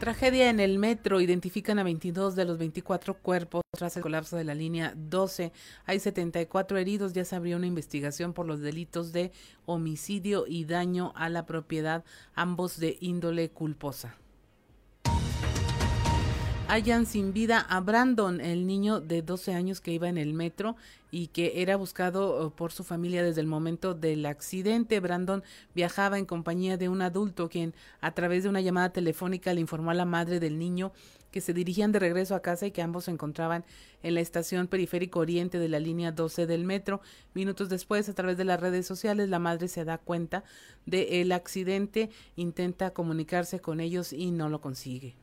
Tragedia 0.00 0.48
en 0.48 0.58
el 0.58 0.78
metro. 0.78 1.20
Identifican 1.20 1.78
a 1.78 1.82
22 1.82 2.34
de 2.34 2.46
los 2.46 2.56
24 2.56 3.18
cuerpos 3.18 3.60
tras 3.76 3.94
el 3.98 4.02
colapso 4.02 4.38
de 4.38 4.44
la 4.44 4.54
línea 4.54 4.94
12. 4.96 5.52
Hay 5.84 6.00
74 6.00 6.78
heridos. 6.78 7.12
Ya 7.12 7.26
se 7.26 7.36
abrió 7.36 7.58
una 7.58 7.66
investigación 7.66 8.32
por 8.32 8.46
los 8.46 8.60
delitos 8.60 9.12
de 9.12 9.32
homicidio 9.66 10.46
y 10.48 10.64
daño 10.64 11.12
a 11.14 11.28
la 11.28 11.44
propiedad, 11.44 12.04
ambos 12.34 12.80
de 12.80 12.96
índole 13.00 13.50
culposa. 13.50 14.16
Hallan 16.68 17.06
sin 17.06 17.32
vida 17.32 17.60
a 17.60 17.80
Brandon, 17.80 18.42
el 18.42 18.66
niño 18.66 19.00
de 19.00 19.22
12 19.22 19.54
años 19.54 19.80
que 19.80 19.92
iba 19.92 20.06
en 20.06 20.18
el 20.18 20.34
metro 20.34 20.76
y 21.10 21.28
que 21.28 21.62
era 21.62 21.76
buscado 21.76 22.46
eh, 22.46 22.52
por 22.54 22.72
su 22.72 22.84
familia 22.84 23.22
desde 23.22 23.40
el 23.40 23.46
momento 23.46 23.94
del 23.94 24.26
accidente. 24.26 25.00
Brandon 25.00 25.42
viajaba 25.74 26.18
en 26.18 26.26
compañía 26.26 26.76
de 26.76 26.90
un 26.90 27.00
adulto 27.00 27.48
quien 27.48 27.74
a 28.02 28.12
través 28.12 28.42
de 28.42 28.50
una 28.50 28.60
llamada 28.60 28.90
telefónica 28.90 29.54
le 29.54 29.62
informó 29.62 29.92
a 29.92 29.94
la 29.94 30.04
madre 30.04 30.40
del 30.40 30.58
niño 30.58 30.92
que 31.30 31.40
se 31.40 31.54
dirigían 31.54 31.90
de 31.90 32.00
regreso 32.00 32.34
a 32.34 32.42
casa 32.42 32.66
y 32.66 32.70
que 32.70 32.82
ambos 32.82 33.04
se 33.04 33.12
encontraban 33.12 33.64
en 34.02 34.14
la 34.14 34.20
estación 34.20 34.66
periférico 34.66 35.20
oriente 35.20 35.58
de 35.58 35.68
la 35.70 35.80
línea 35.80 36.12
12 36.12 36.46
del 36.46 36.64
metro. 36.64 37.00
Minutos 37.32 37.70
después, 37.70 38.10
a 38.10 38.14
través 38.14 38.36
de 38.36 38.44
las 38.44 38.60
redes 38.60 38.86
sociales, 38.86 39.30
la 39.30 39.38
madre 39.38 39.68
se 39.68 39.86
da 39.86 39.96
cuenta 39.96 40.44
del 40.84 41.32
accidente, 41.32 42.10
intenta 42.36 42.90
comunicarse 42.90 43.58
con 43.58 43.80
ellos 43.80 44.12
y 44.12 44.30
no 44.32 44.50
lo 44.50 44.60
consigue. 44.60 45.16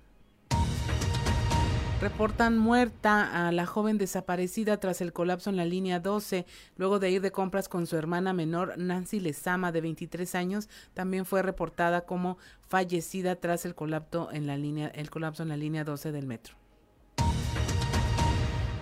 Reportan 2.01 2.57
muerta 2.57 3.47
a 3.47 3.53
la 3.53 3.65
joven 3.65 3.97
desaparecida 3.97 4.77
tras 4.81 4.99
el 4.99 5.13
colapso 5.13 5.49
en 5.49 5.55
la 5.55 5.63
línea 5.63 6.01
12. 6.01 6.45
Luego 6.75 6.99
de 6.99 7.09
ir 7.09 7.21
de 7.21 7.31
compras 7.31 7.69
con 7.69 7.87
su 7.87 7.95
hermana 7.95 8.33
menor, 8.33 8.77
Nancy 8.77 9.21
Lezama, 9.21 9.71
de 9.71 9.79
23 9.79 10.35
años, 10.35 10.67
también 10.93 11.25
fue 11.25 11.41
reportada 11.41 12.01
como 12.01 12.37
fallecida 12.67 13.37
tras 13.37 13.65
el 13.65 13.75
colapso 13.75 14.29
en 14.33 14.45
la 14.45 14.57
línea, 14.57 14.89
el 14.89 15.09
colapso 15.09 15.43
en 15.43 15.49
la 15.49 15.57
línea 15.57 15.85
12 15.85 16.11
del 16.11 16.27
metro. 16.27 16.64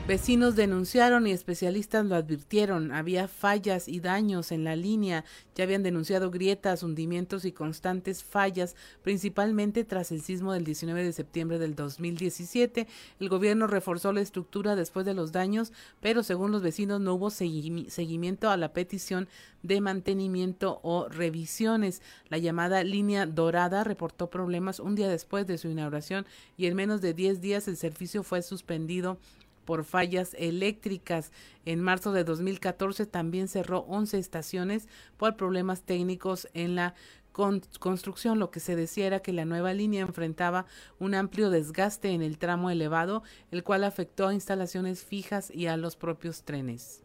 Vecinos 0.05 0.57
denunciaron 0.57 1.27
y 1.27 1.31
especialistas 1.31 2.05
lo 2.05 2.15
advirtieron. 2.15 2.91
Había 2.91 3.29
fallas 3.29 3.87
y 3.87 4.01
daños 4.01 4.51
en 4.51 4.65
la 4.65 4.75
línea. 4.75 5.23
Ya 5.55 5.63
habían 5.63 5.81
denunciado 5.81 6.29
grietas, 6.29 6.83
hundimientos 6.83 7.45
y 7.45 7.53
constantes 7.53 8.21
fallas, 8.21 8.75
principalmente 9.01 9.85
tras 9.85 10.11
el 10.11 10.21
sismo 10.21 10.51
del 10.51 10.65
19 10.65 11.05
de 11.05 11.13
septiembre 11.13 11.57
del 11.57 11.75
2017. 11.75 12.85
El 13.21 13.29
gobierno 13.29 13.65
reforzó 13.65 14.11
la 14.11 14.19
estructura 14.19 14.75
después 14.75 15.05
de 15.05 15.13
los 15.13 15.31
daños, 15.31 15.71
pero 16.01 16.21
según 16.21 16.51
los 16.51 16.63
vecinos 16.63 16.99
no 16.99 17.13
hubo 17.13 17.29
seguimiento 17.29 18.49
a 18.49 18.57
la 18.57 18.73
petición 18.73 19.29
de 19.61 19.79
mantenimiento 19.79 20.81
o 20.83 21.07
revisiones. 21.07 22.01
La 22.27 22.39
llamada 22.39 22.83
línea 22.83 23.25
dorada 23.25 23.85
reportó 23.85 24.29
problemas 24.29 24.81
un 24.81 24.95
día 24.95 25.07
después 25.07 25.47
de 25.47 25.57
su 25.57 25.69
inauguración 25.69 26.25
y 26.57 26.65
en 26.65 26.75
menos 26.75 26.99
de 26.99 27.13
10 27.13 27.39
días 27.39 27.69
el 27.69 27.77
servicio 27.77 28.23
fue 28.23 28.41
suspendido 28.41 29.17
por 29.65 29.83
fallas 29.83 30.35
eléctricas. 30.37 31.31
En 31.65 31.79
marzo 31.81 32.11
de 32.11 32.23
2014 32.23 33.05
también 33.05 33.47
cerró 33.47 33.79
11 33.87 34.17
estaciones 34.19 34.87
por 35.17 35.35
problemas 35.35 35.83
técnicos 35.83 36.47
en 36.53 36.75
la 36.75 36.95
construcción. 37.31 38.39
Lo 38.39 38.51
que 38.51 38.59
se 38.59 38.75
decía 38.75 39.07
era 39.07 39.21
que 39.21 39.33
la 39.33 39.45
nueva 39.45 39.73
línea 39.73 40.01
enfrentaba 40.01 40.65
un 40.99 41.15
amplio 41.15 41.49
desgaste 41.49 42.09
en 42.09 42.21
el 42.21 42.37
tramo 42.37 42.69
elevado, 42.69 43.23
el 43.51 43.63
cual 43.63 43.83
afectó 43.83 44.27
a 44.27 44.33
instalaciones 44.33 45.03
fijas 45.03 45.51
y 45.51 45.67
a 45.67 45.77
los 45.77 45.95
propios 45.95 46.43
trenes 46.43 47.02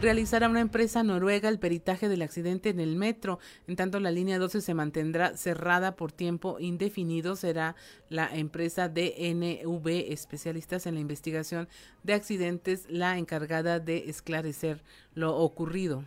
realizará 0.00 0.48
una 0.48 0.60
empresa 0.60 1.02
noruega 1.02 1.50
el 1.50 1.58
peritaje 1.58 2.08
del 2.08 2.22
accidente 2.22 2.70
en 2.70 2.80
el 2.80 2.96
metro. 2.96 3.38
En 3.66 3.76
tanto, 3.76 4.00
la 4.00 4.10
línea 4.10 4.38
12 4.38 4.62
se 4.62 4.72
mantendrá 4.72 5.36
cerrada 5.36 5.94
por 5.94 6.10
tiempo 6.10 6.58
indefinido. 6.58 7.36
Será 7.36 7.76
la 8.08 8.34
empresa 8.34 8.88
DNV, 8.88 10.10
especialistas 10.10 10.86
en 10.86 10.94
la 10.94 11.00
investigación 11.00 11.68
de 12.02 12.14
accidentes, 12.14 12.86
la 12.88 13.18
encargada 13.18 13.78
de 13.78 14.08
esclarecer 14.08 14.82
lo 15.14 15.36
ocurrido. 15.36 16.04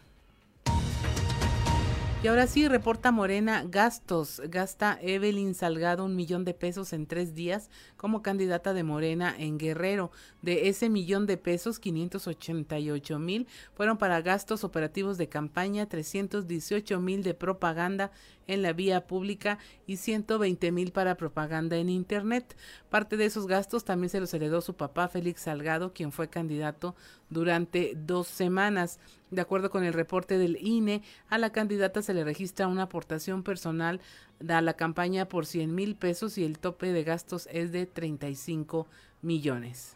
Y 2.23 2.27
ahora 2.27 2.47
sí, 2.47 2.69
reporta 2.69 3.11
Morena 3.11 3.65
gastos. 3.67 4.41
Gasta 4.47 4.97
Evelyn 5.01 5.53
Salgado 5.53 6.05
un 6.05 6.15
millón 6.15 6.45
de 6.45 6.53
pesos 6.53 6.93
en 6.93 7.05
tres 7.05 7.35
días 7.35 7.69
como 7.97 8.21
candidata 8.21 8.73
de 8.73 8.81
Morena 8.81 9.35
en 9.37 9.57
Guerrero. 9.57 10.09
De 10.41 10.69
ese 10.69 10.87
millón 10.87 11.25
de 11.25 11.35
pesos, 11.35 11.79
588 11.79 13.19
mil 13.19 13.45
fueron 13.73 13.97
para 13.97 14.21
gastos 14.21 14.63
operativos 14.63 15.17
de 15.17 15.27
campaña, 15.27 15.89
318 15.89 16.97
mil 17.01 17.23
de 17.23 17.33
propaganda 17.33 18.09
en 18.47 18.61
la 18.61 18.73
vía 18.73 19.07
pública 19.07 19.59
y 19.87 19.97
120 19.97 20.71
mil 20.71 20.91
para 20.91 21.15
propaganda 21.15 21.77
en 21.77 21.89
Internet. 21.89 22.55
Parte 22.89 23.17
de 23.17 23.25
esos 23.25 23.47
gastos 23.47 23.83
también 23.85 24.09
se 24.09 24.19
los 24.19 24.33
heredó 24.33 24.61
su 24.61 24.75
papá 24.75 25.07
Félix 25.07 25.41
Salgado, 25.41 25.93
quien 25.93 26.11
fue 26.11 26.29
candidato 26.29 26.95
durante 27.29 27.93
dos 27.95 28.27
semanas. 28.27 28.99
De 29.31 29.41
acuerdo 29.41 29.69
con 29.69 29.83
el 29.83 29.93
reporte 29.93 30.37
del 30.37 30.57
INE, 30.61 31.01
a 31.29 31.37
la 31.37 31.51
candidata 31.51 32.01
se 32.01 32.13
le 32.13 32.23
registra 32.23 32.67
una 32.67 32.83
aportación 32.83 33.43
personal 33.43 34.01
a 34.47 34.61
la 34.61 34.73
campaña 34.73 35.27
por 35.27 35.45
100 35.45 35.73
mil 35.73 35.95
pesos 35.95 36.37
y 36.37 36.43
el 36.43 36.59
tope 36.59 36.91
de 36.91 37.03
gastos 37.03 37.47
es 37.51 37.71
de 37.71 37.85
35 37.85 38.87
millones. 39.21 39.95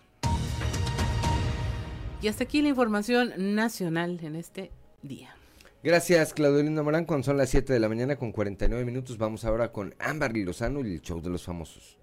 Y 2.22 2.28
hasta 2.30 2.46
aquí 2.46 2.62
la 2.62 2.70
información 2.70 3.34
nacional 3.56 4.20
en 4.24 4.36
este 4.36 4.72
día. 5.04 5.36
Gracias, 5.88 6.34
Claudelina 6.34 6.84
Morán. 6.84 7.06
Cuando 7.06 7.24
son 7.24 7.38
las 7.38 7.50
7 7.50 7.72
de 7.72 7.80
la 7.80 7.88
mañana 7.88 8.18
con 8.18 8.34
49 8.34 8.84
minutos, 8.84 9.18
vamos 9.18 9.46
ahora 9.46 9.72
con 9.72 9.96
Ámbar 10.00 10.36
Lozano 10.36 10.86
y 10.86 10.96
el 10.96 11.02
show 11.02 11.22
de 11.22 11.30
los 11.30 11.46
famosos. 11.46 11.98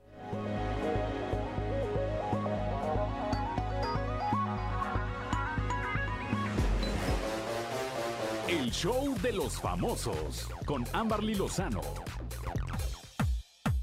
El 8.48 8.70
show 8.70 9.14
de 9.20 9.32
los 9.34 9.60
famosos 9.60 10.48
con 10.64 10.86
Ámbar 10.94 11.22
Lozano. 11.22 11.82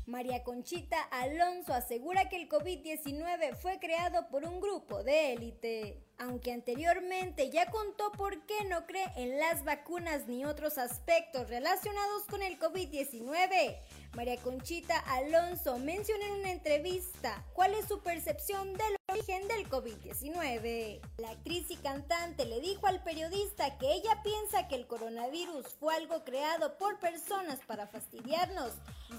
María 0.08 0.44
Conchita 0.44 1.00
Alonso 1.12 1.76
asegura 1.76 2.28
que 2.28 2.42
el 2.42 2.50
COVID-19 2.50 3.56
fue 3.56 3.78
creado 3.80 4.28
por 4.32 4.46
un 4.46 4.60
grupo 4.62 5.04
de 5.04 5.34
élite. 5.34 6.04
Aunque 6.22 6.52
anteriormente 6.52 7.50
ya 7.50 7.72
contó 7.72 8.12
por 8.12 8.46
qué 8.46 8.64
no 8.66 8.86
cree 8.86 9.12
en 9.16 9.40
las 9.40 9.64
vacunas 9.64 10.28
ni 10.28 10.46
otros 10.46 10.78
aspectos 10.78 11.50
relacionados 11.50 12.26
con 12.30 12.44
el 12.44 12.60
COVID-19, 12.60 13.80
María 14.14 14.38
Conchita 14.38 15.00
Alonso 15.00 15.80
mencionó 15.80 16.24
en 16.26 16.34
una 16.34 16.52
entrevista 16.52 17.44
cuál 17.54 17.74
es 17.74 17.88
su 17.88 18.04
percepción 18.04 18.72
del 18.74 18.96
origen 19.12 19.48
del 19.48 19.68
COVID-19. 19.68 21.02
La 21.18 21.32
actriz 21.32 21.72
y 21.72 21.78
cantante 21.78 22.46
le 22.46 22.60
dijo 22.60 22.86
al 22.86 23.04
periodista 23.04 23.80
que 23.80 23.92
ella 23.92 24.22
piensa 24.22 24.68
que 24.68 24.76
el 24.76 24.86
coronavirus 24.86 25.66
fue 25.80 25.96
algo 25.96 26.24
creado 26.24 26.78
por 26.78 27.00
personas 27.00 27.60
para 27.66 27.88
fastidiarnos 27.88 28.74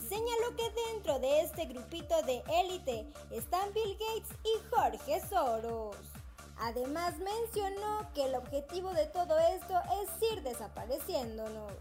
señaló 0.09 0.57
que 0.57 0.71
dentro 0.93 1.19
de 1.19 1.41
este 1.41 1.67
grupito 1.67 2.23
de 2.23 2.43
élite 2.61 3.07
están 3.31 3.73
Bill 3.75 3.99
Gates 3.99 4.37
y 4.45 4.71
Jorge 4.71 5.21
Soros. 5.29 6.22
Además 6.65 7.19
mencionó 7.19 8.09
que 8.15 8.25
el 8.25 8.37
objetivo 8.37 8.95
de 8.95 9.07
todo 9.07 9.37
esto 9.37 9.75
es 10.01 10.33
ir 10.33 10.45
desapareciéndonos. 10.45 11.73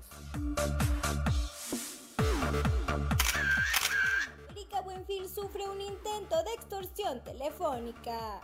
Erika 4.49 4.81
Buenfil 4.81 5.29
sufre 5.29 5.69
un 5.69 5.79
intento 5.81 6.35
de 6.41 6.53
extorsión 6.55 7.23
telefónica. 7.23 8.41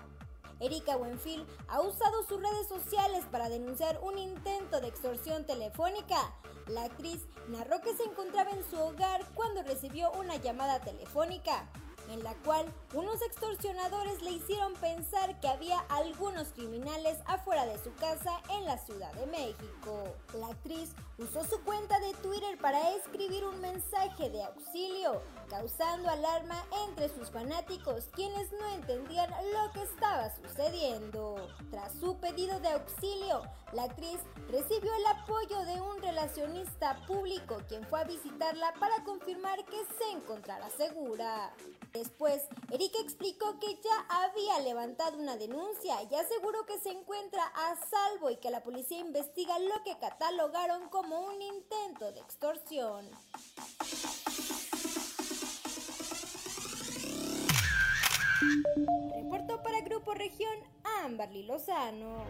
Erika 0.59 0.95
Buenfil 0.95 1.43
ha 1.69 1.81
usado 1.81 2.21
sus 2.27 2.39
redes 2.39 2.67
sociales 2.67 3.25
para 3.31 3.49
denunciar 3.49 3.99
un 4.03 4.19
intento 4.19 4.79
de 4.79 4.89
extorsión 4.89 5.43
telefónica. 5.47 6.35
La 6.67 6.83
actriz 6.83 7.25
narró 7.47 7.81
que 7.81 7.95
se 7.95 8.03
encontraba 8.03 8.51
en 8.51 8.63
su 8.69 8.79
hogar 8.79 9.25
cuando 9.33 9.63
recibió 9.63 10.11
una 10.11 10.35
llamada 10.35 10.81
telefónica 10.81 11.67
en 12.09 12.23
la 12.23 12.33
cual 12.45 12.65
unos 12.93 13.21
extorsionadores 13.21 14.21
le 14.21 14.31
hicieron 14.31 14.73
pensar 14.75 15.39
que 15.39 15.47
había 15.47 15.79
algunos 15.89 16.49
criminales 16.49 17.17
afuera 17.25 17.65
de 17.65 17.77
su 17.83 17.93
casa 17.95 18.41
en 18.57 18.65
la 18.65 18.77
Ciudad 18.77 19.11
de 19.13 19.25
México. 19.27 20.15
La 20.33 20.47
actriz 20.47 20.91
usó 21.17 21.43
su 21.43 21.63
cuenta 21.63 21.99
de 21.99 22.13
Twitter 22.15 22.57
para 22.59 22.91
escribir 22.95 23.43
un 23.43 23.59
mensaje 23.59 24.29
de 24.29 24.43
auxilio, 24.43 25.21
causando 25.49 26.09
alarma 26.09 26.63
entre 26.87 27.09
sus 27.09 27.31
fanáticos 27.31 28.09
quienes 28.13 28.51
no 28.51 28.67
entendían 28.75 29.29
lo 29.29 29.71
que 29.71 29.83
estaba 29.83 30.29
sucediendo. 30.35 31.35
Tras 31.71 31.93
su 31.93 32.17
pedido 32.19 32.59
de 32.59 32.69
auxilio, 32.69 33.41
la 33.73 33.83
actriz 33.83 34.19
recibió 34.49 34.93
el 34.93 35.05
apoyo 35.07 35.65
de 35.65 35.81
un 35.81 36.01
relacionista 36.01 37.03
público 37.07 37.57
quien 37.67 37.83
fue 37.85 38.01
a 38.01 38.05
visitarla 38.05 38.73
para 38.79 39.03
confirmar 39.03 39.65
que 39.65 39.77
se 39.97 40.11
encontrara 40.11 40.69
segura. 40.69 41.53
Después, 41.93 42.43
Erika 42.71 42.99
explicó 42.99 43.59
que 43.59 43.75
ya 43.81 44.05
había 44.09 44.59
levantado 44.59 45.17
una 45.17 45.35
denuncia 45.35 45.95
y 46.03 46.13
aseguró 46.15 46.65
que 46.65 46.79
se 46.79 46.91
encuentra 46.91 47.43
a 47.43 47.75
salvo 47.89 48.29
y 48.29 48.37
que 48.37 48.51
la 48.51 48.63
policía 48.63 48.99
investiga 48.99 49.57
lo 49.59 49.83
que 49.83 49.97
catalogaron 49.97 50.89
como 50.89 51.06
un 51.15 51.41
intento 51.41 52.11
de 52.11 52.19
extorsión. 52.19 53.05
Reportó 59.15 59.63
para 59.63 59.81
Grupo 59.81 60.13
Región 60.13 60.51
Amberly 61.03 61.43
Lozano. 61.43 62.25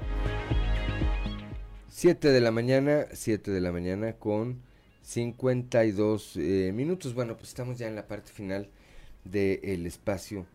7 1.90 2.30
de 2.30 2.42
la 2.42 2.52
mañana, 2.52 3.08
7 3.12 3.50
de 3.50 3.62
la 3.62 3.72
mañana 3.72 4.14
con 4.14 4.62
52 5.02 6.38
eh, 6.38 6.72
minutos. 6.74 7.16
Bueno, 7.16 7.36
pues 7.36 7.50
estamos 7.50 7.80
ya 7.80 7.88
en 7.88 7.96
la 7.96 8.08
parte 8.08 8.32
final 8.32 8.70
del 9.24 9.86
espacio 9.88 10.46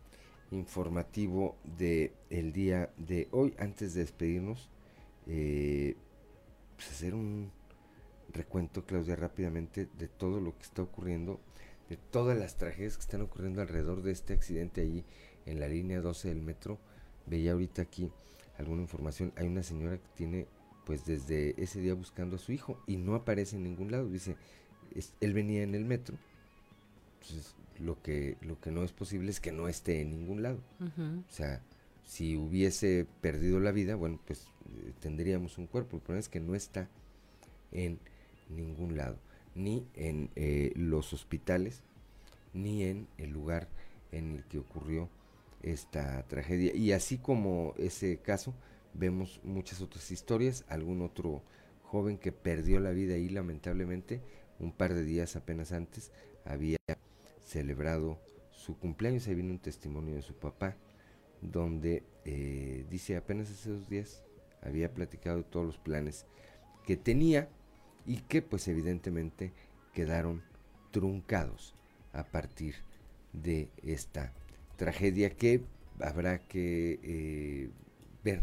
informativo 0.52 1.56
de 1.64 2.12
el 2.30 2.52
día 2.52 2.90
de 2.96 3.28
hoy. 3.32 3.54
Antes 3.58 3.94
de 3.94 4.00
despedirnos, 4.02 4.68
eh, 5.26 5.96
pues 6.76 6.90
hacer 6.90 7.14
un 7.14 7.50
recuento, 8.32 8.84
Claudia, 8.84 9.16
rápidamente 9.16 9.88
de 9.98 10.08
todo 10.08 10.40
lo 10.40 10.56
que 10.56 10.62
está 10.62 10.82
ocurriendo, 10.82 11.40
de 11.88 11.96
todas 11.96 12.38
las 12.38 12.56
tragedias 12.56 12.96
que 12.96 13.02
están 13.02 13.22
ocurriendo 13.22 13.60
alrededor 13.60 14.02
de 14.02 14.12
este 14.12 14.32
accidente 14.32 14.80
allí 14.80 15.04
en 15.46 15.60
la 15.60 15.68
línea 15.68 16.00
12 16.00 16.28
del 16.28 16.42
metro. 16.42 16.78
Veía 17.26 17.52
ahorita 17.52 17.82
aquí 17.82 18.10
alguna 18.58 18.82
información. 18.82 19.32
Hay 19.36 19.46
una 19.46 19.62
señora 19.62 19.98
que 19.98 20.08
tiene, 20.14 20.46
pues 20.86 21.04
desde 21.04 21.60
ese 21.62 21.80
día 21.80 21.94
buscando 21.94 22.36
a 22.36 22.38
su 22.38 22.52
hijo 22.52 22.82
y 22.86 22.96
no 22.96 23.14
aparece 23.14 23.56
en 23.56 23.64
ningún 23.64 23.90
lado. 23.90 24.08
Dice, 24.08 24.36
él 25.20 25.32
venía 25.32 25.62
en 25.62 25.74
el 25.74 25.84
metro. 25.84 26.16
Entonces, 27.20 27.54
lo 27.78 28.00
que, 28.02 28.36
lo 28.40 28.60
que 28.60 28.70
no 28.70 28.84
es 28.84 28.92
posible 28.92 29.30
es 29.30 29.40
que 29.40 29.52
no 29.52 29.68
esté 29.68 30.00
en 30.00 30.10
ningún 30.10 30.42
lado. 30.42 30.60
O 30.80 31.32
sea, 31.32 31.62
si 32.04 32.36
hubiese 32.36 33.06
perdido 33.20 33.60
la 33.60 33.72
vida, 33.72 33.94
bueno, 33.94 34.20
pues 34.26 34.46
eh, 34.66 34.92
tendríamos 35.00 35.58
un 35.58 35.66
cuerpo. 35.66 35.96
El 35.96 36.02
problema 36.02 36.20
es 36.20 36.28
que 36.28 36.40
no 36.40 36.54
está 36.54 36.88
en 37.70 37.98
ningún 38.56 38.96
lado, 38.96 39.18
ni 39.54 39.86
en 39.94 40.30
eh, 40.36 40.72
los 40.76 41.12
hospitales, 41.12 41.82
ni 42.54 42.84
en 42.84 43.08
el 43.18 43.30
lugar 43.30 43.68
en 44.10 44.32
el 44.32 44.44
que 44.44 44.58
ocurrió 44.58 45.08
esta 45.62 46.22
tragedia. 46.28 46.74
Y 46.74 46.92
así 46.92 47.18
como 47.18 47.74
ese 47.78 48.18
caso, 48.18 48.54
vemos 48.94 49.40
muchas 49.42 49.80
otras 49.80 50.10
historias, 50.10 50.64
algún 50.68 51.02
otro 51.02 51.42
joven 51.82 52.18
que 52.18 52.32
perdió 52.32 52.80
la 52.80 52.90
vida 52.90 53.14
ahí 53.14 53.28
lamentablemente 53.28 54.20
un 54.58 54.72
par 54.72 54.94
de 54.94 55.04
días 55.04 55.36
apenas 55.36 55.72
antes 55.72 56.12
había 56.44 56.78
celebrado 57.44 58.18
su 58.50 58.78
cumpleaños, 58.78 59.26
ahí 59.26 59.34
viene 59.34 59.50
un 59.50 59.58
testimonio 59.58 60.14
de 60.14 60.22
su 60.22 60.34
papá, 60.34 60.76
donde 61.40 62.04
eh, 62.24 62.86
dice 62.88 63.16
apenas 63.16 63.50
hace 63.50 63.70
dos 63.70 63.88
días 63.88 64.22
había 64.62 64.94
platicado 64.94 65.38
de 65.38 65.44
todos 65.44 65.66
los 65.66 65.78
planes 65.78 66.26
que 66.86 66.96
tenía 66.96 67.48
y 68.06 68.18
que 68.18 68.42
pues 68.42 68.68
evidentemente 68.68 69.52
quedaron 69.94 70.42
truncados 70.90 71.74
a 72.12 72.24
partir 72.24 72.74
de 73.32 73.68
esta 73.82 74.32
tragedia 74.76 75.30
que 75.30 75.62
habrá 76.00 76.38
que 76.38 77.00
eh, 77.02 77.70
ver 78.24 78.42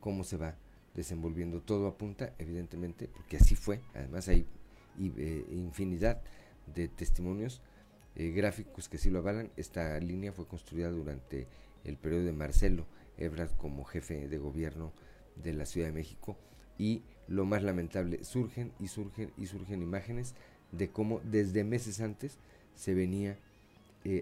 cómo 0.00 0.24
se 0.24 0.36
va 0.36 0.56
desenvolviendo. 0.94 1.60
Todo 1.60 1.86
apunta, 1.86 2.34
evidentemente, 2.38 3.08
porque 3.08 3.36
así 3.36 3.54
fue. 3.54 3.80
Además 3.94 4.28
hay 4.28 4.46
eh, 4.98 5.44
infinidad 5.50 6.22
de 6.74 6.88
testimonios 6.88 7.60
eh, 8.16 8.30
gráficos 8.30 8.88
que 8.88 8.98
sí 8.98 9.10
lo 9.10 9.18
avalan. 9.20 9.50
Esta 9.56 9.98
línea 10.00 10.32
fue 10.32 10.46
construida 10.46 10.90
durante 10.90 11.46
el 11.84 11.96
periodo 11.96 12.24
de 12.24 12.32
Marcelo 12.32 12.86
Ebrard 13.18 13.56
como 13.56 13.84
jefe 13.84 14.28
de 14.28 14.38
gobierno 14.38 14.92
de 15.36 15.52
la 15.52 15.66
Ciudad 15.66 15.88
de 15.88 15.92
México 15.92 16.36
y 16.78 17.02
lo 17.28 17.44
más 17.44 17.62
lamentable, 17.62 18.22
surgen 18.24 18.72
y 18.78 18.88
surgen 18.88 19.32
y 19.36 19.46
surgen 19.46 19.82
imágenes 19.82 20.34
de 20.72 20.90
cómo 20.90 21.20
desde 21.24 21.64
meses 21.64 22.00
antes 22.00 22.38
se 22.74 22.94
venía 22.94 23.38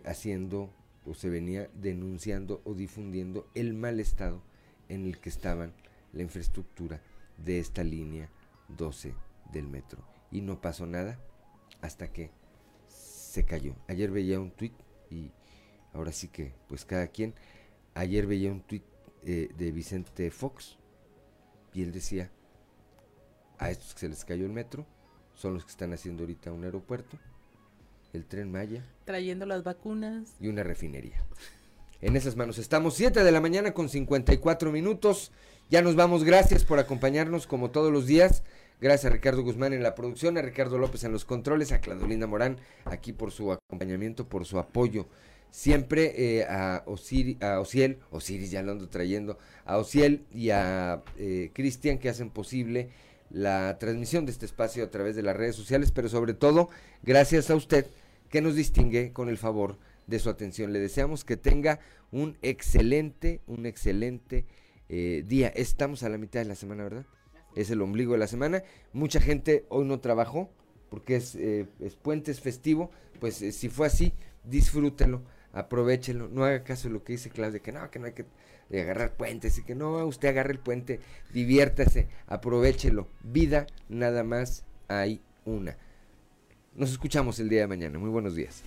haciendo 0.04 0.70
o 1.06 1.14
se 1.14 1.28
venía 1.28 1.68
denunciando 1.74 2.62
o 2.64 2.74
difundiendo 2.74 3.48
el 3.54 3.74
mal 3.74 4.00
estado 4.00 4.42
en 4.88 5.06
el 5.06 5.18
que 5.18 5.28
estaban 5.28 5.72
la 6.12 6.22
infraestructura 6.22 7.00
de 7.38 7.58
esta 7.58 7.82
línea 7.82 8.30
12 8.68 9.14
del 9.52 9.68
metro. 9.68 10.04
Y 10.30 10.40
no 10.42 10.60
pasó 10.60 10.86
nada 10.86 11.18
hasta 11.80 12.12
que 12.12 12.30
se 12.88 13.44
cayó. 13.44 13.74
Ayer 13.88 14.10
veía 14.10 14.40
un 14.40 14.50
tweet 14.50 14.72
y 15.10 15.30
ahora 15.92 16.12
sí 16.12 16.28
que, 16.28 16.54
pues 16.68 16.84
cada 16.84 17.08
quien, 17.08 17.34
ayer 17.94 18.26
veía 18.26 18.52
un 18.52 18.60
tweet 18.60 18.82
eh, 19.24 19.48
de 19.56 19.72
Vicente 19.72 20.30
Fox 20.30 20.78
y 21.72 21.82
él 21.82 21.92
decía, 21.92 22.30
a 23.62 23.70
estos 23.70 23.94
que 23.94 24.00
se 24.00 24.08
les 24.08 24.24
cayó 24.24 24.46
el 24.46 24.52
metro, 24.52 24.86
son 25.34 25.54
los 25.54 25.64
que 25.64 25.70
están 25.70 25.92
haciendo 25.92 26.22
ahorita 26.22 26.52
un 26.52 26.64
aeropuerto 26.64 27.18
el 28.12 28.24
tren 28.26 28.50
Maya. 28.50 28.84
Trayendo 29.04 29.46
las 29.46 29.64
vacunas. 29.64 30.34
Y 30.40 30.48
una 30.48 30.62
refinería. 30.62 31.24
En 32.00 32.16
esas 32.16 32.36
manos 32.36 32.58
estamos, 32.58 32.94
7 32.94 33.22
de 33.22 33.32
la 33.32 33.40
mañana 33.40 33.72
con 33.72 33.88
54 33.88 34.72
minutos. 34.72 35.32
Ya 35.70 35.82
nos 35.82 35.96
vamos, 35.96 36.24
gracias 36.24 36.64
por 36.64 36.78
acompañarnos 36.78 37.46
como 37.46 37.70
todos 37.70 37.92
los 37.92 38.06
días. 38.06 38.42
Gracias 38.80 39.10
a 39.10 39.14
Ricardo 39.14 39.42
Guzmán 39.42 39.72
en 39.72 39.82
la 39.82 39.94
producción, 39.94 40.36
a 40.36 40.42
Ricardo 40.42 40.76
López 40.76 41.04
en 41.04 41.12
los 41.12 41.24
controles, 41.24 41.70
a 41.70 41.80
Claudelina 41.80 42.26
Morán 42.26 42.58
aquí 42.84 43.12
por 43.12 43.30
su 43.30 43.52
acompañamiento, 43.52 44.28
por 44.28 44.44
su 44.44 44.58
apoyo. 44.58 45.06
Siempre 45.50 46.40
eh, 46.40 46.44
a, 46.44 46.82
Osir, 46.86 47.36
a 47.44 47.60
Osiel, 47.60 48.00
Osiris 48.10 48.50
ya 48.50 48.62
lo 48.62 48.72
ando 48.72 48.88
trayendo, 48.88 49.38
a 49.64 49.76
Osiel 49.76 50.24
y 50.32 50.50
a 50.50 51.02
eh, 51.16 51.50
Cristian 51.52 51.98
que 51.98 52.08
hacen 52.08 52.30
posible 52.30 52.88
la 53.32 53.78
transmisión 53.78 54.26
de 54.26 54.32
este 54.32 54.46
espacio 54.46 54.84
a 54.84 54.90
través 54.90 55.16
de 55.16 55.22
las 55.22 55.36
redes 55.36 55.56
sociales, 55.56 55.90
pero 55.90 56.08
sobre 56.08 56.34
todo 56.34 56.68
gracias 57.02 57.50
a 57.50 57.56
usted 57.56 57.86
que 58.28 58.40
nos 58.42 58.54
distingue 58.54 59.12
con 59.12 59.28
el 59.28 59.38
favor 59.38 59.78
de 60.06 60.18
su 60.18 60.28
atención. 60.30 60.72
Le 60.72 60.80
deseamos 60.80 61.24
que 61.24 61.36
tenga 61.36 61.80
un 62.10 62.36
excelente, 62.42 63.40
un 63.46 63.66
excelente 63.66 64.44
eh, 64.88 65.24
día. 65.26 65.48
Estamos 65.48 66.02
a 66.02 66.08
la 66.08 66.18
mitad 66.18 66.40
de 66.40 66.46
la 66.46 66.54
semana, 66.54 66.84
¿verdad? 66.84 67.06
Es 67.56 67.70
el 67.70 67.80
ombligo 67.80 68.12
de 68.12 68.18
la 68.18 68.26
semana. 68.26 68.62
Mucha 68.92 69.20
gente 69.20 69.64
hoy 69.68 69.86
no 69.86 70.00
trabajó 70.00 70.50
porque 70.90 71.16
es, 71.16 71.34
eh, 71.34 71.66
es 71.80 71.96
puente, 71.96 72.30
es 72.30 72.40
festivo. 72.40 72.90
Pues 73.18 73.40
eh, 73.40 73.52
si 73.52 73.68
fue 73.68 73.86
así, 73.86 74.12
disfrútelo, 74.44 75.22
aprovechelo. 75.52 76.28
No 76.28 76.44
haga 76.44 76.64
caso 76.64 76.88
de 76.88 76.94
lo 76.94 77.04
que 77.04 77.12
dice 77.14 77.30
Claudia, 77.30 77.60
que 77.60 77.72
no, 77.72 77.90
que 77.90 77.98
no 77.98 78.06
hay 78.06 78.12
que 78.12 78.26
agarrar 78.70 79.14
puentes 79.16 79.58
y 79.58 79.64
que 79.64 79.74
no, 79.74 80.04
usted 80.06 80.28
agarre 80.28 80.52
el 80.52 80.58
puente, 80.58 81.00
diviértase, 81.32 82.08
aprovechelo. 82.26 83.08
Vida 83.22 83.66
nada 83.88 84.24
más 84.24 84.64
hay 84.88 85.20
una. 85.44 85.76
Nos 86.74 86.90
escuchamos 86.90 87.38
el 87.38 87.48
día 87.48 87.60
de 87.60 87.66
mañana. 87.66 87.98
Muy 87.98 88.10
buenos 88.10 88.34
días. 88.34 88.62